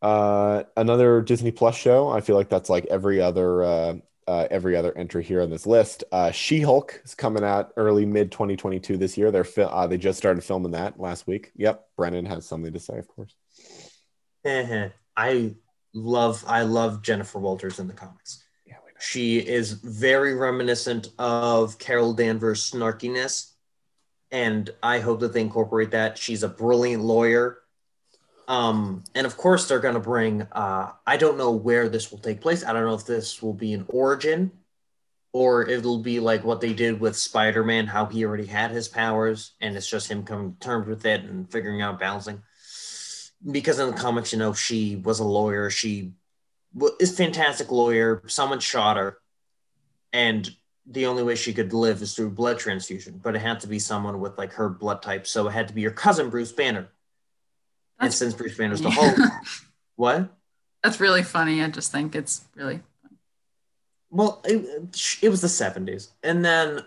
Uh, 0.00 0.64
another 0.76 1.20
Disney 1.20 1.50
Plus 1.50 1.76
show. 1.76 2.08
I 2.08 2.20
feel 2.20 2.36
like 2.36 2.48
that's 2.48 2.70
like 2.70 2.86
every 2.86 3.20
other 3.20 3.62
uh, 3.62 3.94
uh, 4.26 4.46
every 4.50 4.76
other 4.76 4.96
entry 4.96 5.22
here 5.22 5.42
on 5.42 5.50
this 5.50 5.66
list. 5.66 6.04
Uh, 6.12 6.30
She 6.30 6.60
Hulk 6.60 7.00
is 7.04 7.14
coming 7.14 7.44
out 7.44 7.72
early 7.76 8.06
mid 8.06 8.30
2022 8.32 8.96
this 8.96 9.16
year. 9.16 9.30
They're 9.30 9.44
fil- 9.44 9.68
uh, 9.68 9.86
they 9.86 9.98
just 9.98 10.18
started 10.18 10.42
filming 10.44 10.72
that 10.72 10.98
last 10.98 11.26
week. 11.26 11.52
Yep, 11.56 11.84
Brennen 11.98 12.26
has 12.26 12.46
something 12.46 12.72
to 12.72 12.80
say, 12.80 12.98
of 12.98 13.08
course. 13.08 13.34
Eh-heh. 14.44 14.88
I 15.16 15.54
love, 15.94 16.44
I 16.46 16.62
love 16.62 17.02
Jennifer 17.02 17.38
Walters 17.38 17.78
in 17.78 17.86
the 17.86 17.92
comics. 17.92 18.42
Yeah. 18.66 18.76
She 19.00 19.38
is 19.38 19.72
very 19.72 20.34
reminiscent 20.34 21.10
of 21.18 21.78
Carol 21.78 22.14
Danvers' 22.14 22.70
snarkiness, 22.70 23.52
and 24.30 24.70
I 24.82 25.00
hope 25.00 25.20
that 25.20 25.32
they 25.32 25.40
incorporate 25.40 25.90
that. 25.90 26.16
She's 26.16 26.42
a 26.42 26.48
brilliant 26.48 27.02
lawyer. 27.02 27.58
Um, 28.48 29.04
and 29.14 29.26
of 29.26 29.36
course, 29.36 29.68
they're 29.68 29.80
going 29.80 29.94
to 29.94 30.00
bring. 30.00 30.42
Uh, 30.42 30.92
I 31.06 31.16
don't 31.16 31.38
know 31.38 31.52
where 31.52 31.88
this 31.88 32.10
will 32.10 32.18
take 32.18 32.40
place. 32.40 32.64
I 32.64 32.72
don't 32.72 32.84
know 32.84 32.94
if 32.94 33.06
this 33.06 33.42
will 33.42 33.54
be 33.54 33.72
an 33.72 33.84
origin, 33.88 34.50
or 35.32 35.66
it'll 35.68 35.98
be 35.98 36.20
like 36.20 36.44
what 36.44 36.60
they 36.60 36.72
did 36.72 37.00
with 37.00 37.16
Spider-Man, 37.16 37.86
how 37.86 38.06
he 38.06 38.24
already 38.24 38.46
had 38.46 38.70
his 38.70 38.88
powers, 38.88 39.52
and 39.60 39.76
it's 39.76 39.88
just 39.88 40.10
him 40.10 40.24
coming 40.24 40.54
to 40.54 40.58
terms 40.58 40.88
with 40.88 41.06
it 41.06 41.22
and 41.22 41.50
figuring 41.50 41.82
out 41.82 42.00
balancing. 42.00 42.42
Because 43.50 43.78
in 43.78 43.90
the 43.90 43.96
comics, 43.96 44.32
you 44.32 44.38
know, 44.38 44.52
she 44.52 44.96
was 44.96 45.20
a 45.20 45.24
lawyer. 45.24 45.70
She 45.70 46.12
is 47.00 47.12
a 47.12 47.16
fantastic 47.16 47.70
lawyer. 47.70 48.22
Someone 48.26 48.60
shot 48.60 48.96
her, 48.96 49.18
and 50.12 50.50
the 50.84 51.06
only 51.06 51.22
way 51.22 51.36
she 51.36 51.54
could 51.54 51.72
live 51.72 52.02
is 52.02 52.14
through 52.14 52.30
blood 52.30 52.58
transfusion. 52.58 53.20
But 53.22 53.36
it 53.36 53.40
had 53.42 53.60
to 53.60 53.68
be 53.68 53.78
someone 53.78 54.20
with 54.20 54.36
like 54.36 54.52
her 54.54 54.68
blood 54.68 55.00
type, 55.00 55.26
so 55.26 55.46
it 55.46 55.52
had 55.52 55.68
to 55.68 55.74
be 55.74 55.80
your 55.80 55.92
cousin 55.92 56.28
Bruce 56.28 56.52
Banner. 56.52 56.88
And 58.02 58.12
since 58.12 58.34
Bruce 58.34 58.56
Banner's 58.56 58.80
the. 58.80 58.90
Hulk, 58.90 59.16
what? 59.96 60.28
That's 60.82 61.00
really 61.00 61.22
funny. 61.22 61.62
I 61.62 61.68
just 61.68 61.92
think 61.92 62.14
it's 62.14 62.42
really 62.54 62.80
Well, 64.10 64.42
it, 64.44 64.98
it 65.22 65.28
was 65.28 65.40
the 65.40 65.48
seventies, 65.48 66.10
and 66.22 66.44
then 66.44 66.80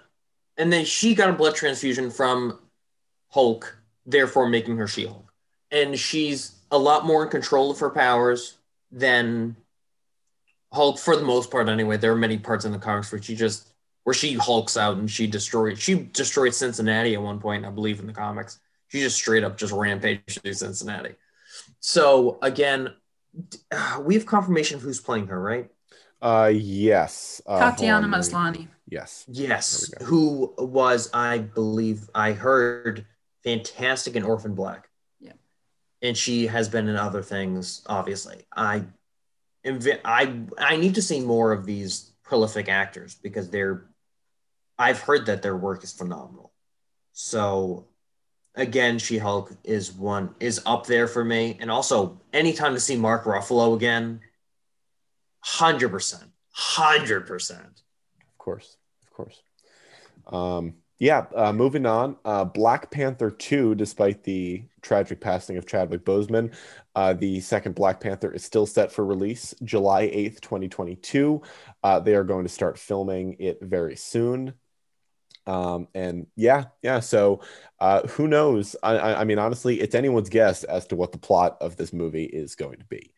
and 0.57 0.71
then 0.71 0.85
she 0.85 1.15
got 1.15 1.29
a 1.29 1.33
blood 1.33 1.55
transfusion 1.55 2.11
from 2.11 2.59
Hulk, 3.29 3.77
therefore 4.05 4.47
making 4.47 4.77
her 4.77 4.87
She-Hulk, 4.87 5.33
and 5.71 5.97
she's 5.97 6.55
a 6.71 6.77
lot 6.77 7.05
more 7.05 7.23
in 7.23 7.29
control 7.29 7.71
of 7.71 7.79
her 7.79 7.89
powers 7.89 8.57
than 8.91 9.55
Hulk 10.73 10.99
for 10.99 11.15
the 11.15 11.23
most 11.23 11.51
part. 11.51 11.69
Anyway, 11.69 11.97
there 11.97 12.11
are 12.11 12.17
many 12.17 12.37
parts 12.37 12.65
in 12.65 12.71
the 12.71 12.79
comics 12.79 13.11
where 13.11 13.21
she 13.21 13.35
just 13.35 13.69
where 14.03 14.13
she 14.13 14.33
hulks 14.33 14.77
out 14.77 14.97
and 14.97 15.09
she 15.09 15.25
destroyed 15.25 15.79
she 15.79 15.95
destroyed 15.95 16.53
Cincinnati 16.53 17.15
at 17.15 17.21
one 17.21 17.39
point, 17.39 17.65
I 17.65 17.71
believe, 17.71 17.99
in 17.99 18.07
the 18.07 18.13
comics. 18.13 18.59
She 18.95 19.01
just 19.01 19.17
straight 19.17 19.43
up 19.43 19.57
just 19.57 19.73
rampaged 19.73 20.41
through 20.41 20.53
Cincinnati. 20.53 21.15
So 21.81 22.37
again, 22.41 22.93
uh, 23.69 24.01
we 24.01 24.13
have 24.13 24.25
confirmation 24.25 24.77
of 24.77 24.83
who's 24.83 25.01
playing 25.01 25.27
her, 25.27 25.41
right? 25.41 25.69
Uh, 26.21 26.49
yes. 26.53 27.41
Uh, 27.45 27.59
Tatiana 27.59 28.05
on, 28.05 28.11
let 28.11 28.21
me- 28.21 28.33
Maslany. 28.33 28.67
Yes. 28.87 29.25
Yes, 29.27 29.91
who 30.03 30.53
was 30.57 31.09
I 31.13 31.39
believe 31.39 32.09
I 32.15 32.31
heard 32.31 33.05
fantastic 33.43 34.15
in 34.15 34.23
Orphan 34.23 34.55
Black. 34.55 34.87
Yeah. 35.19 35.33
and 36.01 36.15
she 36.15 36.47
has 36.47 36.69
been 36.69 36.87
in 36.87 36.95
other 36.95 37.21
things. 37.21 37.81
Obviously, 37.87 38.45
I 38.55 38.85
am. 39.65 39.79
I 40.05 40.39
I 40.57 40.77
need 40.77 40.95
to 40.95 41.01
see 41.01 41.19
more 41.19 41.51
of 41.51 41.65
these 41.65 42.13
prolific 42.23 42.69
actors 42.69 43.15
because 43.21 43.49
they're. 43.49 43.87
I've 44.77 44.99
heard 44.99 45.25
that 45.25 45.41
their 45.41 45.57
work 45.57 45.83
is 45.83 45.91
phenomenal. 45.91 46.53
So, 47.13 47.87
again, 48.55 48.97
She 48.97 49.17
Hulk 49.17 49.51
is 49.63 49.91
one 49.91 50.33
is 50.39 50.61
up 50.65 50.85
there 50.85 51.07
for 51.07 51.23
me, 51.23 51.57
and 51.59 51.69
also 51.69 52.19
anytime 52.33 52.73
to 52.73 52.79
see 52.79 52.95
Mark 52.95 53.25
Ruffalo 53.25 53.75
again. 53.75 54.21
Hundred 55.39 55.89
percent, 55.89 56.31
hundred 56.51 57.27
percent. 57.27 57.83
Of 58.21 58.37
course, 58.39 58.77
of 59.03 59.13
course. 59.13 59.41
Um, 60.27 60.75
yeah, 60.97 61.25
uh, 61.35 61.51
moving 61.51 61.85
on. 61.85 62.15
Uh, 62.23 62.45
Black 62.45 62.89
Panther 62.89 63.29
2, 63.29 63.75
despite 63.75 64.23
the 64.23 64.63
tragic 64.81 65.19
passing 65.19 65.57
of 65.57 65.67
Chadwick 65.67 66.05
Boseman, 66.05 66.53
uh, 66.95 67.13
the 67.13 67.41
second 67.41 67.75
Black 67.75 67.99
Panther 67.99 68.31
is 68.31 68.45
still 68.45 68.65
set 68.65 68.91
for 68.91 69.05
release 69.05 69.53
July 69.63 70.07
8th, 70.07 70.39
2022. 70.39 71.41
Uh, 71.83 71.99
they 71.99 72.15
are 72.15 72.23
going 72.23 72.45
to 72.45 72.51
start 72.51 72.79
filming 72.79 73.35
it 73.39 73.59
very 73.61 73.97
soon. 73.97 74.53
Um, 75.47 75.87
and 75.93 76.27
yeah, 76.35 76.65
yeah. 76.81 76.99
So 76.99 77.41
uh, 77.79 78.07
who 78.07 78.27
knows? 78.27 78.75
I, 78.81 78.97
I, 78.97 79.21
I 79.21 79.23
mean, 79.25 79.39
honestly, 79.39 79.79
it's 79.79 79.95
anyone's 79.95 80.29
guess 80.29 80.63
as 80.63 80.87
to 80.87 80.95
what 80.95 81.11
the 81.11 81.17
plot 81.17 81.57
of 81.61 81.75
this 81.77 81.93
movie 81.93 82.25
is 82.25 82.55
going 82.55 82.79
to 82.79 82.85
be. 82.85 83.13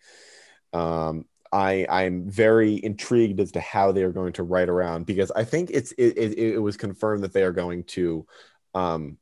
Um, 0.74 1.26
I 1.52 1.86
I'm 1.90 2.30
very 2.30 2.84
intrigued 2.84 3.40
as 3.40 3.52
to 3.54 3.62
how 3.62 3.92
they 3.92 4.04
are 4.04 4.12
going 4.12 4.34
to 4.34 4.44
write 4.44 4.70
around 4.70 5.06
because 5.06 5.32
I 5.32 5.44
think 5.44 5.70
it's 5.72 5.92
it, 5.94 6.18
it, 6.18 6.38
it 6.38 6.60
was 6.60 6.78
confirmed 6.78 7.24
that 7.24 7.34
they 7.34 7.44
are 7.44 7.54
going 7.54 7.86
to 7.86 8.26
um 8.74 9.18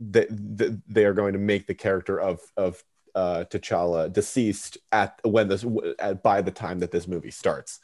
that 0.00 0.28
the, 0.28 0.80
they 0.88 1.04
are 1.04 1.14
going 1.14 1.32
to 1.32 1.38
make 1.38 1.66
the 1.66 1.74
character 1.74 2.20
of 2.20 2.40
of 2.56 2.82
uh 3.16 3.44
T'Challa 3.44 4.12
deceased 4.12 4.76
at 4.92 5.18
when 5.24 5.48
this 5.48 5.64
at, 5.98 6.22
by 6.22 6.42
the 6.42 6.50
time 6.50 6.78
that 6.80 6.90
this 6.92 7.08
movie 7.08 7.30
starts. 7.30 7.80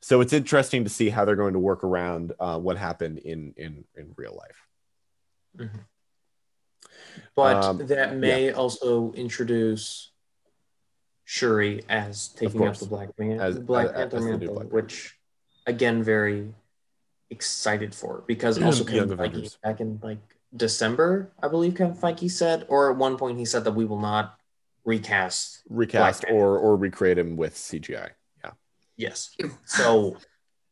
So 0.00 0.20
it's 0.20 0.34
interesting 0.34 0.84
to 0.84 0.90
see 0.90 1.08
how 1.08 1.24
they're 1.24 1.34
going 1.34 1.54
to 1.54 1.58
work 1.58 1.82
around 1.82 2.34
uh, 2.38 2.58
what 2.58 2.76
happened 2.76 3.18
in 3.18 3.54
in 3.56 3.84
in 3.96 4.12
real 4.16 4.38
life. 4.38 5.70
But 7.34 7.64
Um, 7.64 7.86
that 7.86 8.16
may 8.16 8.52
also 8.52 9.12
introduce 9.12 10.10
Shuri 11.24 11.82
as 11.88 12.28
taking 12.28 12.66
up 12.66 12.76
the 12.76 12.86
Black 12.86 13.18
Man, 13.18 13.40
As- 13.40 13.58
Black 13.58 13.86
as- 13.86 13.92
Panther 13.92 14.16
as 14.18 14.24
mantle, 14.24 14.54
Black 14.54 14.72
which 14.72 15.18
again 15.66 16.02
very 16.02 16.52
excited 17.30 17.94
for 17.94 18.22
because 18.26 18.58
also 18.62 18.84
Young 18.84 19.08
Kevin 19.08 19.18
Feige 19.18 19.26
Avengers. 19.30 19.58
back 19.62 19.80
in 19.80 19.98
like 20.02 20.18
December, 20.54 21.32
I 21.42 21.48
believe 21.48 21.74
Kevin 21.74 21.96
Feige 21.96 22.30
said, 22.30 22.66
or 22.68 22.90
at 22.92 22.98
one 22.98 23.16
point 23.16 23.38
he 23.38 23.46
said 23.46 23.64
that 23.64 23.72
we 23.72 23.86
will 23.86 23.98
not 24.00 24.38
recast. 24.84 25.62
Recast 25.68 26.20
Black 26.22 26.28
Panther. 26.30 26.34
or 26.34 26.58
or 26.58 26.76
recreate 26.76 27.18
him 27.18 27.36
with 27.36 27.54
CGI. 27.54 28.10
Yeah. 28.44 28.50
Yes. 28.96 29.36
So 29.64 30.16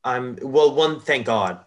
I'm 0.05 0.39
well. 0.43 0.75
One, 0.75 1.01
thank 1.01 1.27
God, 1.27 1.65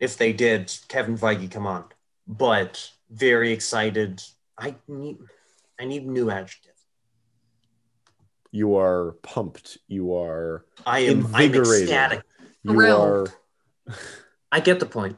if 0.00 0.16
they 0.16 0.32
did, 0.32 0.72
Kevin 0.88 1.16
Feige, 1.18 1.50
come 1.50 1.66
on. 1.66 1.84
But 2.26 2.90
very 3.10 3.52
excited. 3.52 4.22
I 4.58 4.74
need, 4.88 5.18
I 5.78 5.84
need 5.84 6.06
new 6.06 6.30
adjectives. 6.30 6.72
You 8.50 8.76
are 8.76 9.12
pumped. 9.22 9.78
You 9.86 10.14
are 10.16 10.64
I 10.86 11.00
am, 11.00 11.26
I'm 11.34 11.44
Invigorated. 11.44 11.82
ecstatic. 11.88 12.22
you 12.62 12.72
Thrilled. 12.72 13.28
are 13.88 13.94
I 14.52 14.60
get 14.60 14.80
the 14.80 14.86
point. 14.86 15.16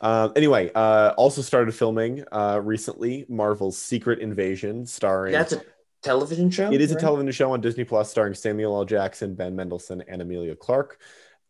Um, 0.00 0.32
anyway, 0.36 0.70
uh, 0.74 1.14
also 1.16 1.40
started 1.42 1.72
filming 1.74 2.24
uh, 2.32 2.60
recently 2.62 3.24
Marvel's 3.28 3.78
Secret 3.78 4.18
Invasion, 4.18 4.84
starring. 4.84 5.32
That's 5.32 5.52
a 5.54 5.62
television 6.02 6.50
show. 6.50 6.72
it 6.72 6.80
is 6.80 6.90
a 6.90 6.96
television 6.96 7.32
show 7.32 7.52
on 7.52 7.60
Disney 7.60 7.84
Plus, 7.84 8.10
starring 8.10 8.34
Samuel 8.34 8.76
L. 8.76 8.84
Jackson, 8.84 9.34
Ben 9.34 9.54
Mendelsohn, 9.54 10.02
and 10.08 10.22
Emilia 10.22 10.56
Clarke. 10.56 10.98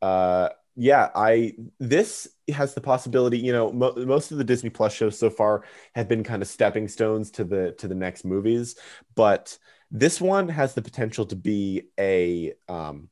Uh, 0.03 0.51
yeah, 0.77 1.11
I 1.15 1.55
this 1.79 2.29
has 2.53 2.75
the 2.75 2.81
possibility. 2.81 3.39
You 3.39 3.53
know, 3.53 3.73
mo- 3.73 3.95
most 3.97 4.33
of 4.33 4.39
the 4.39 4.45
Disney 4.45 4.71
Plus 4.71 4.95
shows 4.95 5.19
so 5.19 5.31
far 5.31 5.65
have 5.95 6.09
been 6.09 6.25
kind 6.25 6.43
of 6.43 6.49
stepping 6.49 6.89
stones 6.89 7.31
to 7.33 7.45
the 7.45 7.73
to 7.79 7.89
the 7.89 7.95
next 7.95 8.25
movies, 8.25 8.77
but 9.15 9.59
this 9.91 10.21
one 10.21 10.49
has 10.49 10.75
the 10.75 10.83
potential 10.83 11.27
to 11.27 11.37
be 11.37 11.89
a 11.99 12.55
um, 12.69 13.09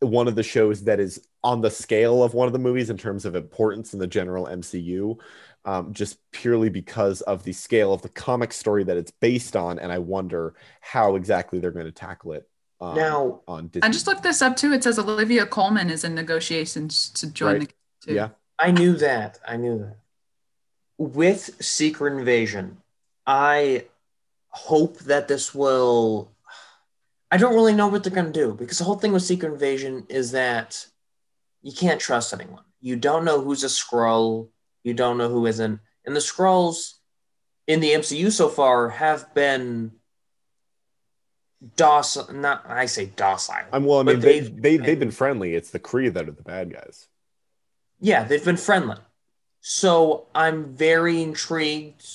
one 0.00 0.28
of 0.28 0.34
the 0.34 0.42
shows 0.42 0.84
that 0.84 1.00
is 1.00 1.26
on 1.42 1.60
the 1.60 1.70
scale 1.70 2.22
of 2.22 2.34
one 2.34 2.46
of 2.46 2.52
the 2.52 2.58
movies 2.58 2.90
in 2.90 2.96
terms 2.96 3.24
of 3.24 3.34
importance 3.34 3.92
in 3.92 3.98
the 3.98 4.06
general 4.06 4.46
MCU, 4.46 5.18
um, 5.64 5.92
just 5.92 6.18
purely 6.32 6.68
because 6.68 7.20
of 7.22 7.42
the 7.44 7.52
scale 7.52 7.92
of 7.92 8.02
the 8.02 8.08
comic 8.08 8.52
story 8.52 8.84
that 8.84 8.96
it's 8.96 9.10
based 9.10 9.56
on. 9.56 9.78
And 9.78 9.92
I 9.92 9.98
wonder 9.98 10.54
how 10.80 11.16
exactly 11.16 11.58
they're 11.58 11.70
going 11.70 11.86
to 11.86 11.92
tackle 11.92 12.32
it 12.32 12.48
um, 12.80 12.96
Now, 12.96 13.40
on 13.46 13.68
Disney. 13.68 13.88
I 13.88 13.92
just 13.92 14.06
looked 14.06 14.22
this 14.22 14.40
up 14.40 14.56
too. 14.56 14.72
It 14.72 14.82
says 14.82 14.98
Olivia 14.98 15.46
Colman 15.46 15.90
is 15.90 16.04
in 16.04 16.14
negotiations 16.14 17.10
to 17.10 17.30
join 17.30 17.58
Right. 17.58 17.68
the 17.68 18.06
too. 18.06 18.14
Yeah. 18.14 18.28
I 18.58 18.70
knew 18.70 18.94
that. 18.96 19.38
I 19.46 19.56
knew 19.56 19.78
that. 19.78 19.96
With 20.96 21.62
Secret 21.64 22.18
Invasion, 22.18 22.78
I 23.26 23.84
hope 24.48 24.98
that 25.00 25.28
this 25.28 25.54
will. 25.54 26.32
I 27.30 27.36
don't 27.36 27.54
really 27.54 27.74
know 27.74 27.88
what 27.88 28.02
they're 28.02 28.12
going 28.12 28.32
to 28.32 28.46
do 28.46 28.54
because 28.54 28.78
the 28.78 28.84
whole 28.84 28.98
thing 28.98 29.12
with 29.12 29.22
Secret 29.22 29.52
Invasion 29.52 30.06
is 30.08 30.32
that 30.32 30.86
you 31.62 31.72
can't 31.72 32.00
trust 32.00 32.32
anyone. 32.32 32.64
You 32.80 32.96
don't 32.96 33.24
know 33.24 33.40
who's 33.40 33.64
a 33.64 33.66
Skrull. 33.66 34.48
You 34.88 34.94
don't 34.94 35.18
know 35.18 35.28
who 35.28 35.44
isn't. 35.46 35.80
And 36.06 36.16
the 36.16 36.20
Skrulls 36.20 36.94
in 37.66 37.80
the 37.80 37.92
MCU 37.92 38.32
so 38.32 38.48
far 38.48 38.88
have 38.88 39.32
been 39.34 39.92
docile. 41.76 42.32
Not 42.32 42.64
I 42.66 42.86
say 42.86 43.06
docile. 43.06 43.66
I'm 43.72 43.84
well. 43.84 44.00
I 44.00 44.02
mean, 44.04 44.20
they, 44.20 44.40
they've- 44.40 44.62
they 44.62 44.76
they've 44.78 44.98
been 44.98 45.10
friendly. 45.10 45.54
It's 45.54 45.70
the 45.70 45.78
Kree 45.78 46.12
that 46.12 46.28
are 46.28 46.32
the 46.32 46.42
bad 46.42 46.72
guys. 46.72 47.06
Yeah, 48.00 48.24
they've 48.24 48.44
been 48.44 48.56
friendly. 48.56 48.96
So 49.60 50.26
I'm 50.34 50.74
very 50.74 51.22
intrigued 51.22 52.06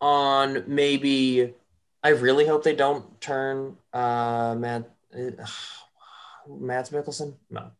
on 0.00 0.64
maybe. 0.66 1.54
I 2.02 2.08
really 2.10 2.46
hope 2.46 2.64
they 2.64 2.74
don't 2.74 3.20
turn 3.20 3.76
uh 3.92 4.56
Matt 4.58 4.90
uh, 5.14 5.46
Matt 6.48 6.90
Mikkelsen. 6.90 7.34
No, 7.50 7.70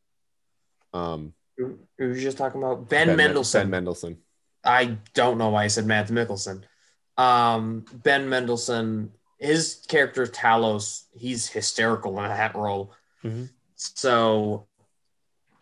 Um, 0.93 1.35
who 1.57 1.79
who 1.99 2.09
was 2.09 2.23
just 2.23 2.39
talking 2.39 2.63
about 2.63 2.89
Ben, 2.89 3.09
Men- 3.09 3.17
Mendelsohn. 3.17 3.63
Ben 3.63 3.71
Mendelsohn. 3.71 4.19
I 4.65 4.99
don't 5.13 5.39
know 5.39 5.51
why 5.51 5.65
I 5.65 5.69
said 5.69 5.87
Matt 5.87 6.09
Mikkelsen. 6.09 6.63
Um, 7.19 7.85
ben 7.93 8.29
Mendelsohn, 8.29 9.13
his 9.39 9.85
character 9.89 10.27
Talos, 10.27 11.05
he's 11.13 11.47
hysterical 11.49 12.19
in 12.19 12.29
that 12.29 12.55
role. 12.57 12.93
Mhm. 13.23 13.51
So 13.77 14.67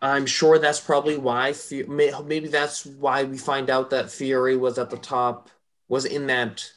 I'm 0.01 0.25
sure 0.25 0.59
that's 0.59 0.79
probably 0.79 1.17
why. 1.17 1.53
Maybe 1.87 2.47
that's 2.47 2.85
why 2.85 3.23
we 3.23 3.37
find 3.37 3.69
out 3.69 3.89
that 3.91 4.11
Fury 4.11 4.57
was 4.57 4.77
at 4.77 4.89
the 4.89 4.97
top, 4.97 5.49
was 5.87 6.05
in 6.05 6.27
that. 6.27 6.69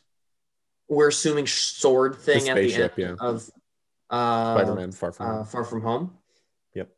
We're 0.88 1.08
assuming 1.08 1.48
sword 1.48 2.14
thing 2.14 2.44
The 2.44 2.50
at 2.50 2.56
the 2.56 2.74
end 2.74 2.92
yeah. 2.96 3.14
of 3.18 3.50
uh, 4.08 4.54
Spider-Man: 4.54 4.92
Far 4.92 5.10
From 5.10 5.40
uh, 5.40 5.44
Far 5.44 5.64
From 5.64 5.82
Home. 5.82 6.16
Yep. 6.74 6.88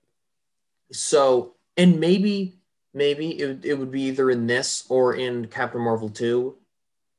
So, 0.93 1.55
and 1.79 1.99
maybe, 2.01 2.59
maybe 2.93 3.41
it, 3.41 3.47
would- 3.47 3.65
it 3.65 3.75
would 3.79 3.91
be 3.91 4.03
either 4.03 4.31
in 4.31 4.47
this 4.47 4.85
or 4.91 5.15
in 5.15 5.47
Captain 5.47 5.81
Marvel 5.81 6.11
2. 6.11 6.55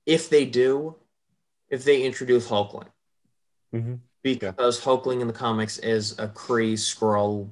If 0.06 0.30
they 0.30 0.46
do, 0.46 0.96
if 1.70 1.84
they 1.84 2.04
introduce 2.04 2.48
Hulkling, 2.48 2.88
Mhm. 3.74 4.00
because 4.22 4.80
Hulkling 4.82 5.22
in 5.22 5.28
the 5.28 5.34
comics 5.34 5.78
is 5.80 6.18
a 6.20 6.28
Kree 6.28 6.74
Skrull, 6.74 7.50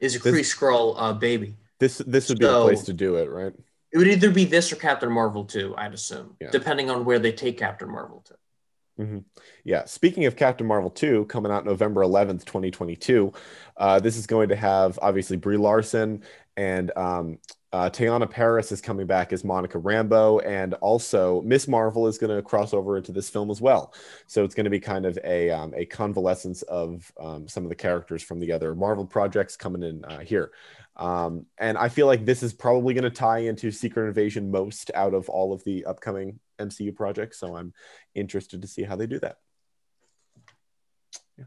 is 0.00 0.14
a 0.16 0.20
Kree 0.20 0.40
Skrull 0.44 0.94
uh, 0.98 1.12
baby. 1.14 1.56
This 1.78 1.98
this 2.06 2.28
would 2.28 2.38
be 2.38 2.44
the 2.46 2.50
So- 2.52 2.64
place 2.64 2.84
to 2.84 2.92
do 2.92 3.16
it, 3.16 3.30
right? 3.30 3.54
It 3.92 3.98
would 3.98 4.08
either 4.08 4.30
be 4.30 4.44
this 4.44 4.70
or 4.72 4.76
Captain 4.76 5.10
Marvel 5.10 5.44
2, 5.44 5.74
I'd 5.76 5.94
assume, 5.94 6.36
Yeah. 6.40 6.50
depending 6.50 6.90
on 6.90 7.04
where 7.04 7.18
they 7.18 7.32
take 7.32 7.56
Captain 7.58 7.88
Marvel 7.90 8.22
2. 8.98 9.24
Yeah. 9.64 9.84
Speaking 9.84 10.24
of 10.26 10.36
Captain 10.36 10.66
Marvel 10.66 10.90
2, 10.90 11.26
coming 11.26 11.52
out 11.52 11.64
November 11.64 12.02
11th, 12.02 12.44
2022, 12.44 13.32
uh, 13.76 14.00
this 14.00 14.16
is 14.16 14.26
going 14.26 14.48
to 14.48 14.56
have 14.56 14.98
obviously 15.02 15.36
Brie 15.36 15.56
Larson 15.56 16.22
and 16.56 16.90
um, 16.96 17.38
uh, 17.72 17.90
Teyonah 17.90 18.30
Parris 18.30 18.72
is 18.72 18.80
coming 18.80 19.06
back 19.06 19.32
as 19.32 19.44
Monica 19.44 19.78
Rambeau, 19.78 20.40
and 20.46 20.72
also 20.74 21.42
Miss 21.42 21.68
Marvel 21.68 22.06
is 22.06 22.16
going 22.16 22.34
to 22.34 22.40
cross 22.40 22.72
over 22.72 22.96
into 22.96 23.12
this 23.12 23.28
film 23.28 23.50
as 23.50 23.60
well. 23.60 23.92
So 24.26 24.44
it's 24.44 24.54
going 24.54 24.64
to 24.64 24.70
be 24.70 24.80
kind 24.80 25.04
of 25.04 25.18
a 25.24 25.50
um, 25.50 25.74
a 25.76 25.84
convalescence 25.84 26.62
of 26.62 27.12
um, 27.20 27.46
some 27.46 27.64
of 27.64 27.68
the 27.68 27.74
characters 27.74 28.22
from 28.22 28.40
the 28.40 28.52
other 28.52 28.74
Marvel 28.74 29.04
projects 29.04 29.56
coming 29.56 29.82
in 29.82 30.04
uh, 30.06 30.20
here. 30.20 30.52
Um, 30.96 31.44
and 31.58 31.76
I 31.76 31.90
feel 31.90 32.06
like 32.06 32.24
this 32.24 32.42
is 32.42 32.54
probably 32.54 32.94
going 32.94 33.04
to 33.04 33.10
tie 33.10 33.40
into 33.40 33.70
Secret 33.70 34.06
Invasion 34.06 34.50
most 34.50 34.90
out 34.94 35.12
of 35.12 35.28
all 35.28 35.52
of 35.52 35.62
the 35.64 35.84
upcoming 35.84 36.38
MCU 36.58 36.94
projects. 36.94 37.38
So 37.38 37.56
I'm 37.56 37.72
interested 38.14 38.62
to 38.62 38.68
see 38.68 38.82
how 38.82 38.96
they 38.96 39.06
do 39.06 39.18
that. 39.20 39.36
Yeah. 41.38 41.44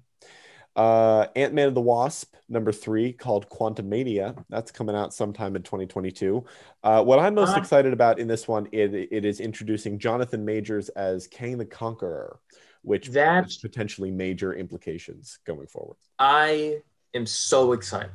Uh, 0.76 1.28
Ant 1.36 1.54
Man 1.54 1.68
and 1.68 1.76
the 1.78 1.82
Wasp, 1.82 2.36
number 2.48 2.72
three, 2.72 3.12
called 3.12 3.50
Quantumania. 3.50 4.44
That's 4.50 4.72
coming 4.72 4.96
out 4.96 5.14
sometime 5.14 5.56
in 5.56 5.64
2022. 5.64 6.46
Uh, 6.84 7.04
what 7.04 7.20
I'm 7.20 7.36
most 7.36 7.50
Uh-huh. 7.50 7.60
excited 7.60 7.92
about 7.94 8.20
in 8.20 8.28
this 8.28 8.48
one, 8.48 8.68
it, 8.72 8.94
it 8.94 9.26
is 9.26 9.40
introducing 9.40 10.00
Jonathan 10.00 10.46
Majors 10.46 10.90
as 10.90 11.28
Kang 11.28 11.58
the 11.58 11.66
Conqueror, 11.66 12.40
which 12.84 13.10
That- 13.10 13.44
has 13.46 13.58
potentially 13.58 14.12
major 14.12 14.54
implications 14.54 15.40
going 15.46 15.68
forward. 15.68 15.98
I 16.18 16.82
am 17.14 17.26
so 17.26 17.74
excited. 17.74 18.12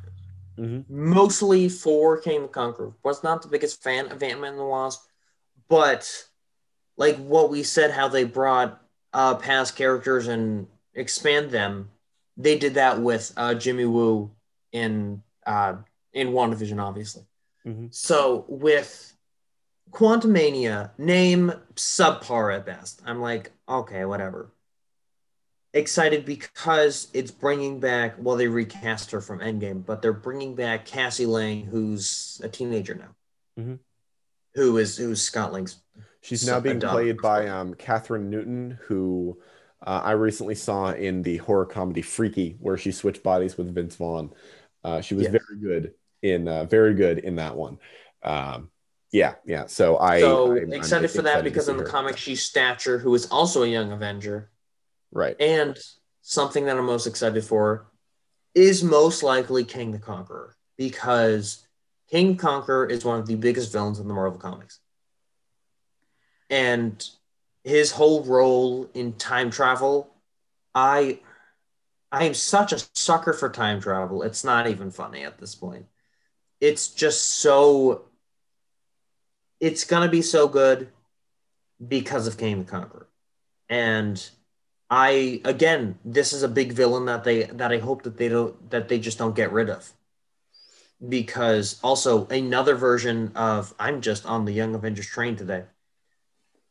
Mhm. 0.57 0.89
Mostly 0.89 1.67
for 1.67 2.17
Kang 2.19 2.43
the 2.43 2.47
Conqueror. 2.47 2.93
Was 3.03 3.21
not 3.23 3.41
the 3.41 3.49
biggest 3.49 3.83
fan 3.83 4.09
of 4.11 4.23
Ant 4.23 4.39
Man 4.39 4.51
and 4.51 4.59
the 4.59 4.65
Wasp, 4.65 5.05
but 5.67 6.29
like 6.97 7.17
what 7.17 7.49
we 7.49 7.63
said, 7.63 7.91
how 7.91 8.07
they 8.07 8.23
brought 8.23 8.81
uh, 9.13 9.35
past 9.35 9.75
characters 9.75 10.27
and 10.27 10.67
expand 10.93 11.51
them. 11.51 11.89
They 12.37 12.57
did 12.57 12.73
that 12.75 13.01
with 13.01 13.31
uh, 13.37 13.53
Jimmy 13.55 13.85
Woo 13.85 14.31
in 14.71 15.21
uh, 15.45 15.75
in 16.13 16.29
WandaVision, 16.29 16.81
obviously. 16.81 17.23
Mhm. 17.65 17.93
So 17.93 18.45
with 18.47 19.13
Quantumania, 19.91 20.91
name 20.97 21.53
subpar 21.75 22.55
at 22.55 22.65
best. 22.65 23.01
I'm 23.05 23.21
like, 23.21 23.51
okay, 23.67 24.05
whatever 24.05 24.51
excited 25.73 26.23
because 26.25 27.09
it's 27.13 27.31
bringing 27.31 27.81
back 27.81 28.15
well 28.17 28.37
they 28.37 28.47
recast 28.47 29.11
her 29.11 29.19
from 29.19 29.39
endgame 29.39 29.85
but 29.85 30.01
they're 30.01 30.13
bringing 30.13 30.55
back 30.55 30.85
cassie 30.85 31.25
lang 31.25 31.65
who's 31.65 32.39
a 32.45 32.47
teenager 32.47 32.95
now 32.95 33.13
Mhm. 33.61 33.79
who 34.53 34.77
is 34.77 34.95
who's 34.95 35.21
scott 35.21 35.51
lang's 35.51 35.81
She's 36.25 36.47
now 36.47 36.59
being 36.59 36.79
played 36.79 37.17
by 37.21 37.47
um, 37.49 37.75
Kathryn 37.75 38.23
Newton, 38.29 38.79
who 38.87 39.37
uh, 39.85 40.01
I 40.03 40.13
recently 40.13 40.55
saw 40.55 40.91
in 40.91 41.21
the 41.21 41.37
horror 41.37 41.67
comedy 41.67 42.01
Freaky, 42.01 42.57
where 42.59 42.77
she 42.77 42.91
switched 42.91 43.21
bodies 43.21 43.59
with 43.59 43.73
Vince 43.75 43.95
Vaughn. 43.95 44.33
Uh, 44.83 45.01
she 45.01 45.13
was 45.13 45.25
Yeah. 45.25 45.37
very 45.37 45.59
good 45.61 45.93
in 46.23 46.47
uh, 46.47 46.65
very 46.65 46.95
good 46.95 47.19
in 47.19 47.35
that 47.35 47.55
one. 47.55 47.77
Um, 48.23 48.71
yeah, 49.11 49.35
yeah. 49.45 49.67
So 49.67 49.99
I 49.99 50.19
so 50.19 50.55
I'm- 50.55 50.63
I'm 50.63 50.73
excited 50.73 51.03
just 51.03 51.15
for 51.15 51.21
that 51.21 51.29
excited 51.29 51.43
because 51.43 51.69
in 51.69 51.77
the 51.77 51.83
her. 51.83 51.89
comic 51.89 52.17
she's 52.17 52.41
stature 52.41 52.97
who 52.97 53.13
is 53.13 53.27
also 53.27 53.61
a 53.61 53.67
young 53.67 53.91
avenger 53.91 54.49
right? 55.11 55.35
and 55.39 55.77
something 56.21 56.65
that 56.65 56.75
i'm 56.75 56.85
most 56.85 57.05
excited 57.05 57.43
for 57.43 57.85
is 58.55 58.83
most 58.83 59.21
likely 59.21 59.63
Kang 59.63 59.91
the 59.91 59.99
Conqueror 59.99 60.55
because 60.75 61.67
Kang 62.09 62.29
the 62.29 62.35
Conqueror 62.35 62.87
is 62.87 63.05
one 63.05 63.19
of 63.19 63.27
the 63.27 63.35
biggest 63.35 63.71
villains 63.71 63.99
in 63.99 64.07
the 64.07 64.13
marvel 64.13 64.39
comics 64.39 64.79
and 66.49 67.07
his 67.63 67.91
whole 67.91 68.23
role 68.23 68.89
in 68.93 69.13
time 69.13 69.49
travel, 69.49 70.13
I 70.73 71.19
I 72.11 72.25
am 72.25 72.33
such 72.33 72.71
a 72.71 72.79
sucker 72.93 73.33
for 73.33 73.49
time 73.49 73.81
travel. 73.81 74.23
It's 74.23 74.43
not 74.43 74.67
even 74.67 74.91
funny 74.91 75.23
at 75.23 75.37
this 75.39 75.55
point. 75.55 75.87
It's 76.61 76.87
just 76.89 77.25
so 77.39 78.05
it's 79.59 79.83
gonna 79.83 80.09
be 80.09 80.21
so 80.21 80.47
good 80.47 80.89
because 81.85 82.27
of 82.27 82.37
Kang 82.37 82.59
the 82.59 82.71
Conqueror. 82.71 83.07
And 83.69 84.29
I 84.89 85.41
again, 85.43 85.99
this 86.05 86.33
is 86.33 86.43
a 86.43 86.47
big 86.47 86.73
villain 86.73 87.05
that 87.05 87.23
they 87.23 87.43
that 87.43 87.71
I 87.71 87.79
hope 87.79 88.03
that 88.03 88.17
they 88.17 88.29
don't 88.29 88.69
that 88.69 88.87
they 88.87 88.99
just 88.99 89.17
don't 89.17 89.35
get 89.35 89.51
rid 89.51 89.69
of. 89.69 89.91
Because 91.07 91.79
also 91.83 92.27
another 92.27 92.75
version 92.75 93.31
of 93.35 93.73
I'm 93.79 94.01
just 94.01 94.25
on 94.25 94.45
the 94.45 94.53
Young 94.53 94.75
Avengers 94.75 95.07
train 95.07 95.35
today. 95.35 95.65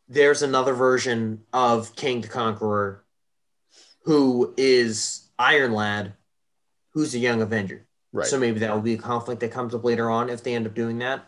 There's 0.08 0.42
another 0.42 0.74
version 0.74 1.42
of 1.52 1.96
Kang 1.96 2.20
the 2.20 2.28
Conqueror 2.28 3.04
who 4.02 4.52
is 4.56 5.28
Iron 5.38 5.72
Lad, 5.72 6.12
who's 6.92 7.14
a 7.14 7.18
young 7.18 7.40
Avenger. 7.40 7.86
Right. 8.12 8.26
So 8.26 8.38
maybe 8.38 8.60
that 8.60 8.72
will 8.74 8.82
be 8.82 8.94
a 8.94 8.98
conflict 8.98 9.40
that 9.40 9.50
comes 9.50 9.74
up 9.74 9.82
later 9.82 10.10
on 10.10 10.28
if 10.30 10.42
they 10.42 10.54
end 10.54 10.66
up 10.66 10.74
doing 10.74 10.98
that. 10.98 11.24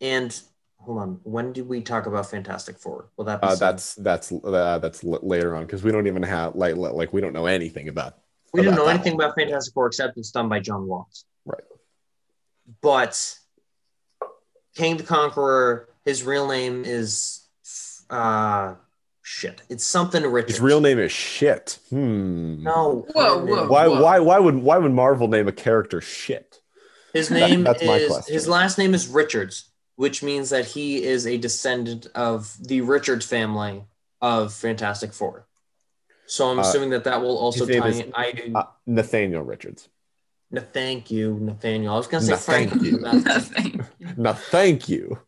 And 0.00 0.38
hold 0.78 0.98
on, 0.98 1.20
when 1.24 1.52
did 1.52 1.66
we 1.68 1.80
talk 1.80 2.06
about 2.06 2.30
Fantastic 2.30 2.78
Four? 2.78 3.10
Will 3.16 3.24
that 3.24 3.42
Uh, 3.42 3.54
that's 3.54 3.94
that's 3.96 4.30
uh, 4.32 4.78
that's 4.78 5.02
l- 5.02 5.18
later 5.22 5.56
on 5.56 5.64
because 5.64 5.82
we 5.82 5.90
don't 5.90 6.06
even 6.06 6.22
have 6.22 6.54
like 6.54 6.76
like 6.76 7.12
we 7.12 7.20
don't 7.20 7.32
know 7.32 7.46
anything 7.46 7.88
about. 7.88 8.18
we 8.52 8.62
didn't 8.62 8.76
know 8.76 8.86
anything 8.86 9.16
one. 9.16 9.24
about 9.24 9.34
Fantastic 9.36 9.72
Four 9.74 9.86
except 9.86 10.18
it's 10.18 10.30
done 10.30 10.48
by 10.48 10.60
Jon 10.60 10.86
Watts. 10.86 11.24
Right. 11.44 11.64
But 12.82 13.36
Kang 14.76 14.96
the 14.98 15.02
Conqueror, 15.02 15.88
his 16.04 16.22
real 16.22 16.46
name 16.46 16.84
is 16.84 17.39
uh 18.10 18.74
shit. 19.22 19.62
It's 19.68 19.84
something 19.86 20.24
Richards. 20.24 20.54
His 20.54 20.60
real 20.60 20.80
name 20.80 20.98
is 20.98 21.12
shit. 21.12 21.78
Hmm. 21.90 22.62
No. 22.62 23.06
Whoa, 23.12 23.44
whoa. 23.44 23.66
Why 23.68 23.86
Whoa. 23.86 24.02
why 24.02 24.18
why 24.20 24.38
would 24.38 24.56
why 24.56 24.78
would 24.78 24.92
Marvel 24.92 25.28
name 25.28 25.48
a 25.48 25.52
character 25.52 26.00
shit? 26.00 26.60
His 27.12 27.28
That- 27.28 27.48
name 27.50 27.64
that's 27.64 27.82
my 27.84 27.96
is 27.96 28.08
question. 28.10 28.32
his 28.34 28.48
last 28.48 28.78
name 28.78 28.94
is 28.94 29.08
Richards, 29.08 29.70
which 29.96 30.22
means 30.22 30.50
that 30.50 30.64
he 30.66 31.02
is 31.04 31.26
a 31.26 31.36
descendant 31.38 32.06
of 32.14 32.56
the 32.60 32.80
Richards 32.82 33.26
family 33.26 33.84
of 34.20 34.52
Fantastic 34.52 35.12
Four. 35.12 35.46
So 36.26 36.48
I'm 36.50 36.58
Uh, 36.58 36.62
assuming 36.62 36.90
that 36.90 37.04
that 37.04 37.20
will 37.20 37.36
also 37.36 37.66
his 37.66 37.68
name 37.74 37.82
tie 37.82 37.88
is- 37.88 37.98
in. 38.00 38.12
I 38.14 38.32
do. 38.32 38.52
Uh, 38.54 38.66
Nathaniel 38.86 39.42
Richards. 39.42 39.88
no, 40.52 40.60
thank 40.72 41.10
you, 41.10 41.38
Nathaniel. 41.40 41.94
I 41.94 41.96
was 41.96 42.06
gonna 42.06 42.24
say 42.24 42.30
No, 42.32 42.36
Frank. 42.36 42.70
thank 42.70 42.82
you. 42.84 42.98
That's- 42.98 43.48
Thank 43.48 43.74
you. 43.74 43.84
No, 44.16 44.32
thank 44.32 44.88
you. 44.88 45.18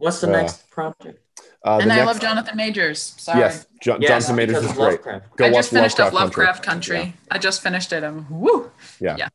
What's 0.00 0.20
the 0.20 0.28
Uh, 0.28 0.32
next 0.42 0.68
project? 0.70 1.18
Uh, 1.64 1.78
and 1.82 1.92
I 1.92 1.96
next- 1.96 2.06
love 2.06 2.20
Jonathan 2.20 2.56
Majors. 2.56 3.14
Sorry. 3.18 3.40
Yes, 3.40 3.66
John, 3.82 4.00
Yes, 4.00 4.08
Jonathan 4.26 4.36
Majors 4.36 4.56
is 4.64 4.70
of 4.70 4.76
great. 4.76 4.84
Lovecraft. 4.92 5.36
Go 5.36 5.44
I 5.44 5.48
watch 5.48 5.56
just 5.58 5.70
finished 5.70 6.00
up 6.00 6.12
Lovecraft 6.12 6.36
Lovecraft 6.36 6.62
Country. 6.64 7.14
I 7.30 7.38
just 7.38 7.62
finished 7.62 7.92
it. 7.92 8.02
I'm 8.02 8.26
woo. 8.30 8.70
Yeah. 8.98 9.28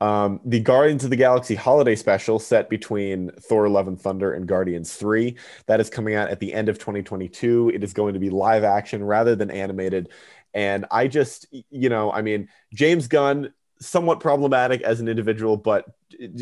Um, 0.00 0.40
the 0.44 0.58
Guardians 0.58 1.04
of 1.04 1.10
the 1.10 1.16
Galaxy 1.16 1.54
holiday 1.54 1.94
special 1.94 2.38
set 2.40 2.68
between 2.68 3.30
Thor: 3.38 3.68
Love 3.68 3.86
and 3.86 4.00
Thunder 4.00 4.32
and 4.32 4.48
Guardians 4.48 4.94
Three 4.94 5.36
that 5.66 5.78
is 5.78 5.88
coming 5.90 6.14
out 6.16 6.28
at 6.30 6.40
the 6.40 6.52
end 6.52 6.68
of 6.68 6.78
2022. 6.78 7.70
It 7.72 7.84
is 7.84 7.92
going 7.92 8.14
to 8.14 8.20
be 8.20 8.30
live 8.30 8.64
action 8.64 9.04
rather 9.04 9.36
than 9.36 9.50
animated, 9.50 10.08
and 10.54 10.86
I 10.90 11.06
just, 11.06 11.46
you 11.70 11.88
know, 11.88 12.10
I 12.10 12.22
mean, 12.22 12.48
James 12.74 13.06
Gunn, 13.06 13.52
somewhat 13.82 14.20
problematic 14.20 14.82
as 14.82 15.00
an 15.00 15.08
individual, 15.08 15.56
but 15.56 15.86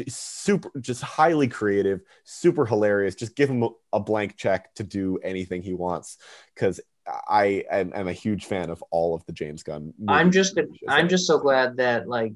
super, 0.08 0.70
just 0.80 1.02
highly 1.02 1.48
creative, 1.48 2.02
super 2.24 2.66
hilarious. 2.66 3.14
Just 3.14 3.34
give 3.34 3.48
him 3.48 3.68
a, 3.92 4.00
blank 4.00 4.36
check 4.36 4.74
to 4.74 4.84
do 4.84 5.18
anything 5.22 5.62
he 5.62 5.74
wants, 5.74 6.18
because 6.54 6.80
I 7.28 7.64
am, 7.70 7.92
am 7.94 8.08
a 8.08 8.12
huge 8.12 8.44
fan 8.44 8.70
of 8.70 8.84
all 8.90 9.14
of 9.14 9.24
the 9.26 9.32
James 9.32 9.62
Gunn. 9.62 9.94
I'm 10.06 10.30
just 10.30 10.58
I'm 10.88 11.08
just 11.08 11.26
so 11.26 11.38
glad 11.38 11.78
that 11.78 12.08
like 12.08 12.34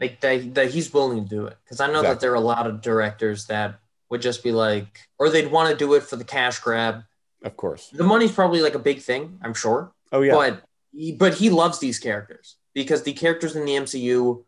like 0.00 0.20
that, 0.20 0.54
that 0.54 0.70
he's 0.70 0.92
willing 0.92 1.22
to 1.22 1.28
do 1.28 1.46
it 1.46 1.56
because 1.64 1.80
I 1.80 1.86
know 1.86 2.02
that 2.02 2.20
there 2.20 2.32
are 2.32 2.36
a 2.36 2.40
lot 2.40 2.66
of 2.66 2.80
directors 2.80 3.46
that 3.46 3.78
would 4.10 4.20
just 4.20 4.42
be 4.42 4.52
like 4.52 5.08
or 5.18 5.30
they'd 5.30 5.50
want 5.50 5.70
to 5.70 5.76
do 5.76 5.94
it 5.94 6.02
for 6.02 6.16
the 6.16 6.24
cash 6.24 6.58
grab. 6.58 7.04
of 7.44 7.56
course. 7.56 7.88
The 7.88 8.04
money's 8.04 8.32
probably 8.32 8.60
like 8.60 8.74
a 8.74 8.80
big 8.80 9.00
thing, 9.00 9.38
I'm 9.42 9.54
sure, 9.54 9.92
Oh 10.10 10.22
yeah. 10.22 10.34
but 10.34 10.62
he, 10.92 11.12
but 11.12 11.34
he 11.34 11.50
loves 11.50 11.78
these 11.78 11.98
characters 11.98 12.56
because 12.74 13.02
the 13.02 13.12
characters 13.12 13.56
in 13.56 13.64
the 13.64 13.72
MCU, 13.72 14.44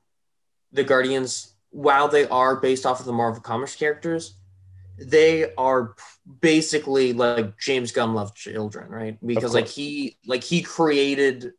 the 0.73 0.85
Guardians, 0.85 1.55
while 1.71 2.09
they 2.09 2.27
are 2.29 2.57
based 2.57 2.87
off 2.87 3.01
of 3.01 3.07
the 3.07 3.13
Marvel 3.13 3.41
Comics 3.41 3.77
characters, 3.77 4.35
they 4.99 5.53
are 5.57 5.95
basically 6.41 7.13
like 7.13 7.59
James 7.59 7.93
Gunn 7.93 8.15
loved 8.15 8.37
children, 8.37 8.91
right? 8.91 9.19
Because 9.25 9.55
like 9.55 9.69
he 9.69 10.19
like 10.27 10.45
he 10.45 10.63
created 10.63 11.53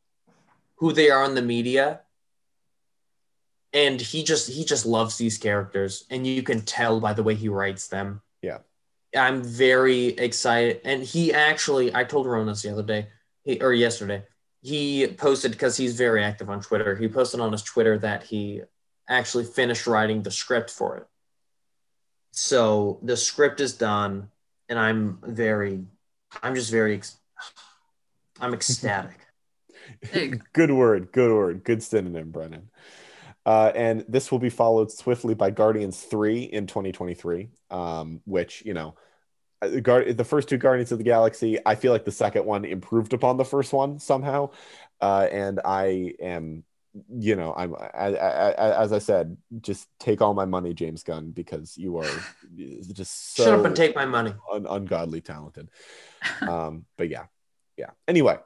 who 0.77 0.93
they 0.93 1.09
are 1.09 1.25
in 1.25 1.35
the 1.35 1.41
media 1.41 2.01
and 3.75 3.99
he 3.99 4.23
just 4.23 4.49
he 4.49 4.63
just 4.63 4.85
loves 4.85 5.17
these 5.17 5.37
characters 5.37 6.05
and 6.09 6.25
you 6.25 6.41
can 6.41 6.61
tell 6.61 6.99
by 6.99 7.13
the 7.13 7.21
way 7.23 7.35
he 7.35 7.49
writes 7.49 7.87
them 7.87 8.21
Yeah. 8.41 8.59
i'm 9.15 9.43
very 9.43 10.07
excited 10.07 10.81
and 10.85 11.03
he 11.03 11.33
actually 11.33 11.93
i 11.93 12.03
told 12.03 12.25
Ron 12.25 12.47
this 12.47 12.61
the 12.61 12.71
other 12.71 12.83
day 12.83 13.07
he, 13.43 13.59
or 13.61 13.73
yesterday 13.73 14.23
he 14.65 15.07
posted 15.07 15.51
because 15.51 15.77
he's 15.77 15.95
very 15.95 16.23
active 16.23 16.49
on 16.49 16.61
twitter 16.61 16.95
he 16.95 17.07
posted 17.07 17.39
on 17.39 17.51
his 17.51 17.61
twitter 17.61 17.97
that 17.97 18.23
he 18.23 18.61
actually 19.07 19.43
finished 19.43 19.85
writing 19.85 20.23
the 20.23 20.31
script 20.31 20.69
for 20.69 20.97
it 20.97 21.07
so 22.31 22.99
the 23.03 23.15
script 23.15 23.59
is 23.59 23.73
done 23.73 24.29
and 24.67 24.79
i'm 24.79 25.19
very 25.23 25.83
i'm 26.41 26.55
just 26.55 26.71
very 26.71 26.99
i'm 28.41 28.53
ecstatic 28.53 29.19
Big. 30.13 30.41
good 30.53 30.71
word, 30.71 31.11
good 31.11 31.31
word, 31.33 31.63
good 31.63 31.83
synonym, 31.83 32.31
Brennen. 32.31 32.69
Uh, 33.45 33.71
and 33.75 34.03
this 34.07 34.31
will 34.31 34.39
be 34.39 34.49
followed 34.49 34.91
swiftly 34.91 35.35
by 35.35 35.51
Guardians 35.51 36.01
3 36.01 36.43
in 36.43 36.65
2023, 36.65 37.49
um, 37.69 38.21
which, 38.25 38.63
you 38.65 38.73
know, 38.73 38.95
Guard- 38.95 39.04
the 39.69 40.25
first 40.25 40.49
two 40.49 40.57
Guardians 40.57 40.91
of 40.91 40.97
the 40.97 41.03
Galaxy, 41.03 41.57
I 41.65 41.75
feel 41.75 41.91
like 41.91 42.05
the 42.05 42.11
second 42.11 42.45
one 42.45 42.65
improved 42.65 43.13
upon 43.13 43.37
the 43.37 43.45
first 43.45 43.73
one 43.73 43.99
somehow. 43.99 44.51
Uh, 45.01 45.27
and 45.31 45.59
I 45.63 46.13
am, 46.21 46.63
you 47.09 47.35
know, 47.35 47.53
I'm, 47.55 47.75
I, 47.75 48.15
I, 48.15 48.49
I, 48.51 48.83
as 48.83 48.93
I 48.93 48.99
said, 48.99 49.37
just 49.61 49.87
take 49.99 50.21
all 50.21 50.33
my 50.33 50.45
money, 50.45 50.73
James 50.73 51.03
Gunn, 51.03 51.31
because 51.31 51.77
you 51.77 51.97
are 51.97 52.09
just 52.93 53.35
so 53.35 53.43
shut 53.43 53.59
up 53.59 53.65
and 53.65 53.75
take 53.75 53.95
my 53.95 54.05
money 54.05 54.33
un- 54.51 54.67
ungodly 54.69 55.21
talented. 55.21 55.69
Um, 56.41 56.85
but 56.97 57.09
yeah, 57.09 57.25
yeah. 57.77 57.89
Anyway, 58.07 58.37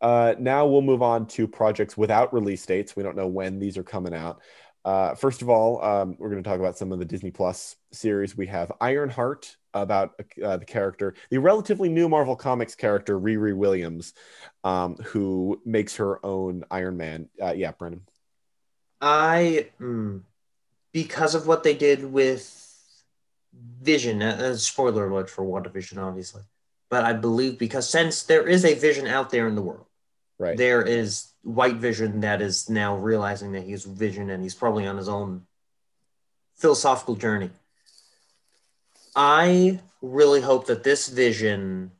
uh, 0.00 0.34
now 0.38 0.66
we'll 0.66 0.82
move 0.82 1.02
on 1.02 1.26
to 1.26 1.48
projects 1.48 1.96
without 1.96 2.32
release 2.32 2.64
dates. 2.64 2.94
We 2.94 3.02
don't 3.02 3.16
know 3.16 3.26
when 3.26 3.58
these 3.58 3.76
are 3.76 3.82
coming 3.82 4.14
out. 4.14 4.40
Uh, 4.84 5.16
first 5.16 5.42
of 5.42 5.50
all, 5.50 5.84
um, 5.84 6.16
we're 6.16 6.30
going 6.30 6.40
to 6.40 6.48
talk 6.48 6.60
about 6.60 6.78
some 6.78 6.92
of 6.92 7.00
the 7.00 7.04
Disney 7.04 7.32
Plus 7.32 7.74
series. 7.96 8.36
We 8.36 8.46
have 8.46 8.72
Ironheart 8.80 9.56
about 9.74 10.20
uh, 10.42 10.56
the 10.56 10.64
character, 10.64 11.14
the 11.30 11.38
relatively 11.38 11.88
new 11.88 12.08
Marvel 12.08 12.36
Comics 12.36 12.74
character 12.74 13.18
Riri 13.18 13.54
Williams, 13.56 14.14
um, 14.64 14.96
who 14.96 15.60
makes 15.64 15.96
her 15.96 16.24
own 16.24 16.64
Iron 16.70 16.96
Man. 16.96 17.28
Uh, 17.42 17.52
yeah, 17.52 17.72
Brennen. 17.72 18.00
I 19.00 19.68
mm, 19.80 20.22
because 20.92 21.34
of 21.34 21.46
what 21.46 21.62
they 21.62 21.74
did 21.74 22.04
with 22.04 22.62
Vision. 23.82 24.22
Uh, 24.22 24.38
uh, 24.40 24.54
spoiler 24.56 25.08
alert 25.08 25.30
for 25.30 25.44
WandaVision, 25.44 25.98
obviously, 25.98 26.42
but 26.90 27.04
I 27.04 27.12
believe 27.12 27.58
because 27.58 27.88
since 27.88 28.22
there 28.22 28.46
is 28.46 28.64
a 28.64 28.74
Vision 28.74 29.06
out 29.06 29.30
there 29.30 29.48
in 29.48 29.54
the 29.54 29.62
world, 29.62 29.86
Right. 30.38 30.56
there 30.58 30.82
is 30.82 31.32
White 31.42 31.76
Vision 31.76 32.20
that 32.20 32.42
is 32.42 32.68
now 32.68 32.96
realizing 32.96 33.52
that 33.52 33.62
he's 33.62 33.84
Vision 33.84 34.28
and 34.28 34.42
he's 34.42 34.54
probably 34.54 34.86
on 34.86 34.98
his 34.98 35.08
own 35.08 35.46
philosophical 36.56 37.14
journey. 37.14 37.50
I 39.16 39.80
really 40.02 40.42
hope 40.42 40.66
that 40.66 40.84
this 40.84 41.08
Vision 41.08 41.90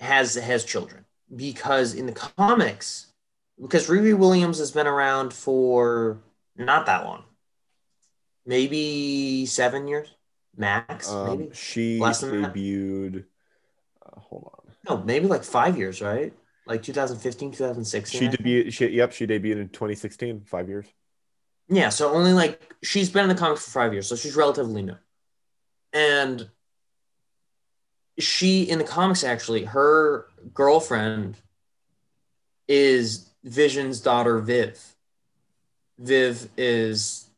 has 0.00 0.34
has 0.34 0.64
children 0.64 1.04
because 1.34 1.94
in 1.94 2.06
the 2.06 2.12
comics 2.12 3.06
because 3.60 3.88
Riri 3.88 4.16
Williams 4.16 4.58
has 4.58 4.72
been 4.72 4.88
around 4.88 5.32
for 5.32 6.18
not 6.56 6.86
that 6.86 7.04
long. 7.04 7.24
Maybe 8.44 9.46
seven 9.46 9.86
years, 9.86 10.08
max. 10.56 11.08
Um, 11.08 11.38
maybe 11.38 11.54
she 11.54 12.00
Less 12.00 12.24
debuted. 12.24 13.26
Uh, 14.04 14.18
hold 14.18 14.50
on. 14.54 14.74
no, 14.88 15.04
maybe 15.04 15.26
like 15.26 15.44
five 15.44 15.78
years, 15.78 16.00
right? 16.00 16.32
Like 16.66 16.82
2015, 16.82 17.52
2016. 17.52 18.20
She 18.20 18.36
debuted. 18.36 18.72
She, 18.72 18.88
yep, 18.88 19.12
she 19.12 19.26
debuted 19.26 19.60
in 19.60 19.68
2016. 19.68 20.42
Five 20.46 20.68
years. 20.68 20.86
Yeah, 21.70 21.88
so 21.88 22.12
only 22.12 22.32
like 22.32 22.74
she's 22.82 23.10
been 23.10 23.22
in 23.22 23.28
the 23.28 23.40
comics 23.40 23.64
for 23.64 23.70
five 23.70 23.92
years, 23.92 24.08
so 24.08 24.16
she's 24.16 24.34
relatively 24.34 24.82
new. 24.82 24.96
And 25.92 26.48
she 28.18 28.64
in 28.64 28.78
the 28.78 28.84
comics 28.84 29.22
actually, 29.22 29.64
her 29.64 30.26
girlfriend 30.52 31.36
is 32.68 33.30
Vision's 33.44 34.00
daughter, 34.00 34.40
Viv. 34.40 34.78
Viv 35.98 36.48
is 36.56 37.30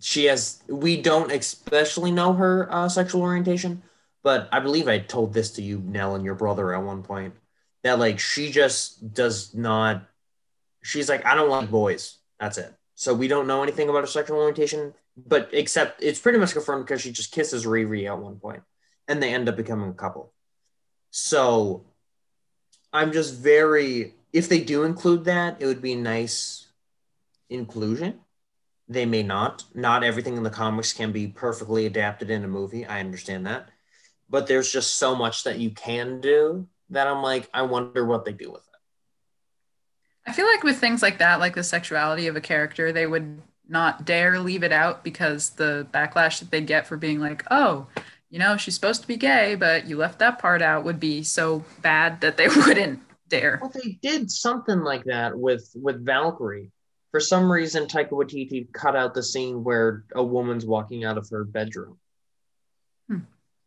she 0.00 0.26
has. 0.26 0.62
We 0.68 1.00
don't 1.00 1.32
especially 1.32 2.10
know 2.10 2.34
her 2.34 2.72
uh, 2.72 2.88
sexual 2.90 3.22
orientation, 3.22 3.82
but 4.22 4.50
I 4.52 4.60
believe 4.60 4.86
I 4.86 4.98
told 4.98 5.32
this 5.32 5.52
to 5.52 5.62
you, 5.62 5.78
Nell, 5.78 6.14
and 6.14 6.24
your 6.24 6.34
brother 6.34 6.74
at 6.74 6.82
one 6.82 7.02
point 7.02 7.34
that 7.84 7.98
like 7.98 8.18
she 8.18 8.50
just 8.50 9.14
does 9.14 9.54
not. 9.54 10.02
She's 10.82 11.08
like, 11.08 11.24
I 11.24 11.34
don't 11.34 11.48
like 11.48 11.70
boys. 11.70 12.18
That's 12.38 12.58
it. 12.58 12.77
So 12.98 13.14
we 13.14 13.28
don't 13.28 13.46
know 13.46 13.62
anything 13.62 13.88
about 13.88 14.00
her 14.00 14.08
sexual 14.08 14.38
orientation, 14.38 14.92
but 15.16 15.50
except 15.52 16.02
it's 16.02 16.18
pretty 16.18 16.36
much 16.36 16.52
confirmed 16.52 16.84
because 16.84 17.00
she 17.00 17.12
just 17.12 17.30
kisses 17.30 17.64
Riri 17.64 18.08
at 18.08 18.18
one 18.18 18.40
point, 18.40 18.64
and 19.06 19.22
they 19.22 19.32
end 19.32 19.48
up 19.48 19.56
becoming 19.56 19.90
a 19.90 19.94
couple. 19.94 20.32
So 21.12 21.86
I'm 22.92 23.12
just 23.12 23.36
very. 23.36 24.14
If 24.32 24.48
they 24.48 24.58
do 24.58 24.82
include 24.82 25.26
that, 25.26 25.62
it 25.62 25.66
would 25.66 25.80
be 25.80 25.94
nice 25.94 26.66
inclusion. 27.48 28.18
They 28.88 29.06
may 29.06 29.22
not. 29.22 29.62
Not 29.76 30.02
everything 30.02 30.36
in 30.36 30.42
the 30.42 30.50
comics 30.50 30.92
can 30.92 31.12
be 31.12 31.28
perfectly 31.28 31.86
adapted 31.86 32.30
in 32.30 32.42
a 32.42 32.48
movie. 32.48 32.84
I 32.84 32.98
understand 32.98 33.46
that. 33.46 33.68
But 34.28 34.48
there's 34.48 34.72
just 34.72 34.96
so 34.96 35.14
much 35.14 35.44
that 35.44 35.60
you 35.60 35.70
can 35.70 36.20
do 36.20 36.66
that 36.90 37.06
I'm 37.06 37.22
like, 37.22 37.48
I 37.54 37.62
wonder 37.62 38.04
what 38.04 38.24
they 38.24 38.32
do 38.32 38.50
with 38.50 38.62
it. 38.62 38.67
I 40.28 40.32
feel 40.32 40.46
like 40.46 40.62
with 40.62 40.78
things 40.78 41.00
like 41.00 41.18
that, 41.18 41.40
like 41.40 41.54
the 41.54 41.64
sexuality 41.64 42.26
of 42.26 42.36
a 42.36 42.40
character, 42.40 42.92
they 42.92 43.06
would 43.06 43.40
not 43.66 44.04
dare 44.04 44.38
leave 44.38 44.62
it 44.62 44.72
out 44.72 45.02
because 45.02 45.50
the 45.50 45.86
backlash 45.92 46.40
that 46.40 46.50
they 46.50 46.60
get 46.60 46.86
for 46.86 46.98
being 46.98 47.18
like, 47.18 47.44
oh, 47.50 47.86
you 48.28 48.38
know, 48.38 48.58
she's 48.58 48.74
supposed 48.74 49.00
to 49.00 49.08
be 49.08 49.16
gay, 49.16 49.54
but 49.54 49.86
you 49.86 49.96
left 49.96 50.18
that 50.18 50.38
part 50.38 50.60
out 50.60 50.84
would 50.84 51.00
be 51.00 51.22
so 51.22 51.64
bad 51.80 52.20
that 52.20 52.36
they 52.36 52.48
wouldn't 52.56 53.00
dare. 53.28 53.58
Well, 53.60 53.72
they 53.72 53.98
did 54.02 54.30
something 54.30 54.80
like 54.80 55.04
that 55.04 55.38
with 55.38 55.70
with 55.74 56.04
Valkyrie. 56.04 56.70
For 57.10 57.20
some 57.20 57.50
reason, 57.50 57.86
Taika 57.86 58.10
Waititi 58.10 58.70
cut 58.72 58.94
out 58.94 59.14
the 59.14 59.22
scene 59.22 59.64
where 59.64 60.04
a 60.14 60.22
woman's 60.22 60.66
walking 60.66 61.04
out 61.04 61.16
of 61.16 61.26
her 61.30 61.42
bedroom, 61.44 61.98
Hmm. 63.08 63.20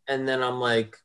and 0.08 0.28
then 0.28 0.44
I'm 0.44 0.60
like, 0.60 0.96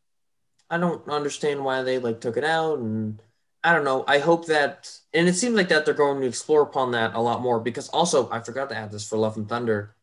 I 0.68 0.76
don't 0.76 1.08
understand 1.08 1.64
why 1.64 1.82
they 1.82 1.98
like 1.98 2.20
took 2.20 2.36
it 2.36 2.44
out, 2.44 2.78
and 2.78 3.22
I 3.66 3.74
don't 3.74 3.82
know. 3.82 4.04
I 4.06 4.20
hope 4.20 4.46
that, 4.46 4.96
and 5.12 5.26
it 5.26 5.34
seems 5.34 5.56
like 5.56 5.70
that 5.70 5.84
they're 5.84 5.92
going 5.92 6.20
to 6.20 6.26
explore 6.28 6.62
upon 6.62 6.92
that 6.92 7.14
a 7.16 7.20
lot 7.20 7.42
more 7.42 7.58
because 7.58 7.88
also 7.88 8.30
I 8.30 8.38
forgot 8.38 8.68
to 8.68 8.76
add 8.76 8.92
this 8.92 9.08
for 9.08 9.18
Love 9.18 9.36
and 9.36 9.48
Thunder. 9.48 9.96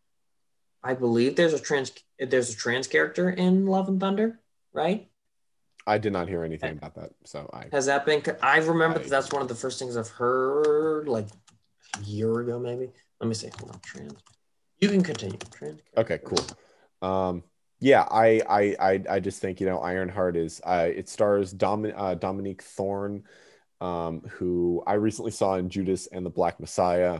I 0.83 0.95
believe 0.95 1.37
there's 1.37 1.53
a 1.53 1.59
trans 1.59 1.93
there's 2.19 2.53
a 2.53 2.57
trans 2.57 2.87
character 2.87 3.29
in 3.29 3.65
Love 3.65 3.87
and 3.87 4.01
Thunder, 4.01 4.41
right? 4.73 5.07
I 5.87 5.97
did 5.97 6.11
not 6.11 6.27
hear 6.27 6.43
anything 6.43 6.77
about 6.77 6.95
that, 6.95 7.11
so 7.23 7.49
I 7.53 7.67
Has 7.71 7.85
that 7.85 8.05
been? 8.05 8.21
I 8.41 8.57
remember 8.57 8.99
I- 8.99 9.03
that 9.03 9.09
that's 9.09 9.31
one 9.31 9.41
of 9.41 9.47
the 9.47 9.55
first 9.55 9.79
things 9.79 9.95
I've 9.95 10.09
heard, 10.09 11.07
like 11.07 11.27
a 11.97 12.03
year 12.03 12.41
ago, 12.41 12.59
maybe. 12.59 12.91
Let 13.21 13.29
me 13.29 13.33
see. 13.33 13.49
Hold 13.59 13.71
on, 13.71 13.79
trans. 13.79 14.19
You 14.79 14.89
can 14.89 15.03
continue. 15.03 15.37
Trans. 15.53 15.79
Okay, 15.95 16.19
cool. 16.25 16.45
Um, 17.01 17.43
yeah, 17.79 18.07
I, 18.11 18.41
I, 18.49 18.75
I, 18.79 19.03
I 19.09 19.19
just 19.21 19.41
think 19.41 19.61
you 19.61 19.67
know 19.67 19.79
Ironheart 19.79 20.35
is. 20.35 20.59
Uh, 20.65 20.89
it 20.93 21.07
stars 21.07 21.53
Dom, 21.53 21.89
uh, 21.95 22.15
Dominique 22.15 22.61
Thorne, 22.61 23.23
um, 23.83 24.21
who 24.21 24.81
I 24.87 24.93
recently 24.93 25.31
saw 25.31 25.55
in 25.55 25.69
Judas 25.69 26.07
and 26.07 26.25
the 26.25 26.29
Black 26.29 26.57
Messiah, 26.59 27.19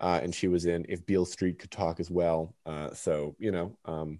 uh, 0.00 0.18
and 0.20 0.34
she 0.34 0.48
was 0.48 0.66
in 0.66 0.84
If 0.88 1.06
Beale 1.06 1.24
Street 1.24 1.60
Could 1.60 1.70
Talk 1.70 2.00
as 2.00 2.10
well. 2.10 2.54
Uh, 2.66 2.92
so 2.92 3.36
you 3.38 3.52
know, 3.52 3.78
um, 3.84 4.18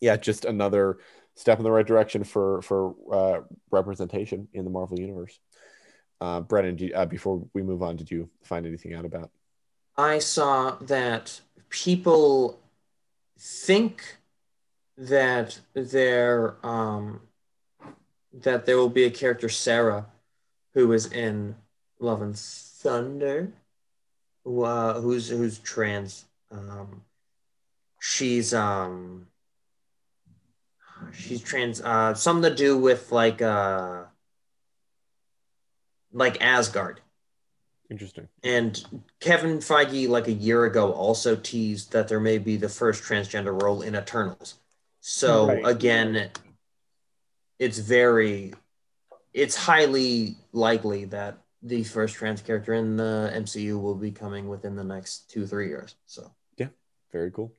yeah, 0.00 0.16
just 0.16 0.46
another 0.46 0.98
step 1.34 1.58
in 1.58 1.64
the 1.64 1.70
right 1.70 1.86
direction 1.86 2.24
for 2.24 2.62
for 2.62 2.94
uh, 3.12 3.40
representation 3.70 4.48
in 4.54 4.64
the 4.64 4.70
Marvel 4.70 4.98
universe. 4.98 5.38
Uh, 6.22 6.40
Brennen, 6.40 6.78
you- 6.78 6.94
uh, 6.94 7.06
before 7.06 7.46
we 7.52 7.62
move 7.62 7.82
on, 7.82 7.96
did 7.96 8.10
you 8.10 8.30
find 8.42 8.66
anything 8.66 8.94
out 8.94 9.04
about? 9.04 9.30
I 9.96 10.20
saw 10.20 10.76
that 10.80 11.42
people 11.68 12.60
think 13.38 14.16
that 14.96 15.60
there 15.74 16.56
um 16.66 17.20
that 18.32 18.64
there 18.64 18.78
will 18.78 18.88
be 18.88 19.04
a 19.04 19.10
character 19.10 19.48
Sarah 19.48 20.06
who 20.78 20.92
is 20.92 21.06
in 21.06 21.56
Love 21.98 22.22
and 22.22 22.38
Thunder 22.38 23.52
who, 24.44 24.62
uh, 24.62 25.00
who's 25.00 25.28
who's 25.28 25.58
trans 25.58 26.26
um 26.52 27.02
she's 28.00 28.54
um 28.54 29.26
she's 31.12 31.42
trans 31.42 31.80
uh 31.80 32.14
something 32.14 32.48
to 32.48 32.56
do 32.56 32.78
with 32.78 33.10
like 33.10 33.42
uh 33.42 34.04
like 36.12 36.40
Asgard 36.40 37.00
Interesting. 37.90 38.28
and 38.44 38.84
Kevin 39.18 39.58
Feige, 39.58 40.08
like 40.08 40.28
a 40.28 40.32
year 40.32 40.64
ago, 40.66 40.92
also 40.92 41.34
teased 41.34 41.90
that 41.90 42.06
there 42.06 42.20
may 42.20 42.38
be 42.38 42.56
the 42.56 42.68
first 42.68 43.02
transgender 43.02 43.60
role 43.60 43.82
in 43.82 43.96
Eternals. 43.96 44.56
So 45.00 45.46
Right. 45.48 45.66
again, 45.66 46.30
it's 47.58 47.78
very, 47.78 48.52
it's 49.38 49.54
highly 49.56 50.36
likely 50.52 51.04
that 51.06 51.38
the 51.62 51.84
first 51.84 52.14
trans 52.16 52.42
character 52.42 52.74
in 52.74 52.96
the 52.96 53.30
MCU 53.34 53.80
will 53.80 53.94
be 53.94 54.10
coming 54.10 54.48
within 54.48 54.74
the 54.76 54.84
next 54.84 55.30
two 55.30 55.46
three 55.46 55.68
years. 55.68 55.94
So 56.06 56.30
yeah, 56.56 56.68
Very 57.12 57.30
cool. 57.30 57.54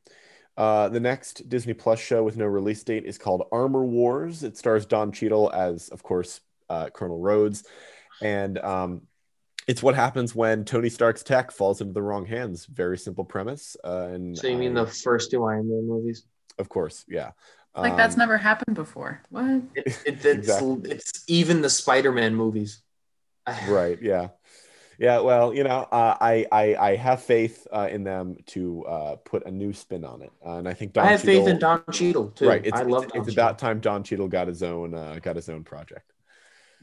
Uh, 0.58 0.90
the 0.90 1.00
next 1.00 1.48
Disney 1.48 1.74
Plus 1.74 2.00
show 2.00 2.22
with 2.22 2.36
no 2.36 2.46
release 2.46 2.84
date 2.84 3.06
is 3.06 3.18
called 3.18 3.48
Armor 3.52 3.86
Wars. 3.86 4.44
It 4.44 4.58
stars 4.58 4.86
Don 4.86 5.14
Cheadle 5.14 5.50
as, 5.54 5.88
of 5.88 6.04
course, 6.04 6.42
uh, 6.70 6.90
Colonel 6.90 7.18
Rhodes, 7.20 7.64
and 8.22 8.58
um, 8.58 9.04
it's 9.68 9.82
what 9.82 9.96
happens 9.96 10.36
when 10.36 10.66
Tony 10.66 10.90
Stark's 10.90 11.24
tech 11.24 11.52
falls 11.52 11.80
into 11.80 11.94
the 11.94 12.02
wrong 12.02 12.26
hands. 12.26 12.66
Very 12.66 12.98
simple 12.98 13.24
premise. 13.24 13.78
Uh, 13.84 14.10
and 14.12 14.38
so 14.38 14.48
you 14.48 14.58
mean 14.58 14.78
I- 14.78 14.84
the 14.84 14.92
first 14.92 15.32
two 15.32 15.46
Iron 15.46 15.70
Man 15.70 15.88
movies? 15.88 16.26
Of 16.58 16.68
course, 16.68 17.06
yeah. 17.08 17.32
Like 17.76 17.96
that's 17.96 18.16
Um, 18.16 18.20
never 18.20 18.38
happened 18.38 18.76
before. 18.76 19.22
What? 19.30 19.62
It, 19.76 19.86
it, 19.86 19.98
it's, 20.06 20.26
Exactly. 20.26 20.92
it's 20.92 21.24
even 21.28 21.62
the 21.62 21.70
Spider 21.70 22.12
Man 22.12 22.36
movies. 22.36 22.82
right. 23.68 24.02
Yeah. 24.02 24.30
Yeah. 24.98 25.20
Well, 25.22 25.54
you 25.54 25.64
know, 25.64 25.88
uh, 25.92 26.18
I, 26.20 26.46
I 26.52 26.76
I 26.76 26.96
have 26.98 27.22
faith 27.24 27.66
uh, 27.72 27.88
in 27.90 28.04
them 28.04 28.38
to 28.48 28.86
uh, 28.86 29.16
put 29.18 29.46
a 29.46 29.52
new 29.52 29.72
spin 29.72 30.04
on 30.04 30.22
it, 30.24 30.32
uh, 30.46 30.58
and 30.58 30.68
I 30.68 30.74
think 30.74 30.94
Don 30.94 31.06
I 31.06 31.12
have 31.12 31.22
faith 31.22 31.48
in 31.48 31.58
Don 31.60 31.82
Cheadle 31.92 32.30
too. 32.32 32.48
Right. 32.50 32.66
It's, 32.66 32.78
I 32.78 32.82
love 32.84 33.04
it's, 33.06 33.14
Don 33.14 33.22
it's 33.24 33.32
about 33.34 33.60
time 33.60 33.80
Don 33.80 34.04
Cheadle 34.04 34.28
got 34.28 34.48
his 34.48 34.62
own 34.62 34.94
uh, 34.94 35.20
got 35.22 35.36
his 35.38 35.48
own 35.48 35.64
project. 35.64 36.12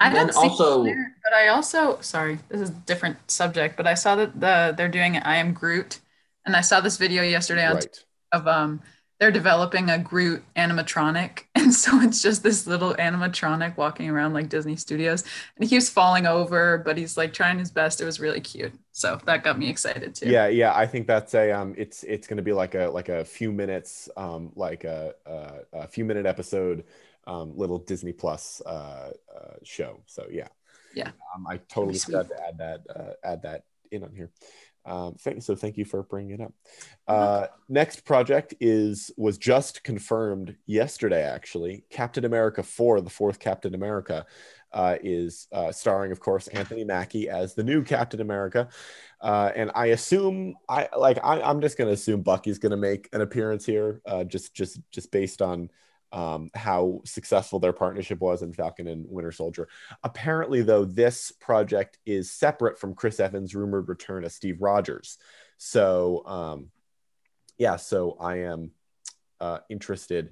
I 0.01 0.07
And 0.09 0.17
haven't 0.17 0.35
seen 0.35 0.51
also- 0.51 0.85
there, 0.85 1.15
but 1.25 1.33
I 1.35 1.49
also 1.49 2.01
sorry, 2.01 2.39
this 2.49 2.61
is 2.61 2.71
a 2.71 2.73
different 2.73 3.19
subject, 3.31 3.77
but 3.77 3.87
I 3.87 3.95
saw 3.95 4.17
that 4.17 4.39
the 4.41 4.73
they're 4.77 4.89
doing 4.89 5.19
I 5.19 5.37
am 5.37 5.53
Groot, 5.53 6.01
and 6.47 6.57
I 6.57 6.61
saw 6.63 6.81
this 6.81 6.97
video 6.97 7.23
yesterday 7.23 7.67
on 7.67 7.75
Right. 7.75 8.05
of 8.33 8.47
um 8.49 8.81
they're 9.19 9.33
developing 9.33 9.89
a 9.89 9.99
Groot 9.99 10.43
animatronic, 10.57 11.45
and 11.55 11.73
so 11.73 12.01
it's 12.01 12.23
just 12.23 12.43
this 12.43 12.67
little 12.67 12.95
animatronic 12.95 13.77
walking 13.77 14.11
around 14.11 14.35
like 14.35 14.49
Disney 14.49 14.77
Studios, 14.77 15.23
and 15.57 15.65
he 15.65 15.69
keeps 15.69 15.89
falling 15.89 16.27
over, 16.27 16.79
but 16.79 16.99
he's 16.99 17.17
like 17.17 17.33
trying 17.33 17.59
his 17.59 17.71
best. 17.71 18.01
It 18.01 18.05
was 18.05 18.21
really 18.21 18.41
cute, 18.41 18.73
so 18.93 19.19
that 19.25 19.43
got 19.43 19.59
me 19.59 19.69
excited 19.69 20.15
too. 20.15 20.29
Yeah, 20.29 20.49
yeah. 20.49 20.75
I 20.75 20.87
think 20.87 21.07
that's 21.07 21.35
a 21.35 21.51
um. 21.53 21.75
It's 21.79 22.03
it's 22.05 22.27
going 22.27 22.37
to 22.37 22.43
be 22.43 22.53
like 22.53 22.75
a 22.75 22.87
like 22.89 23.09
a 23.09 23.25
few 23.25 23.53
minutes, 23.53 24.09
um, 24.17 24.53
like 24.55 24.85
a 24.85 25.15
a, 25.25 25.53
a 25.73 25.89
few 25.89 26.05
minute 26.05 26.27
episode, 26.27 26.85
um, 27.27 27.57
little 27.57 27.79
Disney 27.79 28.13
Plus 28.13 28.61
uh, 28.67 29.13
uh 29.35 29.55
show. 29.63 30.01
So 30.07 30.27
yeah, 30.31 30.49
Yeah. 30.95 31.11
Um, 31.35 31.47
I 31.47 31.59
totally 31.69 31.99
forgot 31.99 32.29
to 32.29 32.47
add 32.47 32.59
that 32.59 32.81
uh, 32.95 33.13
add 33.25 33.43
that 33.43 33.65
in 33.91 34.03
on 34.03 34.15
here. 34.15 34.31
Um, 34.87 35.17
thank, 35.19 35.43
so 35.43 35.57
thank 35.57 35.77
you 35.77 35.85
for 35.85 36.05
bringing 36.05 36.41
it 36.41 36.41
up. 36.41 36.53
Uh, 37.09 37.47
next 37.69 38.05
project 38.05 38.55
is 38.61 39.11
was 39.17 39.37
just 39.37 39.83
confirmed 39.83 40.57
yesterday. 40.67 41.23
Actually, 41.23 41.85
Captain 41.91 42.25
America 42.25 42.63
Four, 42.63 43.01
the 43.01 43.11
fourth 43.11 43.41
Captain 43.41 43.75
America, 43.75 44.25
uh, 44.73 44.97
is 45.03 45.49
uh, 45.53 45.73
starring, 45.73 46.13
of 46.13 46.21
course, 46.21 46.49
Anthony 46.49 46.85
Mackie 46.85 47.29
as 47.29 47.55
the 47.55 47.65
new 47.65 47.83
Captain 47.83 48.21
America. 48.21 48.69
Uh, 49.21 49.51
and 49.57 49.73
I 49.75 49.87
assume 49.87 50.55
I 50.69 50.89
like 50.97 51.19
I, 51.25 51.41
I'm 51.41 51.61
just 51.61 51.77
gonna 51.77 51.91
assume 51.91 52.23
Bucky's 52.23 52.59
gonna 52.59 52.77
make 52.77 53.09
an 53.13 53.23
appearance 53.23 53.67
here, 53.67 54.01
uh, 54.07 54.25
just 54.25 54.55
just 54.55 54.79
just 54.93 55.11
based 55.11 55.43
on 55.43 55.71
um, 56.13 56.51
how 56.55 57.01
successful 57.05 57.59
their 57.59 57.73
partnership 57.73 58.21
was 58.21 58.43
in 58.43 58.53
Falcon 58.53 58.87
and 58.87 59.07
Winter 59.09 59.33
Soldier. 59.33 59.69
Apparently, 60.03 60.63
though, 60.63 60.85
this 60.85 61.33
project 61.33 61.99
is 62.07 62.31
separate 62.31 62.79
from 62.79 62.95
Chris 62.95 63.21
Evans' 63.21 63.55
rumored 63.55 63.89
return 63.89 64.25
as 64.25 64.35
Steve 64.35 64.61
Rogers. 64.61 65.19
So, 65.59 66.25
um, 66.27 66.71
yeah, 67.59 67.77
so 67.77 68.17
I 68.21 68.41
am 68.41 68.71
uh, 69.41 69.59
interested 69.69 70.31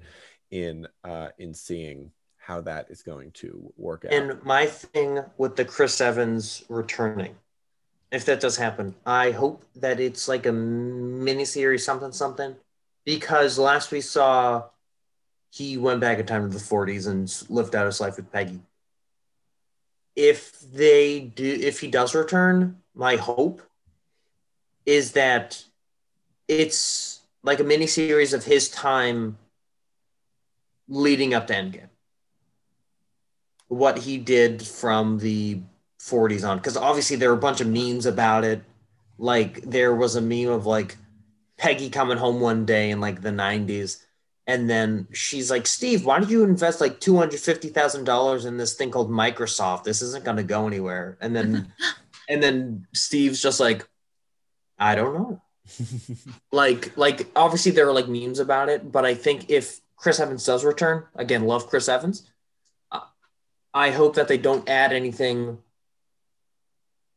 in 0.51 0.87
uh, 1.03 1.29
in 1.37 1.53
seeing 1.53 2.11
how 2.37 2.61
that 2.61 2.91
is 2.91 3.01
going 3.01 3.31
to 3.31 3.73
work 3.75 4.05
out. 4.05 4.13
And 4.13 4.43
my 4.43 4.67
thing 4.67 5.19
with 5.37 5.55
the 5.55 5.65
Chris 5.65 5.99
Evans 5.99 6.63
returning, 6.69 7.35
if 8.11 8.25
that 8.25 8.39
does 8.39 8.55
happen, 8.55 8.93
I 9.05 9.31
hope 9.31 9.65
that 9.75 9.99
it's 9.99 10.27
like 10.27 10.45
a 10.45 10.51
miniseries, 10.51 11.81
something, 11.81 12.11
something, 12.11 12.55
because 13.03 13.57
last 13.57 13.91
we 13.91 14.01
saw, 14.01 14.65
he 15.55 15.77
went 15.77 16.01
back 16.01 16.19
in 16.19 16.25
time 16.25 16.41
to 16.41 16.57
the 16.57 16.61
40s 16.61 17.07
and 17.07 17.31
lived 17.49 17.75
out 17.75 17.85
his 17.85 18.01
life 18.01 18.17
with 18.17 18.29
Peggy. 18.29 18.59
If 20.13 20.59
they 20.59 21.21
do, 21.21 21.45
if 21.45 21.79
he 21.79 21.87
does 21.87 22.13
return, 22.13 22.81
my 22.93 23.15
hope 23.15 23.61
is 24.85 25.13
that 25.13 25.63
it's 26.49 27.21
like 27.41 27.61
a 27.61 27.63
mini 27.63 27.87
series 27.87 28.33
of 28.33 28.43
his 28.43 28.67
time 28.69 29.37
leading 30.89 31.33
up 31.33 31.47
to 31.47 31.53
Endgame. 31.53 31.87
What 33.69 33.99
he 33.99 34.17
did 34.17 34.61
from 34.61 35.19
the 35.19 35.61
40s 36.01 36.47
on, 36.47 36.57
because 36.57 36.75
obviously 36.75 37.15
there 37.15 37.29
were 37.29 37.37
a 37.37 37.39
bunch 37.39 37.61
of 37.61 37.67
memes 37.67 38.05
about 38.05 38.43
it. 38.43 38.61
Like 39.17 39.61
there 39.61 39.95
was 39.95 40.17
a 40.17 40.21
meme 40.21 40.49
of 40.49 40.65
like 40.65 40.97
Peggy 41.57 41.89
coming 41.89 42.17
home 42.17 42.41
one 42.41 42.65
day 42.65 42.89
in 42.89 42.99
like 42.99 43.21
the 43.21 43.29
90s. 43.29 44.04
And 44.47 44.69
then 44.69 45.07
she's 45.11 45.49
like, 45.49 45.65
Steve, 45.65 46.05
why 46.05 46.19
did 46.19 46.29
you 46.29 46.43
invest 46.43 46.79
like 46.79 46.99
$250,000 46.99 48.45
in 48.45 48.57
this 48.57 48.75
thing 48.75 48.91
called 48.91 49.09
Microsoft? 49.09 49.83
This 49.83 50.01
isn't 50.01 50.23
going 50.23 50.37
to 50.37 50.43
go 50.43 50.67
anywhere. 50.67 51.17
And 51.19 51.35
then, 51.35 51.73
and 52.29 52.43
then 52.43 52.87
Steve's 52.93 53.41
just 53.41 53.59
like, 53.59 53.87
I 54.77 54.93
don't 54.93 55.15
know. 55.15 55.41
like, 56.51 56.95
like 56.95 57.27
obviously 57.35 57.71
there 57.71 57.87
are 57.87 57.93
like 57.93 58.07
memes 58.07 58.39
about 58.39 58.69
it, 58.69 58.91
but 58.91 59.03
I 59.03 59.15
think 59.15 59.49
if 59.49 59.79
Chris 59.95 60.19
Evans 60.19 60.45
does 60.45 60.63
return, 60.63 61.05
again, 61.15 61.45
love 61.45 61.67
Chris 61.67 61.89
Evans. 61.89 62.29
uh, 62.91 62.99
I 63.73 63.89
hope 63.89 64.15
that 64.15 64.27
they 64.27 64.37
don't 64.37 64.69
add 64.69 64.93
anything 64.93 65.57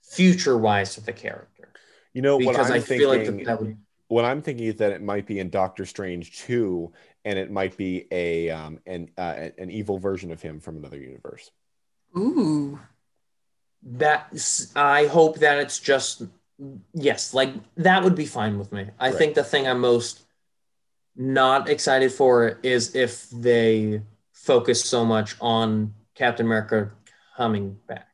future 0.02 0.56
wise 0.56 0.94
to 0.94 1.02
the 1.02 1.12
character 1.12 1.68
You 2.14 2.22
know 2.22 2.38
what 2.38 2.52
because 2.52 2.70
I'm 2.70 2.78
I 2.78 2.80
feel 2.80 3.10
like 3.10 3.26
thinking? 3.26 3.44
that, 3.44 3.59
that 3.59 3.60
would 3.60 3.76
what 4.09 4.24
I'm 4.24 4.42
thinking 4.42 4.66
is 4.66 4.76
that 4.76 4.92
it 4.92 5.02
might 5.02 5.26
be 5.26 5.38
in 5.38 5.50
Doctor 5.50 5.84
Strange 5.84 6.38
2 6.38 6.90
and 7.28 7.38
it 7.38 7.50
might 7.50 7.76
be 7.76 8.06
a 8.10 8.48
um 8.48 8.80
an 8.86 9.10
uh, 9.18 9.50
an 9.59 9.70
evil 9.70 9.98
version 9.98 10.32
of 10.32 10.40
him 10.40 10.60
from 10.60 10.76
another 10.78 10.96
universe. 10.98 11.50
Ooh. 12.16 12.80
that 13.82 14.32
I 14.74 15.06
hope 15.06 15.38
that 15.40 15.59
it's 15.59 15.78
just 15.78 16.22
yes, 16.94 17.34
like 17.34 17.52
that 17.76 18.02
would 18.02 18.14
be 18.14 18.24
fine 18.26 18.59
with 18.59 18.72
me. 18.72 18.86
I 18.98 19.10
Right. 19.10 19.18
think 19.18 19.34
the 19.34 19.44
thing 19.44 19.68
I'm 19.68 19.80
most 19.80 20.22
not 21.14 21.68
excited 21.68 22.10
for 22.12 22.59
is 22.62 22.94
if 22.96 23.28
they 23.30 24.02
focus 24.32 24.82
so 24.84 25.05
much 25.05 25.36
on 25.40 25.92
Captain 26.14 26.46
America 26.46 26.90
coming 27.36 27.78
back. 27.86 28.09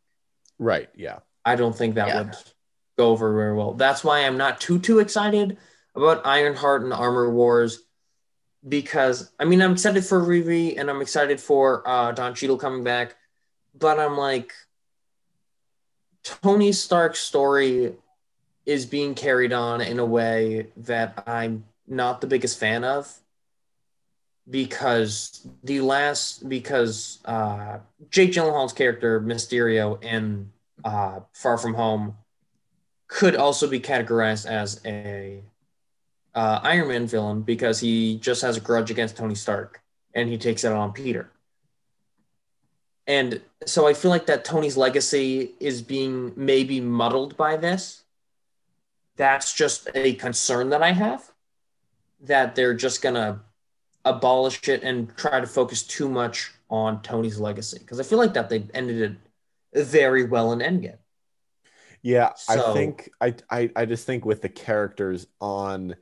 Right, 0.59 0.89
yeah. 0.97 1.21
I 1.45 1.55
don't 1.57 1.77
think 1.77 1.95
that 1.95 2.09
Yeah. 2.09 2.23
would 2.23 2.35
go 2.99 3.11
over 3.11 3.33
very 3.35 3.55
well. 3.55 3.75
That's 3.75 4.03
why 4.03 4.21
I'm 4.27 4.37
not 4.37 4.61
too 4.61 4.79
too 4.81 4.99
excited 4.99 5.57
about 5.95 6.27
Ironheart 6.27 6.83
and 6.83 6.93
Armor 6.93 7.31
Wars 7.31 7.84
because 8.69 9.31
I 9.39 9.45
mean 9.45 9.61
I'm 9.61 9.73
excited 9.73 10.05
for 10.05 10.21
Riri 10.21 10.79
and 10.79 10.91
I'm 10.91 11.03
excited 11.03 11.41
for 11.41 11.87
uh, 11.89 12.13
Don 12.13 12.35
Cheadle 12.35 12.59
coming 12.59 12.85
back, 12.85 13.17
but 13.79 13.99
I'm 13.99 14.17
like 14.17 14.53
Tony 16.23 16.73
Stark's 16.73 17.21
story 17.21 17.95
is 18.65 18.87
being 18.87 19.15
carried 19.15 19.53
on 19.53 19.81
in 19.81 19.99
a 19.99 20.07
way 20.07 20.69
that 20.79 21.23
I'm 21.27 21.65
not 21.87 22.21
the 22.21 22.27
biggest 22.27 22.59
fan 22.59 22.83
of 22.83 23.13
because 24.49 25.47
the 25.63 25.81
last 25.81 26.49
because 26.49 27.19
uh, 27.25 27.79
Jake 28.11 28.33
Gyllenhaal's 28.33 28.73
character 28.73 29.21
Mysterio 29.21 30.03
in 30.03 30.51
uh, 30.85 31.21
Far 31.33 31.59
From 31.59 31.75
Home 31.75 32.17
could 33.07 33.37
also 33.37 33.69
be 33.69 33.81
categorized 33.81 34.47
as 34.47 34.81
a 34.85 35.43
uh, 36.35 36.61
Iron 36.63 36.89
Man 36.89 37.07
villain 37.07 37.43
because 37.43 37.81
he 37.81 38.19
just 38.19 38.43
has 38.43 38.57
a 38.57 38.61
grudge 38.61 38.91
against 38.91 39.17
Tony 39.17 39.35
Stark 39.35 39.83
and 40.15 40.29
he 40.29 40.39
takes 40.39 40.65
it 40.65 40.73
on 40.73 40.93
Peter. 40.93 41.31
And 43.07 43.43
so 43.67 43.87
I 43.87 43.93
feel 43.95 44.11
like 44.11 44.27
that 44.27 44.45
Tony's 44.45 44.77
legacy 44.77 45.53
is 45.61 45.83
being 45.83 46.33
maybe 46.37 46.81
muddled 46.81 47.37
by 47.37 47.57
this. 47.57 48.03
That's 49.17 49.53
just 49.53 49.89
a 49.95 50.15
concern 50.15 50.71
that 50.71 50.83
I 50.83 50.93
have 50.93 51.31
that 52.23 52.55
they're 52.55 52.75
just 52.75 53.03
going 53.03 53.15
to 53.15 53.41
abolish 54.05 54.69
it 54.69 54.83
and 54.83 55.15
try 55.17 55.41
to 55.41 55.47
focus 55.47 55.83
too 55.83 56.09
much 56.09 56.51
on 56.71 57.03
Tony's 57.03 57.39
legacy 57.39 57.79
because 57.79 58.01
I 58.01 58.03
feel 58.03 58.19
like 58.19 58.35
that 58.35 58.49
they 58.49 58.67
ended 58.75 59.19
it 59.75 59.85
very 59.85 60.25
well 60.25 60.53
in 60.53 60.61
Endgame. 60.61 60.99
Yeah, 62.03 62.33
I 62.49 62.59
think 62.75 63.11
I, 63.21 63.35
I 63.51 63.71
I 63.75 63.85
just 63.87 64.05
think 64.05 64.27
with 64.27 64.43
the 64.43 64.49
characters 64.49 65.27
on 65.41 65.95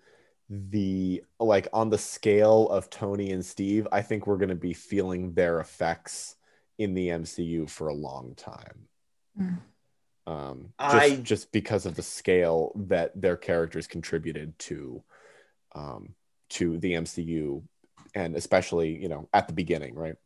the 0.48 1.23
like 1.40 1.69
on 1.73 1.90
the 1.90 1.98
scale 1.98 2.69
of 2.69 2.90
Tony 2.90 3.32
and 3.32 3.44
Steve, 3.44 3.86
I 3.90 4.02
think 4.02 4.27
we're 4.27 4.36
going 4.36 4.48
to 4.51 4.55
be 4.55 4.74
feeling 4.74 5.32
their 5.32 5.60
effects 5.60 6.36
in 6.78 6.94
the 6.94 7.09
MCU 7.09 7.69
for 7.69 7.89
a 7.89 7.94
long 7.94 8.35
time. 8.35 8.89
Mm. 9.40 9.59
Um, 10.27 10.73
just, 10.81 10.94
I- 10.94 11.16
just 11.16 11.52
because 11.52 11.86
of 11.86 11.94
the 11.94 12.02
scale 12.02 12.73
that 12.86 13.19
their 13.20 13.36
characters 13.36 13.86
contributed 13.86 14.59
to, 14.60 15.02
um, 15.74 16.14
to 16.51 16.78
the 16.78 16.93
MCU, 16.93 17.62
and 18.14 18.36
especially 18.36 18.90
you 19.01 19.09
know 19.09 19.28
at 19.32 19.47
the 19.48 19.55
beginning, 19.55 19.94
right? 19.94 20.16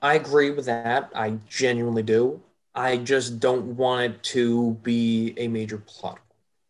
I 0.00 0.14
agree 0.14 0.50
with 0.50 0.66
that. 0.66 1.10
I 1.14 1.38
genuinely 1.48 2.02
do. 2.02 2.42
I 2.74 2.96
just 2.96 3.38
don't 3.38 3.76
want 3.76 4.02
it 4.02 4.22
to 4.24 4.72
be 4.82 5.34
a 5.36 5.48
major 5.48 5.78
plot 5.78 6.18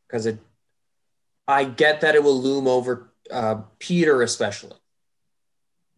because 0.06 0.26
it. 0.26 0.38
I 1.46 1.64
get 1.64 2.00
that 2.02 2.14
it 2.14 2.22
will 2.22 2.40
loom 2.40 2.66
over 2.66 3.12
uh, 3.30 3.62
Peter, 3.78 4.22
especially. 4.22 4.76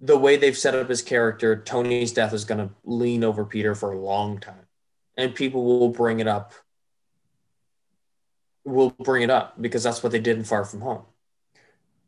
The 0.01 0.19
way 0.19 0.37
they've 0.37 0.57
set 0.57 0.75
up 0.75 0.89
his 0.89 1.03
character, 1.03 1.57
Tony's 1.57 2.13
death 2.13 2.33
is 2.33 2.45
going 2.45 2.67
to 2.67 2.75
lean 2.85 3.25
over 3.25 3.45
Peter 3.45 3.75
for 3.75 3.93
a 3.93 3.99
long 3.99 4.39
time, 4.39 4.67
and 5.17 5.35
people 5.35 5.65
will 5.65 5.89
bring 5.89 6.21
it 6.21 6.29
up. 6.29 6.53
Will 8.65 8.91
bring 8.91 9.23
it 9.23 9.31
up 9.31 9.61
because 9.61 9.83
that's 9.83 10.03
what 10.03 10.13
they 10.13 10.19
did 10.19 10.39
in 10.39 10.45
Far 10.45 10.65
From 10.65 10.81
Home, 10.81 11.03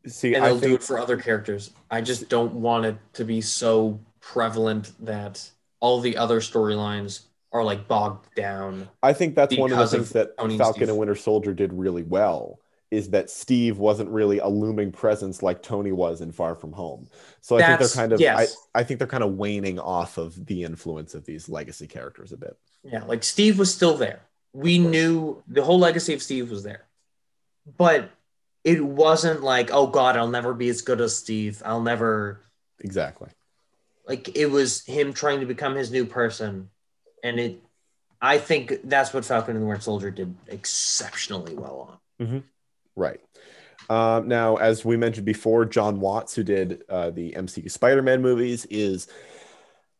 See, 0.07 0.33
and 0.33 0.43
they'll 0.43 0.55
do 0.55 0.61
think 0.61 0.81
it 0.81 0.83
for 0.83 0.97
other 0.97 1.17
characters. 1.17 1.71
I 1.89 2.01
just 2.01 2.29
don't 2.29 2.53
want 2.53 2.85
it 2.85 2.97
to 3.13 3.23
be 3.23 3.41
so 3.41 3.99
prevalent 4.19 4.91
that 5.05 5.49
all 5.79 6.01
the 6.01 6.17
other 6.17 6.39
storylines 6.39 7.21
are 7.51 7.63
like 7.63 7.87
bogged 7.87 8.33
down. 8.35 8.89
I 9.03 9.13
think 9.13 9.35
that's 9.35 9.55
one 9.55 9.71
of 9.71 9.77
the 9.77 9.83
because 9.83 9.93
of 9.93 9.99
things 9.99 10.11
that 10.13 10.37
Tony 10.37 10.55
and 10.55 10.59
Falcon 10.59 10.79
Steve. 10.79 10.89
and 10.89 10.97
Winter 10.97 11.15
Soldier 11.15 11.53
did 11.53 11.73
really 11.73 12.03
well 12.03 12.59
is 12.89 13.09
that 13.09 13.29
Steve 13.29 13.77
wasn't 13.79 14.09
really 14.09 14.39
a 14.39 14.47
looming 14.47 14.91
presence 14.91 15.43
like 15.43 15.61
Tony 15.61 15.91
was 15.91 16.21
in 16.21 16.31
Far 16.31 16.55
From 16.55 16.71
Home. 16.71 17.07
So 17.41 17.55
I 17.57 17.59
That's- 17.59 17.77
think 17.79 17.91
they're 17.91 18.03
kind 18.03 18.13
of 18.13 18.21
yes. 18.21 18.55
I, 18.73 18.79
I 18.79 18.83
think 18.83 18.99
they're 18.99 19.07
kind 19.07 19.23
of 19.23 19.33
waning 19.33 19.77
off 19.79 20.17
of 20.17 20.45
the 20.45 20.63
influence 20.63 21.13
of 21.13 21.25
these 21.25 21.49
legacy 21.49 21.87
characters 21.87 22.31
a 22.31 22.37
bit. 22.37 22.57
Yeah, 22.83 23.03
like 23.03 23.23
Steve 23.23 23.59
was 23.59 23.73
still 23.73 23.97
there. 23.97 24.21
We 24.53 24.79
knew 24.79 25.43
the 25.47 25.63
whole 25.63 25.79
legacy 25.79 26.13
of 26.13 26.21
Steve 26.23 26.49
was 26.49 26.63
there. 26.63 26.85
But 27.77 28.09
it 28.63 28.83
wasn't 28.83 29.43
like, 29.43 29.69
oh 29.73 29.87
God, 29.87 30.15
I'll 30.15 30.29
never 30.29 30.53
be 30.53 30.69
as 30.69 30.81
good 30.81 31.01
as 31.01 31.15
Steve. 31.15 31.61
I'll 31.65 31.81
never 31.81 32.39
Exactly. 32.79 33.29
like 34.07 34.37
it 34.37 34.47
was 34.47 34.85
him 34.85 35.11
trying 35.13 35.41
to 35.41 35.45
become 35.45 35.75
his 35.75 35.91
new 35.91 36.05
person. 36.05 36.69
And 37.23 37.39
it 37.39 37.61
I 38.21 38.37
think 38.37 38.79
that's 38.85 39.13
what 39.13 39.25
Falcon 39.25 39.55
and 39.55 39.63
the 39.63 39.67
Winter 39.67 39.81
Soldier 39.83 40.09
did 40.09 40.33
exceptionally 40.47 41.53
well 41.53 41.99
on. 42.19 42.25
Mm-hmm. 42.25 42.37
Right. 42.97 43.21
Um, 43.89 44.27
now, 44.27 44.57
as 44.57 44.83
we 44.83 44.97
mentioned 44.97 45.25
before, 45.25 45.63
Jon 45.63 46.01
Watts, 46.01 46.35
who 46.35 46.43
did 46.43 46.83
uh, 46.89 47.11
the 47.11 47.31
MCU 47.31 47.71
Spider-Man 47.71 48.21
movies, 48.21 48.65
is 48.65 49.07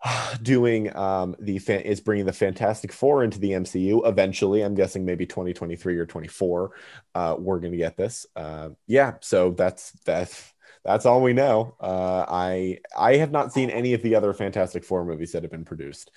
doing 0.41 0.93
um, 0.95 1.35
the 1.39 1.59
fan- 1.59 1.81
is 1.81 2.01
bringing 2.01 2.25
the 2.25 2.33
Fantastic 2.33 2.91
Four 2.91 3.23
into 3.23 3.39
the 3.39 3.51
MCU. 3.51 4.05
Eventually, 4.05 4.61
I'm 4.61 4.75
guessing 4.75 5.05
maybe 5.05 5.25
2023 5.25 5.97
or 5.97 6.05
24. 6.05 6.71
Uh, 7.15 7.35
we're 7.39 7.59
going 7.59 7.71
to 7.71 7.77
get 7.77 7.95
this. 7.95 8.25
Uh, 8.35 8.69
yeah. 8.87 9.13
So 9.21 9.51
that's 9.51 9.91
that's 10.05 10.53
that's 10.83 11.05
all 11.05 11.21
we 11.21 11.33
know. 11.33 11.75
Uh, 11.79 12.25
I 12.27 12.79
I 12.97 13.17
have 13.17 13.31
not 13.31 13.53
seen 13.53 13.69
any 13.69 13.93
of 13.93 14.01
the 14.01 14.15
other 14.15 14.33
Fantastic 14.33 14.83
Four 14.83 15.05
movies 15.05 15.31
that 15.31 15.43
have 15.43 15.51
been 15.51 15.65
produced. 15.65 16.11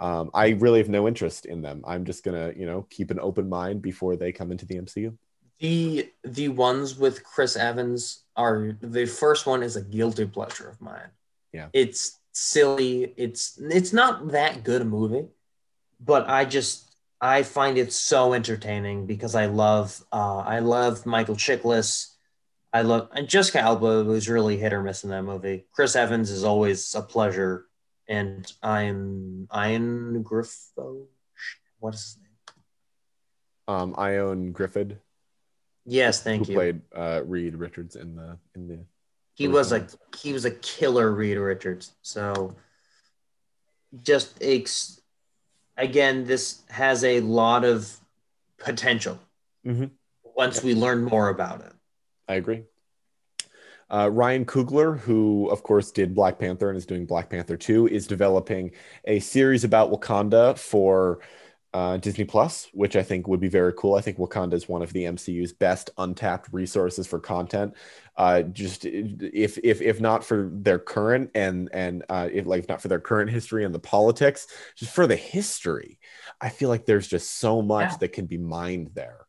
Um, 0.00 0.30
I 0.34 0.48
really 0.50 0.80
have 0.80 0.88
no 0.88 1.06
interest 1.06 1.46
in 1.46 1.62
them. 1.62 1.84
I'm 1.86 2.04
just 2.04 2.24
gonna, 2.24 2.52
you 2.56 2.66
know, 2.66 2.86
keep 2.90 3.12
an 3.12 3.20
open 3.20 3.48
mind 3.48 3.82
before 3.82 4.16
they 4.16 4.32
come 4.32 4.50
into 4.50 4.66
the 4.66 4.76
MCU. 4.76 5.16
The 5.62 6.10
the 6.24 6.48
ones 6.48 6.98
with 6.98 7.22
Chris 7.22 7.56
Evans 7.56 8.24
are 8.34 8.76
the 8.80 9.06
first 9.06 9.46
one 9.46 9.62
is 9.62 9.76
a 9.76 9.82
guilty 9.82 10.26
pleasure 10.26 10.68
of 10.68 10.80
mine. 10.80 11.10
Yeah. 11.52 11.68
It's 11.72 12.18
silly. 12.32 13.14
It's 13.16 13.60
it's 13.60 13.92
not 13.92 14.32
that 14.32 14.64
good 14.64 14.82
a 14.82 14.84
movie, 14.84 15.28
but 16.00 16.28
I 16.28 16.46
just 16.46 16.96
I 17.20 17.44
find 17.44 17.78
it 17.78 17.92
so 17.92 18.34
entertaining 18.34 19.06
because 19.06 19.36
I 19.36 19.46
love 19.46 20.02
uh 20.10 20.38
I 20.38 20.58
love 20.58 21.06
Michael 21.06 21.36
Chiklis. 21.36 22.08
I 22.72 22.82
love 22.82 23.10
and 23.12 23.28
Jessica 23.28 23.60
Alba 23.60 24.02
was 24.02 24.28
really 24.28 24.56
hit 24.56 24.72
or 24.72 24.82
miss 24.82 25.04
in 25.04 25.10
that 25.10 25.22
movie. 25.22 25.66
Chris 25.70 25.94
Evans 25.94 26.30
is 26.30 26.42
always 26.42 26.92
a 26.96 27.02
pleasure, 27.02 27.66
and 28.08 28.52
I'm 28.64 29.46
Ian 29.54 30.24
Griffo. 30.24 31.06
What 31.78 31.94
is 31.94 32.02
his 32.02 32.16
name? 32.16 32.32
Um, 33.68 33.94
Ioan 33.94 34.52
Gruffudd, 34.52 34.96
Yes, 35.84 36.22
thank 36.22 36.46
who 36.46 36.52
you. 36.52 36.58
played 36.58 36.80
uh, 36.94 37.22
Reed 37.24 37.54
Richards 37.56 37.96
in 37.96 38.14
the 38.14 38.38
in 38.54 38.68
the 38.68 38.78
he 39.34 39.48
was 39.48 39.72
a 39.72 39.86
he 40.18 40.32
was 40.32 40.44
a 40.44 40.50
killer 40.50 41.10
Reed 41.10 41.38
Richards. 41.38 41.92
So 42.02 42.54
just 44.02 44.38
ex- 44.42 45.00
again, 45.76 46.24
this 46.24 46.62
has 46.68 47.02
a 47.04 47.20
lot 47.20 47.64
of 47.64 47.98
potential 48.58 49.18
Mhm. 49.66 49.90
once 50.36 50.62
we 50.62 50.74
learn 50.74 51.02
more 51.02 51.28
about 51.28 51.62
it. 51.62 51.72
I 52.28 52.34
agree. 52.34 52.64
Uh, 53.90 54.08
Ryan 54.10 54.44
Coogler, 54.46 54.98
who 55.00 55.48
of 55.50 55.62
course 55.62 55.90
did 55.90 56.14
Black 56.14 56.38
Panther 56.38 56.68
and 56.68 56.78
is 56.78 56.86
doing 56.86 57.04
Black 57.04 57.28
Panther 57.28 57.56
2, 57.56 57.88
is 57.88 58.06
developing 58.06 58.70
a 59.04 59.18
series 59.18 59.64
about 59.64 59.90
Wakanda 59.90 60.56
for 60.56 61.18
uh, 61.74 61.96
Disney 61.96 62.24
Plus, 62.24 62.68
which 62.72 62.96
I 62.96 63.02
think 63.02 63.26
would 63.26 63.40
be 63.40 63.48
very 63.48 63.72
cool. 63.72 63.94
I 63.94 64.02
think 64.02 64.18
Wakanda 64.18 64.54
is 64.54 64.68
one 64.68 64.82
of 64.82 64.92
the 64.92 65.04
MCU's 65.04 65.52
best 65.52 65.90
untapped 65.96 66.52
resources 66.52 67.06
for 67.06 67.18
content. 67.18 67.74
Uh, 68.16 68.42
just 68.42 68.84
if 68.84 69.58
if 69.62 69.80
if 69.80 70.00
not 70.00 70.22
for 70.22 70.50
their 70.52 70.78
current 70.78 71.30
and 71.34 71.70
and 71.72 72.04
uh, 72.10 72.28
if 72.30 72.46
like 72.46 72.64
if 72.64 72.68
not 72.68 72.82
for 72.82 72.88
their 72.88 73.00
current 73.00 73.30
history 73.30 73.64
and 73.64 73.74
the 73.74 73.78
politics, 73.78 74.46
just 74.76 74.94
for 74.94 75.06
the 75.06 75.16
history, 75.16 75.98
I 76.40 76.50
feel 76.50 76.68
like 76.68 76.84
there's 76.84 77.08
just 77.08 77.38
so 77.38 77.62
much 77.62 77.92
yeah. 77.92 77.96
that 77.98 78.12
can 78.12 78.26
be 78.26 78.38
mined 78.38 78.90
there. 78.92 79.26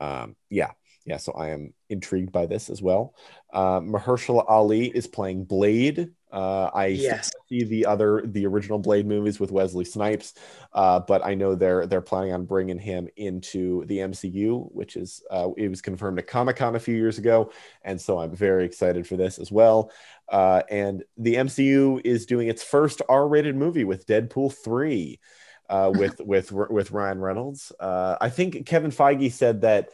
Um, 0.00 0.36
yeah, 0.48 0.70
yeah. 1.04 1.18
So 1.18 1.32
I 1.32 1.50
am 1.50 1.74
intrigued 1.90 2.32
by 2.32 2.46
this 2.46 2.70
as 2.70 2.80
well. 2.80 3.14
Uh, 3.52 3.80
Mahershala 3.80 4.46
Ali 4.48 4.86
is 4.86 5.06
playing 5.06 5.44
Blade 5.44 6.10
uh, 6.32 6.70
I 6.72 6.86
yes. 6.86 7.30
see 7.48 7.64
the 7.64 7.86
other 7.86 8.22
the 8.24 8.46
original 8.46 8.78
Blade 8.78 9.06
movies 9.06 9.40
with 9.40 9.50
Wesley 9.50 9.84
Snipes, 9.84 10.34
uh, 10.72 11.00
but 11.00 11.24
I 11.24 11.34
know 11.34 11.54
they're 11.54 11.86
they're 11.86 12.00
planning 12.00 12.32
on 12.32 12.44
bringing 12.44 12.78
him 12.78 13.08
into 13.16 13.84
the 13.86 13.98
MCU, 13.98 14.70
which 14.72 14.96
is 14.96 15.22
uh, 15.30 15.48
it 15.56 15.68
was 15.68 15.82
confirmed 15.82 16.18
at 16.18 16.26
Comic 16.26 16.56
Con 16.56 16.76
a 16.76 16.80
few 16.80 16.94
years 16.94 17.18
ago, 17.18 17.50
and 17.82 18.00
so 18.00 18.18
I'm 18.18 18.34
very 18.34 18.64
excited 18.64 19.06
for 19.06 19.16
this 19.16 19.38
as 19.38 19.50
well. 19.50 19.90
Uh, 20.28 20.62
and 20.70 21.02
the 21.18 21.34
MCU 21.34 22.00
is 22.04 22.26
doing 22.26 22.48
its 22.48 22.62
first 22.62 23.02
R-rated 23.08 23.56
movie 23.56 23.84
with 23.84 24.06
Deadpool 24.06 24.54
three, 24.54 25.18
uh, 25.68 25.90
with 25.94 26.20
with 26.24 26.52
with 26.52 26.90
Ryan 26.92 27.20
Reynolds. 27.20 27.72
Uh, 27.80 28.16
I 28.20 28.28
think 28.28 28.66
Kevin 28.66 28.90
Feige 28.90 29.32
said 29.32 29.62
that 29.62 29.90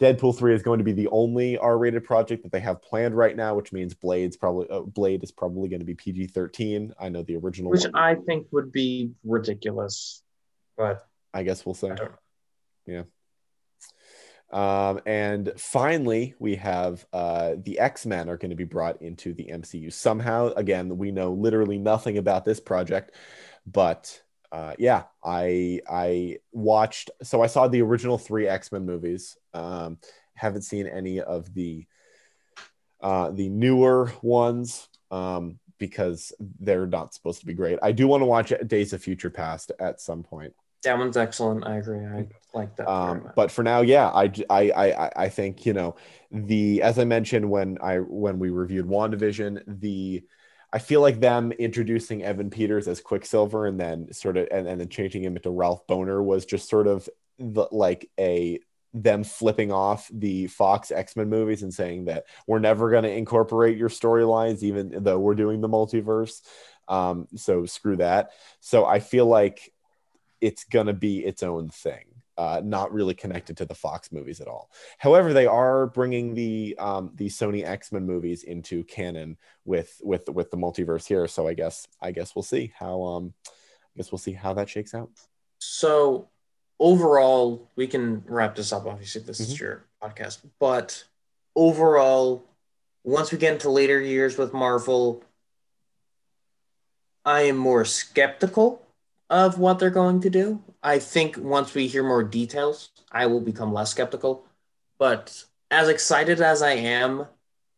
Deadpool 0.00 0.36
3 0.36 0.54
is 0.54 0.62
going 0.62 0.78
to 0.78 0.84
be 0.84 0.92
the 0.92 1.08
only 1.08 1.56
R-rated 1.56 2.04
project 2.04 2.42
that 2.42 2.52
they 2.52 2.60
have 2.60 2.82
planned 2.82 3.16
right 3.16 3.34
now, 3.34 3.54
which 3.54 3.72
means 3.72 3.94
Blade's 3.94 4.36
probably 4.36 4.68
uh, 4.68 4.80
Blade 4.80 5.22
is 5.22 5.32
probably 5.32 5.68
going 5.68 5.80
to 5.80 5.86
be 5.86 5.94
PG-13. 5.94 6.92
I 7.00 7.08
know 7.08 7.22
the 7.22 7.36
original 7.36 7.70
Which 7.70 7.84
one. 7.84 7.94
I 7.94 8.16
think 8.16 8.46
would 8.50 8.72
be 8.72 9.12
ridiculous. 9.24 10.22
But 10.76 11.06
I 11.32 11.42
guess 11.42 11.64
we'll 11.64 11.74
see. 11.74 11.90
Yeah. 12.86 13.02
Um, 14.52 15.00
and 15.06 15.52
finally, 15.56 16.34
we 16.38 16.56
have 16.56 17.04
uh, 17.12 17.54
the 17.56 17.78
X 17.78 18.06
Men 18.06 18.28
are 18.28 18.36
going 18.36 18.50
to 18.50 18.56
be 18.56 18.64
brought 18.64 19.02
into 19.02 19.34
the 19.34 19.46
MCU 19.46 19.92
somehow. 19.92 20.52
Again, 20.56 20.98
we 20.98 21.10
know 21.10 21.32
literally 21.32 21.78
nothing 21.78 22.18
about 22.18 22.44
this 22.44 22.60
project, 22.60 23.12
but 23.66 24.22
uh, 24.52 24.74
yeah, 24.78 25.04
I 25.24 25.80
I 25.90 26.38
watched. 26.52 27.10
So 27.22 27.42
I 27.42 27.48
saw 27.48 27.66
the 27.66 27.82
original 27.82 28.18
three 28.18 28.46
X 28.46 28.70
Men 28.70 28.86
movies. 28.86 29.36
Um, 29.56 29.98
haven't 30.34 30.62
seen 30.62 30.86
any 30.86 31.20
of 31.20 31.52
the 31.54 31.86
uh, 33.00 33.30
the 33.30 33.48
newer 33.48 34.12
ones 34.22 34.88
um, 35.10 35.58
because 35.78 36.32
they're 36.60 36.86
not 36.86 37.14
supposed 37.14 37.40
to 37.40 37.46
be 37.46 37.54
great. 37.54 37.78
I 37.82 37.92
do 37.92 38.08
want 38.08 38.22
to 38.22 38.26
watch 38.26 38.52
Days 38.66 38.92
of 38.92 39.02
Future 39.02 39.30
Past 39.30 39.72
at 39.78 40.00
some 40.00 40.22
point. 40.22 40.54
That 40.82 40.98
one's 40.98 41.16
excellent. 41.16 41.66
I 41.66 41.76
agree. 41.76 42.04
I 42.04 42.28
like 42.54 42.76
that. 42.76 42.88
Um, 42.88 43.30
but 43.34 43.50
for 43.50 43.62
now, 43.62 43.80
yeah, 43.80 44.08
I, 44.08 44.30
I, 44.48 44.70
I, 44.70 45.10
I 45.16 45.28
think 45.28 45.66
you 45.66 45.72
know 45.72 45.96
the 46.30 46.82
as 46.82 46.98
I 46.98 47.04
mentioned 47.04 47.50
when 47.50 47.78
I 47.82 47.96
when 47.98 48.38
we 48.38 48.50
reviewed 48.50 48.86
Wandavision, 48.86 49.62
the 49.66 50.22
I 50.72 50.78
feel 50.78 51.00
like 51.00 51.20
them 51.20 51.52
introducing 51.52 52.22
Evan 52.22 52.50
Peters 52.50 52.88
as 52.88 53.00
Quicksilver 53.00 53.66
and 53.66 53.80
then 53.80 54.12
sort 54.12 54.36
of 54.36 54.48
and, 54.50 54.68
and 54.68 54.80
then 54.80 54.88
changing 54.88 55.24
him 55.24 55.36
into 55.36 55.50
Ralph 55.50 55.86
Bohner 55.86 56.22
was 56.22 56.44
just 56.44 56.68
sort 56.68 56.86
of 56.86 57.08
the, 57.38 57.66
like 57.70 58.10
a 58.18 58.60
them 58.94 59.24
flipping 59.24 59.72
off 59.72 60.10
the 60.12 60.46
Fox 60.46 60.90
X-Men 60.90 61.28
movies 61.28 61.62
and 61.62 61.72
saying 61.72 62.06
that 62.06 62.24
we're 62.46 62.58
never 62.58 62.90
going 62.90 63.02
to 63.02 63.12
incorporate 63.12 63.76
your 63.76 63.88
storylines 63.88 64.62
even 64.62 65.02
though 65.02 65.18
we're 65.18 65.34
doing 65.34 65.60
the 65.60 65.68
multiverse. 65.68 66.40
Um, 66.88 67.28
so 67.36 67.66
screw 67.66 67.96
that. 67.96 68.30
So 68.60 68.86
I 68.86 69.00
feel 69.00 69.26
like 69.26 69.72
it's 70.40 70.64
going 70.64 70.86
to 70.86 70.92
be 70.92 71.24
its 71.24 71.42
own 71.42 71.68
thing 71.68 72.04
uh, 72.38 72.60
not 72.62 72.92
really 72.92 73.14
connected 73.14 73.56
to 73.56 73.64
the 73.64 73.74
Fox 73.74 74.12
movies 74.12 74.40
at 74.40 74.48
all. 74.48 74.70
However, 74.98 75.32
they 75.32 75.46
are 75.46 75.86
bringing 75.86 76.34
the 76.34 76.76
um, 76.78 77.12
the 77.14 77.28
Sony 77.28 77.64
X 77.64 77.92
Men 77.92 78.06
movies 78.06 78.42
into 78.42 78.84
canon 78.84 79.36
with 79.64 80.00
with 80.02 80.28
with 80.28 80.50
the 80.50 80.56
multiverse 80.56 81.06
here. 81.06 81.26
So 81.28 81.48
I 81.48 81.54
guess 81.54 81.88
I 82.00 82.12
guess 82.12 82.34
we'll 82.34 82.42
see 82.42 82.72
how 82.78 83.02
um 83.02 83.34
I 83.46 83.96
guess 83.96 84.12
we'll 84.12 84.18
see 84.18 84.32
how 84.32 84.52
that 84.54 84.68
shakes 84.68 84.94
out. 84.94 85.10
So 85.58 86.28
overall, 86.78 87.68
we 87.76 87.86
can 87.86 88.22
wrap 88.26 88.56
this 88.56 88.72
up. 88.72 88.86
Obviously, 88.86 89.22
this 89.22 89.40
mm-hmm. 89.40 89.52
is 89.52 89.60
your 89.60 89.84
podcast, 90.02 90.40
but 90.58 91.04
overall, 91.54 92.44
once 93.04 93.32
we 93.32 93.38
get 93.38 93.54
into 93.54 93.70
later 93.70 94.00
years 94.00 94.36
with 94.36 94.52
Marvel, 94.52 95.24
I 97.24 97.42
am 97.42 97.56
more 97.56 97.84
skeptical 97.84 98.82
of 99.30 99.58
what 99.58 99.78
they're 99.78 99.90
going 99.90 100.20
to 100.20 100.30
do. 100.30 100.62
I 100.82 100.98
think 100.98 101.36
once 101.36 101.74
we 101.74 101.88
hear 101.88 102.02
more 102.02 102.22
details, 102.22 102.90
I 103.10 103.26
will 103.26 103.40
become 103.40 103.72
less 103.72 103.90
skeptical. 103.90 104.44
But 104.98 105.44
as 105.70 105.88
excited 105.88 106.40
as 106.40 106.62
I 106.62 106.72
am, 106.72 107.26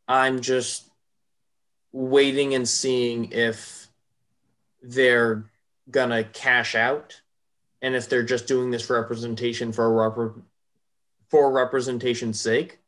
I'm 0.06 0.40
just 0.40 0.90
waiting 1.92 2.54
and 2.54 2.68
seeing 2.68 3.32
if 3.32 3.88
they're 4.82 5.44
gonna 5.90 6.24
cash 6.24 6.74
out 6.74 7.20
and 7.82 7.94
if 7.94 8.08
they're 8.08 8.22
just 8.22 8.46
doing 8.46 8.70
this 8.70 8.90
representation 8.90 9.72
for 9.72 9.92
rep- 9.92 10.44
for 11.30 11.52
representation's 11.52 12.40
sake 12.40 12.78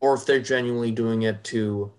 or 0.00 0.14
if 0.14 0.26
they're 0.26 0.40
genuinely 0.40 0.90
doing 0.90 1.22
it 1.22 1.42
to 1.44 1.92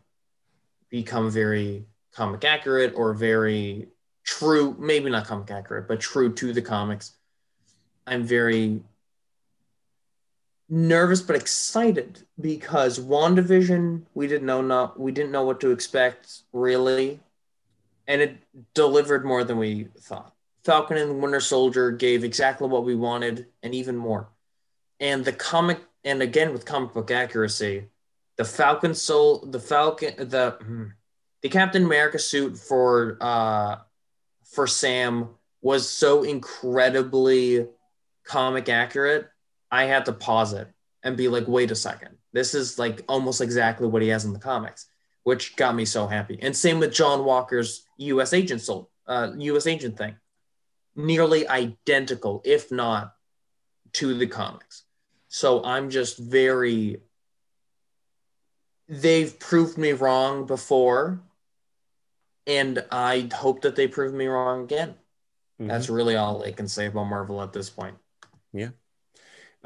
become 0.90 1.30
very 1.30 1.86
comic 2.14 2.44
accurate 2.46 2.94
or 2.96 3.14
very 3.14 3.88
true, 4.24 4.76
maybe 4.80 5.10
not 5.10 5.26
comic 5.26 5.52
accurate, 5.52 5.88
but 5.88 6.00
true 6.00 6.34
to 6.34 6.54
the 6.54 6.62
comics. 6.62 7.14
I'm 8.06 8.24
very 8.24 8.82
nervous 10.70 11.22
but 11.22 11.36
excited 11.36 12.24
because 12.42 13.00
WandaVision 13.00 14.02
we 14.14 14.28
didn't 14.28 14.46
know 14.46 14.62
not 14.62 15.00
we 15.00 15.14
didn't 15.14 15.32
know 15.32 15.44
what 15.44 15.62
to 15.62 15.72
expect 15.72 16.42
really 16.52 17.22
and 18.06 18.22
it 18.22 18.38
delivered 18.74 19.26
more 19.26 19.46
than 19.46 19.58
we 19.58 19.86
thought. 20.02 20.34
Falcon 20.68 20.98
and 20.98 21.22
Winter 21.22 21.40
Soldier 21.40 21.92
gave 21.92 22.26
exactly 22.26 22.68
what 22.68 22.84
we 22.84 22.94
wanted 22.94 23.46
and 23.64 23.74
even 23.74 23.96
more. 23.96 24.28
And 25.00 25.24
the 25.24 25.32
comic 25.32 25.80
and 26.04 26.22
again 26.22 26.52
with 26.52 26.66
comic 26.66 26.94
book 26.94 27.10
accuracy, 27.10 27.86
the 28.36 28.44
Falcon 28.44 28.94
soul 28.94 29.46
the 29.46 29.62
Falcon 29.62 30.30
the 30.30 30.58
hmm, 30.62 30.88
the 31.42 31.48
Captain 31.48 31.86
America 31.86 32.20
suit 32.20 32.58
for 32.58 33.18
uh 33.22 33.78
for 34.44 34.68
Sam 34.68 35.30
was 35.62 35.90
so 35.90 36.24
incredibly 36.24 37.68
comic 38.26 38.68
accurate, 38.68 39.30
I 39.72 39.86
had 39.86 40.04
to 40.08 40.12
pause 40.12 40.52
it 40.52 40.68
and 41.02 41.16
be 41.16 41.30
like, 41.30 41.48
wait 41.48 41.72
a 41.72 41.76
second. 41.76 42.18
This 42.34 42.54
is 42.54 42.78
like 42.78 43.06
almost 43.08 43.40
exactly 43.40 43.88
what 43.88 44.02
he 44.02 44.10
has 44.10 44.26
in 44.26 44.34
the 44.34 44.40
comics, 44.40 44.88
which 45.24 45.56
got 45.56 45.76
me 45.76 45.86
so 45.86 46.08
happy. 46.08 46.38
And 46.42 46.54
same 46.54 46.80
with 46.80 46.92
John 46.92 47.24
Walker's 47.24 47.86
US 48.00 48.34
agent 48.34 48.60
soul, 48.60 48.92
uh, 49.08 49.32
US 49.38 49.66
agent 49.66 49.98
thing. 49.98 50.18
Nearly 50.98 51.48
identical, 51.48 52.42
if 52.44 52.72
not 52.72 53.16
to 53.94 54.14
the 54.14 54.28
comics. 54.28 54.84
So 55.30 55.64
I'm 55.64 55.90
just 55.90 56.18
very 56.18 57.02
they've 58.90 59.38
proved 59.40 59.78
me 59.78 59.92
wrong 59.92 60.46
before 60.46 61.22
and 62.46 62.84
I 62.92 63.30
hope 63.34 63.62
that 63.62 63.76
they 63.76 63.88
prove 63.88 64.14
me 64.14 64.28
wrong 64.28 64.64
again. 64.64 64.96
Mm-hmm. 65.60 65.68
That's 65.68 65.90
really 65.90 66.16
all 66.16 66.44
I 66.44 66.52
can 66.52 66.68
say 66.68 66.86
about 66.86 67.06
Marvel 67.06 67.42
at 67.42 67.52
this 67.52 67.70
point. 67.70 67.96
Yeah. 68.54 68.70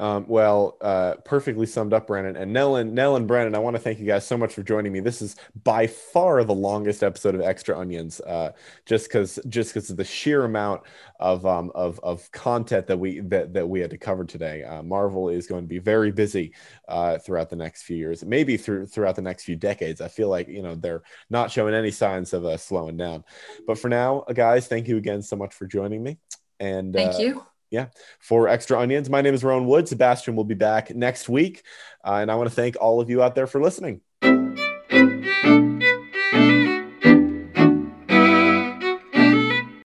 Um, 0.01 0.25
well, 0.27 0.77
uh, 0.81 1.13
perfectly 1.25 1.67
summed 1.67 1.93
up, 1.93 2.07
Brandon. 2.07 2.35
And 2.35 2.51
Nell 2.51 2.77
and, 2.77 2.95
Nell 2.95 3.15
and 3.17 3.27
Brandon, 3.27 3.53
I 3.53 3.59
want 3.59 3.75
to 3.75 3.79
thank 3.79 3.99
you 3.99 4.07
guys 4.07 4.25
so 4.25 4.35
much 4.35 4.51
for 4.51 4.63
joining 4.63 4.91
me. 4.91 4.99
This 4.99 5.21
is 5.21 5.35
by 5.63 5.85
far 5.85 6.43
the 6.43 6.55
longest 6.55 7.03
episode 7.03 7.35
of 7.35 7.41
Extra 7.41 7.77
Onions, 7.77 8.19
uh, 8.21 8.53
just 8.87 9.07
because 9.07 9.37
just 9.47 9.75
because 9.75 9.91
of 9.91 9.97
the 9.97 10.03
sheer 10.03 10.43
amount 10.43 10.81
of, 11.19 11.45
um, 11.45 11.71
of 11.75 11.99
of 11.99 12.31
content 12.31 12.87
that 12.87 12.97
we 12.97 13.19
that, 13.19 13.53
that 13.53 13.69
we 13.69 13.79
had 13.79 13.91
to 13.91 13.97
cover 13.99 14.25
today. 14.25 14.63
Uh, 14.63 14.81
Marvel 14.81 15.29
is 15.29 15.45
going 15.45 15.65
to 15.65 15.67
be 15.67 15.77
very 15.77 16.11
busy 16.11 16.55
uh, 16.87 17.19
throughout 17.19 17.51
the 17.51 17.55
next 17.55 17.83
few 17.83 17.95
years, 17.95 18.25
maybe 18.25 18.57
through 18.57 18.87
throughout 18.87 19.15
the 19.15 19.21
next 19.21 19.43
few 19.43 19.55
decades. 19.55 20.01
I 20.01 20.07
feel 20.07 20.29
like 20.29 20.47
you 20.47 20.63
know 20.63 20.73
they're 20.73 21.03
not 21.29 21.51
showing 21.51 21.75
any 21.75 21.91
signs 21.91 22.33
of 22.33 22.43
uh, 22.43 22.57
slowing 22.57 22.97
down. 22.97 23.23
But 23.67 23.77
for 23.77 23.87
now, 23.87 24.25
guys, 24.33 24.67
thank 24.67 24.87
you 24.87 24.97
again 24.97 25.21
so 25.21 25.35
much 25.35 25.53
for 25.53 25.67
joining 25.67 26.01
me. 26.01 26.17
And 26.59 26.91
thank 26.91 27.13
uh, 27.15 27.19
you 27.19 27.45
yeah, 27.71 27.87
for 28.19 28.47
Extra 28.47 28.79
Onions. 28.79 29.09
My 29.09 29.21
name 29.21 29.33
is 29.33 29.43
Rowan 29.43 29.65
Wood. 29.65 29.87
Sebastian 29.87 30.35
will 30.35 30.43
be 30.43 30.55
back 30.55 30.93
next 30.93 31.29
week. 31.29 31.63
Uh, 32.05 32.15
and 32.15 32.29
I 32.29 32.35
want 32.35 32.49
to 32.49 32.55
thank 32.55 32.75
all 32.79 33.01
of 33.01 33.09
you 33.09 33.23
out 33.23 33.33
there 33.33 33.47
for 33.47 33.61
listening. 33.61 34.01